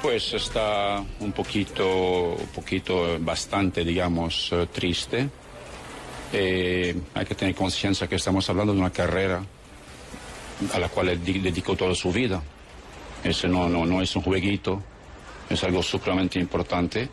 Pues 0.00 0.32
está 0.32 1.04
un 1.20 1.32
poquito, 1.32 2.36
poquito, 2.54 3.18
bastante, 3.20 3.84
digamos, 3.84 4.52
triste. 4.72 5.28
Hay 6.32 7.26
que 7.26 7.34
tener 7.34 7.54
conciencia 7.54 8.06
que 8.06 8.16
estamos 8.16 8.48
hablando 8.48 8.72
de 8.72 8.80
una 8.80 8.90
carrera 8.90 9.44
a 10.72 10.78
la 10.78 10.88
cual 10.88 11.08
él 11.10 11.24
di- 11.24 11.38
dedicó 11.40 11.76
toda 11.76 11.94
su 11.94 12.12
vida. 12.12 12.42
Ese 13.24 13.48
no, 13.48 13.68
no, 13.68 13.84
no 13.86 14.02
es 14.02 14.14
un 14.16 14.22
jueguito, 14.22 14.82
es 15.48 15.62
algo 15.64 15.82
supremamente 15.82 16.38
importante 16.38 17.08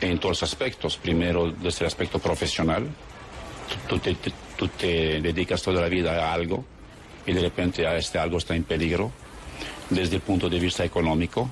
en 0.00 0.18
todos 0.18 0.40
los 0.40 0.42
aspectos. 0.42 0.96
Primero, 0.96 1.50
desde 1.52 1.80
el 1.80 1.86
aspecto 1.86 2.18
profesional, 2.18 2.86
tú 3.88 3.98
te, 3.98 4.14
te- 4.14 4.32
tú 4.56 4.68
te 4.68 5.20
dedicas 5.20 5.62
toda 5.62 5.80
la 5.80 5.88
vida 5.88 6.28
a 6.28 6.32
algo 6.32 6.64
y 7.26 7.32
de 7.32 7.40
repente 7.40 7.86
a 7.86 7.96
este 7.96 8.18
algo 8.18 8.38
está 8.38 8.54
en 8.54 8.64
peligro. 8.64 9.10
Desde 9.90 10.16
el 10.16 10.22
punto 10.22 10.48
de 10.48 10.58
vista 10.58 10.84
económico, 10.84 11.48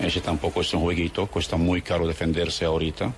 ese 0.00 0.20
tampoco 0.20 0.60
es 0.60 0.72
un 0.74 0.80
jueguito, 0.82 1.26
cuesta 1.26 1.56
muy 1.56 1.82
caro 1.82 2.06
defenderse 2.06 2.64
ahorita. 2.64 3.12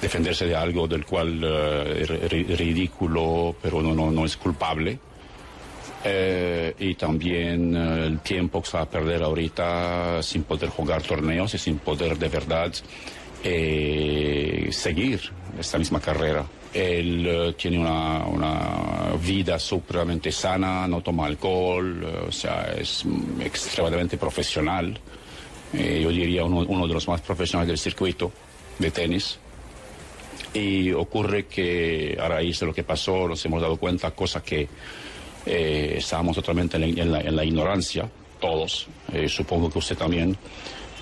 Defenderse 0.00 0.44
de 0.46 0.54
algo 0.54 0.86
del 0.86 1.06
cual 1.06 1.40
eh, 1.42 1.98
es 2.02 2.08
ri- 2.10 2.56
ridículo, 2.56 3.54
pero 3.62 3.80
no, 3.80 3.94
no, 3.94 4.10
no 4.10 4.24
es 4.26 4.36
culpable. 4.36 4.98
Eh, 6.08 6.74
y 6.78 6.94
también 6.94 7.74
eh, 7.74 8.06
el 8.06 8.20
tiempo 8.20 8.62
que 8.62 8.70
se 8.70 8.76
va 8.76 8.84
a 8.84 8.88
perder 8.88 9.24
ahorita 9.24 10.22
sin 10.22 10.44
poder 10.44 10.68
jugar 10.68 11.02
torneos 11.02 11.52
y 11.54 11.58
sin 11.58 11.78
poder 11.78 12.16
de 12.16 12.28
verdad 12.28 12.72
eh, 13.42 14.68
seguir 14.70 15.20
esta 15.58 15.78
misma 15.78 16.00
carrera. 16.00 16.44
Él 16.72 17.26
eh, 17.26 17.54
tiene 17.56 17.78
una, 17.78 18.24
una 18.26 19.16
vida 19.20 19.58
supremamente 19.58 20.30
sana, 20.30 20.86
no 20.86 21.00
toma 21.00 21.26
alcohol, 21.26 22.04
eh, 22.04 22.24
o 22.28 22.32
sea, 22.32 22.72
es 22.78 23.04
extremadamente 23.40 24.16
profesional. 24.16 24.96
Eh, 25.72 26.00
yo 26.02 26.10
diría 26.10 26.44
uno, 26.44 26.58
uno 26.68 26.86
de 26.86 26.94
los 26.94 27.08
más 27.08 27.20
profesionales 27.20 27.68
del 27.68 27.78
circuito 27.78 28.30
de 28.78 28.90
tenis. 28.90 29.38
Y 30.52 30.92
ocurre 30.92 31.46
que 31.46 32.16
a 32.20 32.28
raíz 32.28 32.60
de 32.60 32.66
lo 32.66 32.74
que 32.74 32.84
pasó 32.84 33.26
nos 33.26 33.44
hemos 33.44 33.60
dado 33.60 33.76
cuenta, 33.76 34.10
cosa 34.12 34.42
que 34.42 34.68
eh, 35.46 35.94
estábamos 35.98 36.36
totalmente 36.36 36.76
en 36.76 37.36
la, 37.36 37.44
ignorancia, 37.44 38.08
todos, 38.40 38.88
eh, 39.12 39.28
supongo 39.28 39.70
que 39.70 39.78
usted 39.78 39.96
también, 39.96 40.36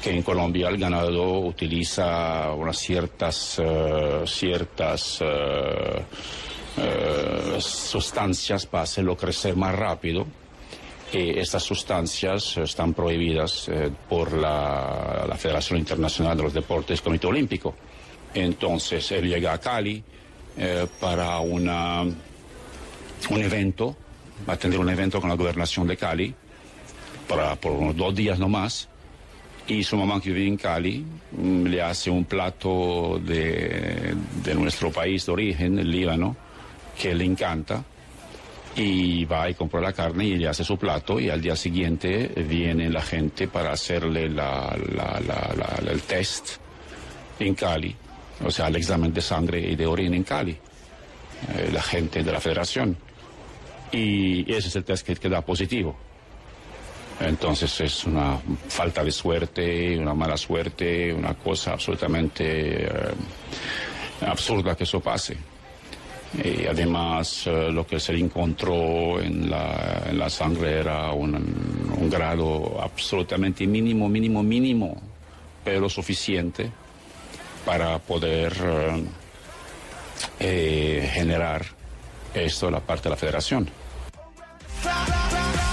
que 0.03 0.11
en 0.11 0.23
Colombia 0.23 0.69
el 0.69 0.79
ganado 0.79 1.41
utiliza 1.41 2.53
unas 2.53 2.79
ciertas, 2.79 3.59
eh, 3.59 4.23
ciertas 4.27 5.19
eh, 5.23 6.03
eh, 6.77 7.57
sustancias 7.61 8.67
para 8.67 8.85
hacerlo 8.85 9.17
crecer 9.17 9.57
más 9.57 9.75
rápido. 9.75 10.27
Y 11.13 11.39
estas 11.39 11.63
sustancias 11.63 12.57
están 12.57 12.93
prohibidas 12.93 13.69
eh, 13.69 13.91
por 14.09 14.33
la, 14.33 15.25
la 15.29 15.37
Federación 15.37 15.79
Internacional 15.79 16.37
de 16.37 16.43
los 16.43 16.53
Deportes 16.53 17.01
Comité 17.01 17.29
Olímpico. 17.29 17.75
Entonces 18.35 19.13
él 19.13 19.29
llega 19.29 19.53
a 19.53 19.59
Cali 19.61 20.03
eh, 20.57 20.87
para 21.01 21.39
una, 21.39 22.03
un 22.03 23.43
evento, 23.43 23.97
va 24.49 24.55
a 24.55 24.57
tener 24.57 24.79
un 24.79 24.89
evento 24.89 25.21
con 25.21 25.29
la 25.31 25.37
gobernación 25.37 25.87
de 25.87 25.97
Cali 25.97 26.35
para, 27.29 27.57
por 27.57 27.73
unos 27.73 27.97
dos 27.97 28.15
días 28.15 28.39
nomás. 28.39 28.89
Y 29.67 29.83
su 29.83 29.97
mamá 29.97 30.21
que 30.21 30.31
vive 30.31 30.47
en 30.47 30.57
Cali 30.59 31.05
mm, 31.33 31.65
le 31.67 31.81
hace 31.83 32.11
un 32.11 32.25
plato 32.27 33.19
de, 33.25 34.15
de 34.45 34.55
nuestro 34.55 34.91
país 34.93 35.25
de 35.25 35.33
origen, 35.33 35.79
el 35.79 35.91
Líbano, 35.91 36.37
que 37.01 37.15
le 37.15 37.25
encanta. 37.25 37.83
Y 38.77 39.25
va 39.25 39.49
y 39.49 39.55
compra 39.55 39.81
la 39.81 39.93
carne 39.93 40.25
y 40.25 40.35
le 40.37 40.49
hace 40.49 40.65
su 40.65 40.77
plato 40.77 41.21
y 41.21 41.31
al 41.31 41.41
día 41.41 41.55
siguiente 41.55 42.27
viene 42.49 42.91
la 42.91 43.03
gente 43.03 43.47
para 43.47 43.71
hacerle 43.73 44.29
la- 44.29 44.77
la- 44.97 45.81
el 45.91 46.03
test 46.03 46.57
en 47.39 47.55
Cali, 47.55 47.95
o 48.45 48.51
sea, 48.51 48.67
el 48.67 48.75
examen 48.77 49.13
de 49.15 49.21
sangre 49.21 49.61
y 49.61 49.77
de 49.77 49.87
orina 49.87 50.17
en 50.17 50.25
Cali, 50.25 50.51
eh, 50.53 51.71
la 51.73 51.83
gente 51.83 52.25
de 52.25 52.33
la 52.33 52.41
federación. 52.41 52.97
Y 53.95 54.53
ese 54.53 54.69
es 54.69 54.77
el 54.77 54.85
test 54.85 55.07
que, 55.07 55.15
que 55.15 55.29
da 55.29 55.43
positivo. 55.43 55.97
Entonces 57.21 57.81
es 57.81 58.05
una 58.05 58.39
falta 58.69 59.05
de 59.05 59.13
suerte, 59.13 59.99
una 59.99 60.15
mala 60.15 60.37
suerte, 60.37 61.13
una 61.13 61.35
cosa 61.35 61.73
absolutamente 61.73 62.87
eh, 62.87 62.91
absurda 64.27 64.77
que 64.77 64.85
eso 64.85 65.01
pase. 65.01 65.37
Y 66.43 66.67
además 66.67 67.47
eh, 67.47 67.71
lo 67.71 67.87
que 67.87 68.01
se 68.01 68.15
encontró 68.17 69.21
en 69.21 69.49
la, 69.49 70.29
sangre 70.29 70.81
era 70.81 71.13
un, 71.13 72.11
grado 72.11 72.81
absolutamente 72.83 73.67
mínimo, 73.67 74.09
mínimo, 74.09 74.43
mínimo, 74.43 75.01
pero 75.65 75.89
suficiente 75.89 76.71
para 77.65 77.99
poder 78.01 78.53
eh, 80.41 81.11
generar 81.13 81.65
esto 82.35 82.71
la 82.71 82.81
parte 82.81 83.05
de 83.05 83.11
la 83.11 83.17
federación. 83.17 83.84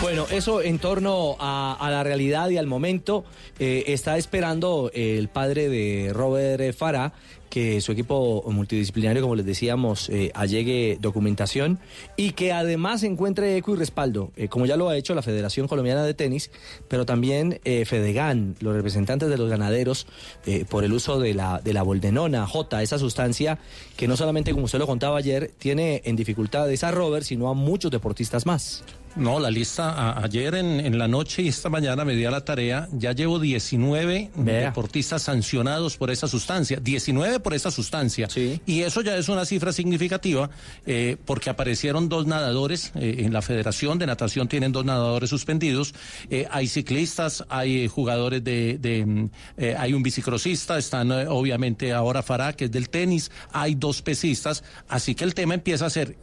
Bueno, 0.02 0.26
eso 0.32 0.64
en 0.64 0.80
torno 0.80 1.36
a, 1.40 1.88
la 1.92 2.04
realidad 2.04 2.50
y 2.50 2.58
al 2.58 2.66
momento 2.66 3.24
eh, 3.60 3.84
está 3.88 4.18
esperando 4.18 4.90
el 4.96 5.30
padre 5.30 5.70
de 5.70 6.12
Robert 6.12 6.76
Farah 6.76 7.14
que 7.52 7.82
su 7.82 7.92
equipo 7.92 8.44
multidisciplinario, 8.48 9.22
como 9.22 9.36
les 9.36 9.46
decíamos, 9.46 10.10
eh, 10.10 10.32
allegue 10.34 10.98
documentación 11.00 11.80
y 12.16 12.32
que 12.32 12.54
además 12.54 13.04
encuentre 13.04 13.58
eco 13.58 13.74
y 13.74 13.78
respaldo, 13.78 14.32
eh, 14.38 14.48
como 14.48 14.66
ya 14.66 14.78
lo 14.78 14.90
ha 14.90 14.96
hecho 14.96 15.14
la 15.14 15.22
Federación 15.22 15.68
Colombiana 15.68 16.04
de 16.04 16.14
Tenis, 16.14 16.50
pero 16.88 17.06
también 17.06 17.60
eh, 17.66 17.86
Fedegan, 17.86 18.56
los 18.62 18.74
representantes 18.74 19.30
de 19.30 19.38
los 19.38 19.50
ganaderos, 19.50 20.08
eh, 20.46 20.66
por 20.68 20.86
el 20.86 20.94
uso 20.94 21.20
de 21.20 21.34
la, 21.34 21.60
de 21.60 21.74
la 21.74 21.84
boldenona, 21.84 22.48
J, 22.48 22.82
esa 22.82 22.98
sustancia 22.98 23.60
que 23.98 24.08
no 24.08 24.16
solamente, 24.16 24.54
como 24.54 24.66
usted 24.66 24.80
lo 24.80 24.88
contaba 24.88 25.18
ayer, 25.18 25.52
tiene 25.58 26.02
en 26.06 26.16
dificultades 26.16 26.84
a 26.86 26.92
Robert, 26.92 27.26
sino 27.26 27.50
a 27.50 27.54
muchos 27.54 27.92
deportistas 27.92 28.46
más. 28.46 28.84
No, 29.18 29.40
la 29.42 29.52
lista 29.52 29.90
a- 29.92 30.24
ayer 30.24 30.56
en, 30.56 30.80
en 30.80 30.98
la 30.98 31.08
noche 31.08 31.42
y 31.42 31.50
esta 31.50 31.70
mañana 31.70 32.06
me 32.06 32.16
di 32.16 32.24
a 32.24 32.32
la 32.32 32.46
tarea. 32.46 32.88
Ya 32.94 33.12
llevo 33.12 33.40
19 33.40 34.32
deportistas 34.36 35.24
sancionados 35.24 35.98
por 35.98 36.12
esa 36.12 36.28
sustancia. 36.30 36.80
19 36.82 37.42
por 37.42 37.54
esa 37.54 37.72
sustancia. 37.72 38.28
Y 38.66 38.82
eso 38.82 39.02
ya 39.02 39.18
es 39.18 39.28
una 39.28 39.44
cifra 39.46 39.74
significativa 39.74 40.50
eh, 40.86 41.18
porque 41.26 41.50
aparecieron 41.50 42.08
dos 42.08 42.26
nadadores. 42.26 42.94
eh, 42.96 43.18
en 43.20 43.34
la 43.34 43.42
Federación 43.42 44.00
de 44.00 44.08
Natación 44.08 44.48
tienen 44.48 44.72
dos 44.72 44.86
nadadores 44.86 45.30
suspendidos. 45.30 45.94
Eh, 46.30 46.48
hay 46.50 46.68
ciclistas, 46.68 47.44
hay 47.50 47.84
eh, 47.84 47.88
jugadores 47.90 48.44
de. 48.46 48.78
de, 48.80 49.06
mm, 49.06 49.30
eh, 49.58 49.76
hay 49.78 49.94
un 49.94 50.04
bicicrosista, 50.04 50.78
están 50.78 51.12
obviamente 51.12 51.92
ahora 51.92 52.24
Farah, 52.24 52.54
que 52.54 52.66
es 52.66 52.72
del 52.72 52.90
tenis. 52.90 53.30
Hay 53.52 53.76
dos 53.76 54.02
pesistas. 54.02 54.64
Así 54.88 55.16
que 55.16 55.26
el 55.26 55.34
tema 55.34 55.54
empieza 55.54 55.86
a 55.86 55.90
ser. 55.90 56.16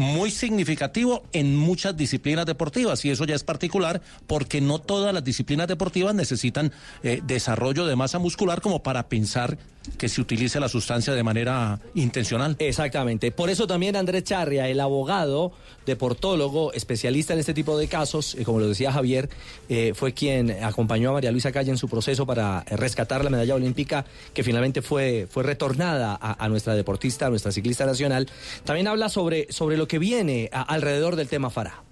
Muy 0.00 0.30
significativo 0.30 1.22
en 1.32 1.56
muchas 1.56 1.96
disciplinas 1.96 2.46
deportivas 2.46 3.04
y 3.04 3.10
eso 3.10 3.24
ya 3.24 3.34
es 3.34 3.44
particular 3.44 4.00
porque 4.26 4.60
no 4.60 4.78
todas 4.78 5.12
las 5.12 5.22
disciplinas 5.22 5.68
deportivas 5.68 6.14
necesitan 6.14 6.72
eh, 7.02 7.20
desarrollo 7.24 7.86
de 7.86 7.96
masa 7.96 8.18
muscular 8.18 8.60
como 8.60 8.82
para 8.82 9.08
pensar 9.08 9.58
que 9.98 10.08
se 10.08 10.20
utilice 10.20 10.58
la 10.60 10.68
sustancia 10.68 11.12
de 11.12 11.22
manera 11.22 11.78
intencional. 11.94 12.56
Exactamente. 12.58 13.30
Por 13.32 13.50
eso 13.50 13.66
también 13.66 13.96
Andrés 13.96 14.24
Charria, 14.24 14.68
el 14.68 14.80
abogado, 14.80 15.52
deportólogo, 15.86 16.72
especialista 16.72 17.34
en 17.34 17.40
este 17.40 17.52
tipo 17.54 17.76
de 17.76 17.86
casos, 17.88 18.34
eh, 18.34 18.44
como 18.44 18.60
lo 18.60 18.68
decía 18.68 18.92
Javier, 18.92 19.28
eh, 19.68 19.92
fue 19.94 20.12
quien 20.14 20.50
acompañó 20.64 21.10
a 21.10 21.12
María 21.14 21.30
Luisa 21.32 21.52
Calle 21.52 21.70
en 21.70 21.78
su 21.78 21.88
proceso 21.88 22.26
para 22.26 22.64
eh, 22.68 22.76
rescatar 22.76 23.22
la 23.22 23.30
medalla 23.30 23.54
olímpica 23.54 24.04
que 24.32 24.42
finalmente 24.42 24.82
fue, 24.82 25.26
fue 25.30 25.42
retornada 25.42 26.18
a, 26.20 26.42
a 26.44 26.48
nuestra 26.48 26.74
deportista, 26.74 27.26
a 27.26 27.30
nuestra 27.30 27.52
ciclista 27.52 27.84
nacional. 27.86 28.28
También 28.64 28.88
habla 28.88 29.08
sobre, 29.08 29.52
sobre 29.52 29.76
lo 29.76 29.86
que 29.86 29.98
viene 29.98 30.48
a- 30.52 30.62
alrededor 30.62 31.16
del 31.16 31.28
tema 31.28 31.50
Farah. 31.50 31.82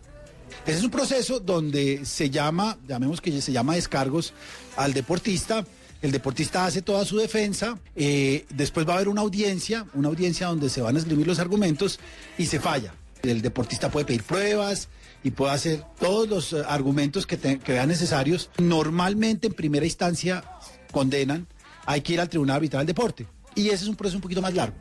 Ese 0.67 0.79
es 0.79 0.85
un 0.85 0.91
proceso 0.91 1.41
donde 1.41 2.05
se 2.05 2.31
llama, 2.31 2.79
llamemos 2.87 3.21
que 3.21 3.41
se 3.41 3.53
llama 3.53 3.75
descargos 3.75 4.33
al 4.77 4.93
deportista. 4.93 5.65
El 6.01 6.13
deportista 6.13 6.65
hace 6.65 6.81
toda 6.83 7.05
su 7.05 7.17
defensa, 7.19 7.79
eh, 7.97 8.47
después 8.51 8.87
va 8.87 8.93
a 8.93 8.97
haber 8.97 9.09
una 9.09 9.21
audiencia, 9.23 9.85
una 9.95 10.09
audiencia 10.09 10.47
donde 10.47 10.71
se 10.71 10.81
van 10.81 10.95
a 10.95 10.99
escribir 11.01 11.27
los 11.27 11.41
argumentos 11.41 11.99
y 12.39 12.47
se 12.47 12.61
falla. 12.61 12.95
El 13.23 13.43
deportista 13.43 13.91
puede 13.91 14.07
pedir 14.07 14.23
pruebas 14.23 14.89
y 15.25 15.33
puede 15.33 15.53
hacer 15.53 15.83
todos 15.99 16.29
los 16.29 16.53
eh, 16.53 16.63
argumentos 16.69 17.27
que, 17.27 17.37
te- 17.37 17.59
que 17.59 17.73
vean 17.73 17.89
necesarios. 17.89 18.49
Normalmente 18.59 19.49
en 19.49 19.55
primera 19.55 19.85
instancia 19.85 20.45
condenan, 20.93 21.49
hay 21.85 22.01
que 22.03 22.13
ir 22.13 22.21
al 22.21 22.29
Tribunal 22.29 22.57
Arbitral 22.57 22.87
del 22.87 22.95
Deporte. 22.95 23.27
Y 23.57 23.69
ese 23.71 23.83
es 23.83 23.89
un 23.89 23.97
proceso 23.97 24.19
un 24.19 24.23
poquito 24.23 24.41
más 24.41 24.55
largo. 24.55 24.77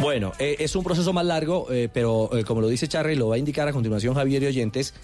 Bueno, 0.00 0.32
eh, 0.40 0.56
es 0.58 0.74
un 0.74 0.82
proceso 0.82 1.12
más 1.12 1.24
largo, 1.26 1.70
eh, 1.70 1.88
pero 1.92 2.36
eh, 2.36 2.42
como 2.44 2.60
lo 2.60 2.66
dice 2.68 2.88
Charry, 2.88 3.14
lo 3.14 3.28
va 3.28 3.36
a 3.36 3.38
indicar 3.38 3.68
a 3.68 3.72
continuación 3.72 4.14
Javier 4.14 4.42
y 4.42 4.46
oyentes, 4.46 4.94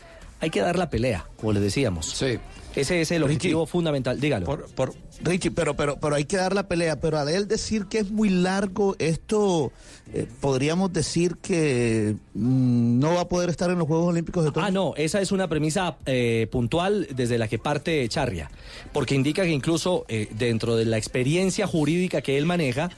hay 0.40 0.50
que 0.50 0.60
dar 0.60 0.76
la 0.76 0.90
pelea, 0.90 1.26
como 1.36 1.52
les 1.52 1.62
decíamos. 1.62 2.06
Sí. 2.10 2.38
Ese 2.76 3.00
es 3.00 3.10
el 3.10 3.22
objetivo 3.22 3.66
fundamental. 3.66 4.20
Dígalo. 4.20 4.46
Por, 4.46 4.66
por- 4.74 4.94
Richie, 5.22 5.50
pero, 5.50 5.74
pero, 5.74 5.98
pero 5.98 6.14
hay 6.14 6.24
que 6.26 6.36
dar 6.36 6.54
la 6.54 6.68
pelea. 6.68 7.00
Pero 7.00 7.18
al 7.18 7.28
él 7.28 7.48
decir 7.48 7.86
que 7.86 7.98
es 7.98 8.10
muy 8.10 8.28
largo, 8.28 8.94
esto 8.98 9.72
eh, 10.12 10.26
podríamos 10.40 10.92
decir 10.92 11.36
que 11.38 12.16
mm, 12.34 12.98
no 12.98 13.14
va 13.14 13.22
a 13.22 13.28
poder 13.28 13.48
estar 13.48 13.70
en 13.70 13.78
los 13.78 13.88
Juegos 13.88 14.08
Olímpicos 14.08 14.44
de 14.44 14.50
Tokio. 14.50 14.62
Ah, 14.62 14.70
no, 14.70 14.92
esa 14.96 15.20
es 15.20 15.32
una 15.32 15.48
premisa 15.48 15.96
eh, 16.04 16.46
puntual 16.52 17.08
desde 17.14 17.38
la 17.38 17.48
que 17.48 17.58
parte 17.58 18.06
Charria, 18.08 18.50
porque 18.92 19.14
indica 19.14 19.42
que 19.42 19.50
incluso 19.52 20.04
eh, 20.08 20.28
dentro 20.36 20.76
de 20.76 20.84
la 20.84 20.98
experiencia 20.98 21.66
jurídica 21.66 22.20
que 22.20 22.36
él 22.36 22.44
maneja, 22.44 22.90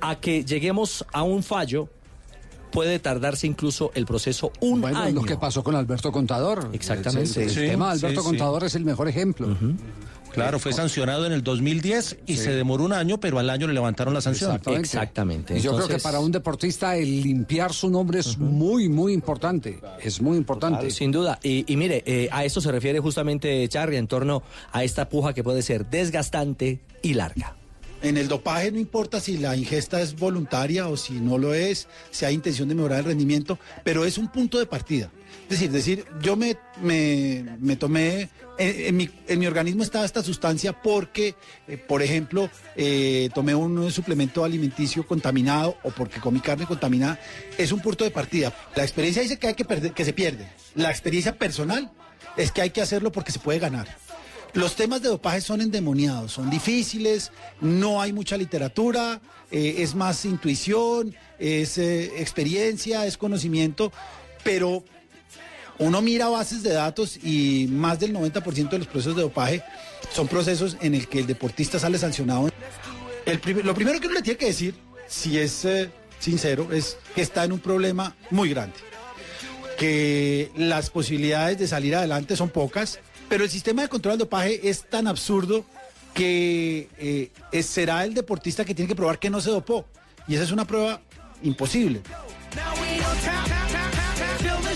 a 0.00 0.20
que 0.20 0.44
lleguemos 0.44 1.04
a 1.12 1.22
un 1.22 1.42
fallo 1.42 1.88
puede 2.70 2.98
tardarse 2.98 3.46
incluso 3.46 3.90
el 3.94 4.06
proceso 4.06 4.52
un 4.60 4.80
Bueno, 4.80 4.98
año. 4.98 5.14
lo 5.14 5.22
que 5.22 5.36
pasó 5.36 5.62
con 5.64 5.74
Alberto 5.74 6.12
Contador. 6.12 6.70
Exactamente. 6.72 7.42
El, 7.42 7.48
el 7.48 7.54
Sí, 7.54 7.60
tema 7.60 7.86
de 7.86 7.92
Alberto 7.92 8.20
sí, 8.20 8.24
sí. 8.26 8.28
Contador 8.30 8.64
es 8.64 8.74
el 8.74 8.84
mejor 8.84 9.08
ejemplo. 9.08 9.48
Claro, 10.32 10.58
fue 10.60 10.72
sancionado 10.72 11.26
en 11.26 11.32
el 11.32 11.42
2010 11.42 12.18
y 12.26 12.36
Sí. 12.36 12.44
se 12.44 12.50
demoró 12.52 12.84
un 12.84 12.92
año, 12.92 13.18
pero 13.18 13.38
al 13.40 13.48
año 13.50 13.66
le 13.66 13.72
levantaron 13.72 14.12
la 14.14 14.20
sanción. 14.20 14.60
Exactamente. 14.66 15.58
Y 15.58 15.62
yo 15.62 15.74
creo 15.74 15.88
que 15.88 15.98
para 15.98 16.20
un 16.20 16.30
deportista 16.30 16.96
el 16.96 17.22
limpiar 17.22 17.72
su 17.72 17.90
nombre 17.90 18.20
es 18.20 18.38
muy, 18.38 18.88
muy 18.88 19.14
importante. 19.14 19.80
Es 20.00 20.20
muy 20.20 20.36
importante. 20.36 20.78
Claro, 20.80 20.94
sin 20.94 21.10
duda. 21.10 21.40
Y, 21.42 21.64
y 21.72 21.76
mire, 21.76 22.04
eh, 22.06 22.28
a 22.30 22.44
eso 22.44 22.60
se 22.60 22.70
refiere 22.70 23.00
justamente 23.00 23.66
Charria 23.68 23.98
en 23.98 24.06
torno 24.06 24.42
a 24.70 24.84
esta 24.84 25.08
puja 25.08 25.32
que 25.32 25.42
puede 25.42 25.62
ser 25.62 25.86
desgastante 25.86 26.80
y 27.02 27.14
larga. 27.14 27.56
En 28.00 28.16
el 28.16 28.28
dopaje 28.28 28.70
no 28.70 28.78
importa 28.78 29.20
si 29.20 29.38
la 29.38 29.56
ingesta 29.56 30.00
es 30.00 30.14
voluntaria 30.16 30.86
o 30.88 30.96
si 30.96 31.14
no 31.14 31.36
lo 31.36 31.52
es, 31.52 31.88
si 32.10 32.24
hay 32.24 32.34
intención 32.34 32.68
de 32.68 32.76
mejorar 32.76 33.00
el 33.00 33.06
rendimiento, 33.06 33.58
pero 33.82 34.04
es 34.04 34.18
un 34.18 34.28
punto 34.30 34.58
de 34.58 34.66
partida. 34.66 35.10
Es 35.44 35.48
decir, 35.50 35.70
decir 35.70 36.04
yo 36.22 36.36
me, 36.36 36.56
me, 36.80 37.44
me 37.58 37.74
tomé, 37.74 38.28
en, 38.56 38.96
mi, 38.96 39.10
en 39.26 39.38
mi 39.38 39.46
organismo 39.46 39.82
estaba 39.82 40.04
esta 40.04 40.22
sustancia 40.22 40.80
porque, 40.80 41.34
eh, 41.66 41.76
por 41.76 42.02
ejemplo, 42.02 42.48
eh, 42.76 43.30
tomé 43.34 43.54
un 43.54 43.90
suplemento 43.90 44.44
alimenticio 44.44 45.04
contaminado 45.04 45.76
o 45.82 45.90
porque 45.90 46.20
comí 46.20 46.38
carne 46.38 46.66
contaminada, 46.66 47.18
es 47.56 47.72
un 47.72 47.80
punto 47.80 48.04
de 48.04 48.10
partida. 48.12 48.54
La 48.76 48.84
experiencia 48.84 49.22
dice 49.22 49.38
que 49.38 49.48
hay 49.48 49.54
que 49.54 49.64
perder, 49.64 49.92
que 49.92 50.04
se 50.04 50.12
pierde. 50.12 50.48
La 50.76 50.90
experiencia 50.90 51.36
personal 51.36 51.90
es 52.36 52.52
que 52.52 52.62
hay 52.62 52.70
que 52.70 52.80
hacerlo 52.80 53.10
porque 53.10 53.32
se 53.32 53.40
puede 53.40 53.58
ganar. 53.58 53.88
Los 54.54 54.76
temas 54.76 55.02
de 55.02 55.08
dopaje 55.08 55.40
son 55.40 55.60
endemoniados, 55.60 56.32
son 56.32 56.48
difíciles, 56.48 57.32
no 57.60 58.00
hay 58.00 58.12
mucha 58.12 58.36
literatura, 58.36 59.20
eh, 59.50 59.76
es 59.78 59.94
más 59.94 60.24
intuición, 60.24 61.14
es 61.38 61.78
eh, 61.78 62.20
experiencia, 62.20 63.06
es 63.06 63.18
conocimiento, 63.18 63.92
pero 64.42 64.82
uno 65.78 66.02
mira 66.02 66.28
bases 66.28 66.62
de 66.62 66.72
datos 66.72 67.18
y 67.22 67.66
más 67.70 68.00
del 68.00 68.14
90% 68.14 68.70
de 68.70 68.78
los 68.78 68.88
procesos 68.88 69.16
de 69.16 69.22
dopaje 69.22 69.62
son 70.12 70.26
procesos 70.26 70.76
en 70.80 70.94
el 70.94 71.08
que 71.08 71.20
el 71.20 71.26
deportista 71.26 71.78
sale 71.78 71.98
sancionado. 71.98 72.50
Lo 73.62 73.74
primero 73.74 74.00
que 74.00 74.06
uno 74.06 74.16
le 74.16 74.22
tiene 74.22 74.38
que 74.38 74.46
decir, 74.46 74.74
si 75.06 75.38
es 75.38 75.64
eh, 75.66 75.90
sincero, 76.18 76.72
es 76.72 76.96
que 77.14 77.20
está 77.20 77.44
en 77.44 77.52
un 77.52 77.60
problema 77.60 78.16
muy 78.30 78.48
grande 78.48 78.74
que 79.78 80.50
las 80.56 80.90
posibilidades 80.90 81.56
de 81.56 81.68
salir 81.68 81.94
adelante 81.94 82.34
son 82.34 82.50
pocas, 82.50 82.98
pero 83.28 83.44
el 83.44 83.50
sistema 83.50 83.82
de 83.82 83.88
control 83.88 84.12
del 84.12 84.18
dopaje 84.20 84.68
es 84.68 84.84
tan 84.88 85.06
absurdo 85.06 85.64
que 86.14 86.88
eh, 86.98 87.30
es- 87.52 87.66
será 87.66 88.04
el 88.04 88.14
deportista 88.14 88.64
que 88.64 88.74
tiene 88.74 88.88
que 88.88 88.96
probar 88.96 89.18
que 89.18 89.30
no 89.30 89.40
se 89.40 89.50
dopó. 89.50 89.84
Y 90.26 90.34
esa 90.34 90.44
es 90.44 90.50
una 90.52 90.66
prueba 90.66 91.00
imposible. 91.42 92.00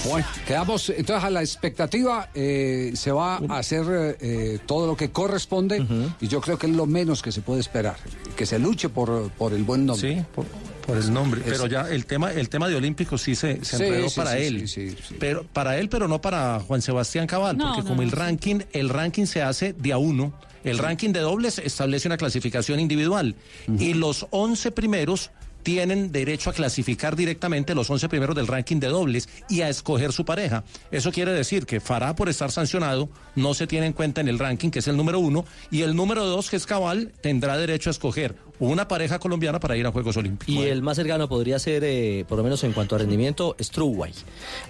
Bueno, 0.08 0.26
quedamos 0.46 0.88
entonces 0.90 1.24
a 1.24 1.30
la 1.30 1.40
expectativa. 1.42 2.28
eh, 2.34 2.92
se 2.94 3.12
va 3.12 3.36
a 3.48 3.58
hacer 3.58 3.84
eh, 3.88 4.16
eh, 4.20 4.58
todo 4.66 4.86
lo 4.86 4.96
que 4.96 5.10
corresponde 5.10 5.86
y 6.20 6.28
yo 6.28 6.40
creo 6.40 6.58
que 6.58 6.66
es 6.66 6.72
lo 6.74 6.86
menos 6.86 7.22
que 7.22 7.30
se 7.32 7.40
puede 7.40 7.60
esperar. 7.60 7.96
Que 8.36 8.44
se 8.46 8.58
luche 8.58 8.88
por, 8.88 9.30
por 9.32 9.52
el 9.52 9.62
buen 9.62 9.86
nombre. 9.86 10.16
Sí, 10.16 10.24
por, 10.34 10.44
por 10.82 10.96
el 10.98 11.12
nombre. 11.12 11.40
Es- 11.40 11.46
Pero 11.52 11.66
ya 11.66 11.88
el 11.88 12.06
tema, 12.06 12.32
el 12.32 12.48
tema 12.48 12.68
de 12.68 12.76
Olímpicos 12.76 13.22
sí 13.22 13.34
se, 13.34 13.64
se 13.64 13.76
Sí, 13.78 13.82
enredó 13.84 14.08
sí, 14.10 14.16
para 14.16 14.32
sí, 14.32 14.42
él. 14.42 14.68
sí, 14.68 14.90
sí, 14.90 14.96
sí. 15.08 15.16
Pero 15.18 15.44
para 15.44 15.78
él, 15.78 15.88
pero 15.88 16.08
no 16.08 16.20
para 16.20 16.60
Juan 16.60 16.82
Sebastián 16.82 17.26
Cabal, 17.26 17.56
No, 17.56 17.68
porque 17.68 17.82
no, 17.82 17.88
como 17.88 18.02
el 18.02 18.10
sí. 18.10 18.16
ranking, 18.16 18.60
el 18.72 18.88
ranking 18.88 19.26
se 19.26 19.42
hace 19.42 19.72
de 19.72 19.92
a 19.92 19.98
uno. 19.98 20.32
El 20.64 20.78
ranking 20.78 21.10
de 21.10 21.20
dobles 21.20 21.58
establece 21.58 22.06
una 22.08 22.16
clasificación 22.16 22.78
individual 22.78 23.34
y 23.78 23.94
los 23.94 24.26
11 24.30 24.70
primeros 24.70 25.30
tienen 25.64 26.10
derecho 26.10 26.50
a 26.50 26.52
clasificar 26.52 27.14
directamente 27.14 27.74
los 27.74 27.88
11 27.88 28.08
primeros 28.08 28.34
del 28.34 28.48
ranking 28.48 28.78
de 28.80 28.88
dobles 28.88 29.28
y 29.48 29.60
a 29.60 29.68
escoger 29.68 30.12
su 30.12 30.24
pareja. 30.24 30.64
Eso 30.90 31.12
quiere 31.12 31.32
decir 31.32 31.66
que 31.66 31.78
Farah, 31.80 32.16
por 32.16 32.28
estar 32.28 32.50
sancionado, 32.50 33.08
no 33.36 33.54
se 33.54 33.68
tiene 33.68 33.86
en 33.86 33.92
cuenta 33.92 34.20
en 34.20 34.26
el 34.28 34.40
ranking, 34.40 34.70
que 34.70 34.80
es 34.80 34.88
el 34.88 34.96
número 34.96 35.20
uno, 35.20 35.44
y 35.70 35.82
el 35.82 35.94
número 35.94 36.24
dos, 36.24 36.50
que 36.50 36.56
es 36.56 36.66
Cabal, 36.66 37.12
tendrá 37.22 37.56
derecho 37.56 37.90
a 37.90 37.92
escoger 37.92 38.34
una 38.70 38.86
pareja 38.86 39.18
colombiana 39.18 39.58
para 39.58 39.76
ir 39.76 39.86
a 39.86 39.90
Juegos 39.92 40.16
Olímpicos. 40.16 40.54
Y 40.54 40.62
el 40.62 40.82
más 40.82 40.96
cercano 40.96 41.28
podría 41.28 41.58
ser, 41.58 41.82
eh, 41.84 42.24
por 42.28 42.38
lo 42.38 42.44
menos 42.44 42.62
en 42.62 42.72
cuanto 42.72 42.94
a 42.94 42.98
rendimiento, 42.98 43.56
Struway. 43.60 44.12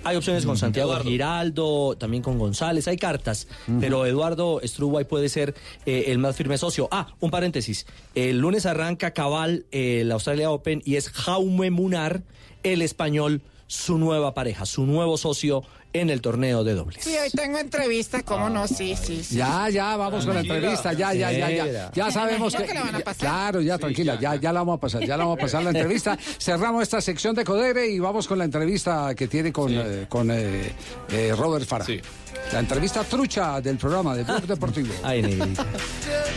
Hay 0.05 0.17
opciones 0.17 0.47
con 0.47 0.57
Santiago 0.57 0.97
Giraldo, 1.01 1.97
también 1.99 2.23
con 2.23 2.39
González, 2.39 2.89
hay 2.89 2.97
cartas, 2.97 3.49
pero 3.81 4.07
Eduardo 4.07 4.61
Struway 4.65 5.05
puede 5.05 5.29
ser 5.29 5.55
eh, 5.85 6.05
el 6.09 6.19
más 6.19 6.37
firme 6.37 6.57
socio. 6.57 6.89
Ah, 6.91 7.09
un 7.21 7.31
paréntesis. 7.31 7.87
El 8.15 8.39
lunes 8.39 8.65
arranca 8.65 9.13
Cabal 9.13 9.67
eh, 9.71 10.01
el 10.01 10.13
Australia 10.13 10.51
Open 10.51 10.83
y 10.85 10.97
es 10.97 11.11
Jaume 11.11 11.71
Munar, 11.71 12.23
el 12.63 12.81
español, 12.83 13.43
su 13.67 13.99
nueva 13.99 14.33
pareja, 14.35 14.65
su 14.67 14.87
nuevo 14.87 15.17
socio 15.17 15.65
en 15.93 16.11
el 16.11 16.21
torneo 16.21 16.65
de 16.65 16.75
dobles. 16.75 17.05
Sí, 17.05 17.15
hoy 17.23 17.31
tengo 17.31 17.59
entrevista, 17.59 18.23
¿cómo 18.23 18.49
no? 18.49 18.67
Sí, 18.67 18.97
sí, 18.97 19.23
sí. 19.23 19.37
Ya, 19.37 19.69
ya, 19.69 19.97
vamos 19.97 20.25
con 20.25 20.35
la 20.35 20.41
entrevista, 20.41 20.93
ya, 20.93 21.13
ya, 21.13 21.31
ya, 21.33 21.51
ya. 21.51 21.91
Ya 21.93 22.11
sabemos 22.11 22.55
que. 22.55 22.63
imagino 22.63 22.67
que 22.67 22.75
la 22.75 22.85
van 22.85 22.95
a 22.95 22.99
ya- 22.99 23.05
pasar. 23.05 23.21
Claro, 23.29 23.61
ya, 23.61 23.79
tranquila, 23.79 24.19
ya, 24.21 24.37
ya 24.37 24.53
la 24.53 24.61
vamos 24.61 24.79
a 24.79 24.81
pasar, 24.81 25.01
ya 25.05 25.17
la 25.17 25.25
vamos 25.25 25.39
a 25.39 25.43
pasar 25.43 25.63
la 25.63 25.71
entrevista. 25.71 26.19
Cerramos 26.39 26.83
esta 26.83 27.01
sección 27.01 27.35
de 27.35 27.45
Codere 27.45 27.89
y 27.89 27.99
vamos 27.99 28.27
con 28.27 28.39
la 28.39 28.45
entrevista 28.45 29.15
que 29.15 29.29
tiene 29.29 29.53
con, 29.53 29.73
eh, 29.73 30.07
con 30.09 30.31
eh, 30.31 30.73
eh, 31.11 31.35
Robert 31.37 31.67
Farah. 31.67 31.87
La 32.53 32.59
entrevista 32.59 33.05
trucha 33.05 33.61
del 33.61 33.77
programa 33.77 34.15
de 34.17 34.25
Blog 34.25 34.43
Deportivo. 34.43 34.93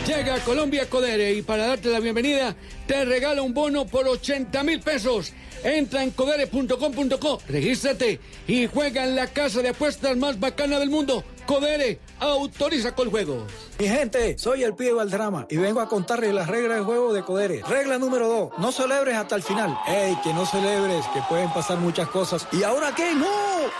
Llega 0.06 0.34
a 0.34 0.38
Colombia 0.40 0.88
Codere 0.88 1.32
y 1.34 1.42
para 1.42 1.66
darte 1.66 1.88
la 1.90 2.00
bienvenida 2.00 2.54
te 2.86 3.04
regala 3.04 3.42
un 3.42 3.52
bono 3.54 3.86
por 3.86 4.06
80 4.06 4.62
mil 4.62 4.80
pesos. 4.80 5.32
Entra 5.66 6.04
en 6.04 6.12
codere.com.co, 6.12 7.40
regístrate 7.48 8.20
y 8.46 8.68
juega 8.68 9.02
en 9.02 9.16
la 9.16 9.26
casa 9.26 9.62
de 9.62 9.70
apuestas 9.70 10.16
más 10.16 10.38
bacana 10.38 10.78
del 10.78 10.90
mundo. 10.90 11.24
Codere, 11.44 11.98
autoriza 12.20 12.94
con 12.94 13.10
juegos. 13.10 13.50
Mi 13.80 13.88
gente, 13.88 14.38
soy 14.38 14.62
el 14.62 14.76
pibe 14.76 14.92
Valdrama 14.92 15.46
y 15.50 15.56
vengo 15.56 15.80
a 15.80 15.88
contarles 15.88 16.32
las 16.32 16.46
reglas 16.46 16.76
del 16.76 16.84
juego 16.84 17.12
de 17.12 17.24
Codere. 17.24 17.62
Regla 17.68 17.98
número 17.98 18.28
2, 18.28 18.50
no 18.58 18.70
celebres 18.70 19.16
hasta 19.16 19.34
el 19.34 19.42
final. 19.42 19.76
¡Ey, 19.88 20.16
que 20.22 20.32
no 20.32 20.46
celebres, 20.46 21.04
que 21.12 21.20
pueden 21.28 21.52
pasar 21.52 21.78
muchas 21.78 22.08
cosas! 22.10 22.46
¿Y 22.52 22.62
ahora 22.62 22.94
qué? 22.94 23.12
¡No! 23.12 23.26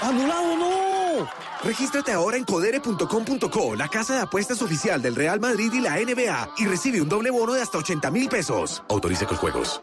¡Anulado 0.00 0.56
no! 0.56 1.30
Regístrate 1.62 2.10
ahora 2.10 2.36
en 2.36 2.44
codere.com.co, 2.44 3.76
la 3.76 3.86
casa 3.86 4.16
de 4.16 4.20
apuestas 4.22 4.60
oficial 4.60 5.00
del 5.00 5.14
Real 5.14 5.38
Madrid 5.38 5.72
y 5.72 5.80
la 5.80 5.96
NBA, 6.00 6.54
y 6.58 6.66
recibe 6.66 7.00
un 7.00 7.08
doble 7.08 7.30
bono 7.30 7.52
de 7.52 7.62
hasta 7.62 7.78
80 7.78 8.10
mil 8.10 8.28
pesos. 8.28 8.82
Autoriza 8.88 9.26
con 9.26 9.36
juegos. 9.36 9.82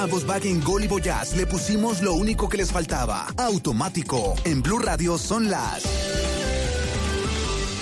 A 0.00 0.06
Volkswagen 0.06 0.62
Gol 0.64 0.84
y 0.84 0.88
Voyage 0.88 1.36
le 1.36 1.44
pusimos 1.44 2.00
lo 2.00 2.14
único 2.14 2.48
que 2.48 2.56
les 2.56 2.72
faltaba. 2.72 3.26
Automático. 3.36 4.34
En 4.44 4.62
Blue 4.62 4.78
Radio 4.78 5.18
son 5.18 5.50
las. 5.50 5.82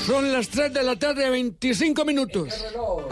Son 0.04 0.32
las 0.32 0.48
3 0.48 0.74
de 0.74 0.82
la 0.82 0.96
tarde, 0.96 1.30
25 1.30 2.04
minutos. 2.04 2.52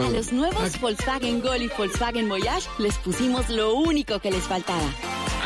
A 0.01 0.09
los 0.09 0.33
nuevos 0.33 0.81
Volkswagen 0.81 1.41
Gol 1.41 1.61
y 1.61 1.69
Volkswagen 1.69 2.27
Voyage 2.27 2.67
les 2.79 2.97
pusimos 2.97 3.47
lo 3.47 3.75
único 3.75 4.19
que 4.19 4.29
les 4.29 4.43
faltaba. 4.43 4.83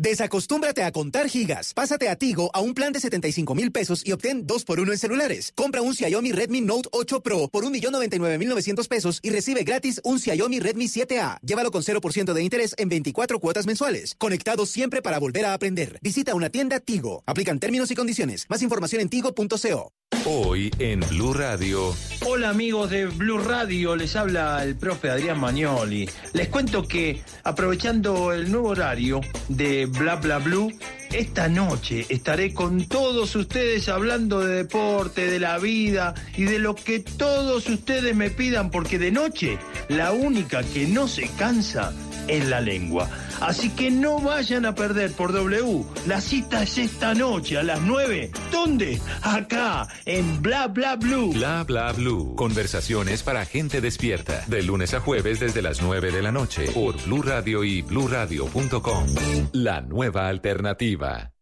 Desacostúmbrate 0.00 0.84
a 0.84 0.92
contar 0.92 1.28
gigas. 1.28 1.74
Pásate 1.74 2.08
a 2.08 2.14
Tigo 2.14 2.50
a 2.54 2.60
un 2.60 2.72
plan 2.72 2.92
de 2.92 3.00
75 3.00 3.52
mil 3.56 3.72
pesos 3.72 4.06
y 4.06 4.12
obtén 4.12 4.46
2 4.46 4.64
por 4.64 4.78
1 4.78 4.92
en 4.92 4.98
celulares. 4.98 5.52
Compra 5.56 5.82
un 5.82 5.92
Xiaomi 5.92 6.30
Redmi 6.30 6.60
Note 6.60 6.88
8 6.92 7.20
Pro 7.20 7.48
por 7.48 7.64
1.099.900 7.64 8.86
pesos 8.86 9.18
y 9.24 9.30
recibe 9.30 9.64
gratis 9.64 10.00
un 10.04 10.20
Xiaomi 10.20 10.60
Redmi 10.60 10.86
7A. 10.86 11.40
Llévalo 11.42 11.72
con 11.72 11.82
0% 11.82 12.32
de 12.32 12.42
interés 12.44 12.76
en 12.78 12.88
24 12.88 13.40
cuotas 13.40 13.66
mensuales. 13.66 14.14
Conectado 14.18 14.66
siempre 14.66 15.02
para 15.02 15.18
volver 15.18 15.46
a 15.46 15.52
aprender. 15.52 15.98
Visita 16.00 16.36
una 16.36 16.48
tienda 16.48 16.78
Tigo. 16.78 17.24
Aplican 17.26 17.58
términos 17.58 17.90
y 17.90 17.96
condiciones. 17.96 18.46
Más 18.48 18.62
información 18.62 19.02
en 19.02 19.08
tigo.co. 19.08 19.92
Hoy 20.30 20.70
en 20.78 21.00
Blue 21.08 21.32
Radio. 21.32 21.94
Hola 22.26 22.50
amigos 22.50 22.90
de 22.90 23.06
Blue 23.06 23.38
Radio, 23.38 23.96
les 23.96 24.14
habla 24.14 24.62
el 24.62 24.76
profe 24.76 25.08
Adrián 25.08 25.40
Magnoli. 25.40 26.06
Les 26.34 26.48
cuento 26.48 26.86
que 26.86 27.22
aprovechando 27.44 28.34
el 28.34 28.50
nuevo 28.50 28.68
horario 28.68 29.22
de 29.48 29.86
Bla 29.86 30.16
Bla 30.16 30.36
Blue, 30.36 30.70
esta 31.12 31.48
noche 31.48 32.04
estaré 32.10 32.52
con 32.52 32.86
todos 32.88 33.34
ustedes 33.36 33.88
hablando 33.88 34.40
de 34.40 34.56
deporte, 34.56 35.30
de 35.30 35.40
la 35.40 35.58
vida 35.58 36.14
y 36.36 36.44
de 36.44 36.58
lo 36.58 36.74
que 36.74 37.00
todos 37.00 37.66
ustedes 37.66 38.14
me 38.14 38.28
pidan, 38.28 38.70
porque 38.70 38.98
de 38.98 39.10
noche 39.10 39.58
la 39.88 40.12
única 40.12 40.62
que 40.62 40.86
no 40.86 41.08
se 41.08 41.28
cansa 41.38 41.94
es 42.26 42.46
la 42.46 42.60
lengua. 42.60 43.08
Así 43.40 43.70
que 43.70 43.90
no 43.90 44.20
vayan 44.20 44.66
a 44.66 44.74
perder 44.74 45.12
por 45.12 45.32
W. 45.32 45.84
La 46.06 46.20
cita 46.20 46.62
es 46.62 46.78
esta 46.78 47.14
noche 47.14 47.58
a 47.58 47.62
las 47.62 47.80
9. 47.80 48.30
¿Dónde? 48.50 49.00
Acá, 49.22 49.88
en 50.04 50.42
Bla 50.42 50.68
Bla 50.68 50.96
Blue. 50.96 51.32
Bla 51.32 51.64
Bla 51.64 51.92
Blue. 51.92 52.34
Conversaciones 52.36 53.22
para 53.22 53.44
gente 53.44 53.80
despierta. 53.80 54.44
De 54.46 54.62
lunes 54.62 54.94
a 54.94 55.00
jueves 55.00 55.40
desde 55.40 55.62
las 55.62 55.82
9 55.82 56.10
de 56.10 56.22
la 56.22 56.32
noche. 56.32 56.70
Por 56.72 57.00
Blue 57.04 57.22
Radio 57.22 57.64
y 57.64 57.82
bluradio.com. 57.82 59.06
La 59.52 59.80
nueva 59.80 60.28
alternativa. 60.28 61.32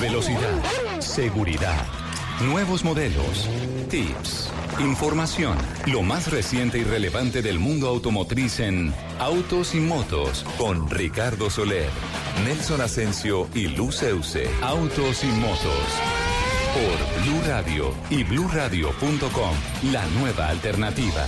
Velocidad. 0.00 1.00
Seguridad. 1.00 2.09
Nuevos 2.46 2.84
modelos, 2.84 3.50
tips, 3.90 4.50
información, 4.78 5.58
lo 5.86 6.02
más 6.02 6.30
reciente 6.30 6.78
y 6.78 6.84
relevante 6.84 7.42
del 7.42 7.58
mundo 7.58 7.88
automotriz 7.88 8.60
en 8.60 8.94
Autos 9.18 9.74
y 9.74 9.80
Motos 9.80 10.46
con 10.56 10.88
Ricardo 10.88 11.50
Soler, 11.50 11.90
Nelson 12.44 12.80
Asensio 12.80 13.46
y 13.54 13.68
Luz 13.68 14.02
Euse. 14.02 14.48
Autos 14.62 15.22
y 15.22 15.26
Motos 15.26 16.20
por 16.72 17.22
Blue 17.24 17.42
Radio 17.46 17.94
y 18.08 18.24
bluradio.com, 18.24 19.54
la 19.92 20.06
nueva 20.18 20.48
alternativa. 20.48 21.26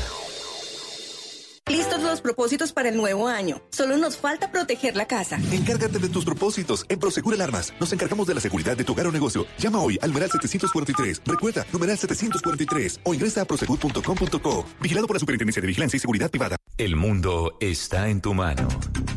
Listos 1.73 2.03
los 2.03 2.21
propósitos 2.21 2.71
para 2.71 2.91
el 2.91 2.99
nuevo 2.99 3.29
año. 3.29 3.63
Solo 3.71 3.97
nos 3.97 4.19
falta 4.19 4.53
proteger 4.53 4.95
la 4.95 5.07
casa. 5.07 5.39
Encárgate 5.51 5.99
de 5.99 6.11
tus 6.11 6.23
propósitos 6.23 6.85
en 6.91 6.99
Prosegur 6.99 7.33
Alarmas. 7.33 7.73
Nos 7.81 7.91
encargamos 7.95 8.27
de 8.27 8.35
la 8.35 8.43
seguridad 8.43 8.77
de 8.77 8.85
tu 8.85 8.93
hogar 8.93 9.07
o 9.07 9.11
negocio. 9.11 9.47
Llama 9.59 9.81
hoy 9.81 9.99
al 10.03 10.11
numeral 10.11 10.31
743. 10.31 11.23
Recuerda, 11.25 11.65
numeral 11.73 11.97
743 11.97 13.01
o 13.05 13.15
ingresa 13.15 13.41
a 13.41 13.45
prosegur.com.co. 13.47 14.67
Vigilado 14.83 15.07
por 15.07 15.17
la 15.17 15.21
Superintendencia 15.21 15.63
de 15.63 15.67
Vigilancia 15.69 15.97
y 15.97 16.01
Seguridad 16.01 16.31
Privada. 16.31 16.57
El 16.83 16.97
mundo 16.97 17.59
está 17.61 18.09
en 18.09 18.21
tu 18.21 18.35
mano. 18.35 18.67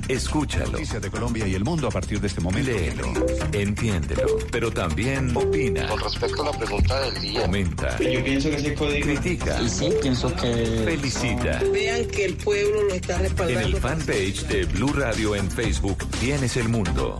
Escúchalo. 0.08 0.74
Noticias 0.74 1.02
de 1.02 1.10
Colombia 1.10 1.48
y 1.48 1.56
el 1.56 1.64
mundo 1.64 1.88
a 1.88 1.90
partir 1.90 2.22
de 2.22 2.28
este 2.28 2.40
momento. 2.40 2.70
Léelo, 2.70 3.12
entiéndelo, 3.54 4.38
pero 4.52 4.70
también 4.70 5.36
opina. 5.36 5.88
Con 5.88 6.00
respecto 6.00 6.44
a 6.44 6.52
la 6.52 6.58
pregunta 6.60 7.02
del 7.02 7.20
día. 7.20 7.42
Comenta. 7.42 7.98
Yo 7.98 8.24
pienso 8.24 8.52
que 8.52 8.58
ese 8.58 8.76
código. 8.76 9.04
Critica. 9.08 9.60
Y 9.64 9.70
sí, 9.70 9.90
pienso 10.00 10.32
que. 10.36 10.84
Felicita. 10.86 11.60
Vean 11.74 12.06
que 12.06 12.26
el 12.26 12.36
pueblo 12.36 12.84
lo 12.84 12.94
está 12.94 13.16
En 13.16 13.22
respaldando. 13.24 13.68
el 13.68 13.76
fanpage 13.78 14.44
de 14.46 14.66
Blue 14.66 14.94
Radio 14.94 15.36
en 15.36 15.50
Facebook 15.50 16.08
tienes 16.20 16.58
el 16.58 16.70
mundo 16.70 17.20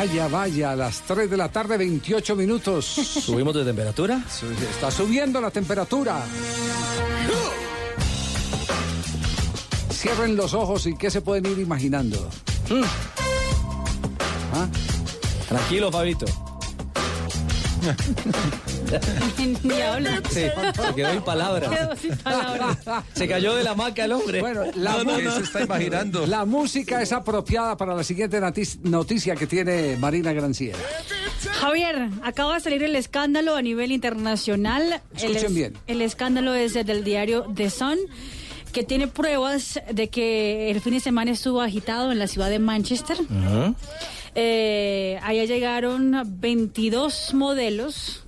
Vaya, 0.00 0.28
vaya, 0.28 0.70
a 0.70 0.76
las 0.76 1.02
3 1.02 1.28
de 1.28 1.36
la 1.36 1.52
tarde, 1.52 1.76
28 1.76 2.34
minutos. 2.34 2.86
¿Subimos 2.86 3.54
de 3.54 3.66
temperatura? 3.66 4.24
Está 4.70 4.90
subiendo 4.90 5.42
la 5.42 5.50
temperatura. 5.50 6.24
Cierren 9.92 10.36
los 10.36 10.54
ojos 10.54 10.86
y 10.86 10.96
qué 10.96 11.10
se 11.10 11.20
pueden 11.20 11.44
ir 11.52 11.58
imaginando. 11.58 12.30
¿Ah? 14.54 14.66
Tranquilo, 15.46 15.92
Fabito. 15.92 16.24
Ni 19.62 19.80
habla. 19.80 20.20
Sí, 20.30 20.40
se 20.40 20.94
quedó 20.94 21.12
sin 21.12 21.22
palabras. 21.22 21.70
Quedó 21.70 21.96
sin 21.96 22.16
palabras. 22.18 22.78
Se 23.14 23.28
cayó 23.28 23.54
de 23.54 23.62
la 23.64 23.74
maca 23.74 24.04
el 24.04 24.12
hombre. 24.12 24.40
Bueno, 24.40 24.62
la, 24.74 24.92
No, 24.92 25.04
no, 25.04 25.12
mu- 25.14 25.20
no. 25.20 25.36
se 25.36 25.42
está 25.42 25.62
imaginando? 25.62 26.26
La 26.26 26.44
música 26.44 27.00
es 27.02 27.12
apropiada 27.12 27.76
para 27.76 27.94
la 27.94 28.04
siguiente 28.04 28.40
noticia 28.82 29.36
que 29.36 29.46
tiene 29.46 29.96
Marina 29.96 30.32
Granciera. 30.32 30.78
Javier, 31.52 32.08
acaba 32.22 32.54
de 32.54 32.60
salir 32.60 32.82
el 32.82 32.96
escándalo 32.96 33.56
a 33.56 33.62
nivel 33.62 33.92
internacional. 33.92 35.00
el, 35.18 35.30
Escuchen 35.30 35.54
bien. 35.54 35.72
el 35.86 36.02
escándalo 36.02 36.54
es 36.54 36.74
del 36.74 37.04
diario 37.04 37.46
The 37.54 37.70
Sun, 37.70 37.98
que 38.72 38.82
tiene 38.84 39.08
pruebas 39.08 39.80
de 39.90 40.08
que 40.08 40.70
el 40.70 40.80
fin 40.80 40.94
de 40.94 41.00
semana 41.00 41.30
estuvo 41.32 41.60
agitado 41.60 42.12
en 42.12 42.18
la 42.18 42.26
ciudad 42.28 42.50
de 42.50 42.58
Manchester. 42.58 43.16
Eh, 44.34 45.18
allá 45.22 45.44
llegaron 45.44 46.22
22 46.40 47.34
modelos 47.34 48.22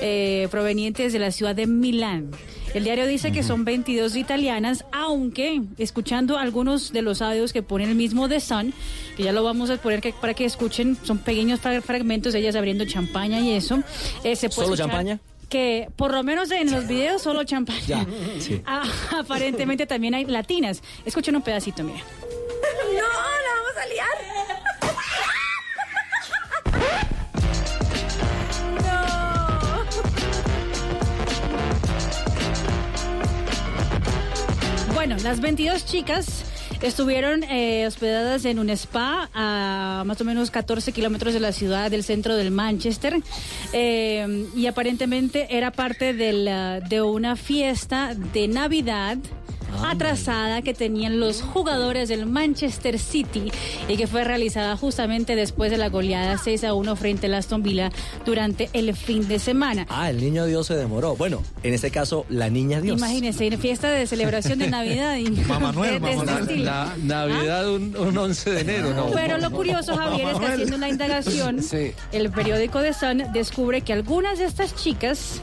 eh, 0.00 0.48
provenientes 0.50 1.12
de 1.12 1.18
la 1.18 1.30
ciudad 1.30 1.54
de 1.54 1.66
Milán. 1.66 2.30
El 2.74 2.84
diario 2.84 3.06
dice 3.06 3.32
que 3.32 3.42
son 3.42 3.66
22 3.66 4.16
italianas, 4.16 4.86
aunque 4.92 5.60
escuchando 5.76 6.38
algunos 6.38 6.90
de 6.92 7.02
los 7.02 7.20
audios 7.20 7.52
que 7.52 7.62
pone 7.62 7.84
el 7.84 7.94
mismo 7.94 8.30
The 8.30 8.40
Sun, 8.40 8.72
que 9.14 9.24
ya 9.24 9.32
lo 9.32 9.44
vamos 9.44 9.68
a 9.68 9.76
poner 9.76 10.00
que- 10.00 10.14
para 10.14 10.32
que 10.32 10.46
escuchen, 10.46 10.96
son 11.02 11.18
pequeños 11.18 11.60
fra- 11.60 11.82
fragmentos 11.82 12.32
de 12.32 12.38
ellas 12.38 12.56
abriendo 12.56 12.86
champaña 12.86 13.40
y 13.40 13.50
eso. 13.52 13.82
eh, 14.24 14.36
se 14.36 14.48
puede 14.48 14.68
¿Solo 14.68 14.76
champaña? 14.76 15.20
Que 15.50 15.88
por 15.96 16.12
lo 16.12 16.22
menos 16.22 16.50
en 16.50 16.70
los 16.72 16.88
videos 16.88 17.20
solo 17.20 17.44
champaña. 17.44 17.78
Ya, 17.86 18.06
sí. 18.40 18.62
Ah, 18.64 18.84
aparentemente 19.18 19.84
también 19.86 20.14
hay 20.14 20.24
latinas. 20.24 20.82
Escuchen 21.04 21.36
un 21.36 21.42
pedacito, 21.42 21.84
mira. 21.84 21.98
¡No! 22.98 23.31
Bueno, 35.04 35.16
las 35.24 35.40
22 35.40 35.84
chicas 35.84 36.44
estuvieron 36.80 37.42
eh, 37.42 37.88
hospedadas 37.88 38.44
en 38.44 38.60
un 38.60 38.70
spa 38.70 39.28
a 39.34 40.04
más 40.06 40.20
o 40.20 40.24
menos 40.24 40.52
14 40.52 40.92
kilómetros 40.92 41.34
de 41.34 41.40
la 41.40 41.50
ciudad 41.50 41.90
del 41.90 42.04
centro 42.04 42.36
del 42.36 42.52
Manchester. 42.52 43.16
Eh, 43.72 44.46
y 44.54 44.66
aparentemente 44.66 45.56
era 45.56 45.72
parte 45.72 46.14
de, 46.14 47.02
una 47.02 47.34
fiesta 47.34 48.14
de 48.14 48.46
Navidad 48.46 49.18
atrasada 49.84 50.62
que 50.62 50.74
tenían 50.74 51.20
los 51.20 51.42
jugadores 51.42 52.08
del 52.08 52.26
Manchester 52.26 52.98
City 52.98 53.50
y 53.88 53.96
que 53.96 54.06
fue 54.06 54.24
realizada 54.24 54.76
justamente 54.76 55.36
después 55.36 55.70
de 55.70 55.78
la 55.78 55.88
goleada 55.88 56.38
6 56.38 56.64
a 56.64 56.74
1 56.74 56.96
frente 56.96 57.26
al 57.26 57.34
Aston 57.34 57.62
Villa 57.62 57.90
durante 58.24 58.68
el 58.72 58.94
fin 58.96 59.26
de 59.28 59.38
semana. 59.38 59.86
Ah, 59.88 60.10
el 60.10 60.18
niño 60.18 60.46
Dios 60.46 60.66
se 60.66 60.74
demoró. 60.76 61.16
Bueno, 61.16 61.42
en 61.62 61.74
este 61.74 61.90
caso, 61.90 62.26
la 62.28 62.48
niña 62.50 62.80
Dios. 62.80 62.98
Imagínense, 62.98 63.46
en 63.46 63.58
fiesta 63.58 63.90
de 63.90 64.06
celebración 64.06 64.58
de 64.58 64.68
Navidad. 64.70 65.16
Y 65.16 65.30
Mamá 65.30 65.72
de- 65.86 66.00
de 66.00 66.12
este 66.12 66.24
La, 66.26 66.38
estilo. 66.40 66.64
la 66.64 66.94
Navidad 67.02 67.70
un, 67.70 67.96
un 67.96 68.16
11 68.18 68.50
de 68.50 68.60
enero, 68.60 68.94
¿no? 68.94 69.10
Pero 69.12 69.38
lo 69.38 69.50
curioso, 69.50 69.96
Javier, 69.96 70.28
es 70.32 70.38
que 70.38 70.46
haciendo 70.46 70.76
una 70.76 70.88
indagación, 70.88 71.62
Sí. 71.62 71.92
el 72.12 72.30
periódico 72.30 72.80
The 72.80 72.92
Sun 72.94 73.22
descubre 73.32 73.80
que 73.82 73.92
algunas 73.92 74.38
de 74.38 74.44
estas 74.46 74.74
chicas 74.74 75.40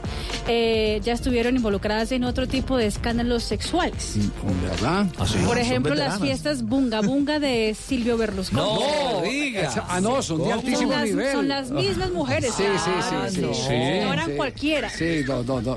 eh, 0.48 1.00
ya 1.04 1.12
estuvieron 1.12 1.56
involucradas 1.56 2.12
en 2.12 2.24
otro 2.24 2.46
tipo 2.48 2.76
de 2.76 2.86
escándalos 2.86 3.42
sexuales. 3.44 4.16
¿Verdad? 4.62 5.06
Por 5.46 5.58
ejemplo, 5.58 5.94
las 5.94 6.20
fiestas 6.20 6.62
Bunga 6.62 7.00
Bunga 7.00 7.38
de 7.38 7.74
Silvio 7.74 8.16
Berlusconi. 8.16 8.60
No, 8.62 9.22
diga. 9.22 9.86
Ah, 9.88 10.00
no, 10.00 10.22
son 10.22 10.38
de 10.38 10.44
Son 10.44 10.52
altísimo 10.52 10.90
las, 10.92 11.04
nivel. 11.04 11.32
son 11.32 11.48
las 11.48 11.70
mismas 11.70 12.10
mujeres. 12.10 12.52
Sí, 12.56 12.64
sí, 12.84 12.90
sí, 13.08 13.34
sí. 13.34 13.40
no. 13.40 13.54
sí. 13.54 13.68
No 14.04 14.12
eran 14.12 14.26
Sí. 14.30 14.32
cualquiera. 14.36 14.90
Sí, 14.90 15.22
no, 15.26 15.42
no, 15.42 15.60
no. 15.62 15.76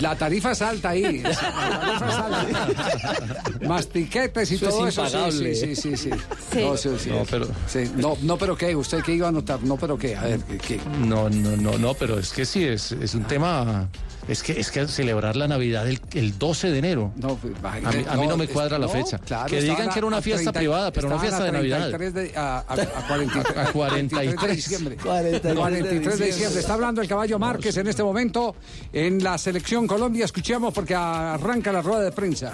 La 0.00 0.16
tarifa 0.16 0.52
es 0.52 0.62
alta 0.62 0.90
ahí. 0.90 1.18
La 1.22 1.32
tarifa 1.36 2.08
es 2.08 2.14
alta. 2.14 3.48
Mastiquetes 3.66 4.50
y 4.52 4.54
Eso 4.56 4.68
es 4.68 4.74
todo 4.74 4.88
eso. 4.88 5.04
impagable. 5.06 5.54
Sí, 5.54 5.76
sí, 5.76 5.96
sí, 5.96 5.96
sí. 5.96 6.10
Sí. 6.52 6.60
No, 6.62 6.76
sí, 6.76 6.88
sí. 6.98 7.10
No, 7.10 7.24
pero- 7.30 7.48
Sí, 7.66 7.90
no, 7.96 8.16
no, 8.22 8.36
pero 8.36 8.56
qué, 8.56 8.74
usted 8.76 9.02
qué 9.02 9.14
iba 9.14 9.26
a 9.26 9.30
anotar, 9.30 9.62
no, 9.62 9.76
pero 9.76 9.96
qué, 9.98 10.16
a 10.16 10.22
ver, 10.22 10.40
¿qué? 10.40 10.58
qué? 10.58 10.80
No, 11.06 11.28
no, 11.28 11.56
no, 11.56 11.78
no, 11.78 11.94
pero 11.94 12.18
es 12.18 12.30
que 12.32 12.44
sí, 12.44 12.64
es, 12.64 12.92
es 12.92 13.14
un 13.14 13.24
tema. 13.24 13.88
Es 14.28 14.42
que, 14.42 14.58
es 14.60 14.70
que 14.70 14.86
celebrar 14.86 15.34
la 15.36 15.48
Navidad 15.48 15.88
el, 15.88 16.00
el 16.14 16.38
12 16.38 16.70
de 16.70 16.78
enero. 16.78 17.12
No, 17.16 17.36
pues, 17.36 17.52
a, 17.62 17.90
mí, 17.90 18.04
a 18.08 18.16
mí 18.16 18.26
no 18.26 18.36
me 18.36 18.46
cuadra 18.46 18.78
la 18.78 18.86
no, 18.86 18.92
fecha. 18.92 19.18
claro, 19.18 19.48
que 19.48 19.60
digan 19.60 19.88
que 19.90 19.98
era 19.98 20.06
una 20.06 20.22
fiesta 20.22 20.52
30 20.52 20.58
privada, 20.58 20.92
pero 20.92 21.08
no 21.08 21.18
fiesta 21.18 21.44
de 21.44 21.52
Navidad. 21.52 21.88
33 21.90 22.14
de- 22.14 22.38
a, 22.38 22.58
a, 22.58 22.72
a 22.74 23.06
43, 23.08 23.56
A 23.68 23.72
43. 23.72 24.40
de 24.40 24.48
diciembre. 24.56 24.96
43 24.96 25.54
43 25.56 26.18
de 26.18 26.26
diciembre. 26.26 26.60
Está 26.60 26.74
hablando 26.74 27.00
el 27.02 27.08
caballo 27.08 27.38
Márquez 27.38 27.76
en 27.76 27.86
este 27.88 28.02
momento 28.02 28.54
en 28.92 29.22
la 29.22 29.36
selección 29.38 29.86
Colombia. 29.86 30.24
Escuchemos 30.24 30.72
porque 30.72 30.94
arranca 30.94 31.72
la 31.72 31.82
rueda 31.82 32.02
de 32.02 32.12
prensa. 32.12 32.52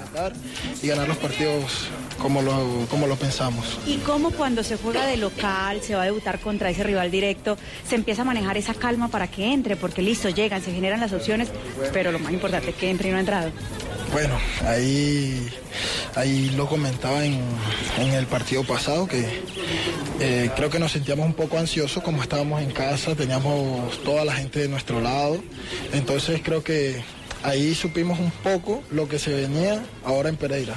y 0.82 0.86
ganar 0.88 1.08
los 1.08 1.16
partidos 1.18 1.88
como 2.20 2.40
lo, 2.42 2.86
como 2.90 3.06
lo 3.06 3.16
pensamos. 3.16 3.78
Y 3.86 3.96
cómo 3.98 4.30
cuando 4.30 4.62
se 4.62 4.76
juega 4.76 5.06
de 5.06 5.16
local, 5.18 5.80
se 5.82 5.94
va 5.94 6.02
a 6.02 6.04
debutar 6.06 6.40
contra 6.40 6.70
ese 6.70 6.82
rival 6.84 7.10
directo, 7.10 7.56
se 7.86 7.94
empieza 7.96 8.22
a 8.22 8.24
manejar 8.24 8.56
esa 8.56 8.74
calma 8.74 9.08
para 9.08 9.28
que 9.28 9.52
entre, 9.52 9.76
porque 9.76 10.00
listo, 10.02 10.28
llegan, 10.30 10.62
se 10.62 10.72
generan 10.72 11.00
las 11.00 11.12
opciones, 11.12 11.48
pero 11.92 12.12
lo 12.12 12.18
más 12.18 12.32
importante 12.32 12.70
es 12.70 12.76
que 12.76 12.90
entre 12.90 13.08
y 13.08 13.10
no 13.12 13.18
ha 13.18 13.20
entrado. 13.20 13.50
Bueno, 14.12 14.38
ahí, 14.64 15.48
ahí 16.14 16.50
lo 16.50 16.68
comentaba 16.68 17.24
en, 17.24 17.40
en 17.98 18.12
el 18.12 18.26
partido 18.26 18.64
pasado 18.64 19.06
que 19.06 19.42
eh, 20.20 20.50
creo 20.56 20.70
que 20.70 20.78
nos 20.78 20.92
sentíamos 20.92 21.26
un 21.26 21.34
poco 21.34 21.58
ansiosos 21.58 22.02
como 22.02 22.22
estábamos 22.22 22.62
en 22.62 22.70
casa, 22.70 23.14
teníamos 23.14 24.02
toda 24.04 24.24
la 24.24 24.34
gente 24.34 24.60
de 24.60 24.68
nuestro 24.68 25.00
lado, 25.00 25.42
entonces 25.92 26.40
creo 26.42 26.62
que 26.62 27.02
ahí 27.42 27.74
supimos 27.74 28.18
un 28.18 28.30
poco 28.30 28.82
lo 28.90 29.08
que 29.08 29.18
se 29.18 29.32
venía 29.34 29.84
ahora 30.04 30.28
en 30.28 30.36
Pereira. 30.36 30.74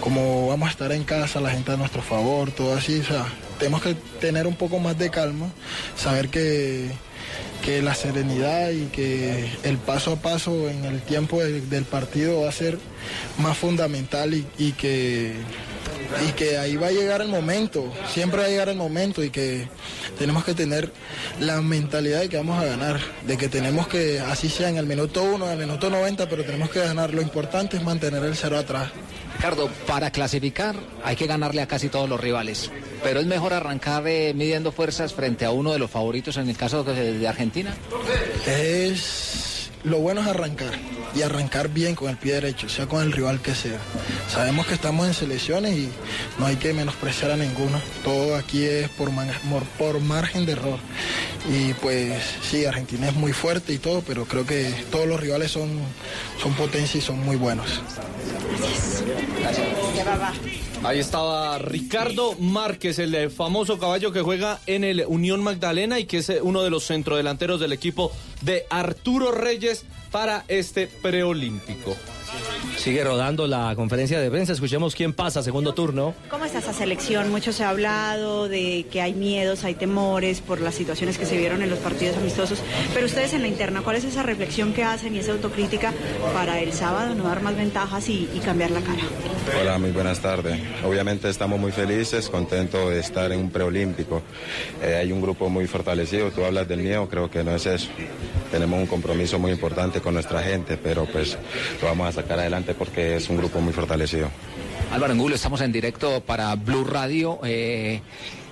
Como 0.00 0.48
vamos 0.48 0.68
a 0.68 0.72
estar 0.72 0.92
en 0.92 1.04
casa, 1.04 1.40
la 1.40 1.50
gente 1.50 1.72
a 1.72 1.76
nuestro 1.76 2.02
favor, 2.02 2.50
todo 2.50 2.74
así, 2.74 3.00
o 3.00 3.04
sea, 3.04 3.26
tenemos 3.58 3.82
que 3.82 3.94
tener 4.20 4.46
un 4.46 4.54
poco 4.54 4.78
más 4.78 4.98
de 4.98 5.10
calma, 5.10 5.50
saber 5.96 6.28
que 6.28 6.90
que 7.64 7.82
la 7.82 7.94
serenidad 7.94 8.70
y 8.70 8.86
que 8.86 9.48
el 9.62 9.76
paso 9.78 10.12
a 10.12 10.16
paso 10.16 10.68
en 10.70 10.84
el 10.84 11.00
tiempo 11.02 11.40
de- 11.42 11.60
del 11.62 11.84
partido 11.84 12.42
va 12.42 12.48
a 12.48 12.52
ser 12.52 12.78
más 13.38 13.56
fundamental 13.58 14.32
y, 14.34 14.46
y 14.58 14.72
que 14.72 15.34
y 16.26 16.32
que 16.32 16.56
ahí 16.56 16.76
va 16.76 16.86
a 16.86 16.90
llegar 16.90 17.20
el 17.20 17.28
momento, 17.28 17.92
siempre 18.12 18.40
va 18.40 18.46
a 18.46 18.48
llegar 18.48 18.68
el 18.70 18.76
momento 18.78 19.22
y 19.22 19.28
que 19.28 19.68
tenemos 20.18 20.42
que 20.44 20.54
tener 20.54 20.90
la 21.38 21.60
mentalidad 21.60 22.20
de 22.20 22.28
que 22.30 22.38
vamos 22.38 22.58
a 22.62 22.64
ganar, 22.64 22.98
de 23.26 23.36
que 23.36 23.48
tenemos 23.48 23.88
que, 23.88 24.18
así 24.20 24.48
sea 24.48 24.70
en 24.70 24.78
el 24.78 24.86
minuto 24.86 25.22
1, 25.22 25.44
en 25.52 25.60
el 25.60 25.66
minuto 25.66 25.90
90, 25.90 26.26
pero 26.28 26.44
tenemos 26.44 26.70
que 26.70 26.78
ganar. 26.80 27.12
Lo 27.12 27.20
importante 27.20 27.76
es 27.76 27.82
mantener 27.82 28.24
el 28.24 28.34
cero 28.36 28.56
atrás. 28.58 28.90
Ricardo, 29.36 29.68
para 29.86 30.10
clasificar 30.10 30.76
hay 31.04 31.14
que 31.14 31.26
ganarle 31.26 31.60
a 31.60 31.68
casi 31.68 31.88
todos 31.90 32.08
los 32.08 32.18
rivales, 32.18 32.70
pero 33.02 33.20
es 33.20 33.26
mejor 33.26 33.52
arrancar 33.52 34.06
eh, 34.06 34.32
midiendo 34.34 34.72
fuerzas 34.72 35.12
frente 35.14 35.44
a 35.44 35.50
uno 35.50 35.72
de 35.72 35.78
los 35.78 35.90
favoritos 35.90 36.36
en 36.36 36.48
el 36.48 36.56
caso 36.56 36.84
de, 36.84 37.18
de 37.18 37.28
Argentina. 37.28 37.74
Es 38.46 39.70
lo 39.84 39.98
bueno 39.98 40.20
es 40.20 40.26
arrancar 40.26 40.72
y 41.14 41.22
arrancar 41.22 41.68
bien 41.68 41.94
con 41.94 42.10
el 42.10 42.16
pie 42.16 42.34
derecho, 42.34 42.68
sea 42.68 42.86
con 42.86 43.02
el 43.02 43.12
rival 43.12 43.40
que 43.40 43.54
sea. 43.54 43.78
Sabemos 44.28 44.66
que 44.66 44.74
estamos 44.74 45.06
en 45.06 45.14
selecciones 45.14 45.72
y 45.76 45.88
no 46.38 46.46
hay 46.46 46.56
que 46.56 46.72
menospreciar 46.74 47.30
a 47.30 47.36
ninguno. 47.36 47.80
Todo 48.02 48.36
aquí 48.36 48.64
es 48.64 48.88
por, 48.90 49.12
man- 49.12 49.30
por 49.78 50.00
margen 50.00 50.44
de 50.46 50.52
error. 50.52 50.78
Y 51.50 51.72
pues 51.74 52.12
sí, 52.42 52.64
Argentina 52.66 53.08
es 53.08 53.14
muy 53.14 53.32
fuerte 53.32 53.72
y 53.72 53.78
todo, 53.78 54.02
pero 54.02 54.24
creo 54.26 54.44
que 54.44 54.70
todos 54.90 55.06
los 55.06 55.20
rivales 55.20 55.52
son, 55.52 55.70
son 56.42 56.52
potencia 56.54 56.98
y 56.98 57.00
son 57.00 57.20
muy 57.24 57.36
buenos. 57.36 57.80
Ahí 60.84 61.00
estaba 61.00 61.58
Ricardo 61.58 62.34
Márquez, 62.38 62.98
el 63.00 63.14
eh, 63.14 63.30
famoso 63.30 63.78
caballo 63.78 64.12
que 64.12 64.22
juega 64.22 64.60
en 64.66 64.84
el 64.84 65.04
Unión 65.06 65.42
Magdalena 65.42 65.98
y 65.98 66.04
que 66.04 66.18
es 66.18 66.30
eh, 66.30 66.40
uno 66.40 66.62
de 66.62 66.70
los 66.70 66.86
centrodelanteros 66.86 67.60
del 67.60 67.72
equipo 67.72 68.12
de 68.42 68.64
Arturo 68.70 69.32
Reyes 69.32 69.84
para 70.12 70.44
este 70.46 70.86
preolímpico. 70.86 71.96
Sigue 72.76 73.04
rodando 73.04 73.46
la 73.46 73.74
conferencia 73.74 74.20
de 74.20 74.30
prensa. 74.30 74.52
Escuchemos 74.52 74.94
quién 74.94 75.12
pasa 75.12 75.42
segundo 75.42 75.74
turno. 75.74 76.14
¿Cómo 76.30 76.44
está 76.44 76.58
esa 76.58 76.72
selección? 76.72 77.30
Mucho 77.30 77.52
se 77.52 77.64
ha 77.64 77.70
hablado 77.70 78.48
de 78.48 78.86
que 78.90 79.00
hay 79.00 79.14
miedos, 79.14 79.64
hay 79.64 79.74
temores 79.74 80.40
por 80.40 80.60
las 80.60 80.74
situaciones 80.74 81.18
que 81.18 81.26
se 81.26 81.36
vieron 81.36 81.62
en 81.62 81.70
los 81.70 81.78
partidos 81.78 82.16
amistosos, 82.16 82.62
pero 82.94 83.06
ustedes 83.06 83.34
en 83.34 83.42
la 83.42 83.48
interna, 83.48 83.82
¿cuál 83.82 83.96
es 83.96 84.04
esa 84.04 84.22
reflexión 84.22 84.72
que 84.72 84.84
hacen 84.84 85.14
y 85.14 85.18
esa 85.18 85.32
autocrítica 85.32 85.92
para 86.32 86.60
el 86.60 86.72
sábado 86.72 87.14
no 87.14 87.24
dar 87.24 87.42
más 87.42 87.56
ventajas 87.56 88.08
y, 88.08 88.28
y 88.34 88.40
cambiar 88.40 88.70
la 88.70 88.80
cara? 88.80 89.02
Hola, 89.60 89.78
muy 89.78 89.90
buenas 89.90 90.20
tardes. 90.20 90.60
Obviamente 90.84 91.28
estamos 91.28 91.58
muy 91.58 91.72
felices, 91.72 92.28
contentos 92.28 92.90
de 92.90 93.00
estar 93.00 93.32
en 93.32 93.40
un 93.40 93.50
preolímpico. 93.50 94.22
Eh, 94.82 94.96
hay 94.96 95.12
un 95.12 95.20
grupo 95.20 95.48
muy 95.48 95.66
fortalecido, 95.66 96.30
tú 96.30 96.44
hablas 96.44 96.68
del 96.68 96.80
miedo, 96.80 97.08
creo 97.08 97.30
que 97.30 97.42
no 97.42 97.54
es 97.54 97.66
eso. 97.66 97.88
Tenemos 98.50 98.78
un 98.78 98.86
compromiso 98.86 99.38
muy 99.38 99.52
importante 99.52 100.00
con 100.00 100.14
nuestra 100.14 100.42
gente, 100.42 100.76
pero 100.76 101.06
pues 101.06 101.36
lo 101.82 101.88
vamos 101.88 102.16
a 102.16 102.17
sacar 102.22 102.38
adelante 102.38 102.74
porque 102.74 103.16
es 103.16 103.28
un 103.28 103.36
grupo 103.36 103.60
muy 103.60 103.72
fortalecido. 103.72 104.28
Álvaro 104.92 105.12
Angulo, 105.12 105.34
estamos 105.34 105.60
en 105.60 105.72
directo 105.72 106.20
para 106.20 106.54
Blue 106.56 106.84
Radio. 106.84 107.38
Eh, 107.44 108.00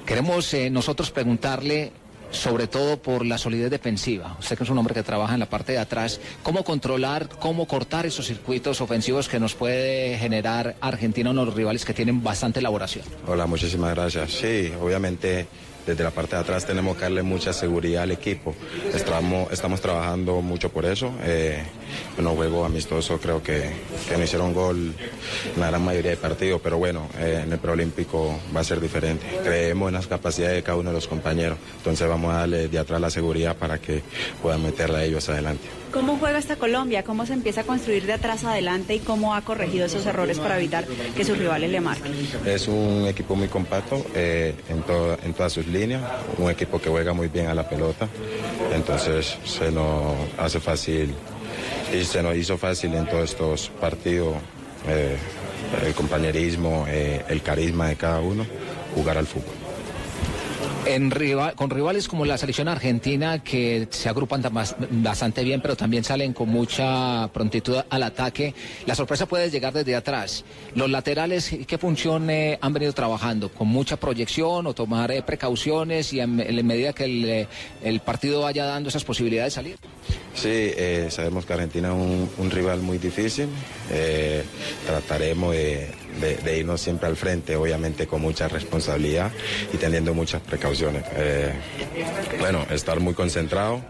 queremos 0.05 0.53
eh, 0.55 0.71
nosotros 0.71 1.11
preguntarle 1.11 1.93
sobre 2.31 2.67
todo 2.67 2.99
por 2.99 3.25
la 3.25 3.39
solidez 3.39 3.71
defensiva. 3.71 4.37
Usted 4.39 4.57
que 4.57 4.65
es 4.65 4.71
un 4.71 4.79
hombre 4.79 4.95
que 4.95 5.03
trabaja 5.03 5.35
en 5.35 5.41
la 5.41 5.49
parte 5.49 5.73
de 5.73 5.79
atrás, 5.79 6.21
¿cómo 6.43 6.65
controlar, 6.65 7.29
cómo 7.29 7.67
cortar 7.67 8.07
esos 8.07 8.27
circuitos 8.27 8.81
ofensivos 8.81 9.29
que 9.29 9.41
nos 9.41 9.55
puede 9.55 10.19
generar 10.19 10.77
Argentina, 10.81 11.31
uno 11.31 11.41
de 11.41 11.47
los 11.47 11.55
rivales 11.55 11.85
que 11.85 11.95
tienen 11.95 12.23
bastante 12.23 12.61
elaboración? 12.61 13.05
Hola, 13.27 13.47
muchísimas 13.47 13.95
gracias. 13.95 14.33
Sí, 14.33 14.73
obviamente 14.81 15.47
desde 15.87 16.03
la 16.03 16.11
parte 16.11 16.35
de 16.35 16.43
atrás 16.43 16.67
tenemos 16.67 16.97
que 16.97 17.03
darle 17.03 17.23
mucha 17.23 17.53
seguridad 17.53 18.03
al 18.03 18.11
equipo. 18.11 18.55
Estamos, 18.93 19.53
estamos 19.53 19.81
trabajando 19.81 20.43
mucho 20.43 20.69
por 20.71 20.85
eso. 20.85 21.13
Eh, 21.23 21.63
bueno, 22.17 22.33
juego 22.35 22.65
amistoso 22.65 23.19
creo 23.19 23.43
que, 23.43 23.71
no 24.11 24.23
hicieron 24.23 24.53
gol 24.53 24.95
en 25.55 25.61
la 25.61 25.69
gran 25.69 25.85
mayoría 25.85 26.11
de 26.11 26.17
partidos, 26.17 26.61
pero 26.63 26.79
bueno, 26.79 27.09
eh, 27.19 27.43
en 27.45 27.53
el 27.53 27.59
preolímpico 27.59 28.39
va 28.55 28.61
a 28.61 28.65
ser 28.65 28.81
diferente. 28.81 29.27
Creemos 29.45 29.89
en 29.89 29.95
las 29.95 30.07
capacidades 30.07 30.57
de 30.57 30.63
cada 30.63 30.79
uno 30.79 30.91
de 30.91 30.97
los 30.97 31.07
compañeros, 31.07 31.59
entonces 31.77 32.09
vamos 32.09 32.35
a 32.35 32.39
darle 32.39 32.69
de 32.69 32.79
atrás 32.79 33.01
la 33.01 33.11
seguridad 33.11 33.57
para 33.57 33.79
que 33.79 34.03
puedan 34.43 34.63
meterla 34.63 35.05
ellos 35.05 35.29
adelante. 35.29 35.67
¿Cómo 35.93 36.19
juega 36.19 36.39
esta 36.39 36.57
Colombia? 36.57 37.03
¿Cómo 37.03 37.27
se 37.27 37.33
empieza 37.33 37.63
a 37.63 37.65
construir 37.65 38.07
de 38.07 38.13
atrás 38.15 38.45
adelante 38.45 38.95
y 38.95 38.99
cómo 39.01 39.35
ha 39.35 39.43
corregido 39.43 39.87
esos 39.87 40.05
errores 40.07 40.39
para 40.39 40.59
evitar 40.59 40.85
que 40.87 41.25
sus 41.25 41.39
rivales 41.39 41.71
le 41.71 41.81
marquen? 41.81 42.13
Es 42.45 42.69
un 42.69 43.07
equipo 43.07 43.35
muy 43.37 43.49
compacto 43.49 44.05
eh, 44.15 44.55
en 44.69 45.33
todas 45.35 45.53
sus 45.53 45.67
líneas, 45.67 46.03
un 46.39 46.51
equipo 46.51 46.81
que 46.81 46.91
juega 46.91 47.13
muy 47.13 47.29
bien 47.29 47.47
a 47.47 47.55
la 47.55 47.69
pelota, 47.69 48.09
entonces 48.75 49.37
se 49.45 49.71
nos 49.71 50.15
hace 50.39 50.61
fácil 50.61 51.15
y 51.93 52.05
se 52.05 52.23
nos 52.23 52.37
hizo 52.37 52.59
fácil 52.59 52.95
en 52.95 53.07
todos 53.07 53.31
estos 53.31 53.71
partidos 53.81 54.37
eh, 54.89 55.17
el 55.85 55.95
compañerismo, 55.95 56.85
eh, 56.89 57.25
el 57.29 57.43
carisma 57.43 57.89
de 57.89 57.97
cada 57.97 58.21
uno, 58.21 58.47
jugar 58.95 59.19
al 59.19 59.27
fútbol. 59.27 59.66
Con 61.57 61.71
rivales 61.71 62.07
como 62.07 62.25
la 62.25 62.39
selección 62.39 62.69
argentina 62.69 63.43
que 63.43 63.89
se 63.91 64.09
agrupan 64.09 64.41
bastante 64.91 65.43
bien, 65.43 65.61
pero 65.61 65.75
también 65.75 66.05
salen 66.05 66.33
con 66.33 66.49
mucha 66.49 67.29
prontitud 67.33 67.79
al 67.91 68.03
ataque, 68.05 68.55
la 68.87 68.95
sorpresa 68.95 69.27
puede 69.27 69.51
llegar 69.51 69.73
desde 69.73 69.97
atrás. 69.97 70.45
Los 70.77 70.89
laterales, 70.89 71.51
¿qué 71.67 71.77
función 71.77 72.31
eh, 72.31 72.57
han 72.61 72.73
venido 72.73 72.93
trabajando? 72.93 73.49
¿Con 73.49 73.67
mucha 73.67 73.97
proyección 73.97 74.69
o 74.69 74.75
tomar 74.75 75.11
eh, 75.11 75.23
precauciones 75.23 76.13
y 76.13 76.21
en, 76.21 76.37
medida 76.37 76.93
que 76.93 77.05
el, 77.05 77.25
eh, 77.25 77.49
el 77.83 77.99
partido 77.99 78.43
vaya 78.43 78.65
dando 78.65 78.89
esas 78.89 79.03
posibilidades 79.03 79.55
de 79.55 79.57
salir? 79.57 79.79
Sí, 80.35 80.71
sabemos 81.11 81.47
que 81.47 81.53
Argentina 81.53 81.89
es 81.89 81.95
un, 81.95 82.31
un 82.39 82.51
rival 82.51 82.81
muy 82.81 82.99
difícil. 82.99 83.49
trataremos 84.87 85.53
de, 85.53 85.91
de- 86.21 86.37
de 86.37 86.59
irnos 86.59 86.81
siempre 86.81 87.09
al 87.09 87.17
frente, 87.17 87.57
obviamente 87.57 88.07
con 88.07 88.21
mucha 88.21 88.49
responsabilidad 88.49 89.33
y 89.73 89.77
teniendo 89.77 90.15
muchas 90.15 90.43
precauciones. 90.43 91.05
Eh, 91.17 91.53
bueno, 92.39 92.67
estar 92.71 93.01
muy 93.01 93.15
concentrado 93.15 93.81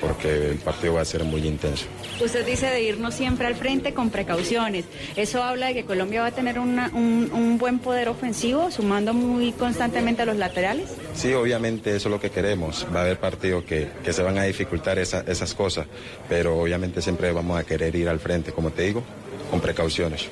porque 0.00 0.48
el 0.50 0.56
partido 0.56 0.94
va 0.94 1.02
a 1.02 1.04
ser 1.04 1.22
muy 1.22 1.46
intenso. 1.46 1.84
Usted 2.20 2.44
dice 2.44 2.66
de 2.66 2.82
irnos 2.82 3.14
siempre 3.14 3.46
al 3.46 3.54
frente 3.54 3.94
con 3.94 4.10
precauciones. 4.10 4.84
Eso 5.14 5.44
habla 5.44 5.68
de 5.68 5.74
que 5.74 5.84
Colombia 5.84 6.22
va 6.22 6.26
a 6.28 6.32
tener 6.32 6.58
una- 6.58 6.90
un, 6.92 7.30
un 7.32 7.56
buen 7.56 7.78
poder 7.78 8.08
ofensivo, 8.08 8.72
sumando 8.72 9.14
muy 9.14 9.52
constantemente 9.52 10.22
a 10.22 10.24
los 10.24 10.36
laterales. 10.36 10.88
Sí, 11.14 11.32
obviamente 11.34 11.94
eso 11.94 12.08
es 12.08 12.12
lo 12.12 12.20
que 12.20 12.30
queremos. 12.30 12.84
Va 12.92 13.00
a 13.00 13.02
haber 13.04 13.18
partidos 13.18 13.62
que, 13.62 13.88
que 14.04 14.12
se 14.12 14.22
van 14.22 14.38
a 14.38 14.42
dificultar 14.42 14.98
esa- 14.98 15.24
esas 15.28 15.54
cosas, 15.54 15.86
pero 16.28 16.58
obviamente 16.60 17.00
siempre 17.00 17.30
vamos 17.30 17.60
a 17.60 17.62
querer 17.64 17.94
ir 17.94 18.08
al 18.08 18.18
frente, 18.18 18.50
como 18.50 18.70
te 18.72 18.82
digo, 18.82 19.04
con 19.52 19.60
precauciones. 19.60 20.26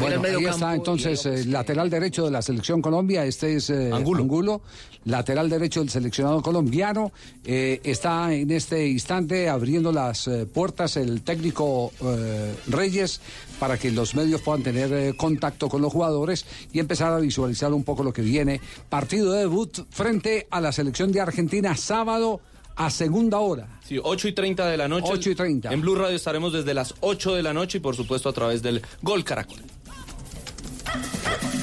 Bueno, 0.00 0.22
ahí 0.24 0.44
está 0.44 0.74
entonces 0.74 1.24
el 1.26 1.52
lateral 1.52 1.90
derecho 1.90 2.24
de 2.24 2.30
la 2.30 2.42
selección 2.42 2.82
Colombia, 2.82 3.24
este 3.24 3.56
es 3.56 3.70
eh, 3.70 3.90
Angulo. 3.92 4.62
lateral 5.04 5.48
derecho 5.48 5.80
del 5.80 5.90
seleccionado 5.90 6.42
colombiano. 6.42 7.12
Eh, 7.44 7.80
está 7.84 8.32
en 8.32 8.50
este 8.50 8.88
instante 8.88 9.48
abriendo 9.48 9.92
las 9.92 10.26
eh, 10.28 10.46
puertas 10.46 10.96
el 10.96 11.22
técnico 11.22 11.92
eh, 12.02 12.54
Reyes 12.68 13.20
para 13.58 13.78
que 13.78 13.90
los 13.90 14.14
medios 14.14 14.40
puedan 14.40 14.62
tener 14.62 14.92
eh, 14.92 15.14
contacto 15.16 15.68
con 15.68 15.82
los 15.82 15.92
jugadores 15.92 16.44
y 16.72 16.80
empezar 16.80 17.12
a 17.12 17.18
visualizar 17.18 17.72
un 17.72 17.84
poco 17.84 18.02
lo 18.02 18.12
que 18.12 18.22
viene. 18.22 18.60
Partido 18.88 19.32
de 19.32 19.40
debut 19.40 19.86
frente 19.90 20.46
a 20.50 20.60
la 20.60 20.72
selección 20.72 21.12
de 21.12 21.20
Argentina 21.20 21.76
sábado 21.76 22.40
a 22.76 22.90
segunda 22.90 23.38
hora. 23.38 23.66
Sí, 23.86 23.98
8 24.02 24.28
y 24.28 24.32
30 24.32 24.66
de 24.66 24.76
la 24.76 24.88
noche. 24.88 25.08
8 25.10 25.30
y 25.30 25.34
30. 25.34 25.72
En 25.72 25.80
Blue 25.80 25.94
Radio 25.94 26.16
estaremos 26.16 26.52
desde 26.52 26.74
las 26.74 26.94
8 27.00 27.34
de 27.34 27.42
la 27.42 27.52
noche 27.52 27.78
y 27.78 27.80
por 27.80 27.94
supuesto 27.96 28.28
a 28.28 28.32
través 28.32 28.62
del 28.62 28.82
Gol 29.02 29.24
Caracol. 29.24 29.60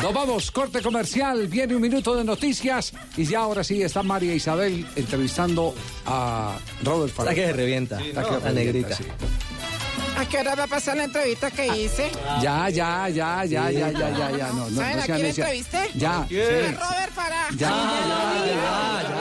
Nos 0.01 0.13
vamos, 0.13 0.49
corte 0.51 0.81
comercial, 0.81 1.47
viene 1.47 1.75
un 1.75 1.81
minuto 1.81 2.15
de 2.15 2.23
noticias 2.23 2.91
y 3.15 3.25
ya 3.25 3.41
ahora 3.41 3.63
sí 3.63 3.83
está 3.83 4.01
María 4.01 4.33
Isabel 4.33 4.85
entrevistando 4.95 5.75
a 6.07 6.57
Robert 6.83 7.13
Farah. 7.13 7.31
Está 7.31 7.41
que 7.41 7.47
se 7.47 7.53
revienta, 7.53 8.01
Está 8.03 8.23
que 8.23 8.45
la 8.45 8.51
negrita. 8.51 8.95
sí. 8.95 9.03
¿A 10.17 10.25
qué 10.25 10.37
hora 10.39 10.55
va 10.55 10.63
a 10.63 10.67
pasar 10.67 10.97
la 10.97 11.05
entrevista 11.05 11.49
que 11.51 11.65
hice? 11.83 12.11
Ya, 12.41 12.69
ya, 12.69 13.09
ya, 13.09 13.43
ya, 13.45 13.71
ya, 13.71 13.91
ya, 13.91 14.09
ya, 14.11 14.31
ya, 14.37 14.47
no, 14.49 14.69
no, 14.69 14.75
¿Saben 14.75 14.97
no 14.97 15.03
a 15.03 15.05
quién 15.05 15.25
entrevisté? 15.25 15.89
Ya, 15.95 16.21
A 16.21 16.27
sí. 16.27 16.35
Robert 16.35 17.13
Farah. 17.15 17.47
Ya, 17.51 17.69
ya, 17.69 18.45
ya, 18.45 19.01
ya, 19.03 19.20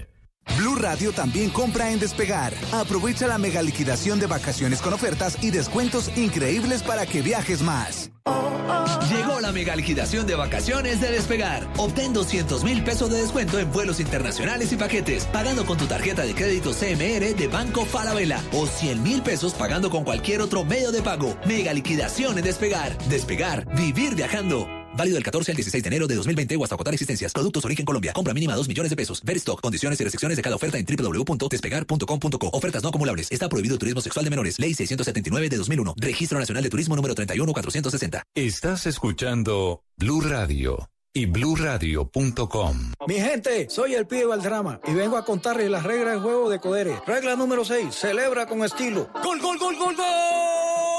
Blue 0.57 0.75
Radio 0.75 1.11
también 1.11 1.49
compra 1.49 1.91
en 1.91 1.99
Despegar. 1.99 2.53
Aprovecha 2.71 3.27
la 3.27 3.37
mega 3.37 3.61
liquidación 3.61 4.19
de 4.19 4.27
vacaciones 4.27 4.81
con 4.81 4.93
ofertas 4.93 5.37
y 5.41 5.51
descuentos 5.51 6.11
increíbles 6.17 6.83
para 6.83 7.05
que 7.05 7.21
viajes 7.21 7.61
más. 7.61 8.11
Llegó 9.09 9.39
la 9.39 9.51
mega 9.51 9.75
liquidación 9.75 10.27
de 10.27 10.35
vacaciones 10.35 11.01
de 11.01 11.11
Despegar. 11.11 11.67
Obtén 11.77 12.13
200 12.13 12.63
mil 12.63 12.83
pesos 12.83 13.09
de 13.09 13.17
descuento 13.17 13.59
en 13.59 13.71
vuelos 13.71 13.99
internacionales 13.99 14.71
y 14.71 14.75
paquetes, 14.75 15.25
pagando 15.25 15.65
con 15.65 15.77
tu 15.77 15.85
tarjeta 15.85 16.23
de 16.23 16.33
crédito 16.33 16.71
CMR 16.71 17.35
de 17.35 17.47
Banco 17.51 17.85
Falabella 17.85 18.41
o 18.53 18.67
100 18.67 19.03
mil 19.03 19.21
pesos 19.21 19.53
pagando 19.53 19.89
con 19.89 20.03
cualquier 20.03 20.41
otro 20.41 20.63
medio 20.63 20.91
de 20.91 21.01
pago. 21.01 21.35
Mega 21.45 21.73
liquidación 21.73 22.37
en 22.37 22.43
Despegar. 22.43 22.97
Despegar, 23.09 23.65
vivir 23.75 24.15
viajando. 24.15 24.80
Válido 24.95 25.15
del 25.15 25.23
14 25.23 25.51
al 25.51 25.55
16 25.55 25.83
de 25.83 25.87
enero 25.87 26.07
de 26.07 26.15
2020 26.15 26.55
o 26.57 26.63
hasta 26.63 26.75
agotar 26.75 26.93
existencias. 26.93 27.33
Productos 27.33 27.65
origen 27.65 27.85
Colombia. 27.85 28.13
Compra 28.13 28.33
mínima 28.33 28.55
2 28.55 28.67
millones 28.67 28.89
de 28.89 28.95
pesos. 28.95 29.21
Ver 29.23 29.37
stock. 29.37 29.61
Condiciones 29.61 29.99
y 29.99 30.03
restricciones 30.03 30.37
de 30.37 30.43
cada 30.43 30.55
oferta 30.55 30.77
en 30.77 30.85
www.despegar.com.co. 30.85 32.49
Ofertas 32.53 32.83
no 32.83 32.89
acumulables. 32.89 33.31
Está 33.31 33.49
prohibido 33.49 33.77
turismo 33.77 34.01
sexual 34.01 34.25
de 34.25 34.29
menores. 34.29 34.59
Ley 34.59 34.73
679 34.73 35.49
de 35.49 35.57
2001. 35.57 35.93
Registro 35.97 36.39
Nacional 36.39 36.63
de 36.63 36.69
Turismo 36.69 36.95
número 36.95 37.15
31460. 37.15 38.23
Estás 38.35 38.85
escuchando 38.85 39.83
Blue 39.97 40.21
Radio 40.21 40.89
y 41.13 41.25
bluradio.com. 41.25 42.93
Mi 43.07 43.15
gente, 43.15 43.69
soy 43.69 43.95
el 43.95 44.07
pibe 44.07 44.25
Valdrama 44.25 44.79
y 44.85 44.93
vengo 44.93 45.17
a 45.17 45.25
contarles 45.25 45.69
las 45.69 45.83
reglas 45.83 46.13
del 46.13 46.21
juego 46.21 46.49
de 46.49 46.59
Codere. 46.59 47.01
Regla 47.05 47.35
número 47.35 47.65
6, 47.65 47.93
celebra 47.93 48.45
con 48.45 48.63
estilo. 48.63 49.09
¡Gol, 49.23 49.41
gol, 49.41 49.57
gol, 49.57 49.75
gol, 49.75 49.95
gol! 49.95 50.90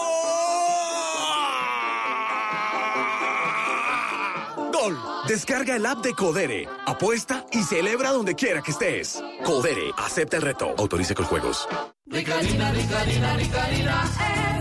Gol. 4.73 4.99
Descarga 5.29 5.77
el 5.77 5.87
app 5.87 6.03
de 6.03 6.15
Codere, 6.15 6.69
apuesta 6.87 7.47
y 7.53 7.63
celebra 7.63 8.11
donde 8.11 8.35
quiera 8.35 8.63
que 8.63 8.71
estés. 8.71 9.23
Codere, 9.45 9.93
acepta 9.97 10.37
el 10.37 10.43
reto. 10.43 10.75
Autorice 10.79 11.15
con 11.15 11.27
juegos. 11.27 11.69
Rica 12.07 12.37
harina, 12.37 12.73
rica 12.73 13.01
harina, 13.01 13.37
rica 13.37 13.65
harina, 13.65 14.05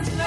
es 0.01 0.15
la 0.15 0.20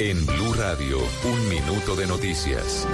En 0.00 0.24
Blue 0.26 0.54
Radio, 0.54 0.96
un 1.24 1.48
minuto 1.48 1.96
de 1.96 2.06
noticias. 2.06 2.86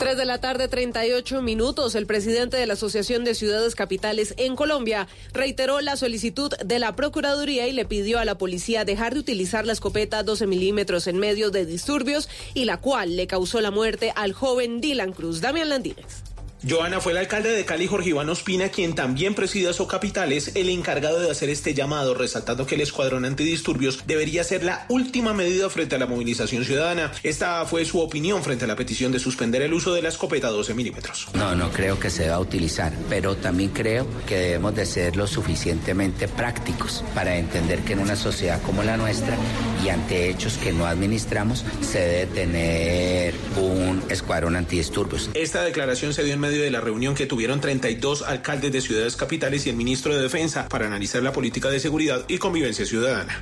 3 0.00 0.16
de 0.16 0.24
la 0.24 0.40
tarde, 0.40 0.66
38 0.66 1.42
minutos. 1.42 1.94
El 1.94 2.06
presidente 2.06 2.56
de 2.56 2.66
la 2.66 2.72
Asociación 2.72 3.22
de 3.22 3.36
Ciudades 3.36 3.76
Capitales 3.76 4.34
en 4.36 4.56
Colombia 4.56 5.06
reiteró 5.32 5.80
la 5.80 5.96
solicitud 5.96 6.52
de 6.56 6.78
la 6.80 6.96
Procuraduría 6.96 7.68
y 7.68 7.72
le 7.72 7.84
pidió 7.84 8.18
a 8.18 8.24
la 8.24 8.36
policía 8.36 8.84
dejar 8.84 9.14
de 9.14 9.20
utilizar 9.20 9.64
la 9.64 9.72
escopeta 9.72 10.24
12 10.24 10.48
milímetros 10.48 11.06
en 11.06 11.18
medio 11.18 11.52
de 11.52 11.64
disturbios 11.64 12.28
y 12.54 12.64
la 12.64 12.78
cual 12.78 13.14
le 13.14 13.28
causó 13.28 13.60
la 13.60 13.70
muerte 13.70 14.12
al 14.16 14.32
joven 14.32 14.80
Dylan 14.80 15.12
Cruz. 15.12 15.40
Damián 15.40 15.68
Landines. 15.68 16.29
Joana 16.68 17.00
fue 17.00 17.12
el 17.12 17.18
alcalde 17.18 17.50
de 17.52 17.64
Cali, 17.64 17.86
Jorge 17.86 18.10
Iván 18.10 18.28
Ospina, 18.28 18.68
quien 18.68 18.94
también 18.94 19.34
preside 19.34 19.68
a 19.68 19.86
Capitales, 19.88 20.52
el 20.56 20.68
encargado 20.68 21.20
de 21.20 21.30
hacer 21.30 21.48
este 21.48 21.72
llamado, 21.72 22.12
resaltando 22.14 22.66
que 22.66 22.74
el 22.74 22.82
escuadrón 22.82 23.24
antidisturbios 23.24 24.06
debería 24.06 24.44
ser 24.44 24.62
la 24.62 24.84
última 24.88 25.32
medida 25.32 25.70
frente 25.70 25.96
a 25.96 25.98
la 25.98 26.06
movilización 26.06 26.64
ciudadana. 26.64 27.12
Esta 27.22 27.64
fue 27.64 27.84
su 27.84 27.98
opinión 28.00 28.42
frente 28.42 28.66
a 28.66 28.68
la 28.68 28.76
petición 28.76 29.10
de 29.10 29.18
suspender 29.18 29.62
el 29.62 29.72
uso 29.72 29.94
de 29.94 30.02
la 30.02 30.10
escopeta 30.10 30.48
12 30.48 30.74
milímetros. 30.74 31.28
No, 31.32 31.54
no 31.54 31.70
creo 31.70 31.98
que 31.98 32.10
se 32.10 32.24
deba 32.24 32.38
utilizar, 32.38 32.92
pero 33.08 33.36
también 33.36 33.70
creo 33.70 34.06
que 34.26 34.36
debemos 34.36 34.74
de 34.74 34.84
ser 34.84 35.16
lo 35.16 35.26
suficientemente 35.26 36.28
prácticos 36.28 37.02
para 37.14 37.36
entender 37.36 37.80
que 37.80 37.94
en 37.94 38.00
una 38.00 38.16
sociedad 38.16 38.60
como 38.62 38.82
la 38.82 38.98
nuestra 38.98 39.36
y 39.82 39.88
ante 39.88 40.28
hechos 40.28 40.58
que 40.58 40.72
no 40.72 40.86
administramos 40.86 41.64
se 41.80 42.00
debe 42.00 42.26
tener 42.26 43.34
un 43.56 44.02
escuadrón 44.10 44.56
antidisturbios. 44.56 45.30
Esta 45.32 45.62
declaración 45.62 46.12
se 46.12 46.22
dio 46.22 46.34
en 46.34 46.40
medio 46.50 46.64
de 46.64 46.70
la 46.72 46.80
reunión 46.80 47.14
que 47.14 47.26
tuvieron 47.26 47.60
32 47.60 48.22
alcaldes 48.22 48.72
de 48.72 48.80
ciudades 48.80 49.14
capitales 49.14 49.66
y 49.66 49.70
el 49.70 49.76
ministro 49.76 50.16
de 50.16 50.20
Defensa 50.20 50.68
para 50.68 50.86
analizar 50.86 51.22
la 51.22 51.32
política 51.32 51.70
de 51.70 51.78
seguridad 51.78 52.24
y 52.26 52.38
convivencia 52.38 52.84
ciudadana. 52.84 53.40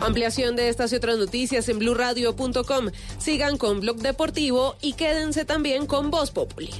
Ampliación 0.00 0.56
de 0.56 0.70
estas 0.70 0.92
y 0.92 0.96
otras 0.96 1.18
noticias 1.18 1.68
en 1.68 1.78
blurradio.com. 1.78 2.90
Sigan 3.18 3.58
con 3.58 3.78
Blog 3.78 3.98
Deportivo 3.98 4.74
y 4.82 4.94
quédense 4.94 5.44
también 5.44 5.86
con 5.86 6.10
Voz 6.10 6.32
Populi. 6.32 6.70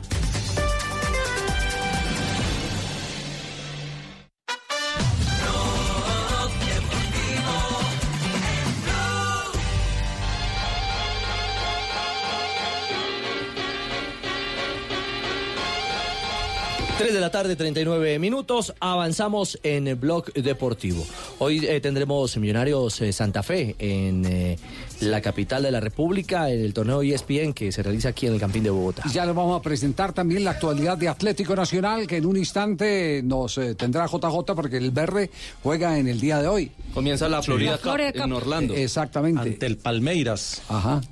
Tres 17.04 17.12
de 17.12 17.20
la 17.20 17.30
tarde, 17.30 17.54
39 17.54 18.18
minutos. 18.18 18.72
Avanzamos 18.80 19.58
en 19.62 19.88
el 19.88 19.96
blog 19.96 20.32
deportivo. 20.32 21.04
Hoy 21.38 21.66
eh, 21.66 21.78
tendremos 21.82 22.34
Millonarios 22.38 22.98
eh, 23.02 23.12
Santa 23.12 23.42
Fe 23.42 23.76
en 23.78 24.24
eh, 24.24 24.56
la 25.00 25.20
capital 25.20 25.64
de 25.64 25.70
la 25.70 25.80
República, 25.80 26.48
en 26.48 26.60
el 26.60 26.72
torneo 26.72 27.02
ESPN 27.02 27.52
que 27.52 27.72
se 27.72 27.82
realiza 27.82 28.08
aquí 28.08 28.26
en 28.26 28.32
el 28.32 28.40
Campín 28.40 28.62
de 28.62 28.70
Bogotá. 28.70 29.02
Y 29.04 29.10
ya 29.10 29.26
les 29.26 29.34
vamos 29.34 29.60
a 29.60 29.62
presentar 29.62 30.14
también 30.14 30.44
la 30.44 30.52
actualidad 30.52 30.96
de 30.96 31.08
Atlético 31.08 31.54
Nacional, 31.54 32.06
que 32.06 32.16
en 32.16 32.24
un 32.24 32.38
instante 32.38 33.20
nos 33.22 33.58
eh, 33.58 33.74
tendrá 33.74 34.06
JJ 34.06 34.54
porque 34.56 34.78
el 34.78 34.90
Verde 34.90 35.30
juega 35.62 35.98
en 35.98 36.08
el 36.08 36.18
día 36.18 36.40
de 36.40 36.48
hoy. 36.48 36.72
Comienza 36.94 37.28
la 37.28 37.42
Florida 37.42 37.72
La 37.72 37.78
Cup 37.78 38.00
en. 38.00 38.32
Orlando. 38.32 38.72
Exactamente. 38.72 39.42
Ante 39.42 39.66
el 39.66 39.76
Palmeiras. 39.76 40.62
Ajá. 40.70 41.02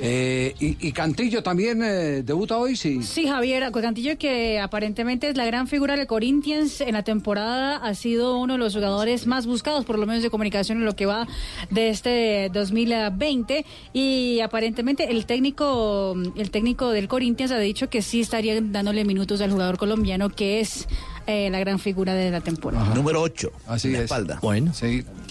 Eh, 0.00 0.54
y, 0.58 0.92
Cantillo 0.92 1.42
también 1.42 1.82
eh, 1.82 2.22
debuta 2.22 2.56
hoy, 2.56 2.76
sí. 2.76 3.02
Sí, 3.02 3.26
Javier, 3.26 3.70
Cantillo 3.72 4.16
que 4.18 4.58
aparentemente 4.58 5.28
es 5.28 5.36
la 5.36 5.44
gran 5.44 5.68
figura 5.68 5.96
del 5.96 6.06
Corinthians 6.06 6.80
en 6.80 6.94
la 6.94 7.02
temporada, 7.02 7.76
ha 7.76 7.94
sido 7.94 8.38
uno 8.38 8.54
de 8.54 8.58
los 8.58 8.74
jugadores 8.74 9.26
más 9.26 9.46
buscados 9.46 9.84
por 9.84 9.98
los 9.98 10.06
medios 10.06 10.22
de 10.22 10.30
comunicación 10.30 10.78
en 10.78 10.84
lo 10.84 10.96
que 10.96 11.06
va 11.06 11.26
de 11.70 11.88
este 11.88 12.50
2020 12.52 13.64
y 13.92 14.40
aparentemente 14.40 15.10
el 15.10 15.26
técnico 15.26 16.14
el 16.36 16.50
técnico 16.50 16.90
del 16.90 17.08
Corinthians 17.08 17.52
ha 17.52 17.58
dicho 17.58 17.88
que 17.88 18.02
sí 18.02 18.20
estaría 18.20 18.60
dándole 18.60 19.04
minutos 19.04 19.40
al 19.40 19.50
jugador 19.50 19.78
colombiano 19.78 20.30
que 20.30 20.60
es 20.60 20.86
eh, 21.26 21.48
la 21.50 21.58
gran 21.60 21.78
figura 21.78 22.14
de 22.14 22.30
la 22.30 22.40
temporada. 22.40 22.94
Número 22.94 23.20
8. 23.22 23.50
Así 23.66 23.88
en 23.88 23.92
la 23.94 23.98
es. 24.00 24.04
espalda. 24.04 24.38
Bueno, 24.42 24.72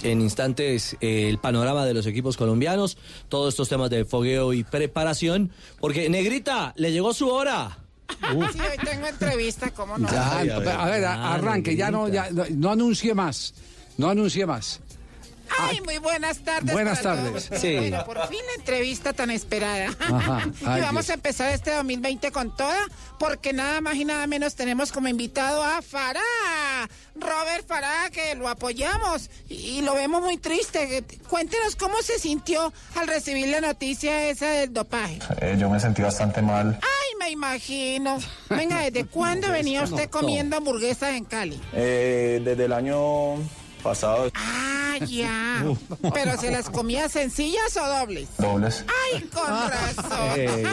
en 0.04 0.22
instantes 0.22 0.96
eh, 1.02 1.30
el 1.30 1.38
panorama 1.38 1.86
de 1.86 1.94
los 1.94 2.06
equipos 2.06 2.38
colombianos, 2.38 2.98
todos 3.30 3.54
estos 3.54 3.70
temas 3.70 3.90
de 3.90 4.06
fogueo 4.06 4.54
y 4.54 4.64
preparación, 4.64 5.52
porque 5.80 6.10
Negrita, 6.10 6.74
le 6.78 6.92
llegó 6.92 7.14
su 7.14 7.30
hora. 7.30 7.78
Sí, 8.10 8.26
hoy 8.36 8.86
tengo 8.86 9.08
entrevista, 9.08 9.72
¿cómo 9.72 9.98
no? 9.98 10.10
Ya, 10.12 10.40
a 10.40 10.44
ver, 10.44 10.52
a 10.70 10.86
ver, 10.86 11.06
a- 11.06 11.34
arranque, 11.36 11.76
ya 11.76 11.90
no, 11.92 12.10
ya 12.10 12.30
no, 12.32 12.44
no 12.50 12.72
anuncie 12.72 13.14
más. 13.14 13.54
No 13.98 14.10
anuncie 14.10 14.46
más. 14.46 14.82
Ay, 15.60 15.82
muy 15.82 15.98
buenas 15.98 16.40
tardes. 16.40 16.72
Buenas 16.74 17.00
para 17.00 17.16
tardes. 17.16 17.48
todos. 17.48 17.62
Sí. 17.62 17.76
Bueno, 17.78 18.06
por 18.06 18.28
fin 18.28 18.40
la 18.48 18.54
entrevista 18.60 19.14
tan 19.14 19.30
esperada. 19.32 19.90
Ajá. 20.00 20.44
y 20.62 20.66
vamos 20.82 21.06
Dios. 21.06 21.10
a 21.10 21.14
empezar 21.14 21.52
este 21.52 21.72
2020 21.72 22.32
con 22.32 22.56
toda, 22.56 22.80
porque 23.20 23.54
nada 23.54 23.82
más 23.82 23.96
y 23.96 24.06
nada 24.06 24.26
menos 24.28 24.56
tenemos 24.56 24.92
como 24.92 25.08
invitado 25.08 25.64
a 25.64 25.82
Farah, 25.82 26.90
Robert 27.16 27.68
Farah, 27.68 28.10
que 28.12 28.36
lo 28.36 28.48
apoyamos 28.50 29.30
y, 29.50 29.56
y 29.56 29.82
lo 29.82 29.94
vemos 29.96 30.22
muy 30.22 30.38
triste. 30.38 31.04
Cuéntenos 31.30 31.76
cómo 31.76 32.02
se 32.02 32.20
sintió 32.20 32.72
al 32.96 33.08
recibir 33.08 33.48
la 33.48 33.62
noticia 33.62 34.30
esa 34.30 34.48
del 34.50 34.74
dopaje. 34.74 35.20
Eh, 35.42 35.56
yo 35.60 35.70
me 35.70 35.80
sentí 35.80 36.02
bastante 36.02 36.42
mal. 36.42 36.80
Ay, 36.82 37.16
me 37.20 37.30
imagino. 37.30 38.18
Venga, 38.50 38.80
¿desde 38.82 39.06
cuándo 39.06 39.52
venía 39.52 39.84
usted 39.84 40.10
comiendo 40.10 40.58
hamburguesas 40.58 41.12
en 41.16 41.26
Cali? 41.26 41.62
Eh, 41.74 42.42
desde 42.44 42.66
el 42.66 42.74
año 42.74 43.36
pasado. 43.82 44.32
Ah, 44.36 44.98
ya. 45.06 45.64
Pero 46.14 46.38
se 46.40 46.52
las 46.52 46.70
comía 46.70 47.10
sencillas 47.10 47.76
o 47.78 47.88
dobles. 47.88 48.30
Dobles. 48.38 48.86
Ay, 49.14 49.22
con 49.24 49.48
razón. 49.48 50.30
Eh, 50.36 50.64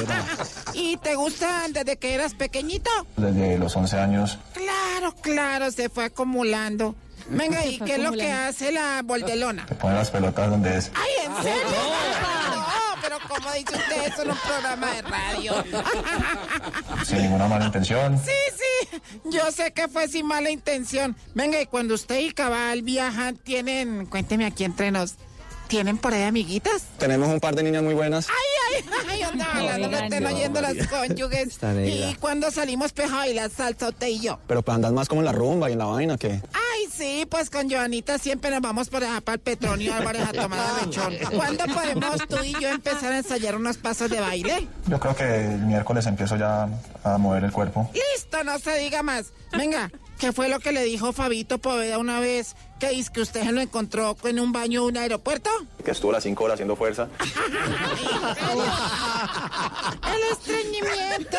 ¿Y 0.74 0.96
te 0.98 1.14
gustan 1.14 1.72
desde 1.72 1.96
que 1.96 2.14
eras 2.14 2.34
pequeñito? 2.34 2.90
Desde 3.16 3.58
los 3.58 3.74
11 3.76 3.98
años. 3.98 4.38
Claro, 4.52 5.14
claro, 5.20 5.70
se 5.70 5.88
fue 5.88 6.04
acumulando. 6.04 6.94
Venga, 7.28 7.64
¿y 7.64 7.78
qué 7.84 7.94
es 7.94 8.00
lo 8.00 8.12
que 8.12 8.30
hace 8.32 8.72
la 8.72 9.02
boldelona? 9.04 9.66
Te 9.66 9.74
ponen 9.74 9.96
las 9.96 10.10
pelotas 10.10 10.50
donde 10.50 10.76
es. 10.76 10.90
Ay, 10.94 11.26
¿en 11.26 11.42
serio? 11.42 11.62
No, 11.62 13.02
pero 13.02 13.18
como 13.28 13.52
dice 13.52 13.74
usted, 13.74 14.06
eso 14.06 14.22
en 14.22 14.30
un 14.30 14.38
programa 14.38 14.90
de 14.92 15.02
radio. 15.02 15.64
Sin 17.04 17.18
ninguna 17.22 17.48
mala 17.48 17.66
intención. 17.66 18.18
Sí, 18.18 18.32
sí, 18.56 19.00
yo 19.24 19.50
sé 19.52 19.72
que 19.72 19.88
fue 19.88 20.08
sin 20.08 20.26
mala 20.26 20.50
intención. 20.50 21.16
Venga, 21.34 21.60
y 21.60 21.66
cuando 21.66 21.94
usted 21.94 22.18
y 22.20 22.32
Cabal 22.32 22.82
viajan, 22.82 23.36
tienen, 23.36 24.06
cuénteme 24.06 24.46
aquí 24.46 24.64
entre 24.64 24.90
nos, 24.90 25.16
¿tienen 25.68 25.98
por 25.98 26.14
ahí 26.14 26.22
amiguitas? 26.24 26.82
Tenemos 26.98 27.28
un 27.28 27.38
par 27.40 27.54
de 27.54 27.62
niñas 27.62 27.82
muy 27.82 27.94
buenas. 27.94 28.26
Ay, 28.28 28.82
ay, 28.82 28.84
ay, 29.08 29.22
andaba 29.22 29.52
hablando, 29.52 29.88
no 29.88 29.98
estén 29.98 30.26
oyendo 30.26 30.60
las 30.60 30.86
cónyuges. 30.88 31.58
Y 31.86 32.14
cuando 32.14 32.50
salimos 32.50 32.92
pejados 32.92 33.26
y 33.26 33.34
la 33.34 33.48
salsa, 33.48 33.90
usted 33.90 34.08
y 34.08 34.20
yo. 34.20 34.38
Pero 34.46 34.62
pues 34.62 34.74
andas 34.74 34.92
más 34.92 35.08
como 35.08 35.20
en 35.20 35.26
la 35.26 35.32
rumba 35.32 35.68
y 35.68 35.74
en 35.74 35.78
la 35.78 35.84
vaina 35.84 36.16
que. 36.16 36.28
Ay, 36.30 36.86
sí, 36.92 37.26
pues 37.30 37.50
con 37.50 37.70
Joanita 37.70 38.18
siempre 38.18 38.50
nos 38.50 38.60
vamos 38.60 38.88
por 38.88 39.04
allá 39.04 39.20
para 39.20 39.34
el 39.34 39.40
Petronio 39.40 39.94
Álvarez 39.94 40.22
a 40.22 40.32
tomar 40.32 40.84
lechón. 40.84 41.14
¿Cuándo 41.36 41.64
podemos 41.66 42.26
tú 42.28 42.42
y 42.42 42.52
yo 42.52 42.68
empezar 42.68 43.12
a 43.12 43.18
ensayar 43.18 43.56
unos 43.56 43.76
pasos 43.76 44.10
de 44.10 44.20
baile? 44.20 44.66
Yo 44.86 44.98
creo 44.98 45.14
que 45.14 45.44
el 45.46 45.66
miércoles 45.66 46.06
empiezo 46.06 46.36
ya 46.36 46.68
a 47.04 47.18
mover 47.18 47.44
el 47.44 47.52
cuerpo. 47.52 47.90
Listo, 47.92 48.42
no 48.44 48.58
se 48.58 48.76
diga 48.78 49.02
más. 49.02 49.32
Venga, 49.52 49.90
¿qué 50.18 50.32
fue 50.32 50.48
lo 50.48 50.60
que 50.60 50.72
le 50.72 50.84
dijo 50.84 51.12
Fabito 51.12 51.58
Poveda 51.58 51.98
una 51.98 52.20
vez 52.20 52.54
que 52.78 52.90
dice 52.90 53.10
que 53.12 53.20
usted 53.20 53.42
se 53.42 53.52
lo 53.52 53.60
encontró 53.60 54.16
en 54.24 54.40
un 54.40 54.52
baño 54.52 54.82
de 54.82 54.86
un 54.88 54.96
aeropuerto? 54.96 55.50
Que 55.84 55.90
estuvo 55.90 56.12
las 56.12 56.22
5 56.22 56.44
horas 56.44 56.54
haciendo 56.54 56.76
fuerza. 56.76 57.08
El 60.14 60.22
estreñimiento. 60.32 61.38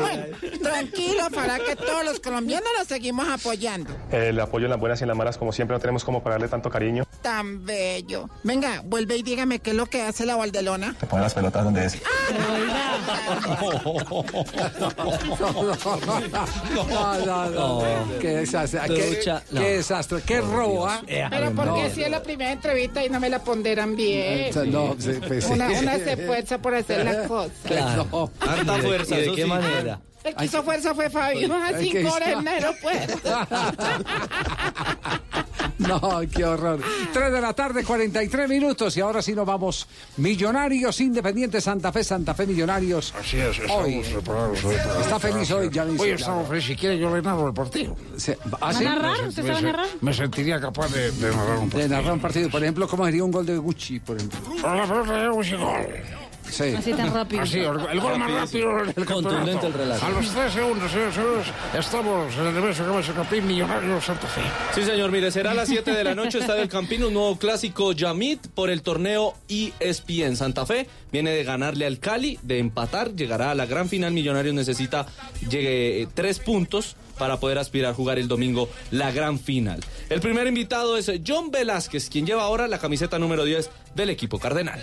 Bueno, 0.00 0.24
tranquilo, 0.62 1.30
para 1.34 1.58
que 1.58 1.76
todos 1.76 2.04
los 2.04 2.20
colombianos 2.20 2.68
lo 2.78 2.84
seguimos 2.84 3.28
apoyando. 3.28 3.90
El 4.10 4.38
apoyo 4.40 4.66
en 4.66 4.70
las 4.70 4.80
buenas 4.80 5.00
y 5.00 5.04
en 5.04 5.08
las 5.08 5.16
malas, 5.16 5.38
como 5.38 5.52
siempre, 5.52 5.76
no 5.76 5.80
tenemos 5.80 6.04
como 6.04 6.22
para 6.22 6.34
darle 6.34 6.48
tanto 6.48 6.70
cariño. 6.70 7.04
Tan 7.22 7.64
bello. 7.64 8.28
Venga, 8.42 8.82
vuelve 8.84 9.16
y 9.16 9.22
dígame 9.22 9.58
qué 9.58 9.70
es 9.70 9.76
lo 9.76 9.86
que 9.86 10.02
hace 10.02 10.26
la 10.26 10.36
Valdelona. 10.36 10.94
Te 10.98 11.06
ponen 11.06 11.22
las 11.24 11.34
pelotas 11.34 11.64
donde 11.64 11.86
es. 11.86 11.98
No, 16.90 17.16
no, 17.26 17.50
no. 17.50 17.82
Qué 18.20 18.28
desastre. 18.28 18.80
Qué, 18.86 19.20
qué 19.52 19.70
desastre. 19.76 20.22
Qué 20.30 20.40
robo, 20.40 20.86
¿ah? 20.86 21.02
Pero 21.06 21.52
porque 21.56 21.90
si 21.90 22.04
es 22.04 22.10
la 22.10 22.22
primera 22.22 22.52
entrevista 22.52 23.04
y 23.04 23.08
no 23.10 23.18
me 23.18 23.28
la 23.28 23.42
ponderan 23.42 23.96
bien. 23.96 24.52
No, 24.70 24.94
sí, 24.96 25.12
pues, 25.26 25.44
sí. 25.44 25.52
Una, 25.52 25.66
una 25.70 25.96
se 25.96 26.12
esfuerza 26.12 26.58
por 26.58 26.72
hacer 26.74 27.04
las 27.04 27.26
cosas. 27.28 27.50
Claro. 27.64 28.30
Harta 28.40 28.78
¿Y 28.78 28.80
de- 28.80 28.86
fuerza, 28.86 29.18
¿Y 29.18 29.22
de 29.22 29.32
qué 29.34 29.42
sí. 29.42 29.48
manera? 29.48 30.00
El 30.22 30.34
que 30.36 30.44
hizo 30.44 30.62
fuerza 30.62 30.94
fue 30.94 31.10
Fabio. 31.10 31.52
A 31.52 31.66
Ay, 31.66 31.74
cinco 31.80 31.98
que 31.98 32.06
horas 32.06 32.28
en 32.28 32.38
el 32.40 32.48
aeropuerto. 32.48 33.18
No, 35.80 36.20
qué 36.34 36.44
horror. 36.44 36.80
3 37.12 37.32
de 37.32 37.40
la 37.40 37.52
tarde, 37.54 37.82
43 37.84 38.48
minutos. 38.48 38.96
Y 38.96 39.00
ahora 39.00 39.22
sí 39.22 39.32
nos 39.34 39.46
vamos. 39.46 39.86
Millonarios 40.18 41.00
Independientes 41.00 41.64
Santa 41.64 41.90
Fe, 41.92 42.04
Santa 42.04 42.34
Fe 42.34 42.46
Millonarios. 42.46 43.14
Así 43.18 43.38
es, 43.38 43.58
estamos 43.58 43.84
Hoy. 43.84 44.00
preparados 44.12 44.64
hoy 44.64 44.76
para- 44.76 45.00
Está 45.00 45.18
feliz 45.18 45.50
hoy, 45.50 45.70
ya 45.72 45.84
dice, 45.86 46.02
Hoy 46.02 46.10
estamos 46.10 46.48
felices. 46.48 46.68
Si 46.70 46.76
quiere, 46.76 46.98
yo 46.98 47.14
le 47.14 47.22
narro 47.22 47.48
el 47.48 47.54
partido. 47.54 47.96
Se- 48.16 48.38
¿Ah, 48.60 48.72
sí? 48.72 48.84
narrar? 48.84 49.16
¿Usted 49.26 49.46
sabe 49.46 49.62
narrar? 49.62 49.86
Me 50.00 50.12
sentiría 50.14 50.60
capaz 50.60 50.88
de, 50.92 51.10
de 51.12 51.30
narrar 51.34 51.58
un 51.58 51.68
De 51.68 51.72
partido. 51.76 51.88
narrar 51.96 52.12
un 52.12 52.20
partido. 52.20 52.50
Por 52.50 52.62
ejemplo, 52.62 52.86
¿cómo 52.88 53.04
sería 53.06 53.24
un 53.24 53.30
gol 53.32 53.46
de 53.46 53.56
Gucci, 53.58 54.00
por 54.00 54.16
ejemplo? 54.16 54.38
Gol. 54.50 55.86
Sí. 56.50 56.74
Así 56.76 56.92
tan 56.92 57.12
rápido. 57.12 57.42
Así, 57.42 57.58
el, 57.58 57.78
el 57.92 58.00
gol 58.00 58.18
más 58.18 58.30
rápido 58.30 58.84
del 58.84 59.04
Contundente 59.06 59.66
el 59.66 59.72
relato. 59.72 60.04
A 60.06 60.10
los 60.10 60.28
tres 60.30 60.52
segundos, 60.52 60.90
señores, 60.90 61.14
señores, 61.14 61.46
estamos 61.78 62.34
en 62.36 62.46
el 62.46 62.54
reverso 62.54 62.84
que 62.84 62.90
va 62.90 62.98
a 62.98 63.02
ser 63.02 63.14
campeón 63.14 63.46
millonario 63.46 64.00
Santa 64.00 64.26
Fe. 64.26 64.40
Sí, 64.74 64.82
señor, 64.84 65.10
mire, 65.10 65.30
será 65.30 65.52
a 65.52 65.54
las 65.54 65.68
7 65.68 65.92
de 65.92 66.04
la 66.04 66.14
noche, 66.14 66.38
está 66.38 66.54
del 66.54 66.68
Campín, 66.68 67.04
un 67.04 67.14
nuevo 67.14 67.38
clásico 67.38 67.92
Yamit 67.92 68.48
por 68.48 68.70
el 68.70 68.82
torneo 68.82 69.34
ESPN 69.48 70.36
Santa 70.36 70.66
Fe. 70.66 70.86
Viene 71.12 71.30
de 71.30 71.44
ganarle 71.44 71.86
al 71.86 71.98
Cali, 71.98 72.38
de 72.42 72.58
empatar, 72.58 73.14
llegará 73.14 73.50
a 73.50 73.54
la 73.54 73.66
gran 73.66 73.88
final. 73.88 74.12
Millonarios 74.12 74.54
necesita 74.54 75.06
llegue, 75.48 76.02
eh, 76.02 76.08
tres 76.12 76.38
puntos 76.38 76.96
para 77.18 77.38
poder 77.38 77.58
aspirar 77.58 77.90
a 77.92 77.94
jugar 77.94 78.18
el 78.18 78.28
domingo 78.28 78.68
la 78.90 79.12
gran 79.12 79.38
final. 79.38 79.80
El 80.08 80.20
primer 80.20 80.46
invitado 80.46 80.96
es 80.96 81.10
John 81.26 81.50
Velázquez, 81.50 82.08
quien 82.08 82.26
lleva 82.26 82.42
ahora 82.44 82.66
la 82.66 82.78
camiseta 82.78 83.18
número 83.18 83.44
10 83.44 83.70
del 83.94 84.10
equipo 84.10 84.38
cardenal. 84.38 84.80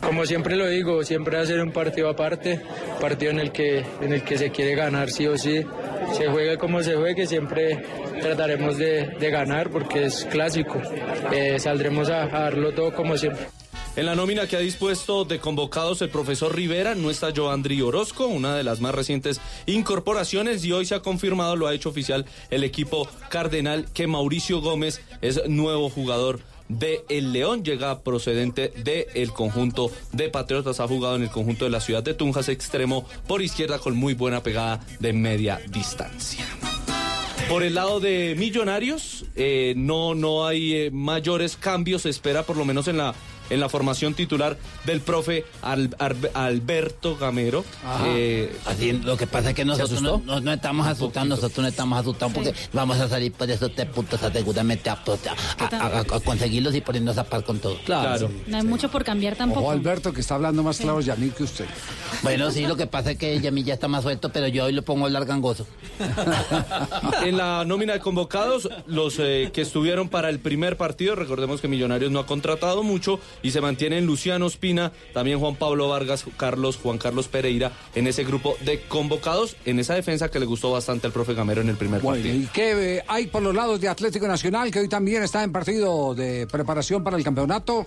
Como 0.00 0.24
siempre 0.26 0.56
lo 0.56 0.66
digo, 0.68 1.02
siempre 1.04 1.36
va 1.36 1.42
a 1.42 1.46
ser 1.46 1.60
un 1.60 1.72
partido 1.72 2.08
aparte, 2.08 2.60
partido 3.00 3.32
en 3.32 3.40
el 3.40 3.50
que 3.52 3.84
en 4.00 4.12
el 4.12 4.22
que 4.22 4.38
se 4.38 4.50
quiere 4.50 4.74
ganar 4.74 5.10
sí 5.10 5.26
o 5.26 5.36
sí, 5.36 5.64
se 6.16 6.28
juegue 6.28 6.56
como 6.56 6.82
se 6.82 6.94
juegue, 6.94 7.26
siempre 7.26 7.84
trataremos 8.20 8.78
de, 8.78 9.16
ganar 9.30 9.70
porque 9.70 10.06
es 10.06 10.26
clásico, 10.30 10.80
Eh, 11.32 11.58
saldremos 11.58 12.08
a 12.08 12.26
darlo 12.26 12.72
todo 12.72 12.94
como 12.94 13.16
siempre. 13.16 13.48
En 13.96 14.06
la 14.06 14.14
nómina 14.14 14.46
que 14.46 14.56
ha 14.56 14.60
dispuesto 14.60 15.24
de 15.24 15.40
convocados 15.40 16.00
el 16.02 16.08
profesor 16.08 16.54
Rivera 16.54 16.94
no 16.94 17.10
está 17.10 17.32
Joandri 17.34 17.82
Orozco, 17.82 18.28
una 18.28 18.54
de 18.54 18.62
las 18.62 18.80
más 18.80 18.94
recientes 18.94 19.40
incorporaciones 19.66 20.64
y 20.64 20.70
hoy 20.70 20.86
se 20.86 20.94
ha 20.94 21.00
confirmado, 21.00 21.56
lo 21.56 21.66
ha 21.66 21.74
hecho 21.74 21.88
oficial 21.88 22.24
el 22.50 22.62
equipo 22.62 23.08
cardenal 23.28 23.86
que 23.92 24.06
Mauricio 24.06 24.60
Gómez 24.60 25.00
es 25.20 25.48
nuevo 25.48 25.90
jugador 25.90 26.38
de 26.68 27.04
El 27.08 27.32
León, 27.32 27.64
llega 27.64 28.00
procedente 28.00 28.72
del 28.76 29.32
conjunto 29.32 29.90
de 30.12 30.28
Patriotas, 30.28 30.80
ha 30.80 30.88
jugado 30.88 31.16
en 31.16 31.22
el 31.22 31.30
conjunto 31.30 31.64
de 31.64 31.70
la 31.70 31.80
ciudad 31.80 32.02
de 32.02 32.14
Tunjas, 32.14 32.48
extremo 32.48 33.06
por 33.26 33.42
izquierda 33.42 33.78
con 33.78 33.96
muy 33.96 34.14
buena 34.14 34.42
pegada 34.42 34.80
de 35.00 35.12
media 35.12 35.60
distancia. 35.68 36.44
Por 37.48 37.62
el 37.62 37.74
lado 37.74 37.98
de 38.00 38.34
Millonarios, 38.36 39.24
eh, 39.34 39.72
no, 39.76 40.14
no 40.14 40.46
hay 40.46 40.74
eh, 40.74 40.90
mayores 40.92 41.56
cambios, 41.56 42.02
se 42.02 42.10
espera 42.10 42.42
por 42.42 42.56
lo 42.56 42.64
menos 42.66 42.88
en 42.88 42.98
la, 42.98 43.14
en 43.48 43.60
la 43.60 43.70
formación 43.70 44.12
titular 44.12 44.58
del 44.84 45.00
profe 45.00 45.46
Al- 45.62 45.96
Alberto 46.34 47.16
Gamero. 47.16 47.64
Eh, 48.04 48.54
Así, 48.66 48.92
lo 48.92 49.16
que 49.16 49.26
pasa 49.26 49.50
es 49.50 49.54
que 49.56 49.64
nosotros 49.64 50.02
no, 50.02 50.14
asustó? 50.16 50.26
no- 50.34 50.40
no 50.40 50.52
estamos 50.52 50.86
asustando, 50.86 51.36
nosotros 51.36 51.62
no 51.62 51.68
estamos 51.68 51.98
asustados 51.98 52.34
porque 52.34 52.52
vamos 52.74 52.98
a 53.00 53.08
salir 53.08 53.32
por 53.32 53.50
esos 53.50 53.74
tres 53.74 53.88
puntos 53.88 54.20
seguramente 54.30 54.90
aptos 54.90 55.20
a, 55.26 55.64
a- 55.64 55.86
a- 55.86 56.00
a 56.00 56.20
conseguirlos 56.20 56.74
y 56.74 56.82
ponernos 56.82 57.16
a 57.16 57.24
par 57.24 57.44
con 57.44 57.58
todo. 57.60 57.78
Claro. 57.86 58.30
No 58.46 58.58
hay 58.58 58.64
mucho 58.64 58.90
por 58.90 59.04
cambiar 59.04 59.36
tampoco. 59.36 59.60
Ojo, 59.62 59.70
Alberto, 59.70 60.12
que 60.12 60.20
está 60.20 60.34
hablando 60.34 60.62
más 60.62 60.76
claro 60.78 61.00
Yamil 61.00 61.32
que 61.32 61.44
usted. 61.44 61.64
Bueno, 62.22 62.50
sí, 62.50 62.66
lo 62.66 62.76
que 62.76 62.86
pasa 62.86 63.12
es 63.12 63.18
que 63.18 63.40
Yamil 63.40 63.64
ya 63.64 63.74
está 63.74 63.88
más 63.88 64.02
suelto, 64.02 64.30
pero 64.30 64.48
yo 64.48 64.64
hoy 64.66 64.72
lo 64.72 64.82
pongo 64.82 65.04
a 65.04 65.06
hablar 65.06 65.24
gangoso. 65.24 65.66
En 67.24 67.36
la 67.38 67.64
nómina 67.64 67.92
de 67.92 68.00
convocados, 68.00 68.68
los 68.86 69.18
eh, 69.20 69.50
que 69.52 69.60
estuvieron 69.60 70.08
para 70.08 70.28
el 70.28 70.40
primer 70.40 70.76
partido, 70.76 71.14
recordemos 71.14 71.60
que 71.60 71.68
Millonarios 71.68 72.10
no 72.10 72.18
ha 72.18 72.26
contratado 72.26 72.82
mucho 72.82 73.20
y 73.42 73.52
se 73.52 73.60
mantienen 73.60 74.06
Luciano 74.06 74.46
Espina, 74.48 74.90
también 75.14 75.38
Juan 75.38 75.54
Pablo 75.54 75.88
Vargas, 75.88 76.24
Carlos, 76.36 76.76
Juan 76.82 76.98
Carlos 76.98 77.28
Pereira 77.28 77.70
en 77.94 78.08
ese 78.08 78.24
grupo 78.24 78.56
de 78.64 78.80
convocados, 78.80 79.56
en 79.64 79.78
esa 79.78 79.94
defensa 79.94 80.30
que 80.30 80.40
le 80.40 80.46
gustó 80.46 80.72
bastante 80.72 81.06
al 81.06 81.12
profe 81.12 81.34
Gamero 81.34 81.60
en 81.60 81.68
el 81.68 81.76
primer 81.76 82.00
Bueno, 82.00 82.20
partido. 82.20 82.42
¿y 82.42 82.46
qué 82.48 82.96
eh, 82.96 83.04
hay 83.06 83.28
por 83.28 83.40
los 83.42 83.54
lados 83.54 83.80
de 83.80 83.86
Atlético 83.86 84.26
Nacional, 84.26 84.72
que 84.72 84.80
hoy 84.80 84.88
también 84.88 85.22
está 85.22 85.44
en 85.44 85.52
partido 85.52 86.16
de 86.16 86.48
preparación 86.48 87.04
para 87.04 87.16
el 87.16 87.22
campeonato? 87.22 87.86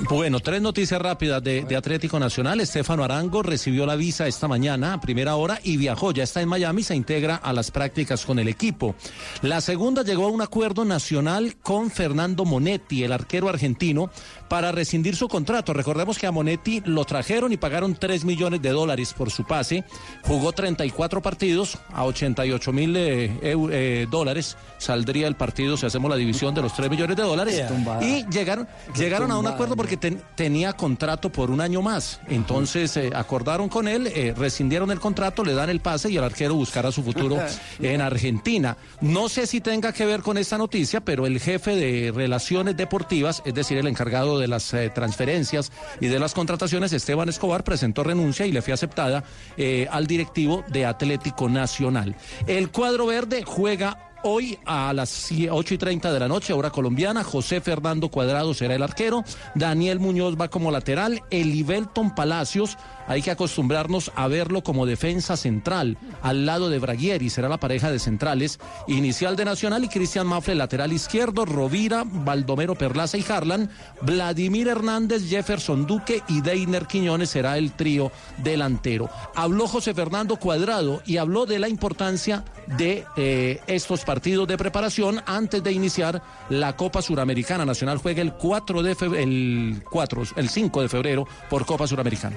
Bueno, 0.00 0.38
tres 0.38 0.62
noticias 0.62 1.02
rápidas 1.02 1.42
de, 1.42 1.76
Atlético 1.76 2.20
Nacional. 2.20 2.60
Estefano 2.60 3.02
Arango 3.02 3.42
recibió 3.42 3.84
la 3.84 3.96
visa 3.96 4.28
esta 4.28 4.46
mañana 4.46 4.94
a 4.94 5.00
primera 5.00 5.34
hora 5.34 5.58
y 5.64 5.76
viajó, 5.76 6.12
ya 6.12 6.22
está 6.22 6.40
en 6.40 6.48
Miami, 6.48 6.84
se 6.84 6.94
integra 6.94 7.34
a 7.34 7.52
las 7.52 7.72
prácticas 7.72 8.24
con 8.24 8.38
el 8.38 8.46
equipo. 8.46 8.94
La 9.42 9.60
segunda 9.60 10.04
llegó 10.04 10.26
a 10.26 10.30
un 10.30 10.40
acuerdo 10.40 10.84
nacional 10.84 11.56
con 11.62 11.90
Fernando 11.90 12.44
Monetti, 12.44 13.02
el 13.02 13.12
arquero 13.12 13.48
argentino, 13.48 14.10
para 14.48 14.72
rescindir 14.72 15.14
su 15.16 15.28
contrato. 15.28 15.72
Recordemos 15.72 16.18
que 16.18 16.26
a 16.26 16.32
Monetti 16.32 16.82
lo 16.86 17.04
trajeron 17.04 17.52
y 17.52 17.56
pagaron 17.56 17.94
3 17.94 18.24
millones 18.24 18.62
de 18.62 18.70
dólares 18.70 19.12
por 19.12 19.30
su 19.30 19.44
pase. 19.44 19.84
Jugó 20.22 20.52
34 20.52 21.20
partidos 21.22 21.78
a 21.92 22.04
88 22.04 22.72
mil 22.72 22.96
eh, 22.96 23.30
eh, 23.42 24.06
dólares. 24.10 24.56
Saldría 24.78 25.26
el 25.28 25.36
partido 25.36 25.76
si 25.76 25.86
hacemos 25.86 26.10
la 26.10 26.16
división 26.16 26.54
de 26.54 26.62
los 26.62 26.74
3 26.74 26.90
millones 26.90 27.16
de 27.16 27.22
dólares. 27.22 27.54
Y 28.02 28.24
llegaron, 28.30 28.66
llegaron 28.96 29.30
a 29.30 29.38
un 29.38 29.46
acuerdo 29.46 29.76
porque 29.76 29.96
ten- 29.96 30.22
tenía 30.34 30.72
contrato 30.72 31.30
por 31.30 31.50
un 31.50 31.60
año 31.60 31.82
más. 31.82 32.20
Entonces 32.28 32.96
eh, 32.96 33.10
acordaron 33.14 33.68
con 33.68 33.88
él, 33.88 34.06
eh, 34.08 34.34
rescindieron 34.36 34.90
el 34.90 35.00
contrato, 35.00 35.44
le 35.44 35.54
dan 35.54 35.70
el 35.70 35.80
pase 35.80 36.10
y 36.10 36.16
el 36.16 36.24
arquero 36.24 36.54
buscará 36.54 36.90
su 36.92 37.02
futuro 37.02 37.38
en 37.80 38.00
Argentina. 38.00 38.76
No 39.00 39.28
sé 39.28 39.46
si 39.46 39.60
tenga 39.60 39.92
que 39.92 40.06
ver 40.06 40.20
con 40.22 40.38
esta 40.38 40.56
noticia, 40.58 41.00
pero 41.00 41.26
el 41.26 41.40
jefe 41.40 41.74
de 41.76 42.12
relaciones 42.14 42.76
deportivas, 42.76 43.42
es 43.44 43.54
decir, 43.54 43.78
el 43.78 43.86
encargado 43.86 44.37
de 44.38 44.48
las 44.48 44.72
eh, 44.74 44.90
transferencias 44.94 45.72
y 46.00 46.06
de 46.06 46.18
las 46.18 46.34
contrataciones, 46.34 46.92
Esteban 46.92 47.28
Escobar, 47.28 47.64
presentó 47.64 48.02
renuncia 48.02 48.46
y 48.46 48.52
le 48.52 48.62
fue 48.62 48.72
aceptada 48.72 49.24
eh, 49.56 49.86
al 49.90 50.06
directivo 50.06 50.64
de 50.68 50.86
Atlético 50.86 51.48
Nacional. 51.48 52.14
El 52.46 52.70
cuadro 52.70 53.06
verde 53.06 53.42
juega 53.44 54.08
Hoy 54.24 54.58
a 54.66 54.92
las 54.92 55.30
8 55.30 55.74
y 55.74 55.78
30 55.78 56.12
de 56.12 56.18
la 56.18 56.26
noche, 56.26 56.52
hora 56.52 56.70
colombiana, 56.70 57.22
José 57.22 57.60
Fernando 57.60 58.08
Cuadrado 58.08 58.52
será 58.52 58.74
el 58.74 58.82
arquero, 58.82 59.22
Daniel 59.54 60.00
Muñoz 60.00 60.34
va 60.34 60.48
como 60.48 60.72
lateral, 60.72 61.22
Elivelton 61.30 62.16
Palacios, 62.16 62.76
hay 63.08 63.22
que 63.22 63.30
acostumbrarnos 63.30 64.12
a 64.14 64.28
verlo 64.28 64.62
como 64.62 64.86
defensa 64.86 65.36
central, 65.36 65.98
al 66.22 66.46
lado 66.46 66.68
de 66.68 66.78
Braguieri, 66.78 67.30
será 67.30 67.48
la 67.48 67.58
pareja 67.58 67.90
de 67.90 67.98
centrales, 67.98 68.60
inicial 68.86 69.34
de 69.34 69.46
Nacional 69.46 69.82
y 69.84 69.88
Cristian 69.88 70.26
Mafle, 70.26 70.54
lateral 70.54 70.92
izquierdo, 70.92 71.44
Rovira, 71.46 72.04
Baldomero 72.04 72.74
Perlaza 72.74 73.16
y 73.16 73.24
Harlan, 73.28 73.70
Vladimir 74.02 74.68
Hernández, 74.68 75.28
Jefferson 75.28 75.86
Duque 75.86 76.22
y 76.28 76.42
Deiner 76.42 76.86
Quiñones 76.86 77.30
será 77.30 77.56
el 77.56 77.72
trío 77.72 78.12
delantero. 78.36 79.08
Habló 79.34 79.66
José 79.66 79.94
Fernando 79.94 80.36
Cuadrado 80.36 81.02
y 81.06 81.16
habló 81.16 81.46
de 81.46 81.58
la 81.58 81.68
importancia 81.68 82.44
de 82.76 83.06
eh, 83.16 83.60
estos 83.66 84.04
partidos 84.04 84.46
de 84.46 84.58
preparación 84.58 85.22
antes 85.26 85.62
de 85.62 85.72
iniciar 85.72 86.22
la 86.50 86.76
Copa 86.76 87.00
Suramericana. 87.00 87.64
Nacional 87.64 87.98
juega 87.98 88.20
el 88.20 88.34
4 88.34 88.82
de 88.82 88.96
el 89.16 89.82
4, 89.90 90.22
el 90.36 90.48
5 90.48 90.82
de 90.82 90.88
febrero 90.88 91.26
por 91.48 91.64
Copa 91.64 91.86
Suramericana. 91.86 92.36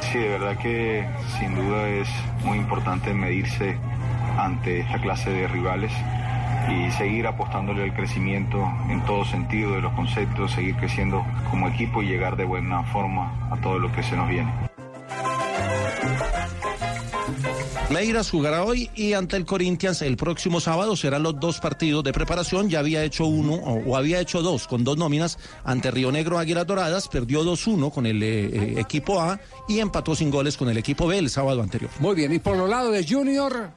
Sí, 0.00 0.18
de 0.18 0.28
verdad 0.28 0.56
que 0.56 1.06
sin 1.38 1.54
duda 1.54 1.88
es 1.88 2.08
muy 2.44 2.58
importante 2.58 3.14
medirse 3.14 3.78
ante 4.38 4.80
esta 4.80 5.00
clase 5.00 5.30
de 5.30 5.46
rivales 5.46 5.92
y 6.68 6.90
seguir 6.92 7.26
apostándole 7.26 7.84
al 7.84 7.94
crecimiento 7.94 8.70
en 8.88 9.04
todo 9.04 9.24
sentido 9.24 9.74
de 9.74 9.80
los 9.80 9.92
conceptos, 9.92 10.52
seguir 10.52 10.76
creciendo 10.76 11.24
como 11.50 11.68
equipo 11.68 12.02
y 12.02 12.06
llegar 12.06 12.36
de 12.36 12.44
buena 12.44 12.82
forma 12.84 13.48
a 13.50 13.56
todo 13.56 13.78
lo 13.78 13.92
que 13.92 14.02
se 14.02 14.16
nos 14.16 14.28
viene. 14.28 14.52
Meiras 17.90 18.30
jugará 18.30 18.64
hoy 18.64 18.90
y 18.94 19.14
ante 19.14 19.36
el 19.36 19.44
Corinthians 19.44 20.02
el 20.02 20.16
próximo 20.16 20.60
sábado 20.60 20.96
serán 20.96 21.22
los 21.22 21.40
dos 21.40 21.58
partidos 21.58 22.04
de 22.04 22.12
preparación. 22.12 22.68
Ya 22.68 22.78
había 22.78 23.02
hecho 23.02 23.26
uno 23.26 23.54
o, 23.54 23.90
o 23.90 23.96
había 23.96 24.20
hecho 24.20 24.42
dos 24.42 24.66
con 24.68 24.84
dos 24.84 24.96
nóminas 24.96 25.38
ante 25.64 25.90
Río 25.90 26.12
Negro 26.12 26.38
Águilas 26.38 26.66
Doradas, 26.66 27.08
perdió 27.08 27.44
2-1 27.44 27.92
con 27.92 28.06
el 28.06 28.22
eh, 28.22 28.44
eh, 28.44 28.74
equipo 28.78 29.20
A 29.20 29.40
y 29.68 29.80
empató 29.80 30.14
sin 30.14 30.30
goles 30.30 30.56
con 30.56 30.68
el 30.68 30.78
equipo 30.78 31.06
B 31.06 31.18
el 31.18 31.30
sábado 31.30 31.62
anterior. 31.62 31.90
Muy 31.98 32.14
bien, 32.14 32.32
y 32.32 32.38
por 32.38 32.56
lo 32.56 32.66
lado 32.66 32.90
de 32.90 33.06
Junior. 33.06 33.70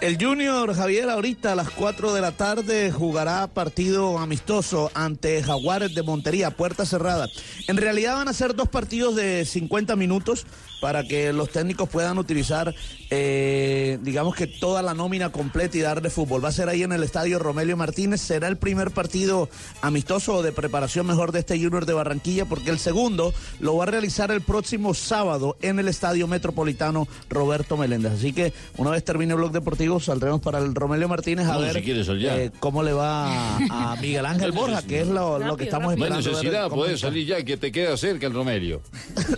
El 0.00 0.22
Junior 0.22 0.74
Javier 0.74 1.08
ahorita 1.08 1.52
a 1.52 1.54
las 1.54 1.70
4 1.70 2.12
de 2.12 2.20
la 2.20 2.32
tarde 2.32 2.92
jugará 2.92 3.46
partido 3.46 4.18
amistoso 4.18 4.90
ante 4.92 5.42
Jaguares 5.42 5.94
de 5.94 6.02
Montería, 6.02 6.50
puerta 6.50 6.84
cerrada. 6.84 7.28
En 7.68 7.78
realidad 7.78 8.16
van 8.16 8.28
a 8.28 8.34
ser 8.34 8.54
dos 8.54 8.68
partidos 8.68 9.16
de 9.16 9.46
50 9.46 9.96
minutos 9.96 10.46
para 10.84 11.02
que 11.04 11.32
los 11.32 11.48
técnicos 11.48 11.88
puedan 11.88 12.18
utilizar, 12.18 12.74
eh, 13.08 13.98
digamos 14.02 14.34
que 14.36 14.46
toda 14.46 14.82
la 14.82 14.92
nómina 14.92 15.32
completa 15.32 15.78
y 15.78 15.80
darle 15.80 16.10
fútbol. 16.10 16.44
Va 16.44 16.50
a 16.50 16.52
ser 16.52 16.68
ahí 16.68 16.82
en 16.82 16.92
el 16.92 17.02
estadio 17.02 17.38
Romelio 17.38 17.74
Martínez. 17.74 18.20
Será 18.20 18.48
el 18.48 18.58
primer 18.58 18.90
partido 18.90 19.48
amistoso 19.80 20.34
o 20.34 20.42
de 20.42 20.52
preparación 20.52 21.06
mejor 21.06 21.32
de 21.32 21.38
este 21.38 21.54
Junior 21.58 21.86
de 21.86 21.94
Barranquilla, 21.94 22.44
porque 22.44 22.68
el 22.68 22.78
segundo 22.78 23.32
lo 23.60 23.76
va 23.78 23.84
a 23.84 23.86
realizar 23.86 24.30
el 24.30 24.42
próximo 24.42 24.92
sábado 24.92 25.56
en 25.62 25.78
el 25.78 25.88
estadio 25.88 26.28
metropolitano 26.28 27.08
Roberto 27.30 27.78
Meléndez. 27.78 28.12
Así 28.12 28.34
que 28.34 28.52
una 28.76 28.90
vez 28.90 29.02
termine 29.04 29.32
el 29.32 29.38
blog 29.38 29.52
deportivo, 29.52 30.00
saldremos 30.00 30.42
para 30.42 30.58
el 30.58 30.74
Romelio 30.74 31.08
Martínez 31.08 31.46
a 31.48 31.54
No, 31.54 31.60
ver 31.60 31.72
si 31.76 31.82
quieres 31.82 32.10
allá. 32.10 32.36
eh, 32.36 32.50
cómo 32.60 32.82
le 32.82 32.92
va 32.92 33.56
a, 33.56 33.92
a 33.92 33.96
Miguel 34.02 34.26
Ángel 34.26 34.52
Borja, 34.52 34.82
que 34.82 35.00
es 35.00 35.06
lo, 35.08 35.38
lo 35.38 35.56
que 35.56 35.64
estamos 35.64 35.86
No 35.86 35.90
hay 35.92 35.96
esperando. 35.96 36.24
ver 36.26 36.34
necesidad, 36.34 36.68
cómo 36.68 36.82
podés 36.82 37.00
salir 37.00 37.26
ya, 37.26 37.42
que 37.42 37.56
te 37.56 37.72
queda 37.72 37.96
cerca 37.96 38.26
el 38.26 38.34
Romelio. 38.34 38.82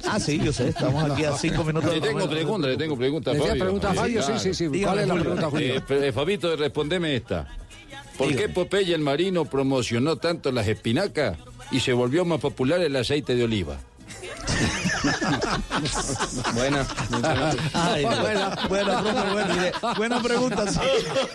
Ah, 0.08 0.18
sí, 0.18 0.40
yo 0.44 0.52
sé, 0.52 0.70
estamos 0.70 1.08
aquí 1.08 1.24
a 1.24 1.35
cinco 1.40 1.64
minutos. 1.64 1.92
Le 1.92 2.00
tengo 2.00 2.28
pregunta, 2.28 2.68
le 2.68 2.76
tengo 2.76 2.96
pregunta 2.96 3.32
¿Le 3.32 3.38
Fabio. 3.38 3.52
tiene 3.52 3.64
pregunta 3.64 3.90
a 3.90 3.94
Fabio? 3.94 4.22
Sí, 4.22 4.32
sí, 4.38 4.54
sí. 4.54 4.82
¿Cuál 4.82 4.98
es 5.00 5.08
la 5.08 5.14
pregunta, 5.14 5.50
Julio? 5.50 5.76
Eh, 5.76 5.82
eh, 5.88 6.12
Fabito, 6.12 6.56
respondeme 6.56 7.16
esta. 7.16 7.46
¿Por 8.16 8.34
qué 8.34 8.48
Popeye 8.48 8.94
el 8.94 9.02
Marino 9.02 9.44
promocionó 9.44 10.16
tanto 10.16 10.50
las 10.50 10.66
espinacas 10.68 11.38
y 11.70 11.80
se 11.80 11.92
volvió 11.92 12.24
más 12.24 12.40
popular 12.40 12.80
el 12.80 12.96
aceite 12.96 13.34
de 13.34 13.44
oliva? 13.44 13.78
Buena. 16.54 16.86
Ay, 17.72 18.04
buena, 18.04 18.56
buena, 18.68 19.02
profe, 19.02 19.32
buena, 19.32 19.72
buena 19.96 20.22
pregunta. 20.22 20.72
sí. 20.72 20.78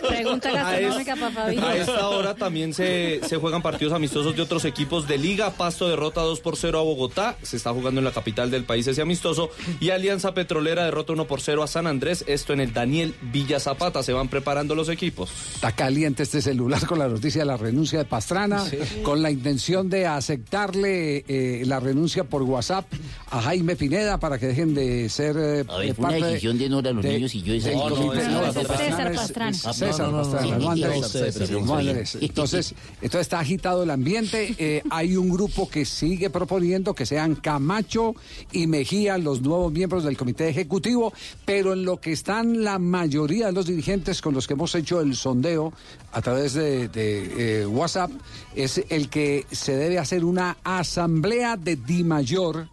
Pregunta 0.06 0.50
gastronómica 0.50 1.16
para 1.16 1.30
Fabio. 1.32 1.66
A 1.66 1.76
esta 1.76 2.08
hora 2.08 2.34
también 2.34 2.74
se, 2.74 3.20
se 3.26 3.36
juegan 3.36 3.62
partidos 3.62 3.92
amistosos 3.92 4.36
de 4.36 4.42
otros 4.42 4.64
equipos 4.64 5.06
de 5.06 5.18
Liga. 5.18 5.50
Pasto 5.50 5.88
derrota 5.88 6.22
2 6.22 6.40
por 6.40 6.56
0 6.56 6.78
a 6.78 6.82
Bogotá. 6.82 7.36
Se 7.42 7.56
está 7.56 7.72
jugando 7.72 8.00
en 8.00 8.04
la 8.04 8.12
capital 8.12 8.50
del 8.50 8.64
país 8.64 8.86
ese 8.86 9.02
amistoso. 9.02 9.50
Y 9.80 9.90
Alianza 9.90 10.34
Petrolera 10.34 10.84
derrota 10.84 11.12
1 11.12 11.26
por 11.26 11.40
0 11.40 11.62
a 11.62 11.66
San 11.66 11.86
Andrés. 11.86 12.24
Esto 12.26 12.52
en 12.52 12.60
el 12.60 12.72
Daniel 12.72 13.14
Villa 13.22 13.60
Zapata. 13.60 14.02
Se 14.02 14.12
van 14.12 14.28
preparando 14.28 14.74
los 14.74 14.88
equipos. 14.88 15.30
Está 15.54 15.72
caliente 15.72 16.22
este 16.24 16.42
celular 16.42 16.84
con 16.86 16.98
la 16.98 17.08
noticia 17.08 17.42
de 17.42 17.46
la 17.46 17.56
renuncia 17.56 17.98
de 17.98 18.04
Pastrana, 18.04 18.64
con 19.02 19.22
la 19.22 19.30
intención 19.30 19.88
de 19.88 20.06
aceptarle 20.06 21.24
eh, 21.28 21.62
la 21.66 21.80
renuncia 21.80 22.24
por 22.24 22.42
WhatsApp 22.42 22.81
a 23.30 23.40
Jaime 23.40 23.76
Pineda 23.76 24.18
para 24.18 24.38
que 24.38 24.46
dejen 24.48 24.74
de 24.74 25.08
ser 25.08 25.36
eh, 25.38 25.64
A 25.68 25.78
ver, 25.78 25.94
fue 25.94 26.04
una 26.06 26.26
decisión 26.26 26.58
de 26.58 26.68
Nora 26.68 26.92
los 26.92 27.02
de- 27.02 27.14
niños 27.14 27.34
y 27.34 27.42
yo 27.42 27.54
esa 27.54 27.70
no, 27.72 27.88
no, 27.90 27.96
no, 28.06 28.12
César 28.12 29.12
Pastrana 29.14 29.52
César 29.52 30.10
Pastrana, 30.12 30.58
no 30.58 30.70
Andrés. 30.70 32.18
Entonces, 32.20 32.74
entonces 33.00 33.20
está 33.22 33.40
agitado 33.40 33.82
el 33.84 33.90
ambiente. 33.90 34.54
eh, 34.58 34.82
hay 34.90 35.16
un 35.16 35.30
grupo 35.30 35.68
que 35.68 35.84
sigue 35.84 36.28
proponiendo 36.30 36.94
que 36.94 37.06
sean 37.06 37.34
Camacho 37.36 38.14
y 38.52 38.66
Mejía 38.66 39.18
los 39.18 39.40
nuevos 39.42 39.72
miembros 39.72 40.04
del 40.04 40.16
comité 40.16 40.48
ejecutivo, 40.48 41.12
pero 41.44 41.72
en 41.72 41.84
lo 41.84 41.98
que 42.00 42.12
están 42.12 42.62
la 42.64 42.78
mayoría 42.78 43.46
de 43.46 43.52
los 43.52 43.66
dirigentes 43.66 44.20
con 44.20 44.34
los 44.34 44.46
que 44.46 44.54
hemos 44.54 44.74
hecho 44.74 45.00
el 45.00 45.14
sondeo 45.16 45.72
a 46.12 46.20
través 46.20 46.54
de, 46.54 46.88
de, 46.88 47.60
eh, 47.62 47.66
WhatsApp 47.66 48.10
es 48.54 48.82
el 48.90 49.08
que 49.08 49.46
se 49.50 49.76
debe 49.76 49.98
hacer 49.98 50.24
una 50.24 50.56
asamblea 50.64 51.56
de 51.56 51.76
Di 51.76 52.04
Mayor 52.04 52.68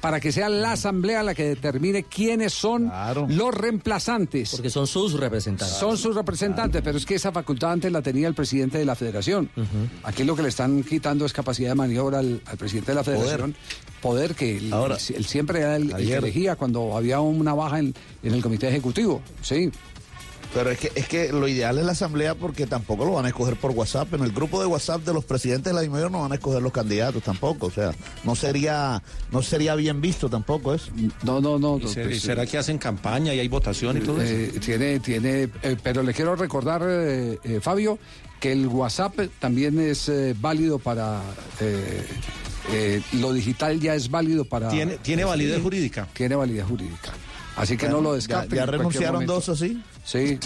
para 0.00 0.18
que 0.20 0.32
sea 0.32 0.48
la 0.48 0.72
asamblea 0.72 1.22
la 1.22 1.34
que 1.34 1.44
determine 1.44 2.04
quiénes 2.04 2.52
son 2.52 2.90
los 3.28 3.54
reemplazantes. 3.54 4.50
Porque 4.52 4.70
son 4.70 4.86
sus 4.86 5.12
representantes. 5.14 5.76
Son 5.76 5.96
sus 5.98 6.14
representantes, 6.14 6.80
pero 6.82 6.96
es 6.98 7.04
que 7.06 7.14
esa 7.16 7.32
facultad 7.32 7.72
antes 7.72 7.92
la 7.92 8.00
tenía 8.02 8.28
el 8.28 8.34
presidente 8.34 8.78
de 8.78 8.84
la 8.84 8.94
federación. 8.94 9.50
Aquí 10.04 10.24
lo 10.24 10.34
que 10.36 10.42
le 10.42 10.48
están 10.48 10.82
quitando 10.82 11.24
es 11.26 11.32
capacidad 11.32 11.70
de 11.70 11.74
maniobra 11.74 12.18
al, 12.20 12.40
al 12.46 12.56
presidente 12.56 12.92
de 12.92 12.96
la 12.96 13.04
federación. 13.04 13.54
Poder, 14.00 14.34
que 14.34 14.56
él, 14.56 14.72
Ahora, 14.72 14.96
él- 14.96 15.16
él 15.16 15.26
siempre 15.26 15.60
era 15.60 15.76
el, 15.76 15.90
el 15.90 15.96
que 16.06 16.14
elegía 16.16 16.56
cuando 16.56 16.96
había 16.96 17.20
una 17.20 17.52
baja 17.52 17.78
en, 17.80 17.94
en 18.22 18.32
el 18.34 18.40
comité 18.42 18.68
ejecutivo. 18.68 19.20
Sí. 19.42 19.70
Pero 20.52 20.70
es 20.70 20.78
que, 20.78 20.90
es 20.96 21.06
que 21.06 21.32
lo 21.32 21.46
ideal 21.46 21.78
es 21.78 21.84
la 21.84 21.92
asamblea 21.92 22.34
porque 22.34 22.66
tampoco 22.66 23.04
lo 23.04 23.12
van 23.12 23.24
a 23.24 23.28
escoger 23.28 23.54
por 23.56 23.70
WhatsApp. 23.70 24.12
En 24.14 24.24
el 24.24 24.32
grupo 24.32 24.60
de 24.60 24.66
WhatsApp 24.66 25.02
de 25.04 25.12
los 25.14 25.24
presidentes 25.24 25.66
de 25.70 25.74
la 25.74 25.80
DIMAYOR 25.82 26.10
no 26.10 26.22
van 26.22 26.32
a 26.32 26.34
escoger 26.34 26.60
los 26.60 26.72
candidatos 26.72 27.22
tampoco. 27.22 27.66
O 27.66 27.70
sea, 27.70 27.92
no 28.24 28.34
sería, 28.34 29.00
no 29.30 29.42
sería 29.42 29.76
bien 29.76 30.00
visto 30.00 30.28
tampoco 30.28 30.74
eso. 30.74 30.90
No, 31.22 31.40
no, 31.40 31.56
no. 31.58 31.78
¿Y 31.78 31.86
se- 31.86 32.10
y 32.10 32.18
será 32.18 32.46
que 32.46 32.58
hacen 32.58 32.78
campaña 32.78 33.32
y 33.32 33.38
hay 33.38 33.46
votación 33.46 33.98
y 33.98 34.00
todo 34.00 34.20
eso? 34.20 34.32
Eh, 34.34 34.60
tiene, 34.60 34.98
tiene, 34.98 35.48
eh, 35.62 35.76
pero 35.82 36.02
le 36.02 36.12
quiero 36.12 36.34
recordar, 36.34 36.82
eh, 36.84 37.38
eh, 37.44 37.60
Fabio, 37.62 38.00
que 38.40 38.50
el 38.50 38.66
WhatsApp 38.66 39.20
también 39.38 39.78
es 39.78 40.08
eh, 40.08 40.34
válido 40.40 40.80
para 40.80 41.20
eh, 41.60 42.04
eh, 42.72 43.02
lo 43.20 43.32
digital 43.32 43.78
ya 43.78 43.94
es 43.94 44.10
válido 44.10 44.44
para 44.44 44.68
Tiene- 44.68 44.96
tiene 44.98 45.22
validez 45.22 45.62
jurídica. 45.62 46.08
Tiene 46.12 46.34
validez 46.34 46.64
jurídica. 46.66 47.12
Así 47.56 47.76
que 47.76 47.86
Bueno, 47.86 47.98
no 47.98 48.02
lo 48.02 48.10
ya- 48.10 48.16
descarten. 48.16 48.48
ya 48.50 48.64
cualquier 48.64 48.70
renunciaron 48.70 49.26
dos, 49.26 49.48
¿o 49.50 49.56
sí? 50.10 50.38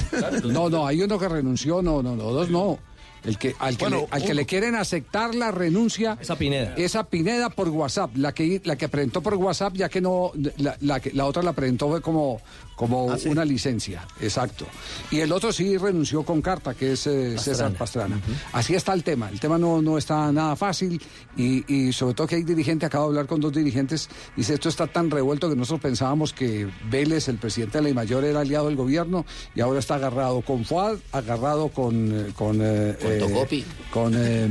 No, 0.45 0.69
no, 0.69 0.87
hay 0.87 1.03
uno 1.03 1.19
que 1.19 1.29
renunció, 1.29 1.83
no, 1.83 2.03
no, 2.03 2.15
no, 2.17 2.25
dos 2.25 2.51
no. 2.51 2.79
El 3.25 3.39
que, 3.39 3.55
al 3.59 3.79
que, 3.79 3.85
Bueno, 3.87 4.01
le, 4.03 4.07
al 4.11 4.23
que 4.23 4.35
le 4.35 4.45
quieren 4.45 4.75
aceptar 4.75 5.35
la 5.35 5.51
renuncia. 5.51 6.19
Esa 6.21 6.37
Pineda. 6.37 6.75
Esa 6.77 7.05
Pineda 7.05 7.49
por 7.49 7.71
WhatsApp, 7.71 8.11
la 8.17 8.33
que, 8.35 8.61
la 8.65 8.77
que 8.77 8.91
presentó 8.91 9.23
por 9.23 9.35
WhatsApp, 9.37 9.73
ya 9.77 9.89
que 9.89 10.03
no, 10.03 10.33
la, 10.59 10.77
la, 10.83 11.01
que- 11.01 11.11
la 11.13 11.25
otra 11.25 11.43
la 11.43 11.55
presentó 11.55 11.89
fue 11.89 12.03
como, 12.03 12.43
como 12.75 13.11
Ah, 13.13 13.19
sí. 13.19 13.29
una 13.29 13.45
licencia, 13.45 14.07
exacto. 14.21 14.67
Y 15.11 15.21
el 15.21 15.31
otro 15.33 15.53
sí 15.53 15.77
renunció 15.77 16.23
con 16.25 16.43
carta, 16.43 16.75
que 16.75 16.93
es 16.93 17.07
eh, 17.07 17.37
César 17.39 17.73
Pastrana. 17.75 18.21
Así 18.53 18.75
está 18.75 18.93
el 18.93 19.03
tema, 19.05 19.29
el 19.31 19.39
tema 19.41 19.59
no, 19.59 19.81
no 19.83 19.97
está 19.99 20.33
nada 20.33 20.57
fácil 20.57 21.01
y, 21.37 21.65
y 21.73 21.93
sobre 21.93 22.15
todo 22.15 22.27
que 22.27 22.37
hay 22.37 22.43
dirigente, 22.43 22.87
acabo 22.87 23.05
de 23.05 23.09
hablar 23.11 23.27
con 23.27 23.41
dos 23.41 23.53
dirigentes, 23.53 24.09
dice 24.37 24.55
esto 24.55 24.69
está 24.69 24.87
tan 24.87 25.11
revuelto 25.11 25.49
que 25.49 25.57
nosotros 25.57 25.81
pensábamos 25.83 26.33
que 26.33 26.69
Vélez, 26.91 27.29
el 27.29 27.37
presidente 27.39 27.79
de 27.81 27.89
la 27.89 27.95
Mayor, 27.95 28.25
era 28.25 28.41
aliado 28.41 28.67
del 28.67 28.77
gobierno 28.77 29.25
y 29.55 29.61
ahora 29.61 29.79
está 29.79 29.95
agarrado 29.97 30.41
con 30.43 30.65
FUAD, 30.65 30.99
agarrado 31.13 31.69
con... 31.69 31.95
eh, 32.13 32.33
Con, 32.35 32.59
eh, 32.61 32.97
Con 33.01 33.13
eh, 33.13 33.19
Tocopi. 33.19 33.65
con 33.93 34.13
eh, 34.17 34.49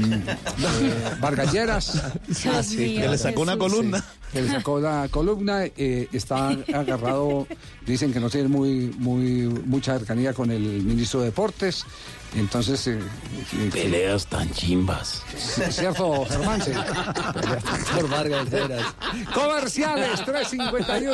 Vargalleras. 1.19 2.01
Dios 2.27 2.69
mío, 2.71 3.01
que 3.01 3.07
le 3.09 3.17
sacó 3.17 3.41
una 3.41 3.57
columna. 3.57 4.03
Que 4.33 4.41
le 4.41 4.49
sacó 4.49 4.79
la 4.79 5.07
columna, 5.09 5.63
eh, 5.65 6.07
está 6.11 6.49
agarrado, 6.73 7.47
dicen 7.85 8.11
que 8.11 8.19
no 8.19 8.29
tiene 8.29 8.47
muy, 8.47 8.93
muy, 8.97 9.43
mucha 9.65 9.97
cercanía 9.97 10.33
con 10.33 10.49
el 10.49 10.61
ministro 10.83 11.19
de 11.19 11.27
Deportes, 11.27 11.85
entonces... 12.35 12.87
eh, 12.87 12.99
eh, 13.53 13.69
Peleas 13.71 14.25
tan 14.25 14.51
chimbas. 14.51 15.21
¿Es 15.35 15.75
cierto, 15.75 16.25
Germán? 16.25 16.61
Sí. 16.63 16.71
Por 17.93 18.09
Vargas 18.09 18.49
Lleras. 18.49 18.95
Comerciales 19.33 20.25
351. 20.25 21.13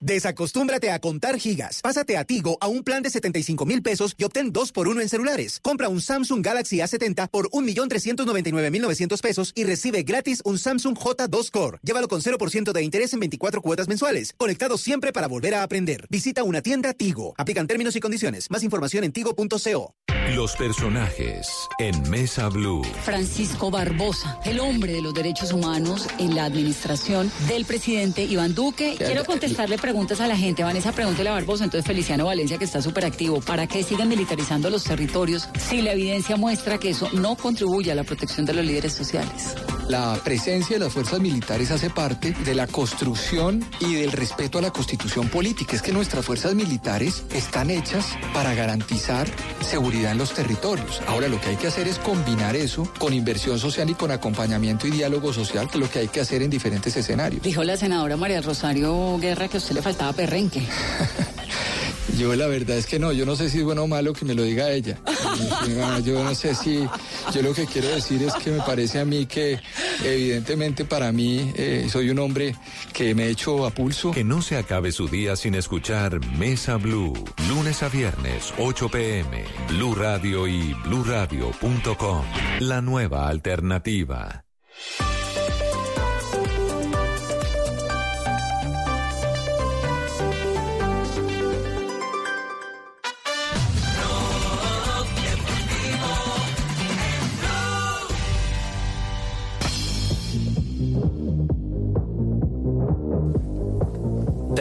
Desacostúmbrate 0.00 0.90
a 0.90 0.98
contar 0.98 1.38
gigas. 1.38 1.82
Pásate 1.82 2.16
a 2.16 2.24
Tigo 2.24 2.56
a 2.62 2.68
un 2.68 2.82
plan 2.84 3.02
de 3.02 3.10
75 3.10 3.66
mil 3.66 3.82
pesos 3.82 4.14
y 4.16 4.24
obtén 4.24 4.50
2 4.50 4.72
por 4.72 4.88
1 4.88 5.02
en 5.02 5.08
celulares. 5.10 5.60
Compra 5.60 5.90
un 5.90 6.00
Samsung 6.00 6.44
Galaxy 6.44 6.78
A70 6.78 7.28
por 7.28 7.50
1.399.900 7.50 9.20
pesos 9.20 9.52
y 9.54 9.64
recibe 9.64 10.02
gratis 10.02 10.40
un 10.46 10.58
Samsung 10.58 10.96
J2 10.96 11.50
Core. 11.50 11.78
Llévalo 11.82 12.08
con 12.08 12.22
0% 12.22 12.72
de 12.72 12.82
interés 12.82 13.12
en 13.12 13.20
24 13.20 13.60
cuotas 13.60 13.88
mensuales. 13.88 14.32
Conectado 14.38 14.78
siempre 14.78 15.12
para 15.12 15.28
volver 15.28 15.54
a 15.54 15.62
aprender. 15.62 16.06
Visita 16.08 16.44
una 16.44 16.62
tienda 16.62 16.94
Tigo. 16.94 17.34
Aplican 17.36 17.66
términos 17.66 17.94
y 17.94 18.00
condiciones. 18.00 18.50
Más 18.50 18.62
información 18.62 19.04
en 19.04 19.12
tigo.co. 19.12 19.94
Los 20.34 20.54
personajes 20.54 21.68
en 21.80 22.08
Mesa 22.08 22.48
Blue. 22.48 22.84
Francisco 23.02 23.68
Barbosa, 23.68 24.38
el 24.44 24.60
hombre 24.60 24.92
de 24.92 25.02
los 25.02 25.12
derechos 25.12 25.52
humanos 25.52 26.06
en 26.18 26.36
la 26.36 26.44
administración 26.44 27.32
del 27.48 27.64
presidente 27.64 28.22
Iván 28.22 28.54
Duque. 28.54 28.94
Quiero 28.96 29.24
contestarle 29.24 29.76
preguntas 29.76 30.20
a 30.20 30.28
la 30.28 30.36
gente. 30.36 30.62
Vanessa, 30.62 30.92
pregúntele 30.92 31.30
a 31.30 31.32
Barbosa, 31.32 31.64
entonces 31.64 31.84
Feliciano 31.84 32.26
Valencia, 32.26 32.58
que 32.58 32.64
está 32.64 32.80
súper 32.80 33.06
activo. 33.06 33.40
¿Para 33.40 33.66
qué 33.66 33.82
siguen 33.82 34.08
militarizando 34.08 34.70
los 34.70 34.84
territorios 34.84 35.48
si 35.58 35.82
la 35.82 35.94
evidencia 35.94 36.36
muestra 36.36 36.78
que 36.78 36.90
eso 36.90 37.08
no 37.12 37.34
contribuye 37.34 37.90
a 37.90 37.96
la 37.96 38.04
protección 38.04 38.46
de 38.46 38.54
los 38.54 38.64
líderes 38.64 38.92
sociales? 38.92 39.56
La 39.88 40.14
presencia 40.22 40.78
de 40.78 40.84
las 40.84 40.92
fuerzas 40.92 41.18
militares 41.18 41.72
hace 41.72 41.90
parte 41.90 42.30
de 42.30 42.54
la 42.54 42.68
construcción 42.68 43.64
y 43.80 43.94
del 43.94 44.12
respeto 44.12 44.58
a 44.58 44.62
la 44.62 44.70
constitución 44.70 45.28
política. 45.28 45.74
Es 45.74 45.82
que 45.82 45.92
nuestras 45.92 46.24
fuerzas 46.24 46.54
militares 46.54 47.24
están 47.34 47.70
hechas 47.70 48.16
para 48.32 48.54
garantizar 48.54 49.26
seguridad 49.62 50.12
en 50.12 50.18
los 50.20 50.34
territorios. 50.34 51.00
Ahora 51.06 51.28
lo 51.28 51.40
que 51.40 51.48
hay 51.48 51.56
que 51.56 51.66
hacer 51.66 51.88
es 51.88 51.98
combinar 51.98 52.54
eso 52.54 52.86
con 52.98 53.14
inversión 53.14 53.58
social 53.58 53.88
y 53.88 53.94
con 53.94 54.10
acompañamiento 54.10 54.86
y 54.86 54.90
diálogo 54.90 55.32
social, 55.32 55.66
que 55.66 55.78
es 55.78 55.80
lo 55.80 55.90
que 55.90 56.00
hay 56.00 56.08
que 56.08 56.20
hacer 56.20 56.42
en 56.42 56.50
diferentes 56.50 56.94
escenarios. 56.94 57.42
Dijo 57.42 57.64
la 57.64 57.78
senadora 57.78 58.18
María 58.18 58.42
Rosario 58.42 59.16
Guerra 59.18 59.48
que 59.48 59.56
a 59.56 59.60
usted 59.60 59.74
le 59.74 59.80
faltaba 59.80 60.12
perrenque. 60.12 60.62
Yo 62.18 62.34
la 62.34 62.46
verdad 62.46 62.76
es 62.76 62.86
que 62.86 62.98
no, 62.98 63.12
yo 63.12 63.24
no 63.24 63.36
sé 63.36 63.48
si 63.48 63.58
es 63.58 63.64
bueno 63.64 63.84
o 63.84 63.86
malo 63.86 64.12
que 64.12 64.24
me 64.24 64.34
lo 64.34 64.42
diga 64.42 64.70
ella. 64.70 64.98
Yo 66.04 66.22
no 66.22 66.34
sé 66.34 66.54
si, 66.54 66.86
yo 67.32 67.42
lo 67.42 67.54
que 67.54 67.66
quiero 67.66 67.88
decir 67.88 68.22
es 68.22 68.34
que 68.34 68.50
me 68.50 68.60
parece 68.60 68.98
a 68.98 69.04
mí 69.04 69.26
que 69.26 69.58
evidentemente 70.04 70.84
para 70.84 71.12
mí 71.12 71.52
eh, 71.56 71.88
soy 71.90 72.10
un 72.10 72.18
hombre 72.18 72.54
que 72.92 73.14
me 73.14 73.28
echo 73.28 73.66
a 73.66 73.70
pulso. 73.70 74.10
Que 74.10 74.24
no 74.24 74.42
se 74.42 74.56
acabe 74.56 74.92
su 74.92 75.08
día 75.08 75.36
sin 75.36 75.54
escuchar 75.54 76.20
Mesa 76.36 76.76
Blue. 76.76 77.12
Lunes 77.48 77.82
a 77.82 77.88
viernes, 77.88 78.52
8 78.58 78.88
pm. 78.88 79.44
Blue 79.68 79.94
Radio 79.94 80.46
y 80.46 80.74
bluradio.com. 80.84 82.24
La 82.60 82.80
nueva 82.80 83.28
alternativa. 83.28 84.44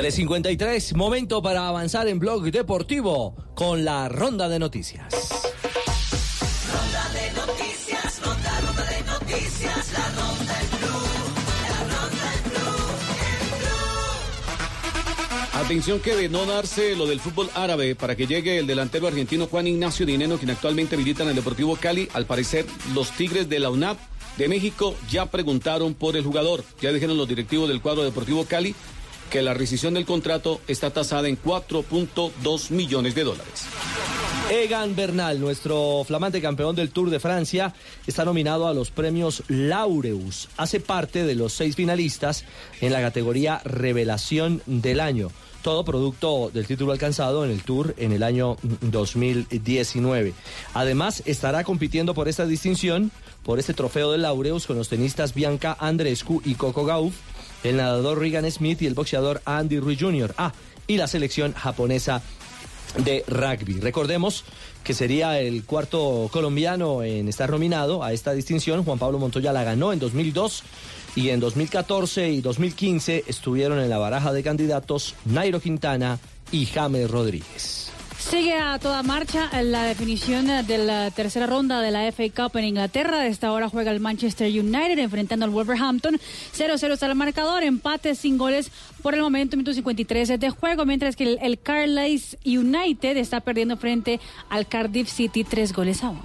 Tele 0.09 0.15
53, 0.15 0.95
momento 0.95 1.39
para 1.39 1.67
avanzar 1.67 2.07
en 2.07 2.17
Blog 2.17 2.49
Deportivo 2.51 3.35
con 3.53 3.85
la 3.85 4.09
ronda 4.09 4.49
de 4.49 4.57
noticias. 4.57 5.13
Ronda 6.73 7.09
de 7.13 7.31
noticias, 7.33 8.19
ronda, 8.25 8.59
ronda 8.61 8.85
de 8.85 9.03
noticias, 9.03 9.93
la 9.93 10.07
ronda 10.09 10.61
en 10.61 10.69
blue, 10.79 11.09
la 11.69 11.79
ronda 11.83 12.33
en 12.33 12.41
blue, 12.49 12.89
Atención 15.63 15.99
que 15.99 16.15
de 16.15 16.27
no 16.27 16.47
darse 16.47 16.95
lo 16.95 17.05
del 17.05 17.19
fútbol 17.19 17.51
árabe 17.53 17.93
para 17.93 18.15
que 18.15 18.25
llegue 18.25 18.57
el 18.57 18.65
delantero 18.65 19.05
argentino 19.05 19.45
Juan 19.45 19.67
Ignacio 19.67 20.07
Dineno, 20.07 20.39
quien 20.39 20.49
actualmente 20.49 20.97
milita 20.97 21.21
en 21.21 21.29
el 21.29 21.35
Deportivo 21.35 21.75
Cali, 21.75 22.09
al 22.13 22.25
parecer 22.25 22.65
los 22.95 23.11
Tigres 23.11 23.47
de 23.47 23.59
la 23.59 23.69
UNAP 23.69 23.99
de 24.37 24.47
México 24.47 24.95
ya 25.11 25.27
preguntaron 25.27 25.93
por 25.93 26.15
el 26.15 26.23
jugador. 26.23 26.63
Ya 26.81 26.91
dijeron 26.91 27.17
los 27.17 27.27
directivos 27.27 27.69
del 27.69 27.81
cuadro 27.81 28.03
Deportivo 28.03 28.45
Cali 28.45 28.73
que 29.29 29.41
la 29.41 29.53
rescisión 29.53 29.93
del 29.93 30.05
contrato 30.05 30.61
está 30.67 30.91
tasada 30.91 31.27
en 31.27 31.41
4.2 31.41 32.71
millones 32.71 33.15
de 33.15 33.23
dólares. 33.23 33.65
Egan 34.49 34.95
Bernal, 34.95 35.39
nuestro 35.39 36.03
flamante 36.07 36.41
campeón 36.41 36.75
del 36.75 36.89
Tour 36.89 37.11
de 37.11 37.19
Francia, 37.19 37.73
está 38.07 38.25
nominado 38.25 38.67
a 38.67 38.73
los 38.73 38.89
premios 38.89 39.43
Laureus. 39.47 40.49
Hace 40.57 40.79
parte 40.79 41.23
de 41.23 41.35
los 41.35 41.53
seis 41.53 41.75
finalistas 41.75 42.45
en 42.81 42.91
la 42.91 43.01
categoría 43.01 43.61
Revelación 43.63 44.63
del 44.65 45.01
Año. 45.01 45.29
Todo 45.61 45.85
producto 45.85 46.49
del 46.51 46.65
título 46.65 46.93
alcanzado 46.93 47.45
en 47.45 47.51
el 47.51 47.61
Tour 47.61 47.93
en 47.97 48.11
el 48.11 48.23
año 48.23 48.57
2019. 48.81 50.33
Además, 50.73 51.21
estará 51.25 51.63
compitiendo 51.63 52.15
por 52.15 52.27
esta 52.27 52.47
distinción, 52.47 53.11
por 53.43 53.59
este 53.59 53.73
trofeo 53.73 54.11
de 54.11 54.17
Laureus, 54.17 54.65
con 54.65 54.77
los 54.77 54.89
tenistas 54.89 55.35
Bianca 55.35 55.77
Andrescu 55.79 56.41
y 56.43 56.55
Coco 56.55 56.85
Gauff, 56.85 57.13
el 57.63 57.77
nadador 57.77 58.19
Regan 58.19 58.49
Smith 58.49 58.81
y 58.81 58.87
el 58.87 58.93
boxeador 58.93 59.41
Andy 59.45 59.79
Ruiz 59.79 59.99
Jr. 59.99 60.33
Ah, 60.37 60.53
y 60.87 60.97
la 60.97 61.07
selección 61.07 61.53
japonesa 61.53 62.21
de 62.97 63.23
rugby. 63.27 63.79
Recordemos 63.79 64.43
que 64.83 64.93
sería 64.93 65.39
el 65.39 65.63
cuarto 65.65 66.29
colombiano 66.31 67.03
en 67.03 67.27
estar 67.27 67.49
nominado 67.51 68.03
a 68.03 68.13
esta 68.13 68.33
distinción. 68.33 68.83
Juan 68.83 68.97
Pablo 68.97 69.19
Montoya 69.19 69.53
la 69.53 69.63
ganó 69.63 69.93
en 69.93 69.99
2002 69.99 70.63
y 71.15 71.29
en 71.29 71.39
2014 71.39 72.29
y 72.29 72.41
2015 72.41 73.25
estuvieron 73.27 73.79
en 73.79 73.89
la 73.89 73.97
baraja 73.97 74.33
de 74.33 74.43
candidatos 74.43 75.15
Nairo 75.25 75.59
Quintana 75.59 76.19
y 76.51 76.65
James 76.65 77.09
Rodríguez. 77.09 77.91
Sigue 78.19 78.53
a 78.53 78.77
toda 78.79 79.01
marcha 79.01 79.49
la 79.63 79.83
definición 79.83 80.47
de 80.47 80.77
la 80.77 81.09
tercera 81.09 81.47
ronda 81.47 81.81
de 81.81 81.89
la 81.89 82.11
FA 82.11 82.23
Cup 82.35 82.57
en 82.57 82.65
Inglaterra. 82.65 83.19
De 83.19 83.29
esta 83.29 83.51
hora 83.51 83.69
juega 83.69 83.91
el 83.91 84.01
Manchester 84.01 84.47
United 84.47 84.99
enfrentando 84.99 85.45
al 85.45 85.51
Wolverhampton. 85.51 86.19
0-0 86.55 86.91
está 86.91 87.05
el 87.05 87.15
marcador, 87.15 87.63
empate 87.63 88.15
sin 88.15 88.37
goles 88.37 88.71
por 89.01 89.15
el 89.15 89.21
momento, 89.21 89.55
minuto 89.55 89.73
53 89.73 90.39
de 90.39 90.49
juego, 90.49 90.85
mientras 90.85 91.15
que 91.15 91.23
el, 91.23 91.39
el 91.41 91.59
Carlisle 91.59 92.37
United 92.45 93.15
está 93.17 93.39
perdiendo 93.39 93.77
frente 93.77 94.19
al 94.49 94.67
Cardiff 94.67 95.09
City 95.09 95.45
tres 95.45 95.71
goles 95.71 96.03
a 96.03 96.09
uno. 96.09 96.21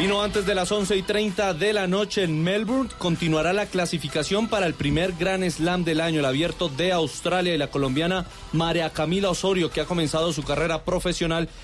Y 0.00 0.06
no 0.06 0.22
antes 0.22 0.46
de 0.46 0.54
las 0.54 0.72
11 0.72 0.96
y 0.96 1.02
30 1.02 1.52
de 1.52 1.74
la 1.74 1.86
noche 1.86 2.22
en 2.22 2.42
Melbourne 2.42 2.88
continuará 2.96 3.52
la 3.52 3.66
clasificación 3.66 4.48
para 4.48 4.66
el 4.66 4.72
primer 4.72 5.12
Gran 5.12 5.48
Slam 5.50 5.84
del 5.84 6.00
año, 6.00 6.20
el 6.20 6.24
abierto 6.24 6.70
de 6.70 6.92
Australia 6.92 7.54
y 7.54 7.58
la 7.58 7.66
colombiana 7.70 8.24
María 8.52 8.88
Camila 8.90 9.28
Osorio, 9.28 9.70
que 9.70 9.82
ha 9.82 9.84
comenzado 9.84 10.32
su 10.32 10.42
carrera 10.42 10.84
profesional, 10.84 11.09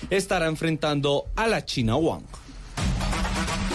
estará 0.09 0.47
enfrentando 0.47 1.25
a 1.35 1.47
la 1.47 1.65
China 1.65 1.95
Wang. 1.95 2.23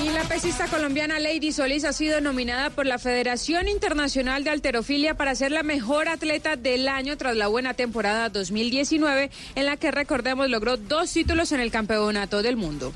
Y 0.02 0.10
la 0.10 0.24
pesista 0.24 0.66
colombiana 0.66 1.20
Lady 1.20 1.52
Solís 1.52 1.84
ha 1.84 1.92
sido 1.92 2.20
nominada 2.20 2.70
por 2.70 2.86
la 2.86 2.98
Federación 2.98 3.68
Internacional 3.68 4.42
de 4.42 4.50
Alterofilia 4.50 5.14
para 5.16 5.34
ser 5.36 5.52
la 5.52 5.62
mejor 5.62 6.08
atleta 6.08 6.56
del 6.56 6.88
año 6.88 7.16
tras 7.16 7.36
la 7.36 7.46
buena 7.46 7.74
temporada 7.74 8.28
2019, 8.28 9.30
en 9.54 9.66
la 9.66 9.76
que 9.76 9.92
recordemos 9.92 10.50
logró 10.50 10.76
dos 10.76 11.12
títulos 11.12 11.52
en 11.52 11.60
el 11.60 11.70
Campeonato 11.70 12.42
del 12.42 12.56
Mundo. 12.56 12.92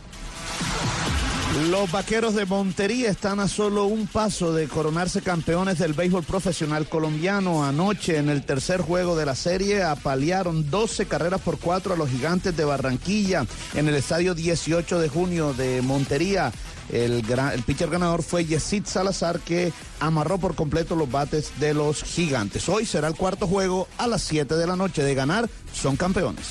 Los 1.56 1.90
vaqueros 1.90 2.34
de 2.34 2.44
Montería 2.44 3.08
están 3.08 3.40
a 3.40 3.48
solo 3.48 3.86
un 3.86 4.06
paso 4.06 4.52
de 4.52 4.68
coronarse 4.68 5.22
campeones 5.22 5.78
del 5.78 5.94
béisbol 5.94 6.22
profesional 6.22 6.86
colombiano. 6.86 7.64
Anoche, 7.64 8.18
en 8.18 8.28
el 8.28 8.44
tercer 8.44 8.82
juego 8.82 9.16
de 9.16 9.24
la 9.24 9.34
serie, 9.34 9.82
apalearon 9.82 10.70
12 10.70 11.06
carreras 11.06 11.40
por 11.40 11.58
cuatro 11.58 11.94
a 11.94 11.96
los 11.96 12.10
gigantes 12.10 12.54
de 12.54 12.64
Barranquilla 12.66 13.46
en 13.74 13.88
el 13.88 13.94
estadio 13.94 14.34
18 14.34 14.98
de 14.98 15.08
junio 15.08 15.54
de 15.54 15.80
Montería. 15.80 16.52
El, 16.92 17.22
gran- 17.22 17.52
el 17.52 17.62
pitcher 17.62 17.90
ganador 17.90 18.22
fue 18.22 18.44
Yesid 18.44 18.84
Salazar, 18.86 19.40
que 19.40 19.72
amarró 20.00 20.38
por 20.38 20.54
completo 20.54 20.94
los 20.96 21.10
bates 21.10 21.50
de 21.58 21.74
los 21.74 22.02
gigantes. 22.04 22.68
Hoy 22.68 22.86
será 22.86 23.08
el 23.08 23.14
cuarto 23.14 23.46
juego 23.46 23.88
a 23.98 24.06
las 24.06 24.22
7 24.22 24.54
de 24.54 24.66
la 24.66 24.76
noche. 24.76 25.02
De 25.02 25.14
ganar, 25.14 25.48
son 25.72 25.96
campeones. 25.96 26.46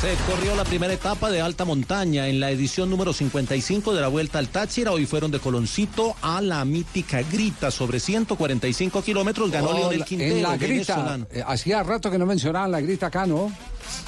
Se 0.00 0.14
corrió 0.26 0.56
la 0.56 0.64
primera 0.64 0.94
etapa 0.94 1.30
de 1.30 1.42
alta 1.42 1.64
montaña 1.66 2.26
en 2.28 2.40
la 2.40 2.50
edición 2.50 2.88
número 2.88 3.12
55 3.12 3.92
de 3.94 4.00
la 4.00 4.08
Vuelta 4.08 4.38
al 4.38 4.48
Táchira. 4.48 4.92
Hoy 4.92 5.04
fueron 5.04 5.30
de 5.30 5.40
Coloncito 5.40 6.16
a 6.22 6.40
la 6.40 6.64
mítica 6.64 7.20
Grita 7.22 7.70
sobre 7.70 8.00
145 8.00 9.02
kilómetros. 9.02 9.50
Ganó 9.50 9.70
Oh, 9.70 9.74
Leonel 9.74 10.04
Quintero. 10.04 10.36
En 10.36 10.42
la 10.42 10.56
grita. 10.56 10.94
venezolano. 10.96 11.26
eh, 11.32 11.44
hacía 11.46 11.82
rato 11.82 12.10
que 12.10 12.18
no 12.18 12.24
mencionaban 12.24 12.70
la 12.70 12.80
grita 12.80 13.06
acá, 13.08 13.26
¿no? 13.26 13.52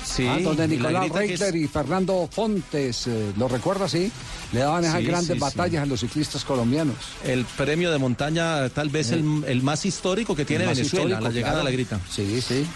Sí, 0.04 0.26
Ah, 0.26 0.38
donde 0.42 0.68
Nicolás 0.68 1.06
es- 1.06 1.12
Reitler 1.12 1.56
y 1.56 1.68
Fernando 1.68 2.28
Fontes, 2.30 3.06
eh, 3.06 3.32
¿lo 3.36 3.48
recuerda 3.48 3.86
así? 3.86 4.10
Le 4.52 4.60
daban 4.60 4.84
esas 4.84 5.00
Sí, 5.00 5.06
grandes 5.06 5.34
sí, 5.34 5.38
batallas 5.40 5.82
a 5.82 5.86
los 5.86 6.00
ciclistas 6.00 6.44
colombianos. 6.44 6.96
El 7.24 7.44
premio 7.44 7.90
de 7.90 7.98
montaña 7.98 8.68
tal 8.70 8.88
vez 8.90 9.10
el, 9.12 9.44
el 9.46 9.62
más 9.62 9.86
histórico 9.86 10.34
que 10.36 10.44
tiene 10.44 10.66
Venezuela, 10.66 11.20
la 11.20 11.30
llegada 11.30 11.54
claro. 11.54 11.60
a 11.60 11.64
la 11.64 11.70
grita. 11.70 12.00
Sí, 12.10 12.40
sí. 12.40 12.66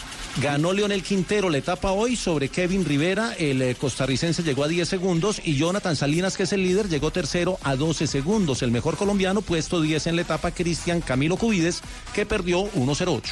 Ganó 0.41 0.73
Leonel 0.75 1.03
Quintero 1.03 1.49
la 1.49 1.57
etapa 1.59 1.93
hoy 1.93 2.15
sobre 2.15 2.51
Kevin 2.51 2.85
Rivera, 2.85 3.35
el 3.39 3.63
eh, 3.63 3.75
costarricense 3.75 4.43
llegó 4.43 4.65
a 4.65 4.69
10 4.69 4.87
segundos 4.87 5.41
y 5.43 5.57
Jonathan 5.57 5.97
Salinas, 5.97 6.37
que 6.37 6.43
es 6.43 6.53
el 6.53 6.63
líder, 6.63 6.89
llegó 6.91 7.11
tercero 7.11 7.59
a 7.63 7.75
12 7.75 8.07
segundos. 8.07 8.61
El 8.63 8.71
mejor 8.71 8.97
colombiano 8.99 9.41
puesto 9.41 9.81
10 9.81 10.07
en 10.09 10.17
la 10.17 10.23
etapa, 10.23 10.51
Cristian 10.51 11.01
Camilo 11.01 11.37
Cubides, 11.39 11.81
que 12.15 12.27
perdió 12.27 12.65
1.08. 12.75 13.23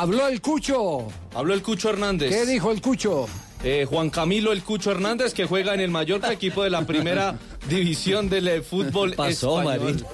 Habló 0.00 0.28
el 0.28 0.40
Cucho. 0.40 1.08
Habló 1.34 1.54
el 1.54 1.60
Cucho 1.60 1.90
Hernández. 1.90 2.30
¿Qué 2.30 2.46
dijo 2.46 2.70
el 2.70 2.80
Cucho? 2.80 3.26
Eh, 3.64 3.84
Juan 3.90 4.10
Camilo 4.10 4.52
El 4.52 4.62
Cucho 4.62 4.92
Hernández, 4.92 5.34
que 5.34 5.44
juega 5.44 5.74
en 5.74 5.80
el 5.80 5.90
Mallorca, 5.90 6.32
equipo 6.32 6.62
de 6.62 6.70
la 6.70 6.86
primera 6.86 7.36
división 7.68 8.28
del 8.28 8.48
eh, 8.48 8.62
fútbol 8.62 9.14
pasó, 9.14 9.60
español. 9.60 10.04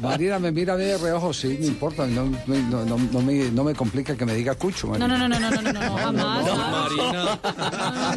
Marina 0.00 0.38
me 0.38 0.50
mira 0.52 0.76
de 0.76 0.98
reojo, 0.98 1.32
sí, 1.32 1.56
no 1.60 1.66
importa, 1.66 2.06
no, 2.06 2.24
no, 2.24 2.54
no, 2.70 2.84
no- 2.84 2.98
no 3.12 3.20
me, 3.22 3.50
no 3.50 3.64
me 3.64 3.74
complica 3.74 4.16
que 4.16 4.24
me 4.26 4.34
diga 4.34 4.54
Cucho. 4.54 4.88
No, 4.88 5.06
Marina. 5.06 5.18
no, 5.18 5.28
no, 5.28 5.38
no, 5.38 5.50
no, 5.50 5.62
no, 5.62 5.72
no, 5.72 5.80
no, 5.82 5.96
jamás. 5.96 6.46
no. 6.46 6.56
Marina. 6.56 7.38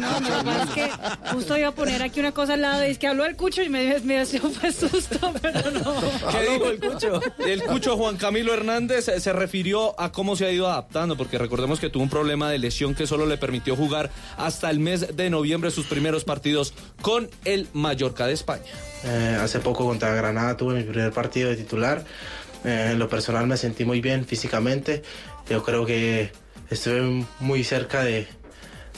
no, 0.00 0.20
lo 0.20 0.38
que 0.38 0.44
pasa 0.44 0.62
es 0.64 0.70
que 0.70 0.90
justo 1.34 1.56
iba 1.58 1.68
a 1.68 1.72
poner 1.72 2.02
aquí 2.02 2.20
una 2.20 2.32
cosa 2.32 2.54
al 2.54 2.62
lado 2.62 2.84
y 2.86 2.90
es 2.90 2.98
que 2.98 3.06
habló 3.06 3.24
el 3.24 3.36
cucho 3.36 3.62
y 3.62 3.68
me, 3.68 3.98
me 4.00 4.24
dio 4.26 4.40
fue 4.50 4.72
susto, 4.72 5.32
pero 5.40 5.70
no. 5.70 5.94
¿Qué 6.30 6.50
dijo 6.52 6.68
el 6.70 6.80
Cucho? 6.80 7.20
El 7.38 7.62
Cucho 7.64 7.96
Juan 7.96 8.16
Camilo 8.16 8.52
Hernández 8.54 9.08
eh, 9.08 9.20
se 9.20 9.32
refirió 9.32 9.98
a 10.00 10.12
cómo 10.12 10.36
se 10.36 10.46
ha 10.46 10.50
ido 10.50 10.66
adaptando, 10.68 11.16
porque 11.16 11.38
recordemos 11.38 11.80
que 11.80 11.90
tuvo 11.90 12.02
un 12.02 12.10
problema 12.10 12.50
de 12.50 12.58
lesión 12.58 12.94
que 12.94 13.06
solo 13.06 13.26
le 13.26 13.36
permitió 13.38 13.76
jugar 13.76 14.10
hasta 14.36 14.70
el 14.70 14.80
mes 14.80 15.16
de 15.16 15.30
noviembre 15.30 15.70
sus 15.70 15.86
primeros 15.86 16.24
partidos 16.24 16.72
con 17.02 17.28
el 17.44 17.68
Mallorca 17.72 18.15
de 18.24 18.32
España. 18.32 18.72
Eh, 19.04 19.36
hace 19.40 19.58
poco 19.60 19.84
contra 19.84 20.14
Granada 20.14 20.56
tuve 20.56 20.76
mi 20.76 20.84
primer 20.84 21.12
partido 21.12 21.50
de 21.50 21.56
titular. 21.56 22.04
Eh, 22.64 22.90
en 22.92 22.98
lo 22.98 23.08
personal 23.08 23.46
me 23.46 23.56
sentí 23.56 23.84
muy 23.84 24.00
bien 24.00 24.24
físicamente. 24.24 25.02
Yo 25.50 25.62
creo 25.62 25.84
que 25.84 26.30
estuve 26.70 27.26
muy 27.40 27.62
cerca 27.64 28.02
de, 28.02 28.26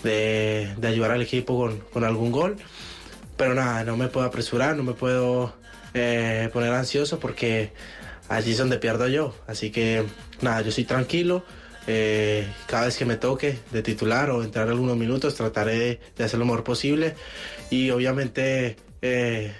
de- 0.02 0.74
ayudar 0.86 1.10
al 1.10 1.22
equipo 1.22 1.72
con, 1.92 2.04
algún 2.04 2.30
gol. 2.30 2.56
Pero 3.36 3.54
nada, 3.54 3.82
no 3.84 3.96
me 3.96 4.08
puedo 4.08 4.26
apresurar, 4.26 4.76
no 4.76 4.82
me 4.84 4.92
puedo 4.94 5.54
eh, 5.94 6.48
poner 6.52 6.72
ansioso 6.72 7.18
porque 7.18 7.72
allí 8.28 8.52
es 8.52 8.58
donde 8.58 8.78
pierdo 8.78 9.08
yo. 9.08 9.34
Así 9.46 9.70
que 9.70 10.04
nada, 10.40 10.60
yo 10.60 10.70
soy 10.70 10.84
tranquilo. 10.84 11.44
Cada 12.66 12.84
vez 12.84 12.98
que 12.98 13.06
me 13.06 13.16
toque 13.16 13.58
de 13.72 13.80
titular 13.80 14.28
o 14.30 14.42
entrar 14.44 14.68
algunos 14.68 14.98
minutos 14.98 15.34
trataré 15.36 15.78
de, 15.78 16.00
de 16.18 16.24
hacer 16.24 16.38
lo 16.38 16.44
mejor 16.44 16.62
posible 16.62 17.14
y 17.70 17.88
obviamente 17.88 18.76
eh, 19.02 19.52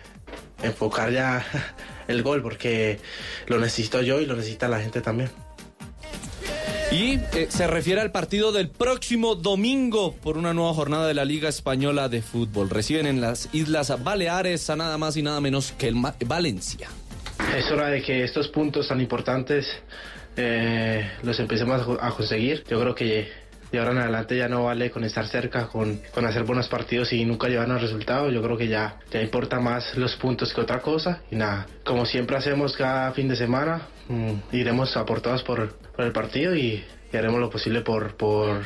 enfocar 0.62 1.12
ya 1.12 1.44
el 2.08 2.22
gol 2.22 2.42
porque 2.42 2.98
lo 3.46 3.58
necesito 3.58 4.02
yo 4.02 4.20
y 4.20 4.26
lo 4.26 4.36
necesita 4.36 4.68
la 4.68 4.80
gente 4.80 5.00
también. 5.00 5.30
Y 6.90 7.16
eh, 7.34 7.48
se 7.50 7.66
refiere 7.66 8.00
al 8.00 8.10
partido 8.12 8.50
del 8.50 8.70
próximo 8.70 9.34
domingo 9.34 10.14
por 10.14 10.38
una 10.38 10.54
nueva 10.54 10.72
jornada 10.72 11.06
de 11.06 11.12
la 11.12 11.26
Liga 11.26 11.48
Española 11.50 12.08
de 12.08 12.22
Fútbol. 12.22 12.70
Reciben 12.70 13.06
en 13.06 13.20
las 13.20 13.50
Islas 13.52 13.92
Baleares 14.02 14.70
a 14.70 14.76
nada 14.76 14.96
más 14.96 15.16
y 15.18 15.22
nada 15.22 15.40
menos 15.42 15.72
que 15.72 15.88
el 15.88 15.96
Ma- 15.96 16.14
Valencia. 16.24 16.88
Es 17.56 17.70
hora 17.70 17.88
de 17.88 18.02
que 18.02 18.24
estos 18.24 18.48
puntos 18.48 18.88
tan 18.88 19.00
importantes 19.02 19.66
eh, 20.36 21.10
los 21.22 21.38
empecemos 21.38 21.86
a 22.00 22.10
conseguir. 22.12 22.64
Yo 22.70 22.80
creo 22.80 22.94
que 22.94 23.28
de 23.70 23.78
ahora 23.78 23.92
en 23.92 23.98
adelante 23.98 24.36
ya 24.36 24.48
no 24.48 24.64
vale 24.64 24.90
con 24.90 25.04
estar 25.04 25.26
cerca, 25.26 25.66
con, 25.68 26.00
con 26.12 26.24
hacer 26.24 26.44
buenos 26.44 26.68
partidos 26.68 27.12
y 27.12 27.24
nunca 27.24 27.48
llevarnos 27.48 27.82
resultados. 27.82 28.32
Yo 28.32 28.42
creo 28.42 28.56
que 28.56 28.68
ya, 28.68 28.96
ya 29.10 29.20
importa 29.20 29.60
más 29.60 29.96
los 29.96 30.16
puntos 30.16 30.52
que 30.52 30.60
otra 30.60 30.80
cosa. 30.80 31.20
Y 31.30 31.36
nada, 31.36 31.66
como 31.84 32.06
siempre 32.06 32.36
hacemos 32.36 32.76
cada 32.76 33.12
fin 33.12 33.28
de 33.28 33.36
semana, 33.36 33.82
mm, 34.08 34.32
iremos 34.52 34.96
a 34.96 35.04
por 35.04 35.20
todas 35.20 35.42
por, 35.42 35.74
por 35.94 36.04
el 36.04 36.12
partido 36.12 36.54
y, 36.54 36.84
y 37.12 37.16
haremos 37.16 37.40
lo 37.40 37.50
posible 37.50 37.82
por, 37.82 38.16
por 38.16 38.62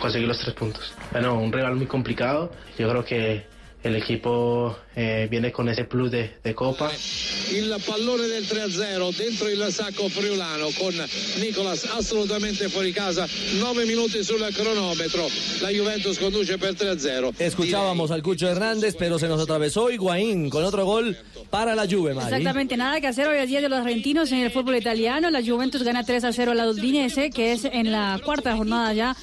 conseguir 0.00 0.28
los 0.28 0.38
tres 0.38 0.54
puntos. 0.54 0.94
Bueno, 1.12 1.34
un 1.34 1.52
rival 1.52 1.76
muy 1.76 1.86
complicado. 1.86 2.52
Yo 2.78 2.88
creo 2.88 3.04
que 3.04 3.53
el 3.84 3.96
equipo 3.96 4.74
eh, 4.96 5.26
viene 5.30 5.52
con 5.52 5.68
ese 5.68 5.84
plus 5.84 6.10
de, 6.10 6.38
de 6.42 6.54
copa. 6.54 6.90
Il 7.52 7.76
pallone 7.84 8.26
del 8.26 8.44
3-0 8.44 9.14
dentro 9.14 9.48
il 9.48 9.66
sacco 9.70 10.08
friulano 10.08 10.70
con 10.78 10.94
Nicolas 11.38 11.84
assolutamente 11.84 12.70
fuori 12.70 12.92
casa, 12.92 13.28
9 13.58 13.84
minuti 13.84 14.24
sul 14.24 14.42
cronometro, 14.54 15.28
la 15.60 15.68
Juventus 15.70 16.18
conduce 16.18 16.56
per 16.56 16.74
3-0. 16.74 17.34
Escuchábamos 17.38 18.10
al 18.10 18.22
Cucho 18.22 18.48
Hernández, 18.48 18.96
pero 18.98 19.18
se 19.18 19.28
nos 19.28 19.40
atravesó 19.42 19.90
Higuaín 19.90 20.48
con 20.48 20.64
otro 20.64 20.86
gol 20.86 21.16
para 21.50 21.74
la 21.74 21.86
Juve, 21.86 22.14
Mari. 22.14 22.28
Exactamente, 22.28 22.78
nada 22.78 23.02
que 23.02 23.06
hacer 23.06 23.28
hoy 23.28 23.38
es 23.38 23.48
día 23.48 23.60
de 23.60 23.68
los 23.68 23.80
argentinos 23.80 24.32
en 24.32 24.38
el 24.38 24.50
fútbol 24.50 24.76
italiano. 24.76 25.30
La 25.30 25.42
Juventus 25.42 25.82
gana 25.82 26.04
3 26.04 26.24
a 26.24 26.32
0 26.32 26.52
a 26.52 26.54
la 26.54 26.68
Udinese, 26.68 27.28
que 27.28 27.52
es 27.52 27.66
en 27.66 27.92
la 27.92 28.18
cuarta 28.24 28.56
jornada 28.56 28.94
ya. 28.94 29.14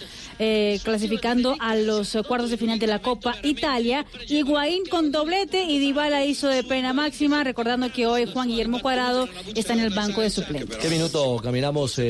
Eh, 0.43 0.79
clasificando 0.83 1.55
a 1.59 1.75
los 1.75 2.15
eh, 2.15 2.23
cuartos 2.23 2.49
de 2.49 2.57
final 2.57 2.79
de 2.79 2.87
la 2.87 2.99
Copa 2.99 3.35
Italia. 3.43 4.05
Higuaín 4.27 4.83
con 4.89 5.11
doblete 5.11 5.63
y 5.63 5.77
Dybala 5.77 6.25
hizo 6.25 6.47
de 6.47 6.63
pena 6.63 6.93
máxima, 6.93 7.43
recordando 7.43 7.91
que 7.91 8.07
hoy 8.07 8.25
Juan 8.25 8.47
Guillermo 8.47 8.81
Cuadrado 8.81 9.29
está 9.55 9.73
en 9.73 9.81
el 9.81 9.91
banco 9.91 10.21
de 10.21 10.31
suplentes. 10.31 10.77
¿Qué 10.77 10.89
minuto 10.89 11.37
caminamos 11.43 11.97
en 11.99 12.05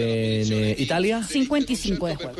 eh, 0.54 0.76
Italia? 0.80 1.22
55 1.24 2.08
de 2.08 2.16
juego. 2.16 2.32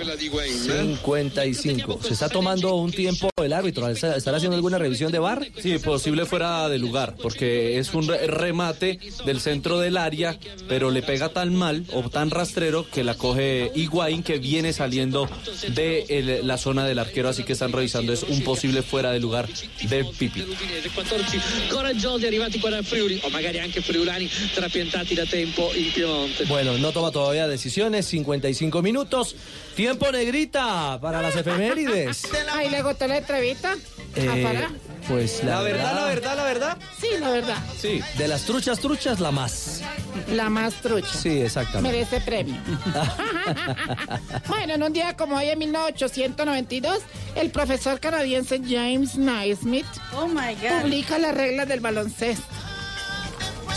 55. 0.96 2.00
¿Se 2.04 2.14
está 2.14 2.30
tomando 2.30 2.76
un 2.76 2.92
tiempo 2.92 3.30
el 3.44 3.52
árbitro? 3.52 3.88
¿Está- 3.90 4.16
¿Estará 4.16 4.38
haciendo 4.38 4.56
alguna 4.56 4.78
revisión 4.78 5.12
de 5.12 5.20
bar? 5.20 5.46
Sí, 5.62 5.78
posible 5.80 6.26
fuera 6.26 6.70
de 6.70 6.80
lugar, 6.80 7.16
porque 7.22 7.78
es 7.80 7.94
un 7.94 8.08
re- 8.08 8.28
remate 8.28 9.00
del 9.26 9.42
centro 9.42 9.80
del 9.80 9.98
área, 9.98 10.38
pero 10.70 10.90
le 10.90 11.02
pega 11.02 11.30
tan 11.30 11.54
mal 11.54 11.86
o 11.94 12.10
tan 12.10 12.30
rastrero 12.30 12.88
que 12.90 13.04
la 13.04 13.16
coge 13.16 13.72
Higuaín 13.76 14.24
que 14.24 14.38
viene 14.40 14.72
saliendo 14.72 15.28
de 15.74 15.81
el- 16.10 16.48
la 16.48 16.58
zona 16.58 16.86
del 16.86 17.00
arquero, 17.00 17.30
así 17.30 17.44
que 17.44 17.54
están 17.54 17.72
revisando, 17.72 18.14
es 18.14 18.24
un 18.24 18.42
posible 18.44 18.82
fuera 18.82 19.12
de 19.12 19.20
lugar 19.20 19.48
de 19.90 20.04
Pipi. 20.06 20.42
Udinese, 20.42 20.90
14 20.96 21.40
coraggiosi 21.70 22.26
arrivati 22.26 22.60
qua 22.60 22.70
da 22.70 22.84
Friuli 22.84 23.20
o 23.24 23.30
magari 23.30 23.60
anche 23.60 23.82
friulani 23.82 24.30
trapiantati 24.54 25.16
da 25.16 25.26
tempo 25.26 25.72
in 25.76 25.92
Piemonte. 25.92 26.46
Bueno, 26.46 26.78
no 26.78 26.92
toma 26.92 27.12
todavía 27.12 27.48
decisiones, 27.48 28.06
55 28.08 28.82
minutos. 28.82 29.36
Tiempo 29.76 30.12
negrita 30.12 31.00
para 31.02 31.22
las 31.22 31.36
efemérides. 31.36 32.28
Ay, 32.54 32.70
¿le 32.70 32.82
gustó 32.84 33.08
la 33.08 33.18
entrevista? 33.18 33.76
Eh, 34.16 34.28
¿A 34.28 34.48
Farah? 34.48 34.72
pues 35.08 35.44
la, 35.44 35.56
La 35.56 35.62
verdad, 35.62 35.96
la 35.96 36.06
verdad, 36.06 36.38
la 36.38 36.44
verdad. 36.44 36.78
Sí, 37.00 37.08
la 37.20 37.30
verdad. 37.30 37.58
Sí. 37.78 38.02
De 38.18 38.28
las 38.28 38.44
truchas, 38.44 38.80
truchas, 38.80 39.20
la 39.20 39.32
más. 39.32 39.82
La 40.30 40.50
más 40.50 40.76
trucha. 40.76 41.14
Sí, 41.14 41.42
exactamente. 41.42 41.98
Merece 41.98 42.22
premio. 42.22 42.56
bueno, 44.48 44.74
en 44.74 44.84
un 44.84 44.94
día 44.94 45.16
como 45.16 45.38
hoy 45.38 45.48
en 45.50 45.60
1892, 45.60 47.00
el 47.36 47.50
profesor 47.50 48.00
canadiense 48.00 48.62
James 48.64 49.16
Naismith 49.18 49.86
oh 50.14 50.28
my 50.28 50.56
God. 50.62 50.82
publica 50.84 51.18
las 51.18 51.34
reglas 51.34 51.68
del 51.68 51.80
baloncesto. 51.80 52.46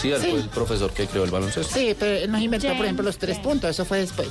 Sí, 0.00 0.10
él 0.10 0.20
Sí. 0.20 0.30
fue 0.30 0.40
el 0.40 0.48
profesor 0.48 0.92
que 0.92 1.06
creó 1.06 1.24
el 1.24 1.30
baloncesto. 1.30 1.72
Sí, 1.74 1.94
pero 1.98 2.12
él 2.24 2.30
nos 2.30 2.40
inventó, 2.42 2.68
por 2.76 2.84
ejemplo, 2.84 3.04
los 3.04 3.18
tres 3.18 3.38
puntos. 3.38 3.70
Eso 3.70 3.84
fue 3.84 3.98
después. 3.98 4.28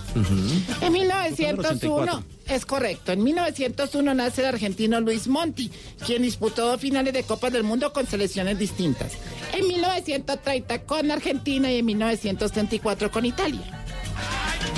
En 0.82 0.94
1901, 0.94 2.24
es 2.48 2.66
correcto, 2.66 3.12
en 3.12 3.24
1901 3.24 4.14
nace 4.14 4.42
el 4.42 4.48
argentino 4.48 5.00
Luis 5.02 5.28
Monti, 5.28 5.72
quien 6.06 6.22
disputó 6.22 6.68
dos 6.68 6.80
finales 6.82 7.14
de 7.14 7.24
Copas 7.24 7.52
del 7.54 7.64
Mundo 7.64 7.92
con 7.94 8.06
selecciones 8.08 8.60
distintas. 8.60 9.14
En 9.54 9.68
1930 9.68 10.84
con 10.84 11.10
Argentina 11.12 11.72
y 11.72 11.80
en 11.80 11.86
1934 11.86 13.12
con 13.12 13.26
Italia. 13.26 13.62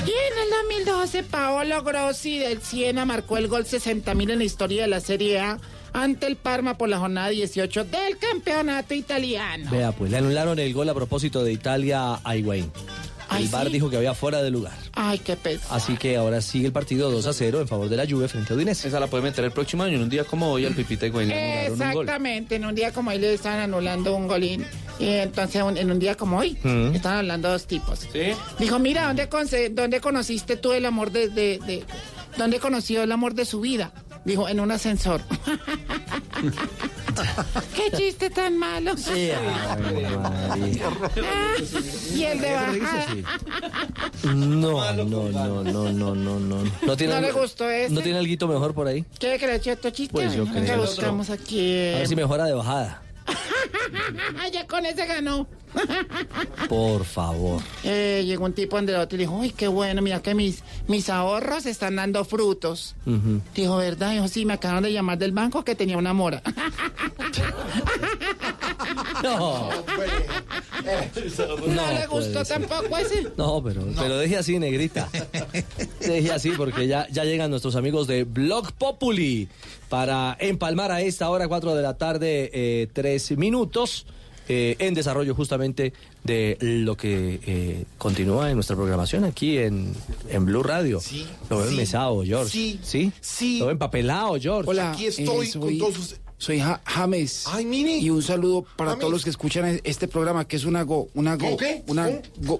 Y 0.05 0.09
en 0.09 0.43
el 0.43 0.83
2012 0.85 1.23
Paolo 1.23 1.81
Grossi 1.83 2.37
del 2.37 2.61
Siena 2.61 3.05
marcó 3.05 3.37
el 3.37 3.47
gol 3.47 3.65
60.000 3.65 4.31
en 4.31 4.37
la 4.37 4.43
historia 4.43 4.83
de 4.83 4.87
la 4.87 4.99
Serie 4.99 5.39
A 5.39 5.57
ante 5.95 6.27
el 6.27 6.35
Parma 6.35 6.77
por 6.77 6.89
la 6.89 6.99
jornada 6.99 7.29
18 7.29 7.85
del 7.85 8.17
campeonato 8.17 8.93
italiano. 8.93 9.69
Vea, 9.71 9.91
pues 9.93 10.11
le 10.11 10.17
anularon 10.17 10.59
el 10.59 10.73
gol 10.73 10.89
a 10.89 10.93
propósito 10.93 11.43
de 11.43 11.53
Italia 11.53 12.19
a 12.23 12.35
Higuaín. 12.35 12.71
El 13.35 13.47
VAR 13.47 13.65
¿sí? 13.67 13.73
dijo 13.73 13.89
que 13.89 13.97
había 13.97 14.13
fuera 14.13 14.43
de 14.43 14.51
lugar. 14.51 14.77
Ay, 14.93 15.17
qué 15.19 15.35
peso. 15.35 15.65
Así 15.71 15.97
que 15.97 16.15
ahora 16.15 16.41
sigue 16.41 16.67
el 16.67 16.71
partido 16.71 17.09
2 17.09 17.25
a 17.25 17.33
0 17.33 17.59
en 17.61 17.67
favor 17.67 17.89
de 17.89 17.97
la 17.97 18.05
Juve 18.07 18.27
frente 18.27 18.53
a 18.53 18.55
Udinese. 18.55 18.87
Esa 18.87 18.99
la 18.99 19.07
puede 19.07 19.23
meter 19.23 19.43
el 19.43 19.51
próximo 19.51 19.81
año, 19.83 19.95
en 19.95 20.03
un 20.03 20.09
día 20.09 20.25
como 20.25 20.51
hoy 20.51 20.65
al 20.65 20.75
Pipita 20.75 21.07
y 21.07 21.11
le 21.11 21.17
anularon 21.17 21.71
un 21.71 21.77
gol. 21.93 22.03
Exactamente, 22.05 22.55
en 22.55 22.65
un 22.65 22.75
día 22.75 22.91
como 22.93 23.09
hoy 23.09 23.17
le 23.17 23.33
estaban 23.33 23.59
anulando 23.61 24.15
un 24.15 24.27
golín. 24.27 24.63
Y 24.99 25.07
entonces 25.07 25.63
un- 25.63 25.75
en 25.77 25.89
un 25.91 25.97
día 25.99 26.15
como 26.15 26.37
hoy, 26.37 26.55
estaban 26.93 27.19
hablando 27.19 27.49
dos 27.49 27.65
tipos. 27.65 27.99
¿Sí? 28.13 28.33
Dijo, 28.59 28.77
mira, 28.79 29.07
¿dónde, 29.07 29.69
dónde 29.71 29.99
conociste 30.01 30.55
tú 30.55 30.73
el 30.73 30.85
amor 30.85 31.11
de, 31.11 31.29
de, 31.29 31.59
de- 31.65 31.83
¿Dónde 32.37 32.59
conoció 32.59 33.01
el 33.03 33.11
amor 33.11 33.33
de 33.33 33.45
su 33.45 33.61
vida? 33.61 33.91
Dijo, 34.25 34.49
en 34.49 34.59
un 34.59 34.71
ascensor. 34.71 35.21
¡Qué 37.75 37.95
chiste 37.95 38.29
tan 38.29 38.57
malo! 38.57 38.93
y 42.13 42.23
el 42.23 42.41
de 42.41 42.53
bajada. 42.53 43.07
No, 44.33 44.93
no, 44.93 45.05
no, 45.05 45.63
no, 45.63 45.91
no, 45.91 46.15
no, 46.15 46.39
no. 46.39 46.63
¿No, 46.85 46.97
tiene 46.97 47.13
¿No 47.13 47.21
le 47.21 47.31
gustó 47.31 47.69
ese? 47.69 47.93
¿No 47.93 48.01
tiene 48.01 48.17
algo 48.17 48.47
mejor 48.47 48.73
por 48.73 48.87
ahí? 48.87 49.05
¿Quiere 49.19 49.37
que 49.37 49.45
le 49.47 49.55
eche 49.55 49.71
otro 49.73 49.91
chiste? 49.91 50.11
Pues 50.11 50.35
yo 50.35 50.45
creo. 50.45 50.81
buscamos 50.81 51.29
aquí. 51.29 51.93
A 51.93 51.99
ver 51.99 52.07
si 52.07 52.15
mejora 52.15 52.45
de 52.45 52.53
bajada. 52.53 53.03
ya 54.51 54.67
con 54.67 54.85
ese 54.85 55.05
ganó. 55.05 55.47
Por 56.69 57.05
favor. 57.05 57.61
Eh, 57.83 58.23
llegó 58.25 58.45
un 58.45 58.53
tipo 58.53 58.75
donde 58.75 58.93
el 58.93 58.99
otro 58.99 59.15
y 59.17 59.19
dijo, 59.21 59.35
uy, 59.35 59.51
qué 59.51 59.67
bueno, 59.67 60.01
mira 60.01 60.21
que 60.21 60.33
mis, 60.33 60.63
mis 60.87 61.09
ahorros 61.09 61.65
están 61.65 61.95
dando 61.95 62.23
frutos. 62.25 62.95
Dijo, 63.53 63.77
¿verdad? 63.77 64.11
Dijo, 64.11 64.27
sí, 64.27 64.45
me 64.45 64.53
acaban 64.53 64.83
de 64.83 64.91
llamar 64.93 65.17
del 65.17 65.31
banco 65.31 65.63
que 65.63 65.75
tenía 65.75 65.97
una 65.97 66.13
mora. 66.13 66.41
No. 69.23 69.69
No, 69.69 69.81
le 70.83 72.07
puede 72.07 72.07
gustó 72.07 72.45
ser. 72.45 72.67
tampoco 72.67 72.97
ese. 72.97 73.27
No, 73.37 73.63
pero, 73.63 73.83
pero 73.97 74.17
deje 74.17 74.37
así, 74.37 74.59
negrita. 74.59 75.09
Deje 75.99 76.31
así, 76.31 76.51
porque 76.51 76.87
ya, 76.87 77.07
ya 77.09 77.23
llegan 77.23 77.49
nuestros 77.49 77.75
amigos 77.75 78.07
de 78.07 78.23
Blog 78.23 78.71
Populi 78.73 79.47
para 79.89 80.37
empalmar 80.39 80.91
a 80.91 81.01
esta 81.01 81.29
hora, 81.29 81.47
4 81.47 81.75
de 81.75 81.81
la 81.81 81.97
tarde, 81.97 82.51
eh, 82.53 82.87
tres 82.93 83.35
minutos, 83.37 84.05
eh, 84.47 84.75
en 84.79 84.93
desarrollo 84.93 85.33
justamente 85.35 85.93
de 86.23 86.57
lo 86.61 86.95
que 86.97 87.39
eh, 87.45 87.83
continúa 87.97 88.49
en 88.49 88.55
nuestra 88.55 88.75
programación 88.75 89.23
aquí 89.23 89.57
en, 89.57 89.93
en 90.29 90.45
Blue 90.45 90.63
Radio. 90.63 91.01
Lo 91.49 91.57
veo 91.59 91.69
sí, 91.69 91.75
mesado, 91.75 92.23
George. 92.23 92.51
sí, 92.51 92.79
¿Sí? 92.83 93.11
sí. 93.21 93.59
Lo 93.59 93.65
veo 93.65 93.71
empapelado, 93.73 94.37
George. 94.39 94.69
Hola, 94.69 94.91
aquí 94.91 95.05
estoy 95.07 95.47
eh, 95.47 95.51
con 95.59 95.77
todos 95.77 95.93
sus- 95.95 96.15
Soy 96.37 96.59
Ja- 96.59 96.81
James. 96.85 97.45
Ay, 97.47 97.65
Mini. 97.65 97.99
Y 97.99 98.09
un 98.09 98.21
saludo 98.21 98.65
para 98.75 98.91
James. 98.91 98.99
todos 99.01 99.13
los 99.13 99.23
que 99.23 99.29
escuchan 99.29 99.79
este 99.85 100.07
programa, 100.07 100.45
que 100.45 100.57
es 100.57 100.65
una 100.65 100.83
go, 100.83 101.07
una 101.13 101.35
go, 101.37 101.57
una 101.87 102.09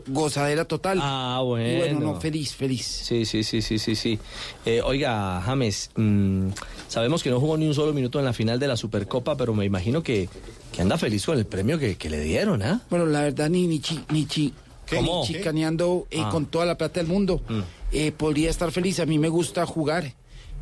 gozadera 0.08 0.64
total. 0.66 1.00
Ah, 1.02 1.40
Y 1.42 1.46
bueno. 1.46 1.78
bueno, 1.80 2.00
no, 2.00 2.22
feliz, 2.22 2.56
feliz. 2.56 2.86
Sí, 2.86 3.26
sí, 3.26 3.44
sí, 3.44 3.62
sí, 3.62 3.78
sí, 3.78 3.96
sí. 3.96 4.18
Eh, 4.66 4.82
oiga, 4.82 5.42
James, 5.42 5.92
mm, 5.96 6.48
sabemos 6.88 7.22
que 7.22 7.30
no 7.30 7.40
jugó 7.40 7.58
ni 7.58 7.68
un 7.68 7.74
solo 7.74 7.94
minuto 7.94 8.18
en 8.20 8.26
la 8.26 8.34
final 8.34 8.60
de 8.60 8.68
la 8.68 8.78
Supercopa, 8.78 9.36
pero 9.36 9.54
me 9.54 9.66
imagino 9.66 10.02
que, 10.02 10.30
que 10.72 10.82
anda 10.82 10.98
feliz 10.98 11.26
con 11.26 11.38
el 11.38 11.46
premio 11.46 11.78
que, 11.78 11.96
que 11.98 12.10
le 12.10 12.22
dieron, 12.22 12.62
¿ah? 12.64 12.82
Bueno, 12.90 13.06
la 13.06 13.22
verdad, 13.24 13.50
ni, 13.50 13.68
ni, 13.68 13.80
chi- 13.82 14.04
ni, 14.10 14.26
chi- 14.26 14.54
¿Cómo? 14.90 15.26
chicaneando 15.26 16.08
eh, 16.12 16.22
Ah. 16.24 16.30
con 16.32 16.46
toda 16.46 16.66
la 16.66 16.78
plata 16.78 17.02
del 17.02 17.08
mundo, 17.08 17.42
Mm. 17.50 17.60
eh, 17.92 18.12
podría 18.14 18.50
estar 18.50 18.72
feliz. 18.72 19.00
A 19.02 19.06
mí 19.06 19.20
me 19.20 19.30
gusta 19.30 19.66
jugar 19.66 20.14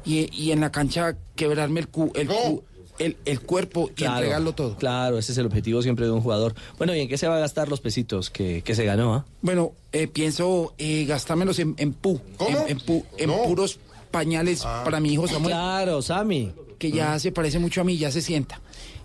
y, 0.04 0.30
y 0.34 0.52
en 0.52 0.62
la 0.62 0.72
cancha 0.72 1.16
quebrarme 1.36 1.82
el, 1.82 1.88
cu- 1.90 2.12
el, 2.16 2.28
cu- 2.28 2.64
el, 3.06 3.18
el 3.26 3.42
cuerpo 3.42 3.90
y 3.98 4.04
entregarlo 4.04 4.54
todo. 4.54 4.76
Claro, 4.78 5.18
ese 5.18 5.32
es 5.32 5.38
el 5.38 5.46
objetivo 5.46 5.82
siempre 5.82 6.06
de 6.06 6.12
un 6.12 6.22
jugador. 6.22 6.56
Bueno, 6.78 6.96
¿y 6.96 7.00
en 7.02 7.08
qué 7.08 7.18
se 7.18 7.28
va 7.28 7.38
a 7.38 7.40
gastar 7.40 7.70
los 7.70 7.82
pesitos 7.82 8.30
que, 8.30 8.62
que 8.64 8.76
se 8.76 8.86
ganó, 8.86 9.14
ah? 9.14 9.26
Bueno, 9.42 9.74
eh, 9.92 10.08
pienso 10.08 10.74
eh, 10.78 11.06
gastármelos 11.06 11.60
en, 11.60 11.76
en 11.78 11.94
pu, 11.94 12.20
en, 12.40 12.58
en 12.70 12.80
pu- 12.80 13.04
en 13.18 13.32
puros 13.46 13.80
pañales 14.12 14.62
para 14.64 15.00
mi 15.00 15.14
hijo 15.14 15.28
Samuel. 15.28 15.54
Claro, 15.54 16.02
Sammy. 16.02 16.52
Que 16.80 16.92
ya 16.92 17.18
se 17.20 17.32
parece 17.32 17.60
mucho 17.60 17.82
a 17.82 17.84
mí, 17.84 17.98
ya 17.98 18.12
se 18.12 18.22
sienta. 18.22 18.60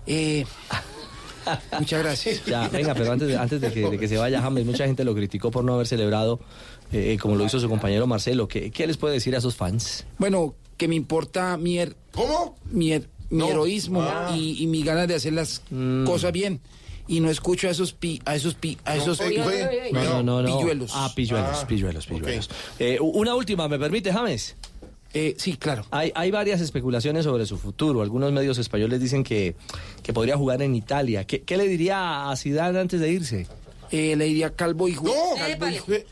Eh, 0.06 0.44
muchas 1.78 2.02
gracias. 2.02 2.44
Ya, 2.44 2.68
venga, 2.68 2.94
pero 2.94 3.12
antes 3.12 3.28
de, 3.28 3.36
antes 3.36 3.60
de, 3.60 3.72
que, 3.72 3.88
de 3.88 3.98
que 3.98 4.08
se 4.08 4.16
vaya 4.16 4.40
James, 4.40 4.64
mucha 4.66 4.84
gente 4.86 5.04
lo 5.04 5.14
criticó 5.14 5.50
por 5.50 5.64
no 5.64 5.74
haber 5.74 5.86
celebrado, 5.86 6.40
eh, 6.92 7.16
como 7.20 7.36
lo 7.36 7.44
hizo 7.44 7.58
su 7.60 7.68
compañero 7.68 8.06
Marcelo. 8.06 8.48
¿Qué, 8.48 8.70
qué 8.70 8.86
les 8.86 8.96
puede 8.96 9.14
decir 9.14 9.34
a 9.34 9.38
esos 9.38 9.54
fans? 9.56 10.04
Bueno, 10.18 10.54
que 10.76 10.88
me 10.88 10.94
importa 10.94 11.56
mi 11.56 11.76
her- 11.78 11.94
mi, 12.70 12.92
her- 12.92 13.08
mi 13.30 13.38
No. 13.38 13.48
heroísmo 13.48 14.02
Ah. 14.02 14.34
y, 14.36 14.62
y 14.62 14.66
mi 14.66 14.82
ganas 14.82 15.09
de 15.09 15.14
hacer 15.16 15.32
las 15.32 15.62
cosas 16.06 16.32
bien. 16.32 16.60
Y 17.06 17.20
no 17.20 17.30
escucho 17.30 17.68
a 17.68 17.70
esos 17.70 17.94
pi, 17.94 18.20
a 18.26 18.36
esos 18.36 18.55
pi, 18.55 18.76
a 18.84 18.96
esos. 18.96 19.18
No, 19.92 20.22
no, 20.22 20.42
no. 20.42 20.59
pilluelos. 20.59 20.90
Ah, 20.94 21.10
pilluelos, 21.16 21.64
pilluelos, 21.64 22.06
pilluelos. 22.06 22.50
Eh, 22.78 22.98
una 23.00 23.34
última, 23.34 23.66
¿me 23.66 23.78
permite, 23.78 24.12
James? 24.12 24.56
Eh, 25.14 25.34
sí, 25.38 25.56
claro. 25.56 25.86
Hay, 25.90 26.12
hay 26.14 26.30
varias 26.30 26.60
especulaciones 26.60 27.24
sobre 27.24 27.46
su 27.46 27.56
futuro. 27.56 28.02
Algunos 28.02 28.30
medios 28.32 28.59
españoles 28.59 29.00
dicen 29.00 29.24
que, 29.24 29.56
que 30.02 30.12
podría 30.12 30.36
jugar 30.36 30.60
en 30.60 30.74
Italia. 30.74 31.24
¿Qué, 31.24 31.40
qué 31.40 31.56
le 31.56 31.66
diría 31.66 32.30
a 32.30 32.36
Zidane 32.36 32.78
antes 32.78 33.00
de 33.00 33.10
irse? 33.10 33.46
Eh, 33.90 34.14
le 34.16 34.26
diría 34.26 34.50
Calvo 34.55 34.86
y 34.86 34.92
Judas. 34.92 35.14
Calvo, 35.38 35.66
y, 35.66 36.02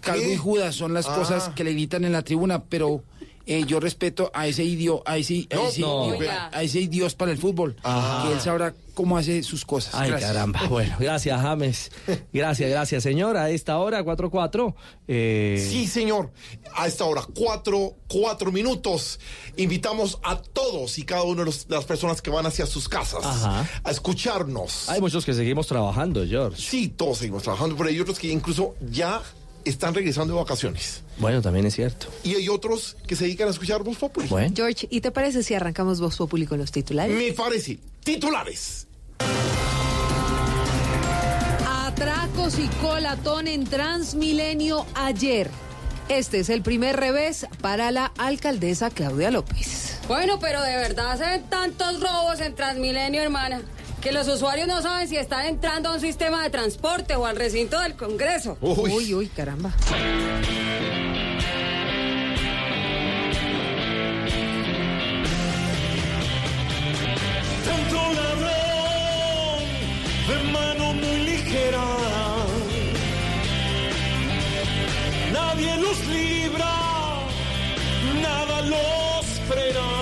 Calvo 0.00 0.30
y 0.32 0.36
Judas 0.36 0.74
son 0.74 0.94
las 0.94 1.06
Ah. 1.06 1.14
cosas 1.14 1.50
que 1.50 1.62
le 1.62 1.72
gritan 1.74 2.06
en 2.06 2.12
la 2.12 2.22
tribuna, 2.22 2.64
pero 2.64 3.02
eh, 3.48 3.64
yo 3.66 3.80
respeto 3.80 4.30
a 4.34 4.46
ese 4.46 4.62
idio, 4.62 5.02
a 5.06 5.16
ese, 5.16 5.48
a 5.50 5.68
ese, 5.68 5.80
no. 5.80 6.14
idio- 6.14 6.28
a 6.52 6.62
ese 6.62 6.86
dios 6.86 7.14
para 7.14 7.32
el 7.32 7.38
fútbol, 7.38 7.74
Ajá. 7.82 8.26
que 8.28 8.34
él 8.34 8.40
sabrá 8.40 8.74
cómo 8.94 9.16
hace 9.16 9.42
sus 9.42 9.64
cosas. 9.64 9.94
Ay, 9.94 10.10
Gracias. 10.10 10.32
caramba. 10.32 10.60
Bueno, 10.68 10.96
gracias, 10.98 11.40
James. 11.40 11.90
Gracias, 12.32 12.68
gracias, 12.70 13.02
señora. 13.02 13.44
A 13.44 13.50
esta 13.50 13.78
hora, 13.78 14.04
4-4. 14.04 14.74
Eh... 15.06 15.66
Sí, 15.70 15.86
señor. 15.86 16.32
A 16.74 16.86
esta 16.88 17.04
hora, 17.04 17.22
cuatro, 17.34 17.94
cuatro 18.08 18.50
minutos. 18.52 19.20
Invitamos 19.56 20.18
a 20.24 20.36
todos 20.42 20.98
y 20.98 21.04
cada 21.04 21.22
uno 21.22 21.44
de 21.44 21.52
las 21.68 21.84
personas 21.84 22.20
que 22.20 22.30
van 22.30 22.44
hacia 22.46 22.66
sus 22.66 22.88
casas 22.88 23.24
Ajá. 23.24 23.68
a 23.84 23.90
escucharnos. 23.90 24.88
Hay 24.88 25.00
muchos 25.00 25.24
que 25.24 25.32
seguimos 25.32 25.66
trabajando, 25.68 26.26
George. 26.26 26.60
Sí, 26.60 26.88
todos 26.88 27.18
seguimos 27.18 27.44
trabajando, 27.44 27.76
pero 27.76 27.88
hay 27.88 28.00
otros 28.00 28.18
que 28.18 28.28
incluso 28.32 28.74
ya 28.90 29.22
están 29.68 29.94
regresando 29.94 30.34
de 30.34 30.40
vacaciones. 30.40 31.02
Bueno, 31.18 31.42
también 31.42 31.66
es 31.66 31.74
cierto. 31.74 32.08
Y 32.22 32.34
hay 32.34 32.48
otros 32.48 32.96
que 33.06 33.16
se 33.16 33.24
dedican 33.24 33.48
a 33.48 33.50
escuchar 33.50 33.82
Voz 33.82 33.98
Populi. 33.98 34.28
George, 34.54 34.86
¿y 34.90 35.00
te 35.00 35.10
parece 35.10 35.42
si 35.42 35.54
arrancamos 35.54 36.00
Voz 36.00 36.16
Populi 36.16 36.46
con 36.46 36.58
los 36.58 36.72
titulares? 36.72 37.16
Me 37.16 37.32
parece. 37.32 37.78
Titulares. 38.04 38.86
Atracos 41.66 42.58
y 42.58 42.68
colatón 42.80 43.48
en 43.48 43.64
Transmilenio 43.64 44.86
ayer. 44.94 45.50
Este 46.08 46.40
es 46.40 46.48
el 46.48 46.62
primer 46.62 46.96
revés 46.96 47.46
para 47.60 47.90
la 47.90 48.06
alcaldesa 48.16 48.88
Claudia 48.88 49.30
López. 49.30 49.98
Bueno, 50.08 50.38
pero 50.40 50.62
de 50.62 50.74
verdad 50.76 51.18
se 51.18 51.24
ven 51.24 51.42
tantos 51.50 52.00
robos 52.00 52.40
en 52.40 52.54
Transmilenio, 52.54 53.20
hermana, 53.20 53.60
que 54.00 54.12
los 54.12 54.28
usuarios 54.28 54.68
no 54.68 54.80
saben 54.82 55.08
si 55.08 55.16
están 55.16 55.46
entrando 55.46 55.88
a 55.88 55.94
un 55.94 56.00
sistema 56.00 56.42
de 56.42 56.50
transporte 56.50 57.16
o 57.16 57.26
al 57.26 57.36
recinto 57.36 57.78
del 57.80 57.94
Congreso. 57.94 58.56
Uy, 58.60 59.14
uy, 59.14 59.26
caramba. 59.28 59.72
Tanto 67.64 67.96
ladrón 68.18 69.60
de 70.28 70.52
mano 70.52 70.92
muy 70.94 71.18
ligera. 71.24 71.84
Nadie 75.32 75.76
los 75.78 76.06
libra, 76.06 76.72
nada 78.22 78.62
los 78.62 79.26
frena. 79.48 79.97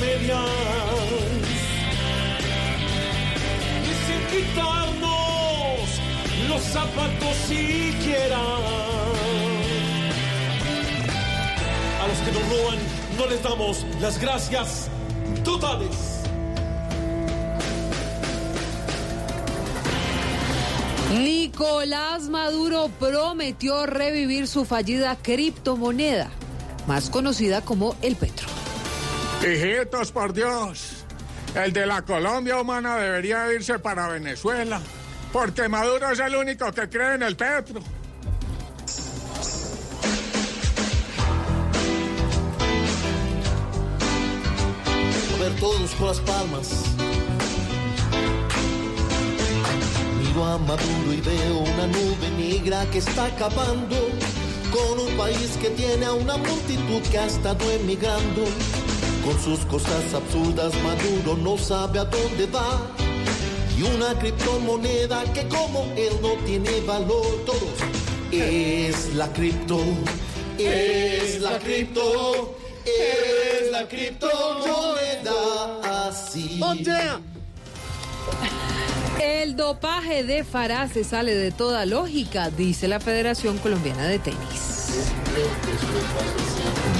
Medias. 0.00 0.40
Y 3.82 3.92
sin 4.06 4.22
quitarnos 4.30 5.88
los 6.48 6.62
zapatos 6.62 7.36
siquiera. 7.48 8.42
A 12.02 12.08
los 12.08 12.18
que 12.18 12.32
nos 12.32 12.42
roban 12.50 12.78
no 13.18 13.26
les 13.26 13.42
damos 13.42 13.86
las 14.00 14.20
gracias 14.20 14.88
totales. 15.44 16.14
Nicolás 21.22 22.28
Maduro 22.28 22.90
prometió 22.98 23.86
revivir 23.86 24.48
su 24.48 24.64
fallida 24.64 25.16
criptomoneda, 25.16 26.28
más 26.88 27.08
conocida 27.08 27.60
como 27.60 27.94
el 28.02 28.16
Petro. 28.16 28.63
Hijitos, 29.44 30.10
por 30.10 30.32
Dios. 30.32 31.04
El 31.54 31.72
de 31.72 31.84
la 31.84 32.02
Colombia 32.02 32.58
humana 32.58 32.96
debería 32.96 33.52
irse 33.52 33.78
para 33.78 34.08
Venezuela, 34.08 34.80
porque 35.32 35.68
Maduro 35.68 36.10
es 36.10 36.18
el 36.18 36.34
único 36.34 36.72
que 36.72 36.88
cree 36.88 37.14
en 37.14 37.22
el 37.22 37.36
petro. 37.36 37.82
A 45.34 45.42
ver, 45.42 45.54
todos 45.60 45.94
con 45.94 46.06
las 46.06 46.20
palmas. 46.20 46.70
Miro 50.22 50.44
a 50.44 50.58
Maduro 50.58 51.12
y 51.12 51.20
veo 51.20 51.58
una 51.58 51.86
nube 51.86 52.30
negra 52.38 52.86
que 52.90 52.98
está 52.98 53.26
acabando 53.26 53.96
con 54.72 54.98
un 55.00 55.16
país 55.18 55.56
que 55.60 55.68
tiene 55.70 56.06
a 56.06 56.14
una 56.14 56.38
multitud 56.38 57.02
que 57.10 57.18
ha 57.18 57.26
estado 57.26 57.70
emigrando. 57.70 58.44
Con 59.24 59.40
sus 59.40 59.64
cosas 59.66 60.12
absurdas, 60.12 60.72
Maduro 60.82 61.36
no 61.36 61.56
sabe 61.56 61.98
a 61.98 62.04
dónde 62.04 62.46
va. 62.46 62.82
Y 63.76 63.82
una 63.82 64.18
criptomoneda 64.18 65.24
que 65.32 65.48
como 65.48 65.84
él 65.96 66.12
no 66.20 66.34
tiene 66.44 66.80
valor, 66.82 67.26
todos 67.46 67.60
es 68.30 69.14
la 69.14 69.32
cripto, 69.32 69.80
es 70.58 71.40
la 71.40 71.58
cripto, 71.58 72.56
es 72.84 73.70
la 73.70 73.88
criptomoneda 73.88 75.28
así. 76.08 76.60
El 79.20 79.56
dopaje 79.56 80.22
de 80.24 80.44
Farah 80.44 80.88
se 80.88 81.02
sale 81.04 81.34
de 81.34 81.50
toda 81.50 81.86
lógica, 81.86 82.50
dice 82.50 82.88
la 82.88 83.00
Federación 83.00 83.58
Colombiana 83.58 84.06
de 84.06 84.18
Tenis. 84.18 84.63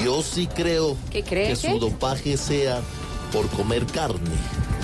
Yo 0.05 0.23
sí 0.23 0.47
creo 0.47 0.97
¿Qué 1.11 1.23
cree 1.23 1.55
que 1.55 1.61
qué? 1.61 1.71
su 1.73 1.79
dopaje 1.79 2.37
sea 2.37 2.81
por 3.33 3.49
comer 3.49 3.87
carne. 3.87 4.37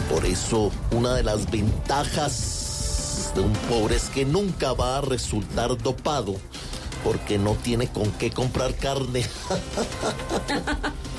Por 0.09 0.25
eso, 0.25 0.73
una 0.91 1.15
de 1.15 1.23
las 1.23 1.51
ventajas 1.51 3.33
de 3.35 3.43
un 3.43 3.53
pobre 3.53 3.97
es 3.97 4.09
que 4.09 4.25
nunca 4.25 4.73
va 4.73 4.99
a 4.99 5.01
resultar 5.03 5.77
dopado, 5.79 6.35
porque 7.05 7.39
no 7.39 7.55
tiene 7.55 7.87
con 7.89 8.11
qué 8.13 8.31
comprar 8.31 8.75
carne. 8.75 9.25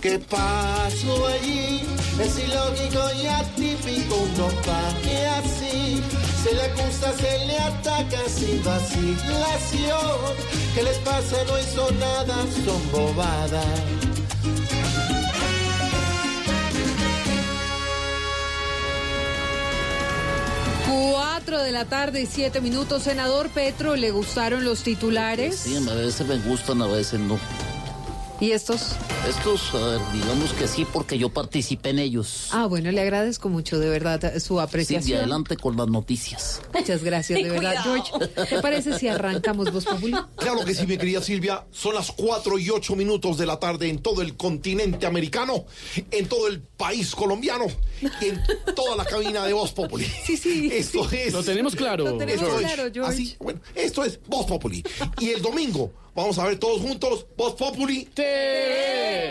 ¿Qué 0.00 0.18
pasó 0.18 1.26
allí? 1.26 1.99
Es 2.22 2.38
ilógico 2.38 3.00
y 3.22 3.26
atípico 3.26 4.16
un 4.16 4.36
dopaje 4.36 5.26
así. 5.26 6.02
Se 6.42 6.54
le 6.54 6.62
acusa, 6.62 7.12
se 7.14 7.46
le 7.46 7.58
ataca 7.58 8.28
sin 8.28 8.62
vacilación. 8.62 10.34
¿Qué 10.74 10.82
les 10.82 10.98
pasa? 10.98 11.36
No 11.46 11.58
hizo 11.58 11.90
nada, 11.92 12.36
son 12.64 12.92
bobadas. 12.92 13.64
Cuatro 20.88 21.62
de 21.62 21.72
la 21.72 21.86
tarde 21.86 22.22
y 22.22 22.26
siete 22.26 22.60
minutos, 22.60 23.04
senador 23.04 23.48
Petro, 23.48 23.96
¿le 23.96 24.10
gustaron 24.10 24.64
los 24.64 24.82
titulares? 24.82 25.56
Sí, 25.56 25.76
a 25.76 25.94
veces 25.94 26.26
me 26.26 26.36
gustan, 26.38 26.82
a 26.82 26.86
veces 26.86 27.18
no. 27.18 27.38
¿Y 28.40 28.52
estos? 28.52 28.92
Estos, 29.28 29.74
a 29.74 29.78
ver, 29.86 30.00
digamos 30.14 30.54
que 30.54 30.66
sí, 30.66 30.86
porque 30.90 31.18
yo 31.18 31.28
participé 31.28 31.90
en 31.90 31.98
ellos. 31.98 32.48
Ah, 32.52 32.64
bueno, 32.64 32.90
le 32.90 32.98
agradezco 33.02 33.50
mucho, 33.50 33.78
de 33.78 33.90
verdad, 33.90 34.32
su 34.38 34.40
Sí, 34.40 34.54
de 34.54 34.60
apreciación. 34.62 35.18
adelante 35.18 35.58
con 35.58 35.76
las 35.76 35.88
noticias. 35.88 36.62
Muchas 36.72 37.04
gracias, 37.04 37.42
de 37.42 37.50
verdad. 37.50 37.74
George, 37.82 38.10
¿te 38.48 38.62
parece 38.62 38.98
si 38.98 39.08
arrancamos 39.08 39.70
Voz 39.70 39.84
Populi? 39.84 40.16
Claro 40.36 40.64
que 40.64 40.74
sí, 40.74 40.86
mi 40.86 40.96
querida 40.96 41.20
Silvia. 41.22 41.66
Son 41.70 41.94
las 41.94 42.10
4 42.12 42.58
y 42.58 42.70
8 42.70 42.96
minutos 42.96 43.36
de 43.36 43.44
la 43.44 43.58
tarde 43.60 43.90
en 43.90 43.98
todo 43.98 44.22
el 44.22 44.34
continente 44.38 45.04
americano, 45.04 45.66
en 46.10 46.26
todo 46.26 46.48
el 46.48 46.62
país 46.62 47.14
colombiano, 47.14 47.66
y 48.00 48.24
en 48.26 48.42
toda 48.74 48.96
la 48.96 49.04
cabina 49.04 49.44
de 49.44 49.52
Voz 49.52 49.72
Populi. 49.72 50.06
Sí, 50.24 50.36
sí. 50.38 50.70
Esto 50.72 51.06
es. 51.10 51.32
Lo 51.34 51.42
tenemos 51.42 51.74
claro. 51.76 52.04
Lo 52.04 52.16
tenemos 52.16 52.42
Esto 52.42 52.58
es 52.60 52.72
claro, 52.72 52.90
George. 52.92 53.12
así, 53.12 53.36
bueno, 53.38 53.60
esto 53.74 54.02
es 54.04 54.18
Voz 54.26 54.46
Populi. 54.46 54.82
Y 55.18 55.28
el 55.30 55.42
domingo 55.42 55.92
vamos 56.14 56.38
a 56.38 56.44
ver 56.44 56.58
todos 56.58 56.80
juntos 56.80 57.26
Voz 57.36 57.54
Populi. 57.54 58.04
TV. 58.06 59.30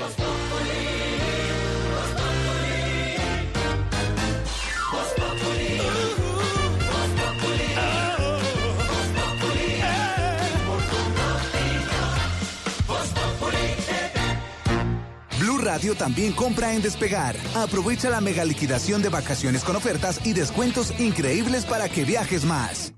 Radio 15.60 15.96
también 15.96 16.34
compra 16.34 16.74
en 16.74 16.82
Despegar. 16.82 17.36
Aprovecha 17.56 18.10
la 18.10 18.22
mega 18.22 18.46
liquidación 18.46 19.02
de 19.02 19.10
vacaciones 19.10 19.64
con 19.64 19.76
ofertas 19.76 20.20
y 20.26 20.34
descuentos 20.34 20.94
increíbles 21.00 21.66
para 21.66 21.90
que 21.90 22.06
viajes 22.06 22.46
más. 22.46 22.94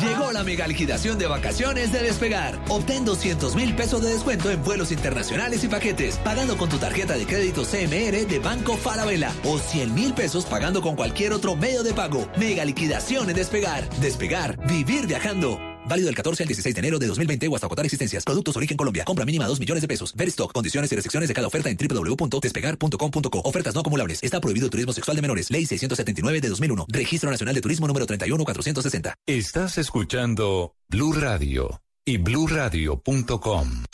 Llegó 0.00 0.32
la 0.32 0.44
mega 0.44 0.66
liquidación 0.66 1.18
de 1.18 1.26
vacaciones 1.26 1.92
de 1.92 2.02
Despegar. 2.02 2.58
Obtén 2.68 3.04
200 3.04 3.54
mil 3.56 3.74
pesos 3.74 4.02
de 4.02 4.10
descuento 4.10 4.50
en 4.50 4.62
vuelos 4.62 4.92
internacionales 4.92 5.64
y 5.64 5.68
paquetes, 5.68 6.16
pagando 6.18 6.56
con 6.56 6.68
tu 6.68 6.78
tarjeta 6.78 7.14
de 7.14 7.26
crédito 7.26 7.62
CMR 7.64 8.26
de 8.26 8.38
Banco 8.38 8.76
Falabella 8.76 9.32
o 9.44 9.58
100 9.58 9.94
mil 9.94 10.14
pesos 10.14 10.44
pagando 10.44 10.80
con 10.80 10.96
cualquier 10.96 11.32
otro 11.32 11.56
medio 11.56 11.82
de 11.82 11.94
pago. 11.94 12.28
Mega 12.38 12.64
liquidación 12.64 13.28
en 13.30 13.36
Despegar. 13.36 13.88
Despegar, 14.00 14.56
vivir 14.66 15.06
viajando. 15.06 15.58
Válido 15.88 16.06
del 16.06 16.14
14 16.14 16.42
al 16.42 16.48
16 16.48 16.74
de 16.74 16.78
enero 16.78 16.98
de 16.98 17.06
2020 17.06 17.48
o 17.48 17.54
hasta 17.54 17.66
agotar 17.66 17.84
existencias. 17.84 18.24
Productos 18.24 18.56
origen 18.56 18.76
Colombia. 18.76 19.04
Compra 19.04 19.24
mínima 19.24 19.46
2 19.46 19.58
millones 19.58 19.82
de 19.82 19.88
pesos. 19.88 20.14
Ver 20.14 20.28
stock. 20.28 20.52
Condiciones 20.52 20.92
y 20.92 20.94
restricciones 20.94 21.28
de 21.28 21.34
cada 21.34 21.46
oferta 21.46 21.70
en 21.70 21.76
www.despegar.com.co. 21.76 23.40
Ofertas 23.44 23.74
no 23.74 23.80
acumulables. 23.80 24.22
Está 24.22 24.40
prohibido 24.40 24.66
el 24.66 24.70
turismo 24.70 24.92
sexual 24.92 25.16
de 25.16 25.22
menores. 25.22 25.50
Ley 25.50 25.66
679 25.66 26.40
de 26.40 26.48
2001. 26.48 26.86
Registro 26.88 27.30
Nacional 27.30 27.54
de 27.54 27.60
Turismo 27.60 27.86
número 27.86 28.06
31460. 28.06 29.14
Estás 29.26 29.78
escuchando 29.78 30.74
Blue 30.88 31.12
Radio 31.12 31.80
y 32.04 32.18
bluradio.com. 32.18 33.84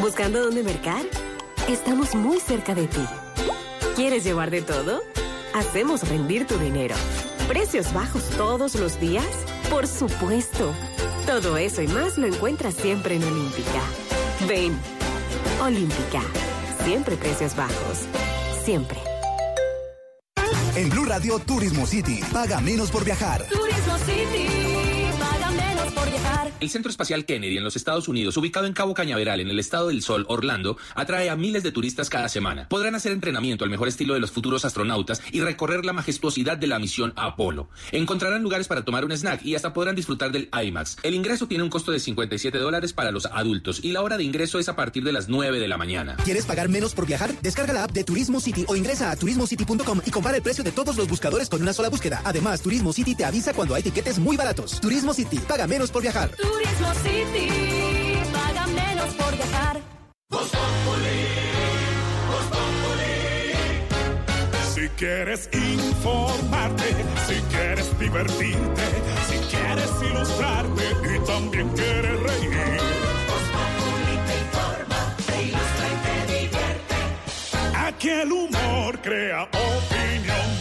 ¿Buscando 0.00 0.40
dónde 0.40 0.62
mercar? 0.62 1.02
Estamos 1.68 2.14
muy 2.14 2.38
cerca 2.40 2.74
de 2.74 2.86
ti. 2.86 3.04
¿Quieres 3.96 4.24
llevar 4.24 4.50
de 4.50 4.62
todo? 4.62 5.02
Hacemos 5.54 6.08
rendir 6.08 6.46
tu 6.46 6.56
dinero. 6.58 6.94
¿Precios 7.48 7.92
bajos 7.92 8.22
todos 8.36 8.74
los 8.76 9.00
días? 9.00 9.26
Por 9.70 9.86
supuesto. 9.86 10.72
Todo 11.28 11.58
eso 11.58 11.82
y 11.82 11.88
más 11.88 12.16
lo 12.16 12.26
encuentras 12.26 12.74
siempre 12.74 13.16
en 13.16 13.22
Olímpica. 13.22 13.82
Ven. 14.48 14.74
Olímpica. 15.60 16.22
Siempre 16.84 17.16
precios 17.16 17.54
bajos. 17.54 18.06
Siempre. 18.64 18.98
En 20.74 20.88
Blue 20.88 21.04
Radio 21.04 21.38
Turismo 21.38 21.84
City. 21.84 22.22
Paga 22.32 22.62
menos 22.62 22.90
por 22.90 23.04
viajar. 23.04 23.44
Turismo 23.44 23.98
City. 24.06 24.67
Por 25.98 26.10
viajar. 26.10 26.52
El 26.60 26.70
Centro 26.70 26.90
Espacial 26.90 27.24
Kennedy 27.24 27.56
en 27.56 27.62
los 27.62 27.76
Estados 27.76 28.08
Unidos, 28.08 28.36
ubicado 28.36 28.66
en 28.66 28.72
Cabo 28.72 28.92
Cañaveral, 28.92 29.40
en 29.40 29.48
el 29.48 29.58
estado 29.58 29.88
del 29.88 30.02
Sol, 30.02 30.26
Orlando, 30.28 30.76
atrae 30.94 31.30
a 31.30 31.36
miles 31.36 31.62
de 31.62 31.70
turistas 31.70 32.10
cada 32.10 32.28
semana. 32.28 32.68
Podrán 32.68 32.96
hacer 32.96 33.12
entrenamiento 33.12 33.64
al 33.64 33.70
mejor 33.70 33.86
estilo 33.86 34.14
de 34.14 34.20
los 34.20 34.32
futuros 34.32 34.64
astronautas 34.64 35.22
y 35.30 35.40
recorrer 35.40 35.84
la 35.84 35.92
majestuosidad 35.92 36.58
de 36.58 36.66
la 36.66 36.78
misión 36.78 37.12
Apolo. 37.16 37.68
Encontrarán 37.92 38.42
lugares 38.42 38.66
para 38.66 38.84
tomar 38.84 39.04
un 39.04 39.12
snack 39.12 39.44
y 39.44 39.54
hasta 39.54 39.72
podrán 39.72 39.94
disfrutar 39.94 40.32
del 40.32 40.48
IMAX. 40.52 40.96
El 41.02 41.14
ingreso 41.14 41.46
tiene 41.46 41.62
un 41.62 41.70
costo 41.70 41.92
de 41.92 42.00
57 42.00 42.58
dólares 42.58 42.92
para 42.92 43.12
los 43.12 43.26
adultos 43.26 43.80
y 43.84 43.92
la 43.92 44.02
hora 44.02 44.16
de 44.16 44.24
ingreso 44.24 44.58
es 44.58 44.68
a 44.68 44.74
partir 44.76 45.04
de 45.04 45.12
las 45.12 45.28
9 45.28 45.60
de 45.60 45.68
la 45.68 45.76
mañana. 45.76 46.16
¿Quieres 46.24 46.44
pagar 46.44 46.68
menos 46.68 46.94
por 46.94 47.06
viajar? 47.06 47.32
Descarga 47.40 47.72
la 47.72 47.84
app 47.84 47.92
de 47.92 48.04
Turismo 48.04 48.40
City 48.40 48.64
o 48.66 48.74
ingresa 48.74 49.10
a 49.10 49.16
turismocity.com 49.16 50.00
y 50.04 50.10
compara 50.10 50.36
el 50.36 50.42
precio 50.42 50.64
de 50.64 50.72
todos 50.72 50.96
los 50.96 51.08
buscadores 51.08 51.48
con 51.48 51.62
una 51.62 51.72
sola 51.72 51.88
búsqueda. 51.88 52.20
Además, 52.24 52.62
Turismo 52.62 52.92
City 52.92 53.14
te 53.14 53.24
avisa 53.24 53.52
cuando 53.54 53.74
hay 53.74 53.82
tiquetes 53.82 54.18
muy 54.18 54.36
baratos. 54.36 54.80
Turismo 54.80 55.14
City, 55.14 55.38
paga 55.46 55.66
menos 55.66 55.87
por 55.90 56.02
viajar. 56.02 56.30
Turismo 56.30 56.94
City. 57.02 57.48
Paga 58.32 58.66
menos 58.66 59.14
por 59.14 59.34
viajar. 59.34 59.80
Si 64.74 64.88
quieres 64.90 65.48
informarte, 65.52 66.84
si 67.26 67.34
quieres 67.52 67.98
divertirte, 67.98 68.82
si 69.28 69.38
quieres 69.56 69.90
ilustrarte 70.10 70.84
y 71.14 71.26
también 71.26 71.68
quieres 71.70 72.20
reír. 72.20 72.50
te 74.26 74.38
informa, 74.44 75.16
te 75.26 75.42
ilustra 75.42 75.86
y 75.88 76.26
te 76.26 76.32
divierte. 76.32 76.94
Aquí 77.86 78.10
el 78.10 78.32
humor 78.32 79.00
crea 79.00 79.44
opinión. 79.44 80.57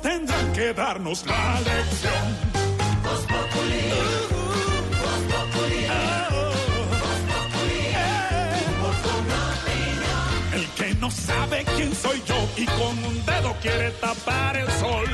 Tendrán 0.00 0.52
que 0.52 0.72
darnos 0.72 1.24
la 1.26 1.60
lección. 1.60 2.54
El 10.52 10.66
que 10.76 10.94
no 11.00 11.10
sabe 11.10 11.64
quién 11.76 11.94
soy 11.94 12.22
yo 12.26 12.48
y 12.56 12.64
con 12.66 13.04
un 13.04 13.24
dedo 13.26 13.54
quiere 13.60 13.90
tapar 13.92 14.56
el 14.56 14.70
sol. 14.72 15.06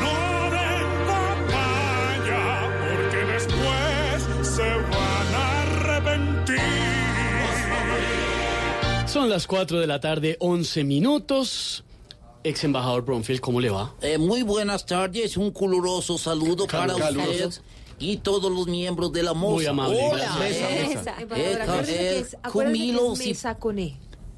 No 0.00 0.50
den 0.50 0.88
papaya, 1.06 2.44
porque 2.80 3.24
después 3.32 4.48
se 4.54 4.68
van 4.92 5.34
a 5.34 5.62
arrepentir. 5.62 6.58
Son 9.06 9.28
las 9.30 9.46
4 9.46 9.78
de 9.78 9.86
la 9.86 10.00
tarde, 10.00 10.36
11 10.40 10.84
minutos. 10.84 11.84
Ex 12.44 12.62
embajador 12.64 13.04
Bromfield, 13.04 13.40
¿cómo 13.40 13.60
le 13.60 13.70
va? 13.70 13.94
Eh, 14.02 14.18
muy 14.18 14.42
buenas 14.42 14.84
tardes, 14.86 15.36
un 15.36 15.50
caluroso 15.50 16.18
saludo 16.18 16.66
Cal- 16.66 16.88
para 16.88 16.98
caluroso. 16.98 17.48
usted 17.48 17.62
y 17.98 18.18
todos 18.18 18.52
los 18.52 18.66
miembros 18.66 19.12
de 19.12 19.22
la 19.22 19.32
moza. 19.34 19.54
Muy 19.54 19.66
amable, 19.66 19.98
Hola, 20.12 20.24
gracias. 20.38 20.88
Mesa, 20.88 21.16
mesa. 21.30 22.38
Cumilo 22.52 23.16
mesa. 23.16 23.56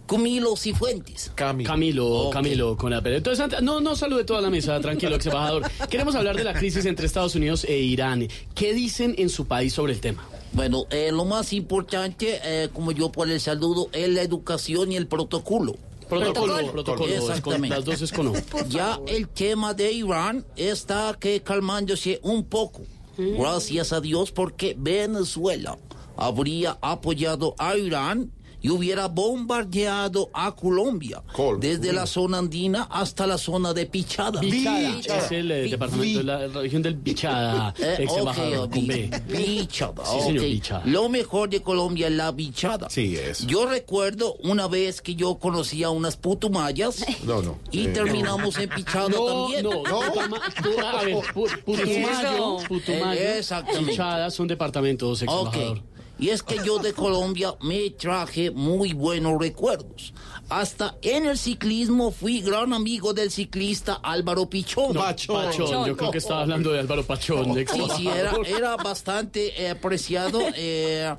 Cumilo 0.06 0.54
Cifuentes. 0.56 1.32
Camilo, 1.34 2.30
Camilo, 2.32 2.76
con 2.76 2.92
la 2.92 3.02
pelea. 3.02 3.18
Entonces, 3.18 3.60
no, 3.62 3.80
no 3.80 3.96
salude 3.96 4.22
toda 4.24 4.40
la 4.40 4.50
mesa, 4.50 4.78
tranquilo, 4.80 5.16
ex 5.16 5.26
embajador. 5.26 5.62
Queremos 5.90 6.14
hablar 6.14 6.36
de 6.36 6.44
la 6.44 6.54
crisis 6.54 6.84
entre 6.84 7.06
Estados 7.06 7.34
Unidos 7.34 7.64
e 7.64 7.78
Irán. 7.78 8.28
¿Qué 8.54 8.72
dicen 8.72 9.16
en 9.18 9.28
su 9.30 9.46
país 9.46 9.72
sobre 9.72 9.94
el 9.94 10.00
tema? 10.00 10.24
Bueno, 10.52 10.84
eh, 10.90 11.10
lo 11.12 11.24
más 11.24 11.52
importante, 11.52 12.40
eh, 12.44 12.68
como 12.72 12.92
yo 12.92 13.10
por 13.10 13.28
el 13.28 13.40
saludo, 13.40 13.88
es 13.92 14.08
la 14.08 14.22
educación 14.22 14.92
y 14.92 14.96
el 14.96 15.08
protocolo. 15.08 15.74
Protocolo, 16.08 16.70
protocolo, 16.72 17.06
es 17.12 17.20
con- 17.20 17.30
Exactamente. 17.30 17.76
las 17.76 17.84
dos 17.84 18.02
es 18.02 18.12
con 18.12 18.28
O. 18.28 18.32
Ya 18.68 19.00
el 19.06 19.28
tema 19.28 19.74
de 19.74 19.92
Irán 19.92 20.44
está 20.56 21.16
que 21.18 21.42
calmándose 21.42 22.20
un 22.22 22.44
poco. 22.44 22.82
Gracias 23.18 23.92
a 23.92 24.00
Dios 24.00 24.30
porque 24.30 24.74
Venezuela 24.78 25.78
habría 26.16 26.76
apoyado 26.82 27.54
a 27.58 27.76
Irán 27.76 28.30
y 28.66 28.68
hubiera 28.68 29.06
bombardeado 29.06 30.28
a 30.32 30.52
Colombia 30.56 31.22
desde 31.60 31.92
la 31.92 32.04
zona 32.04 32.38
andina 32.38 32.82
hasta 32.90 33.24
la 33.24 33.38
zona 33.38 33.72
de 33.72 33.86
Pichada. 33.86 34.40
Bichada, 34.40 34.98
es 34.98 35.30
el 35.30 35.50
eh, 35.52 35.68
departamento 35.70 36.18
de 36.18 36.24
la 36.24 36.46
región 36.48 36.82
del 36.82 36.96
Bichada, 36.96 37.72
Eh, 37.78 37.94
ex 38.00 38.12
embajador, 38.16 38.58
ok, 38.66 38.72
con 38.72 38.86
bi- 38.88 39.08
B. 39.08 39.22
bichada, 39.38 40.04
Sí, 40.04 40.20
señor, 40.20 40.42
ok. 40.42 40.50
bichada. 40.50 40.82
Lo 40.86 41.08
mejor 41.08 41.48
de 41.48 41.62
Colombia 41.62 42.08
es 42.08 42.14
la 42.14 42.32
bichada. 42.32 42.90
Sí, 42.90 43.14
es. 43.16 43.46
Yo 43.46 43.66
recuerdo 43.66 44.34
una 44.42 44.66
vez 44.66 45.00
que 45.00 45.14
yo 45.14 45.36
conocí 45.38 45.84
a 45.84 45.90
unas 45.90 46.16
putumayas 46.16 47.04
No, 47.24 47.42
no. 47.42 47.58
y 47.70 47.86
Eh, 47.86 47.88
terminamos 47.90 48.58
en 48.58 48.68
pichada 48.68 49.08
No, 49.10 49.26
también. 49.26 49.62
no, 49.62 49.70
pu- 49.84 50.84
a 50.84 51.04
ver, 51.04 51.14
pu- 51.14 51.62
Putumayo, 51.64 52.56
Putumayo, 52.66 53.20
Exactamente. 53.20 53.90
Bichada 53.92 54.28
son 54.32 54.48
departamentos, 54.48 55.22
ex 55.22 55.32
embajador. 55.32 55.82
Y 56.18 56.30
es 56.30 56.42
que 56.42 56.58
yo 56.64 56.78
de 56.78 56.92
Colombia 56.92 57.54
me 57.60 57.90
traje 57.90 58.50
muy 58.50 58.92
buenos 58.94 59.38
recuerdos. 59.38 60.14
Hasta 60.48 60.96
en 61.02 61.26
el 61.26 61.36
ciclismo 61.36 62.10
fui 62.10 62.40
gran 62.40 62.72
amigo 62.72 63.12
del 63.12 63.30
ciclista 63.30 64.00
Álvaro 64.02 64.48
Pichón. 64.48 64.94
No, 64.94 65.00
Pachón, 65.00 65.86
yo 65.86 65.96
creo 65.96 66.10
que 66.10 66.18
estaba 66.18 66.42
hablando 66.42 66.72
de 66.72 66.80
Álvaro 66.80 67.02
Pachón, 67.02 67.54
Sí, 67.54 67.82
sí, 67.96 68.08
era 68.08 68.76
bastante 68.76 69.60
eh, 69.62 69.70
apreciado 69.70 70.40
eh, 70.54 71.14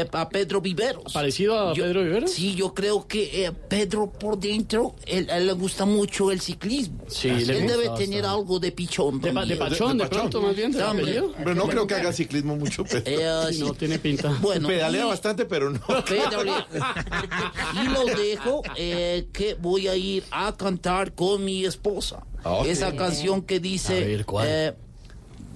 eh, 0.00 0.08
a 0.12 0.28
Pedro 0.28 0.60
Viveros. 0.60 1.12
¿Parecido 1.12 1.58
a 1.58 1.74
Pedro 1.74 2.02
Viveros? 2.02 2.30
Sí, 2.30 2.54
yo 2.54 2.72
creo 2.74 3.06
que 3.06 3.44
eh, 3.44 3.52
Pedro 3.52 4.10
por 4.12 4.38
dentro, 4.38 4.94
él, 5.06 5.28
a 5.30 5.38
él 5.38 5.46
le 5.46 5.52
gusta 5.52 5.84
mucho 5.84 6.30
el 6.30 6.40
ciclismo. 6.40 7.04
Sí, 7.08 7.28
él 7.28 7.46
le 7.46 7.54
gusta 7.54 7.72
debe 7.72 7.88
bastante. 7.88 8.04
tener 8.06 8.24
algo 8.26 8.58
de 8.58 8.72
pichón. 8.72 9.20
De 9.20 9.32
de 9.32 9.56
pachón, 9.56 9.98
de 9.98 10.06
pronto, 10.06 10.40
más 10.40 10.54
bien, 10.56 10.72
de 10.72 10.78
También. 10.78 11.08
apellido. 11.08 11.34
Pero 11.36 11.54
no 11.54 11.68
creo 11.68 11.86
que 11.86 11.94
haga 11.94 12.12
ciclismo 12.12 12.56
mucho. 12.56 12.84
Pedro. 12.84 13.02
Eh, 13.06 13.46
Sí, 13.48 13.54
sí. 13.58 13.60
no 13.62 13.74
tiene 13.74 13.98
pinta. 13.98 14.36
Bueno, 14.40 14.68
Pedalea 14.68 15.04
y- 15.04 15.08
bastante, 15.08 15.44
pero 15.44 15.70
no. 15.70 15.80
Pedalea. 16.08 16.66
y 17.82 17.88
lo 17.88 18.04
dejo 18.06 18.62
eh, 18.76 19.26
que 19.32 19.54
voy 19.54 19.88
a 19.88 19.96
ir 19.96 20.24
a 20.30 20.56
cantar 20.56 21.14
con 21.14 21.44
mi 21.44 21.64
esposa. 21.64 22.24
Ok. 22.44 22.66
Esa 22.66 22.94
canción 22.96 23.42
que 23.42 23.60
dice... 23.60 23.96
A 24.02 24.06
ver, 24.06 24.24
¿cuál? 24.24 24.76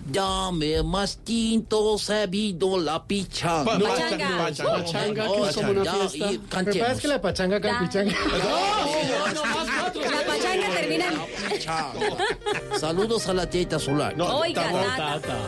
Dame 0.09 0.83
más 0.85 1.19
tinto, 1.19 1.99
sabido 1.99 2.79
la 2.79 3.05
pichanga. 3.05 3.65
Pa- 3.65 3.79
Pachanga. 3.79 4.39
pachanga. 4.39 4.73
Pachanga, 4.85 5.25
que 5.33 5.43
es 5.49 5.55
como 5.57 5.71
una 5.73 5.85
ya, 5.85 5.93
fiesta. 5.93 6.17
y 6.17 6.21
Lo 6.37 6.43
que 6.43 6.49
cantemos. 6.49 7.05
la 7.05 7.21
pachanga 7.21 7.57
acá 7.57 7.79
pichanga. 7.81 8.13
La 10.13 10.27
pachanga 10.27 10.69
termina 10.77 11.07
en... 11.09 12.79
Saludos 12.81 13.27
a 13.29 13.35
la 13.35 13.51
teta 13.51 13.79
solar. 13.81 14.17
No, 14.17 14.39
Oiga. 14.39 14.63
Tata. 14.97 15.39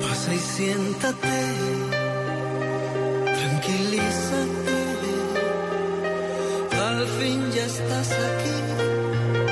Pasa 0.00 0.34
y 0.34 0.38
siéntate, 0.38 1.36
estás 7.70 8.10
aquí, 8.28 8.56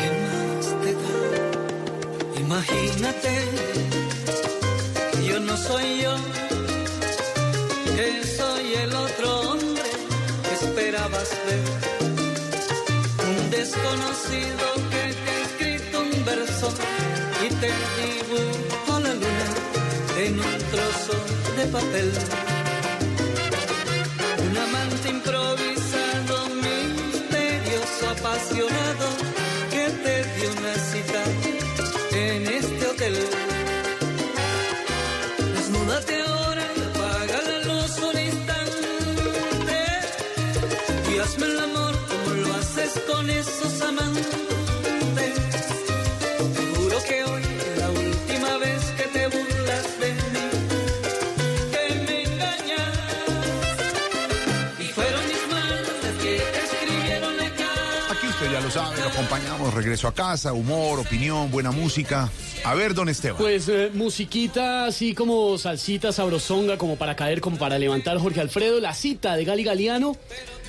¿qué 0.01 0.11
más 0.27 0.67
te 0.83 0.93
da? 1.03 1.15
Imagínate, 2.41 3.33
yo 5.29 5.41
no 5.41 5.57
soy 5.57 6.03
yo, 6.03 6.15
que 7.97 8.07
soy 8.39 8.65
el 8.85 8.93
otro 8.95 9.41
hombre 9.51 9.91
que 10.45 10.55
esperabas 10.67 11.31
ver. 11.47 11.65
Un 13.31 13.51
desconocido 13.51 14.65
que 14.93 15.05
te 15.23 15.31
ha 15.31 15.41
escrito 15.49 16.01
un 16.01 16.25
verso 16.25 16.69
y 17.45 17.49
te 17.63 17.71
dibujo 17.99 19.01
la 19.01 19.15
luna 19.23 19.49
en 20.25 20.33
un 20.35 20.59
trozo 20.73 21.17
de 21.57 21.65
papel. 21.77 22.11
Un 24.49 24.57
amante 24.57 25.09
misterioso, 25.13 25.78
que 29.71 29.91
te 30.05 30.25
dio 30.37 30.51
una 30.53 30.75
cita 30.75 31.23
en 32.13 32.47
este 32.47 32.87
hotel. 32.87 33.17
Desnúdate 35.55 36.21
ahora, 36.23 36.65
apaga 36.89 37.43
la 37.43 37.59
luz 37.69 37.99
un 37.99 38.19
instante 38.19 39.81
y 41.13 41.19
hazme 41.19 41.47
el 41.47 41.59
amor 41.61 41.95
como 42.09 42.35
lo 42.37 42.55
haces 42.55 42.93
con 43.07 43.31
esos 43.31 43.83
amantes. 43.83 44.38
Sabe, 58.89 59.03
lo 59.03 59.09
acompañamos, 59.09 59.75
regreso 59.75 60.09
a 60.09 60.15
casa, 60.15 60.53
humor, 60.53 61.01
opinión, 61.01 61.51
buena 61.51 61.71
música. 61.71 62.31
A 62.65 62.75
ver, 62.75 62.95
don 62.95 63.09
Esteban. 63.09 63.39
Pues 63.39 63.69
eh, 63.69 63.91
musiquita 63.93 64.87
así 64.87 65.15
como 65.15 65.57
salsita 65.59 66.13
sabrosonga, 66.13 66.79
como 66.79 66.97
para 66.97 67.17
caer, 67.17 67.41
como 67.41 67.57
para 67.57 67.79
levantar 67.79 68.19
Jorge 68.19 68.41
Alfredo, 68.41 68.81
la 68.81 68.95
cita 68.95 69.37
de 69.37 69.45
Gali 69.45 69.65
Galiano, 69.65 70.17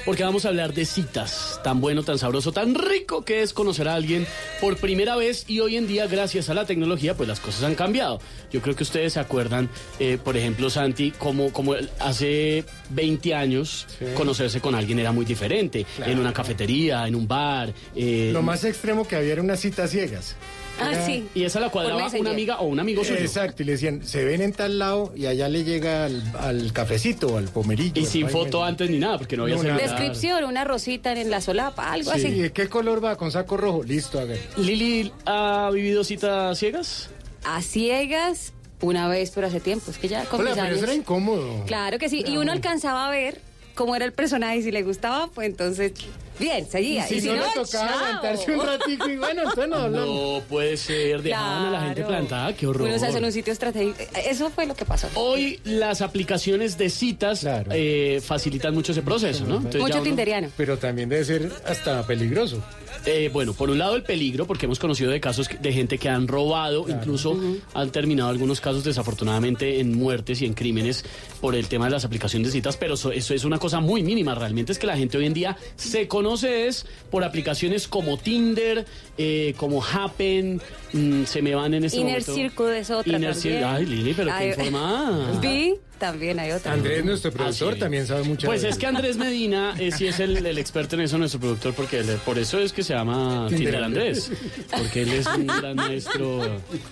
porque 0.10 0.24
vamos 0.24 0.44
a 0.46 0.48
hablar 0.48 0.74
de 0.74 0.86
citas, 0.88 1.60
tan 1.64 1.82
bueno, 1.82 2.02
tan 2.02 2.18
sabroso, 2.18 2.52
tan 2.52 2.74
rico 2.74 3.24
que 3.24 3.44
es 3.44 3.54
conocer 3.54 3.88
a 3.88 3.94
alguien 3.94 4.26
por 4.60 4.76
primera 4.78 5.16
vez 5.16 5.46
y 5.48 5.60
hoy 5.60 5.76
en 5.76 5.86
día 5.86 6.08
gracias 6.08 6.50
a 6.50 6.56
la 6.56 6.66
tecnología 6.66 7.14
pues 7.16 7.30
las 7.30 7.40
cosas 7.40 7.62
han 7.62 7.76
cambiado. 7.76 8.20
Yo 8.52 8.60
creo 8.60 8.76
que 8.76 8.82
ustedes 8.82 9.14
se 9.14 9.20
acuerdan, 9.20 9.70
eh, 10.00 10.18
por 10.24 10.36
ejemplo 10.36 10.72
Santi, 10.72 11.12
como, 11.12 11.54
como 11.54 11.76
hace 12.00 12.66
20 12.90 13.36
años 13.36 13.86
conocerse 14.16 14.60
con 14.60 14.74
alguien 14.74 14.98
era 14.98 15.12
muy 15.12 15.26
diferente, 15.26 15.86
Claro. 15.98 16.12
en 16.12 16.18
una 16.18 16.34
cafetería, 16.34 17.08
en 17.08 17.14
un 17.14 17.28
bar. 17.28 17.72
eh, 17.96 18.32
Lo 18.34 18.42
más 18.42 18.64
extremo 18.64 19.08
que 19.08 19.16
había 19.16 19.34
era 19.34 19.44
unas 19.44 19.60
citas 19.60 19.92
ciegas. 19.92 20.36
Ah, 20.82 20.92
Era- 20.94 21.06
sí. 21.06 21.28
Y 21.36 21.44
esa 21.44 21.60
la 21.60 21.70
cuadraba 21.70 22.08
una 22.20 22.32
amiga 22.32 22.60
o 22.60 22.68
un 22.68 22.80
amigo 22.80 23.04
suyo. 23.04 23.20
Exacto, 23.20 23.64
y 23.64 23.66
le 23.66 23.74
decían, 23.74 24.04
se 24.06 24.24
ven 24.24 24.42
en 24.42 24.54
tal 24.54 24.80
lado 24.80 25.12
y 25.16 25.26
allá 25.26 25.48
le 25.50 25.64
llega 25.64 26.06
al, 26.06 26.24
al 26.40 26.74
cafecito, 26.74 27.38
al 27.38 27.46
pomerillo. 27.50 28.02
Y 28.02 28.06
sin 28.06 28.30
foto 28.30 28.64
antes 28.64 28.90
ni 28.90 29.00
nada, 29.00 29.18
porque 29.18 29.38
no 29.38 29.44
había 29.44 29.56
No, 29.56 29.64
nada. 29.64 29.78
celular. 29.80 29.98
Descripción, 30.00 30.44
una 30.46 30.64
rosita 30.64 31.12
en 31.14 31.30
la 31.30 31.42
solapa, 31.42 31.92
algo 31.92 32.12
Sí, 32.14 32.26
así. 32.26 32.42
¿y 32.46 32.50
¿Qué 32.52 32.68
color 32.70 33.04
va? 33.04 33.16
¿Con 33.16 33.32
saco 33.32 33.58
rojo? 33.58 33.84
Listo, 33.84 34.20
a 34.20 34.26
ver. 34.26 34.40
¿Lili 34.58 35.12
ha 35.26 35.70
vivido 35.74 36.04
citas 36.04 36.58
ciegas? 36.58 37.10
A 37.44 37.62
ciegas, 37.62 38.54
una 38.82 39.08
vez, 39.08 39.32
pero 39.34 39.48
hace 39.48 39.60
tiempo. 39.60 39.92
Es 39.92 39.98
que 39.98 40.08
ya 40.08 40.26
con 40.26 40.42
Hola, 40.42 40.50
mis 40.52 40.56
pero 40.56 40.66
años- 40.68 40.78
eso 40.78 40.86
era 40.86 40.96
incómodo. 40.96 41.64
Claro 41.66 41.98
que 42.00 42.10
sí. 42.10 42.24
Y 42.28 42.38
uno 42.38 42.52
alcanzaba 42.52 43.08
a 43.08 43.12
ver 43.12 43.40
cómo 43.80 43.96
era 43.96 44.04
el 44.04 44.12
personaje 44.12 44.58
y 44.58 44.64
si 44.64 44.72
le 44.74 44.84
gustaba, 44.84 45.30
pues 45.34 45.48
entonces, 45.48 45.94
bien, 46.38 46.70
seguía. 46.70 47.10
Y 47.10 47.22
si, 47.22 47.28
no, 47.28 47.36
le 47.36 47.42
tocaba 47.56 47.88
aguantarse 47.90 48.52
un 48.52 48.66
ratico 48.66 49.10
y 49.10 49.16
bueno, 49.16 49.44
entonces 49.44 49.70
no 49.70 49.78
hablamos. 49.78 50.34
No 50.34 50.42
puede 50.50 50.76
ser, 50.76 51.22
dejaban 51.24 51.68
a 51.68 51.72
la 51.72 51.82
gente 51.86 52.04
plantada, 52.04 52.54
qué 52.54 52.68
horror. 52.68 52.90
Uno 52.90 53.00
se 53.00 53.06
hace 53.06 53.20
en 53.20 53.24
un 53.24 53.32
sitio 53.32 53.54
estratégico. 53.54 53.98
Eso 54.30 54.50
fue 54.50 54.66
lo 54.66 54.76
que 54.76 54.84
pasó. 54.84 55.08
Hoy 55.16 55.62
las 55.64 56.02
aplicaciones 56.02 56.78
de 56.78 56.90
citas 56.90 57.48
eh, 57.72 58.22
facilitan 58.22 58.74
mucho 58.74 58.92
ese 58.92 59.02
proceso, 59.02 59.46
¿no? 59.46 59.56
Entonces 59.56 59.80
Mucho 59.80 59.94
uno- 59.94 60.04
tinderiano. 60.04 60.50
Pero 60.58 60.78
también 60.78 61.08
debe 61.08 61.24
ser 61.24 61.50
hasta 61.66 62.06
peligroso. 62.06 62.62
Eh, 63.06 63.30
bueno, 63.32 63.54
por 63.54 63.70
un 63.70 63.78
lado 63.78 63.96
el 63.96 64.04
peligro, 64.04 64.46
porque 64.46 64.66
hemos 64.66 64.80
conocido 64.80 65.12
de 65.12 65.20
casos 65.20 65.50
de 65.60 65.74
gente 65.74 65.98
que 65.98 66.10
han 66.10 66.28
robado, 66.28 66.86
incluso 66.90 67.40
han 67.74 67.92
terminado 67.92 68.30
algunos 68.30 68.62
casos 68.62 68.84
desafortunadamente 68.84 69.80
en 69.80 69.98
muertes 69.98 70.42
y 70.42 70.46
en 70.46 70.54
crímenes 70.54 71.06
por 71.42 71.56
el 71.56 71.68
tema 71.68 71.86
de 71.86 71.92
las 71.92 72.06
aplicaciones 72.06 72.50
de 72.50 72.52
citas, 72.54 72.78
pero 72.78 72.96
eso, 72.96 73.12
eso 73.12 73.34
es 73.34 73.46
una 73.46 73.58
cosa 73.58 73.80
muy 73.80 74.04
mínima. 74.04 74.36
Realmente 74.36 74.72
es 74.72 74.80
que 74.80 74.88
la 74.88 74.98
gente 74.98 75.18
hoy 75.18 75.26
en 75.26 75.34
día 75.34 75.58
se 75.76 76.08
conoce 76.08 76.68
es 76.68 76.86
por 77.10 77.24
aplicaciones 77.24 77.88
como 77.88 78.18
Tinder, 78.18 78.86
eh, 79.18 79.54
como 79.58 79.84
Happen, 79.84 80.62
mm, 80.94 81.24
se 81.24 81.42
me 81.42 81.56
van 81.56 81.74
en 81.74 81.86
este 81.86 82.00
Inner 82.00 82.22
momento. 82.22 82.36
Circle 82.36 82.80
es 82.80 82.90
otra 82.90 83.18
Inner 83.18 83.34
también. 83.34 83.64
Ay 83.64 83.86
Lili, 83.86 84.14
pero 84.14 84.32
qué 84.38 84.50
informada. 84.50 85.40
Vi, 85.42 85.76
también 86.00 86.40
hay 86.40 86.52
otra. 86.52 86.74
Andrés, 86.74 87.04
nuestro 87.04 87.32
productor, 87.32 87.76
también 87.76 88.08
sabe 88.08 88.24
mucho. 88.24 88.48
Pues 88.48 88.62
de 88.62 88.70
es 88.70 88.78
que 88.78 88.86
Andrés 88.86 89.18
Medina 89.18 89.76
eh, 89.78 89.92
sí 89.92 90.08
es 90.08 90.20
el, 90.20 90.46
el 90.46 90.58
experto 90.58 90.96
en 90.96 91.02
eso, 91.02 91.18
nuestro 91.18 91.40
productor, 91.40 91.74
porque 91.74 92.02
por 92.26 92.40
eso 92.40 92.60
es 92.60 92.72
que 92.72 92.84
se 92.90 92.96
llama 92.96 93.46
Tinder 93.50 93.84
Andrés, 93.84 94.32
porque 94.76 95.04
él 95.04 95.14
es 95.14 95.28
un 95.28 95.46
gran 95.46 95.76
maestro 95.76 96.44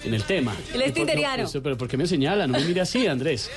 en 0.04 0.14
el 0.14 0.22
tema. 0.24 0.56
Él 0.72 0.82
es 0.82 0.88
por- 0.90 0.94
tinderiano. 0.94 1.50
no, 1.52 1.64
pero 1.64 1.76
¿por 1.76 1.88
qué 1.88 1.98
me 1.98 2.06
señala? 2.06 2.46
No 2.46 2.60
me 2.60 2.66
mire 2.66 2.82
así, 2.82 3.08
Andrés. 3.08 3.50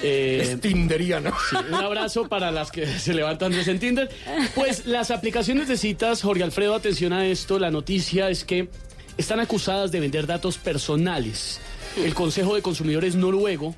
Eh, 0.00 0.38
Es 0.52 0.60
tinderiano. 0.60 1.32
sí, 1.50 1.56
un 1.68 1.74
abrazo 1.74 2.28
para 2.28 2.52
las 2.52 2.70
que 2.70 2.86
se 2.86 3.12
levantan 3.14 3.46
Andrés 3.46 3.66
en 3.66 3.80
Tinder. 3.80 4.08
Pues 4.54 4.86
las 4.86 5.10
aplicaciones 5.10 5.66
de 5.66 5.76
citas, 5.76 6.22
Jorge 6.22 6.44
Alfredo, 6.44 6.76
atención 6.76 7.12
a 7.12 7.26
esto, 7.26 7.58
la 7.58 7.72
noticia 7.72 8.30
es 8.30 8.44
que 8.44 8.68
están 9.16 9.40
acusadas 9.40 9.90
de 9.90 9.98
vender 9.98 10.26
datos 10.28 10.56
personales. 10.56 11.60
El 11.96 12.14
Consejo 12.14 12.54
de 12.54 12.62
Consumidores 12.62 13.16
noruego 13.16 13.74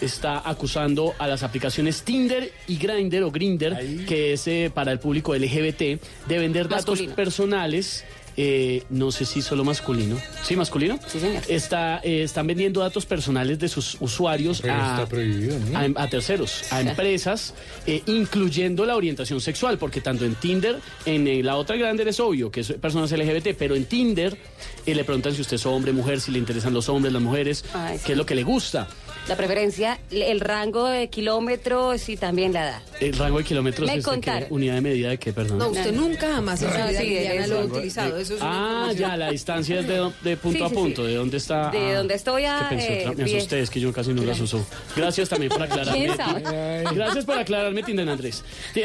está 0.00 0.48
acusando 0.48 1.14
a 1.18 1.26
las 1.26 1.42
aplicaciones 1.42 2.02
Tinder 2.02 2.52
y 2.66 2.76
Grindr 2.76 3.22
o 3.22 3.30
Grinder, 3.30 4.04
que 4.06 4.32
es 4.34 4.46
eh, 4.48 4.70
para 4.72 4.92
el 4.92 4.98
público 4.98 5.34
LGBT, 5.34 5.80
de 5.80 6.38
vender 6.38 6.68
datos 6.68 6.86
Masculino. 7.00 7.14
personales. 7.14 8.04
eh, 8.40 8.84
no 8.90 9.10
sé 9.10 9.24
si 9.24 9.42
solo 9.42 9.64
masculino. 9.64 10.16
¿Sí, 10.44 10.54
masculino? 10.54 10.96
Sí, 11.08 11.18
señor. 11.18 11.42
Está, 11.48 11.98
eh, 12.04 12.22
están 12.22 12.46
vendiendo 12.46 12.78
datos 12.80 13.04
personales 13.04 13.58
de 13.58 13.66
sus 13.68 13.96
usuarios 13.98 14.60
Pero 14.60 14.74
a, 14.74 14.90
está 14.90 15.06
prohibido, 15.08 15.58
¿no? 15.58 15.76
a, 15.76 15.84
em- 15.84 15.94
a 15.96 16.06
terceros, 16.08 16.72
a 16.72 16.80
empresas, 16.80 17.52
eh, 17.84 18.00
incluyendo 18.06 18.86
la 18.86 18.94
orientación 18.94 19.40
sexual, 19.40 19.76
porque 19.76 20.00
tanto 20.00 20.24
en 20.24 20.36
Tinder, 20.36 20.78
en 21.04 21.26
eh, 21.26 21.42
la 21.42 21.56
otra 21.56 21.74
grande 21.74 22.08
es 22.08 22.20
obvio 22.20 22.48
que 22.52 22.60
es 22.60 22.72
personas 22.74 23.10
LGBT, 23.10 23.56
pero 23.58 23.74
en 23.74 23.86
Tinder 23.86 24.38
eh, 24.86 24.94
le 24.94 25.02
preguntan 25.02 25.34
si 25.34 25.40
usted 25.40 25.56
es 25.56 25.66
hombre, 25.66 25.92
mujer, 25.92 26.20
si 26.20 26.30
le 26.30 26.38
interesan 26.38 26.72
los 26.72 26.88
hombres, 26.88 27.12
las 27.12 27.20
mujeres, 27.22 27.64
Ay, 27.74 27.98
qué 28.06 28.12
es 28.12 28.18
lo 28.18 28.24
que 28.24 28.36
le 28.36 28.44
gusta. 28.44 28.86
La 29.28 29.36
preferencia, 29.36 29.98
el 30.10 30.40
rango 30.40 30.86
de 30.86 31.08
kilómetros 31.08 32.08
y 32.08 32.16
también 32.16 32.54
la 32.54 32.64
edad. 32.64 32.82
El 32.98 33.12
rango 33.12 33.36
de 33.38 33.44
kilómetros 33.44 33.86
Me 33.86 33.96
es 33.96 34.04
de 34.04 34.46
unidad 34.48 34.74
de 34.76 34.80
medida 34.80 35.10
de 35.10 35.18
qué, 35.18 35.34
perdón. 35.34 35.58
No, 35.58 35.68
usted 35.68 35.92
nunca 35.92 36.32
jamás 36.32 36.62
en 36.62 36.72
su 36.72 36.78
No, 36.78 36.88
vida 36.88 37.00
sí, 37.00 37.14
de 37.14 37.46
lo 37.46 37.58
ha 37.58 37.64
utilizado. 37.64 38.16
Eso 38.16 38.34
es 38.36 38.40
una 38.40 38.88
Ah, 38.88 38.92
ya, 38.92 39.16
la 39.18 39.30
distancia 39.30 39.80
es 39.80 39.86
de, 39.86 40.10
de 40.22 40.36
punto 40.38 40.58
Sí, 40.58 40.64
a 40.64 40.68
sí, 40.70 40.74
punto, 40.74 41.02
sí. 41.02 41.08
de 41.10 41.14
dónde 41.16 41.36
está. 41.36 41.70
De 41.70 41.78
ah, 41.78 41.98
dónde 41.98 42.14
estoy 42.14 42.44
a, 42.46 42.66
¿qué 42.70 42.76
pensó? 42.76 42.90
eh, 42.92 43.14
me 43.16 43.24
bien. 43.24 43.36
asusté, 43.36 43.60
es 43.60 43.68
que 43.70 43.80
yo 43.80 43.92
casi 43.92 44.14
no 44.14 44.22
las 44.22 44.40
uso. 44.40 44.66
Gracias 44.96 45.28
también 45.28 45.52
por 45.52 45.62
aclararme. 45.64 46.06
¿Quién 46.06 46.16
sabe? 46.16 46.40
Ti- 46.88 46.94
Gracias 46.94 47.24
por 47.26 47.38
aclararme, 47.38 47.82
Tinder 47.82 48.08
Andrés. 48.08 48.42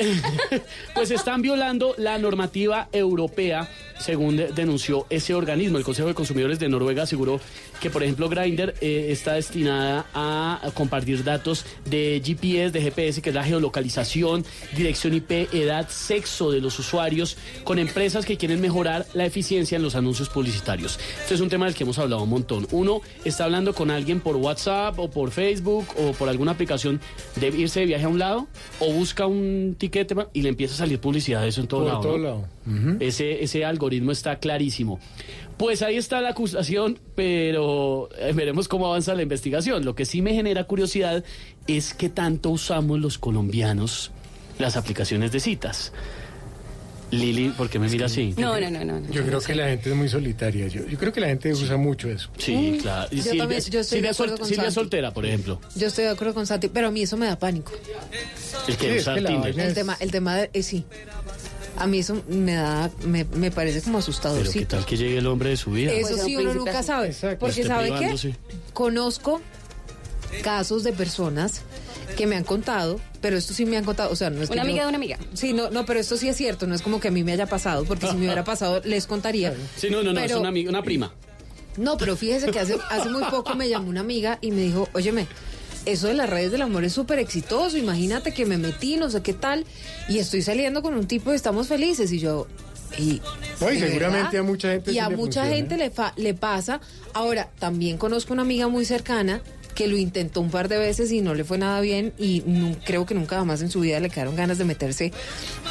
Pues 0.93 1.09
están 1.11 1.41
violando 1.41 1.95
la 1.97 2.17
normativa 2.17 2.88
europea, 2.91 3.69
según 4.03 4.35
de- 4.35 4.51
denunció 4.51 5.06
ese 5.09 5.33
organismo. 5.33 5.77
El 5.77 5.83
Consejo 5.83 6.07
de 6.09 6.14
Consumidores 6.14 6.59
de 6.59 6.67
Noruega 6.69 7.03
aseguró 7.03 7.40
que, 7.82 7.90
por 7.90 8.03
ejemplo, 8.03 8.27
Grindr 8.30 8.73
eh, 8.82 9.07
está 9.09 9.33
destinada 9.33 10.06
a, 10.14 10.59
a 10.61 10.72
compartir 10.72 11.23
datos 11.23 11.65
de 11.85 12.22
GPS, 12.23 12.72
de 12.72 12.82
GPS, 12.82 13.22
que 13.22 13.30
es 13.30 13.35
la 13.35 13.43
geolocalización, 13.43 14.45
dirección 14.75 15.14
IP, 15.14 15.32
edad, 15.53 15.88
sexo 15.90 16.51
de 16.51 16.61
los 16.61 16.77
usuarios, 16.80 17.38
con 17.64 17.80
empresas 17.80 18.25
que 18.25 18.38
quieren 18.38 18.59
mejorar 18.61 19.06
la 19.14 19.25
eficiencia 19.25 19.75
en 19.75 19.83
los 19.83 19.95
anuncios 19.95 20.30
publicitarios. 20.30 20.99
Este 21.22 21.35
es 21.35 21.41
un 21.41 21.49
tema 21.49 21.65
del 21.65 21.75
que 21.75 21.83
hemos 21.83 21.98
hablado 21.99 22.23
un 22.23 22.30
montón. 22.30 22.67
Uno 22.72 23.01
está 23.25 23.45
hablando 23.45 23.73
con 23.73 23.90
alguien 23.91 24.19
por 24.19 24.35
WhatsApp 24.35 24.99
o 24.99 25.09
por 25.09 25.32
Facebook 25.32 25.85
o 25.98 26.11
por 26.14 26.30
alguna 26.30 26.51
aplicación 26.51 26.99
de 27.38 27.48
irse 27.49 27.80
de 27.82 27.85
viaje 27.85 28.06
a 28.06 28.09
un 28.09 28.19
lado 28.19 28.48
o 28.80 28.91
busca 28.93 29.25
un 29.27 29.75
tiquete 29.77 30.15
y 30.33 30.41
le 30.41 30.49
empieza 30.49 30.73
a 30.75 30.77
salir 30.77 30.99
publicidad 30.99 31.41
de 31.41 31.48
eso 31.48 31.61
en 31.61 31.67
todo 31.67 31.82
Por 31.82 31.90
lado. 31.90 32.01
todo 32.01 32.17
¿no? 32.17 32.23
lado. 32.23 32.48
Ese, 33.00 33.43
ese 33.43 33.66
algoritmo 33.66 34.11
está 34.11 34.38
clarísimo. 34.40 35.00
Pues 35.58 35.82
ahí 35.82 35.98
está 35.98 36.22
la 36.22 36.30
acusación, 36.30 36.98
pero 37.16 38.09
eh, 38.17 38.32
veremos 38.33 38.67
cómo 38.67 38.88
avanza 38.88 39.14
la 39.16 39.22
investigación. 39.24 39.83
Lo 39.85 39.95
que 39.95 40.06
sí 40.06 40.22
me 40.22 40.33
genera 40.33 40.64
curiosidad 40.64 41.24
es 41.67 41.93
que 41.93 42.09
tanto 42.09 42.50
usamos 42.50 43.00
los 43.00 43.17
colombianos 43.17 44.11
las 44.59 44.77
aplicaciones 44.77 45.32
de 45.32 45.40
citas. 45.40 45.92
Lili, 47.11 47.50
¿por 47.50 47.69
qué 47.69 47.77
me 47.77 47.88
mira 47.90 48.08
así? 48.08 48.33
No, 48.38 48.59
no, 48.59 48.72
no, 48.72 48.83
no. 48.83 49.00
no. 49.00 49.11
Yo 49.11 49.24
creo 49.24 49.40
que 49.40 49.53
la 49.53 49.67
gente 49.67 49.92
es 49.92 49.95
muy 49.95 50.09
solitaria. 50.09 50.67
Yo, 50.67 50.88
yo 50.88 50.98
creo 50.98 51.14
que 51.14 51.22
la 51.22 51.27
gente 51.27 51.53
usa 51.53 51.77
mucho 51.77 52.09
eso. 52.09 52.30
Sí, 52.40 52.80
claro. 52.82 53.08
Y 53.11 53.17
Yo 53.17 53.24
Silvia, 53.24 53.42
también- 53.43 53.61
yo 53.61 53.80
estoy 53.82 54.01
de 54.01 54.09
acuerdo 54.09 54.38
con 54.38 54.48
Silvia 54.48 54.64
Santi. 54.64 54.74
soltera, 54.75 55.14
por 55.14 55.24
ejemplo. 55.25 55.61
Yo 55.75 55.88
estoy 55.88 56.06
de 56.06 56.09
acuerdo 56.09 56.33
con 56.33 56.48
Santi, 56.48 56.69
pero 56.69 56.88
a 56.88 56.92
mí 56.92 57.03
eso 57.03 57.16
me 57.16 57.27
da 57.27 57.38
pánico. 57.38 57.72
El 58.67 58.77
que 58.77 58.88
Sí, 58.90 58.95
es 58.95 59.01
usa 59.03 59.14
que 59.14 59.22
la 59.22 59.30
Tinder. 59.30 59.51
El 59.51 59.59
Es- 59.59 59.74
tema, 59.75 59.95
el 60.00 60.09
tema 60.09 60.35
de, 60.38 60.50
eh, 60.53 60.64
sí. 60.64 60.85
A 61.77 61.87
mí 61.87 61.99
eso 61.99 62.21
me 62.29 62.53
da, 62.53 62.91
me, 63.05 63.23
me 63.25 63.49
parece 63.51 63.81
como 63.81 63.97
asustador. 63.97 64.39
Pero 64.39 64.51
qué 64.51 64.65
tal 64.65 64.85
que 64.85 64.95
llegue 64.97 65.17
el 65.17 65.27
hombre 65.27 65.49
de 65.49 65.57
su 65.57 65.71
vida. 65.71 65.91
Eso 65.91 66.09
Pues 66.11 66.23
sí, 66.23 66.35
un 66.35 66.43
uno 66.47 66.53
nunca 66.53 66.71
azul. 66.79 66.85
sabe. 66.85 67.07
Exacto. 67.07 67.39
Porque 67.39 67.63
¿sabe 67.63 67.85
qué? 67.89 67.93
privándose. 67.93 68.35
Conozco 68.73 69.41
casos 70.43 70.83
de 70.83 70.93
personas 70.93 71.61
que 72.17 72.27
me 72.27 72.35
han 72.35 72.43
contado, 72.43 72.99
pero 73.21 73.37
esto 73.37 73.53
sí 73.53 73.65
me 73.65 73.77
han 73.77 73.85
contado, 73.85 74.11
o 74.11 74.15
sea, 74.15 74.29
no 74.29 74.41
es 74.43 74.49
que 74.49 74.53
Una 74.53 74.63
yo- 74.63 74.69
amiga 74.69 74.83
de 74.83 74.89
una 74.89 74.97
amiga. 74.97 75.17
Sí, 75.33 75.53
no, 75.53 75.69
no, 75.71 75.85
pero 75.85 75.99
esto 75.99 76.15
sí 76.17 76.27
es 76.27 76.35
cierto, 76.37 76.67
no 76.67 76.75
es 76.75 76.81
como 76.81 76.99
que 76.99 77.07
a 77.07 77.11
mí 77.11 77.23
me 77.23 77.31
haya 77.31 77.47
pasado, 77.47 77.85
porque 77.85 78.07
si 78.07 78.13
me 78.15 78.25
hubiera 78.25 78.43
pasado 78.43 78.81
les 78.83 79.07
contaría. 79.07 79.53
Sí, 79.75 79.89
no, 79.89 80.03
no, 80.03 80.13
no, 80.13 80.19
es 80.19 80.31
una, 80.33 80.49
amiga, 80.49 80.69
una 80.69 80.83
prima. 80.83 81.13
No, 81.77 81.97
pero 81.97 82.15
fíjese 82.15 82.51
que 82.51 82.59
hace, 82.59 82.77
hace 82.91 83.09
muy 83.09 83.23
poco 83.25 83.55
me 83.55 83.67
llamó 83.67 83.89
una 83.89 84.01
amiga 84.01 84.37
y 84.41 84.51
me 84.51 84.61
dijo, 84.61 84.87
óyeme, 84.93 85.27
eso 85.85 86.07
de 86.07 86.13
las 86.13 86.29
redes 86.29 86.51
del 86.51 86.61
amor 86.61 86.83
es 86.83 86.93
súper 86.93 87.19
exitoso, 87.19 87.77
imagínate 87.77 88.33
que 88.33 88.45
me 88.45 88.57
metí, 88.57 88.95
no 88.97 89.09
sé 89.09 89.21
qué 89.21 89.33
tal, 89.33 89.65
y 90.09 90.19
estoy 90.19 90.41
saliendo 90.41 90.81
con 90.81 90.93
un 90.95 91.07
tipo 91.07 91.31
y 91.31 91.35
estamos 91.35 91.67
felices, 91.67 92.11
y 92.11 92.19
yo... 92.19 92.47
Y, 92.97 93.21
No, 93.59 93.71
y 93.71 93.79
¿de 93.79 93.87
seguramente 93.87 94.23
verdad? 94.37 94.39
a 94.41 94.43
mucha 94.43 94.69
gente 94.71 94.91
Y 94.91 94.93
sí 94.93 94.99
a 94.99 95.09
le 95.09 95.15
mucha 95.17 95.41
funciona. 95.41 95.47
gente 95.57 95.77
le, 95.77 95.89
fa- 95.89 96.13
le 96.15 96.35
pasa. 96.35 96.79
Ahora, 97.13 97.49
también 97.57 97.97
conozco 97.97 98.33
una 98.33 98.43
amiga 98.43 98.67
muy 98.67 98.85
cercana 98.85 99.41
que 99.73 99.87
lo 99.87 99.97
intentó 99.97 100.41
un 100.41 100.51
par 100.51 100.69
de 100.69 100.77
veces 100.77 101.11
y 101.11 101.21
no 101.21 101.33
le 101.33 101.43
fue 101.43 101.57
nada 101.57 101.81
bien 101.81 102.13
y 102.19 102.43
nu- 102.45 102.77
creo 102.85 103.07
que 103.07 103.15
nunca 103.15 103.37
jamás 103.37 103.63
en 103.63 103.71
su 103.71 103.79
vida 103.79 103.99
le 103.99 104.11
quedaron 104.11 104.35
ganas 104.35 104.59
de 104.59 104.65
meterse 104.65 105.11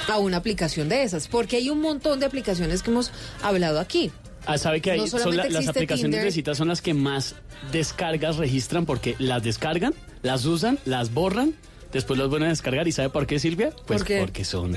a 0.08 0.18
una 0.18 0.38
aplicación 0.38 0.88
de 0.88 1.04
esas, 1.04 1.28
porque 1.28 1.58
hay 1.58 1.70
un 1.70 1.80
montón 1.80 2.18
de 2.18 2.26
aplicaciones 2.26 2.82
que 2.82 2.90
hemos 2.90 3.12
hablado 3.40 3.78
aquí. 3.78 4.10
Ah, 4.46 4.58
sabe 4.58 4.80
que 4.80 4.96
No 4.96 5.02
ahí 5.04 5.08
son 5.08 5.36
la- 5.36 5.48
las 5.48 5.68
aplicaciones 5.68 6.10
Tinder. 6.10 6.24
de 6.24 6.32
citas 6.32 6.58
son 6.58 6.68
las 6.68 6.82
que 6.82 6.94
más 6.94 7.36
descargas 7.70 8.36
registran 8.36 8.86
porque 8.86 9.14
las 9.18 9.42
descargan, 9.42 9.94
las 10.22 10.44
usan, 10.44 10.78
las 10.84 11.14
borran, 11.14 11.54
después 11.92 12.18
las 12.18 12.28
vuelven 12.28 12.48
a 12.48 12.50
descargar. 12.50 12.88
¿Y 12.88 12.92
sabe 12.92 13.08
por 13.10 13.26
qué, 13.26 13.38
Silvia? 13.38 13.70
Pues 13.86 14.00
¿Por 14.00 14.06
qué? 14.06 14.18
porque 14.20 14.44
son. 14.44 14.76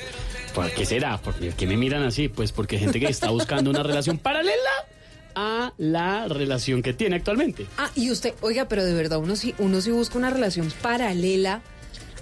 ¿Por 0.54 0.72
qué 0.72 0.86
será? 0.86 1.18
¿Por 1.18 1.34
qué 1.36 1.68
me 1.68 1.78
miran 1.78 2.04
así? 2.04 2.28
Pues 2.30 2.52
porque 2.52 2.76
hay 2.76 2.84
gente 2.84 3.00
que 3.00 3.08
está 3.08 3.30
buscando 3.32 3.70
una 3.72 3.82
relación 3.84 4.18
paralela 4.20 4.70
a 5.36 5.74
la 5.78 6.28
relación 6.30 6.82
que 6.82 6.94
tiene 6.94 7.16
actualmente. 7.18 7.66
Ah, 7.78 7.90
y 7.96 8.10
usted, 8.12 8.34
oiga, 8.42 8.68
pero 8.70 8.86
de 8.86 8.94
verdad, 8.94 9.18
uno 9.18 9.36
sí, 9.36 9.54
uno 9.58 9.82
sí 9.82 9.92
busca 9.92 10.18
una 10.18 10.30
relación 10.30 10.72
paralela 10.82 11.62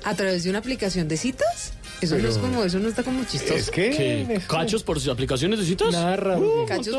a 0.04 0.16
través 0.16 0.44
de 0.46 0.50
una 0.50 0.60
aplicación 0.60 1.08
de 1.08 1.18
citas. 1.18 1.74
Eso 2.02 2.18
no 2.18 2.28
es 2.28 2.38
como, 2.38 2.64
eso 2.66 2.80
no 2.80 2.90
está 2.90 3.02
como 3.04 3.24
chistoso. 3.24 3.54
Es 3.54 3.70
que... 3.70 3.92
¿Qué? 3.92 4.42
¿Cachos 4.48 4.84
por 4.84 5.00
sus 5.00 5.08
aplicaciones 5.10 5.60
de 5.60 5.66
citas? 5.66 5.90
Nada 5.94 6.18
raro. 6.18 6.64
Uh, 6.64 6.66
Cachos 6.66 6.94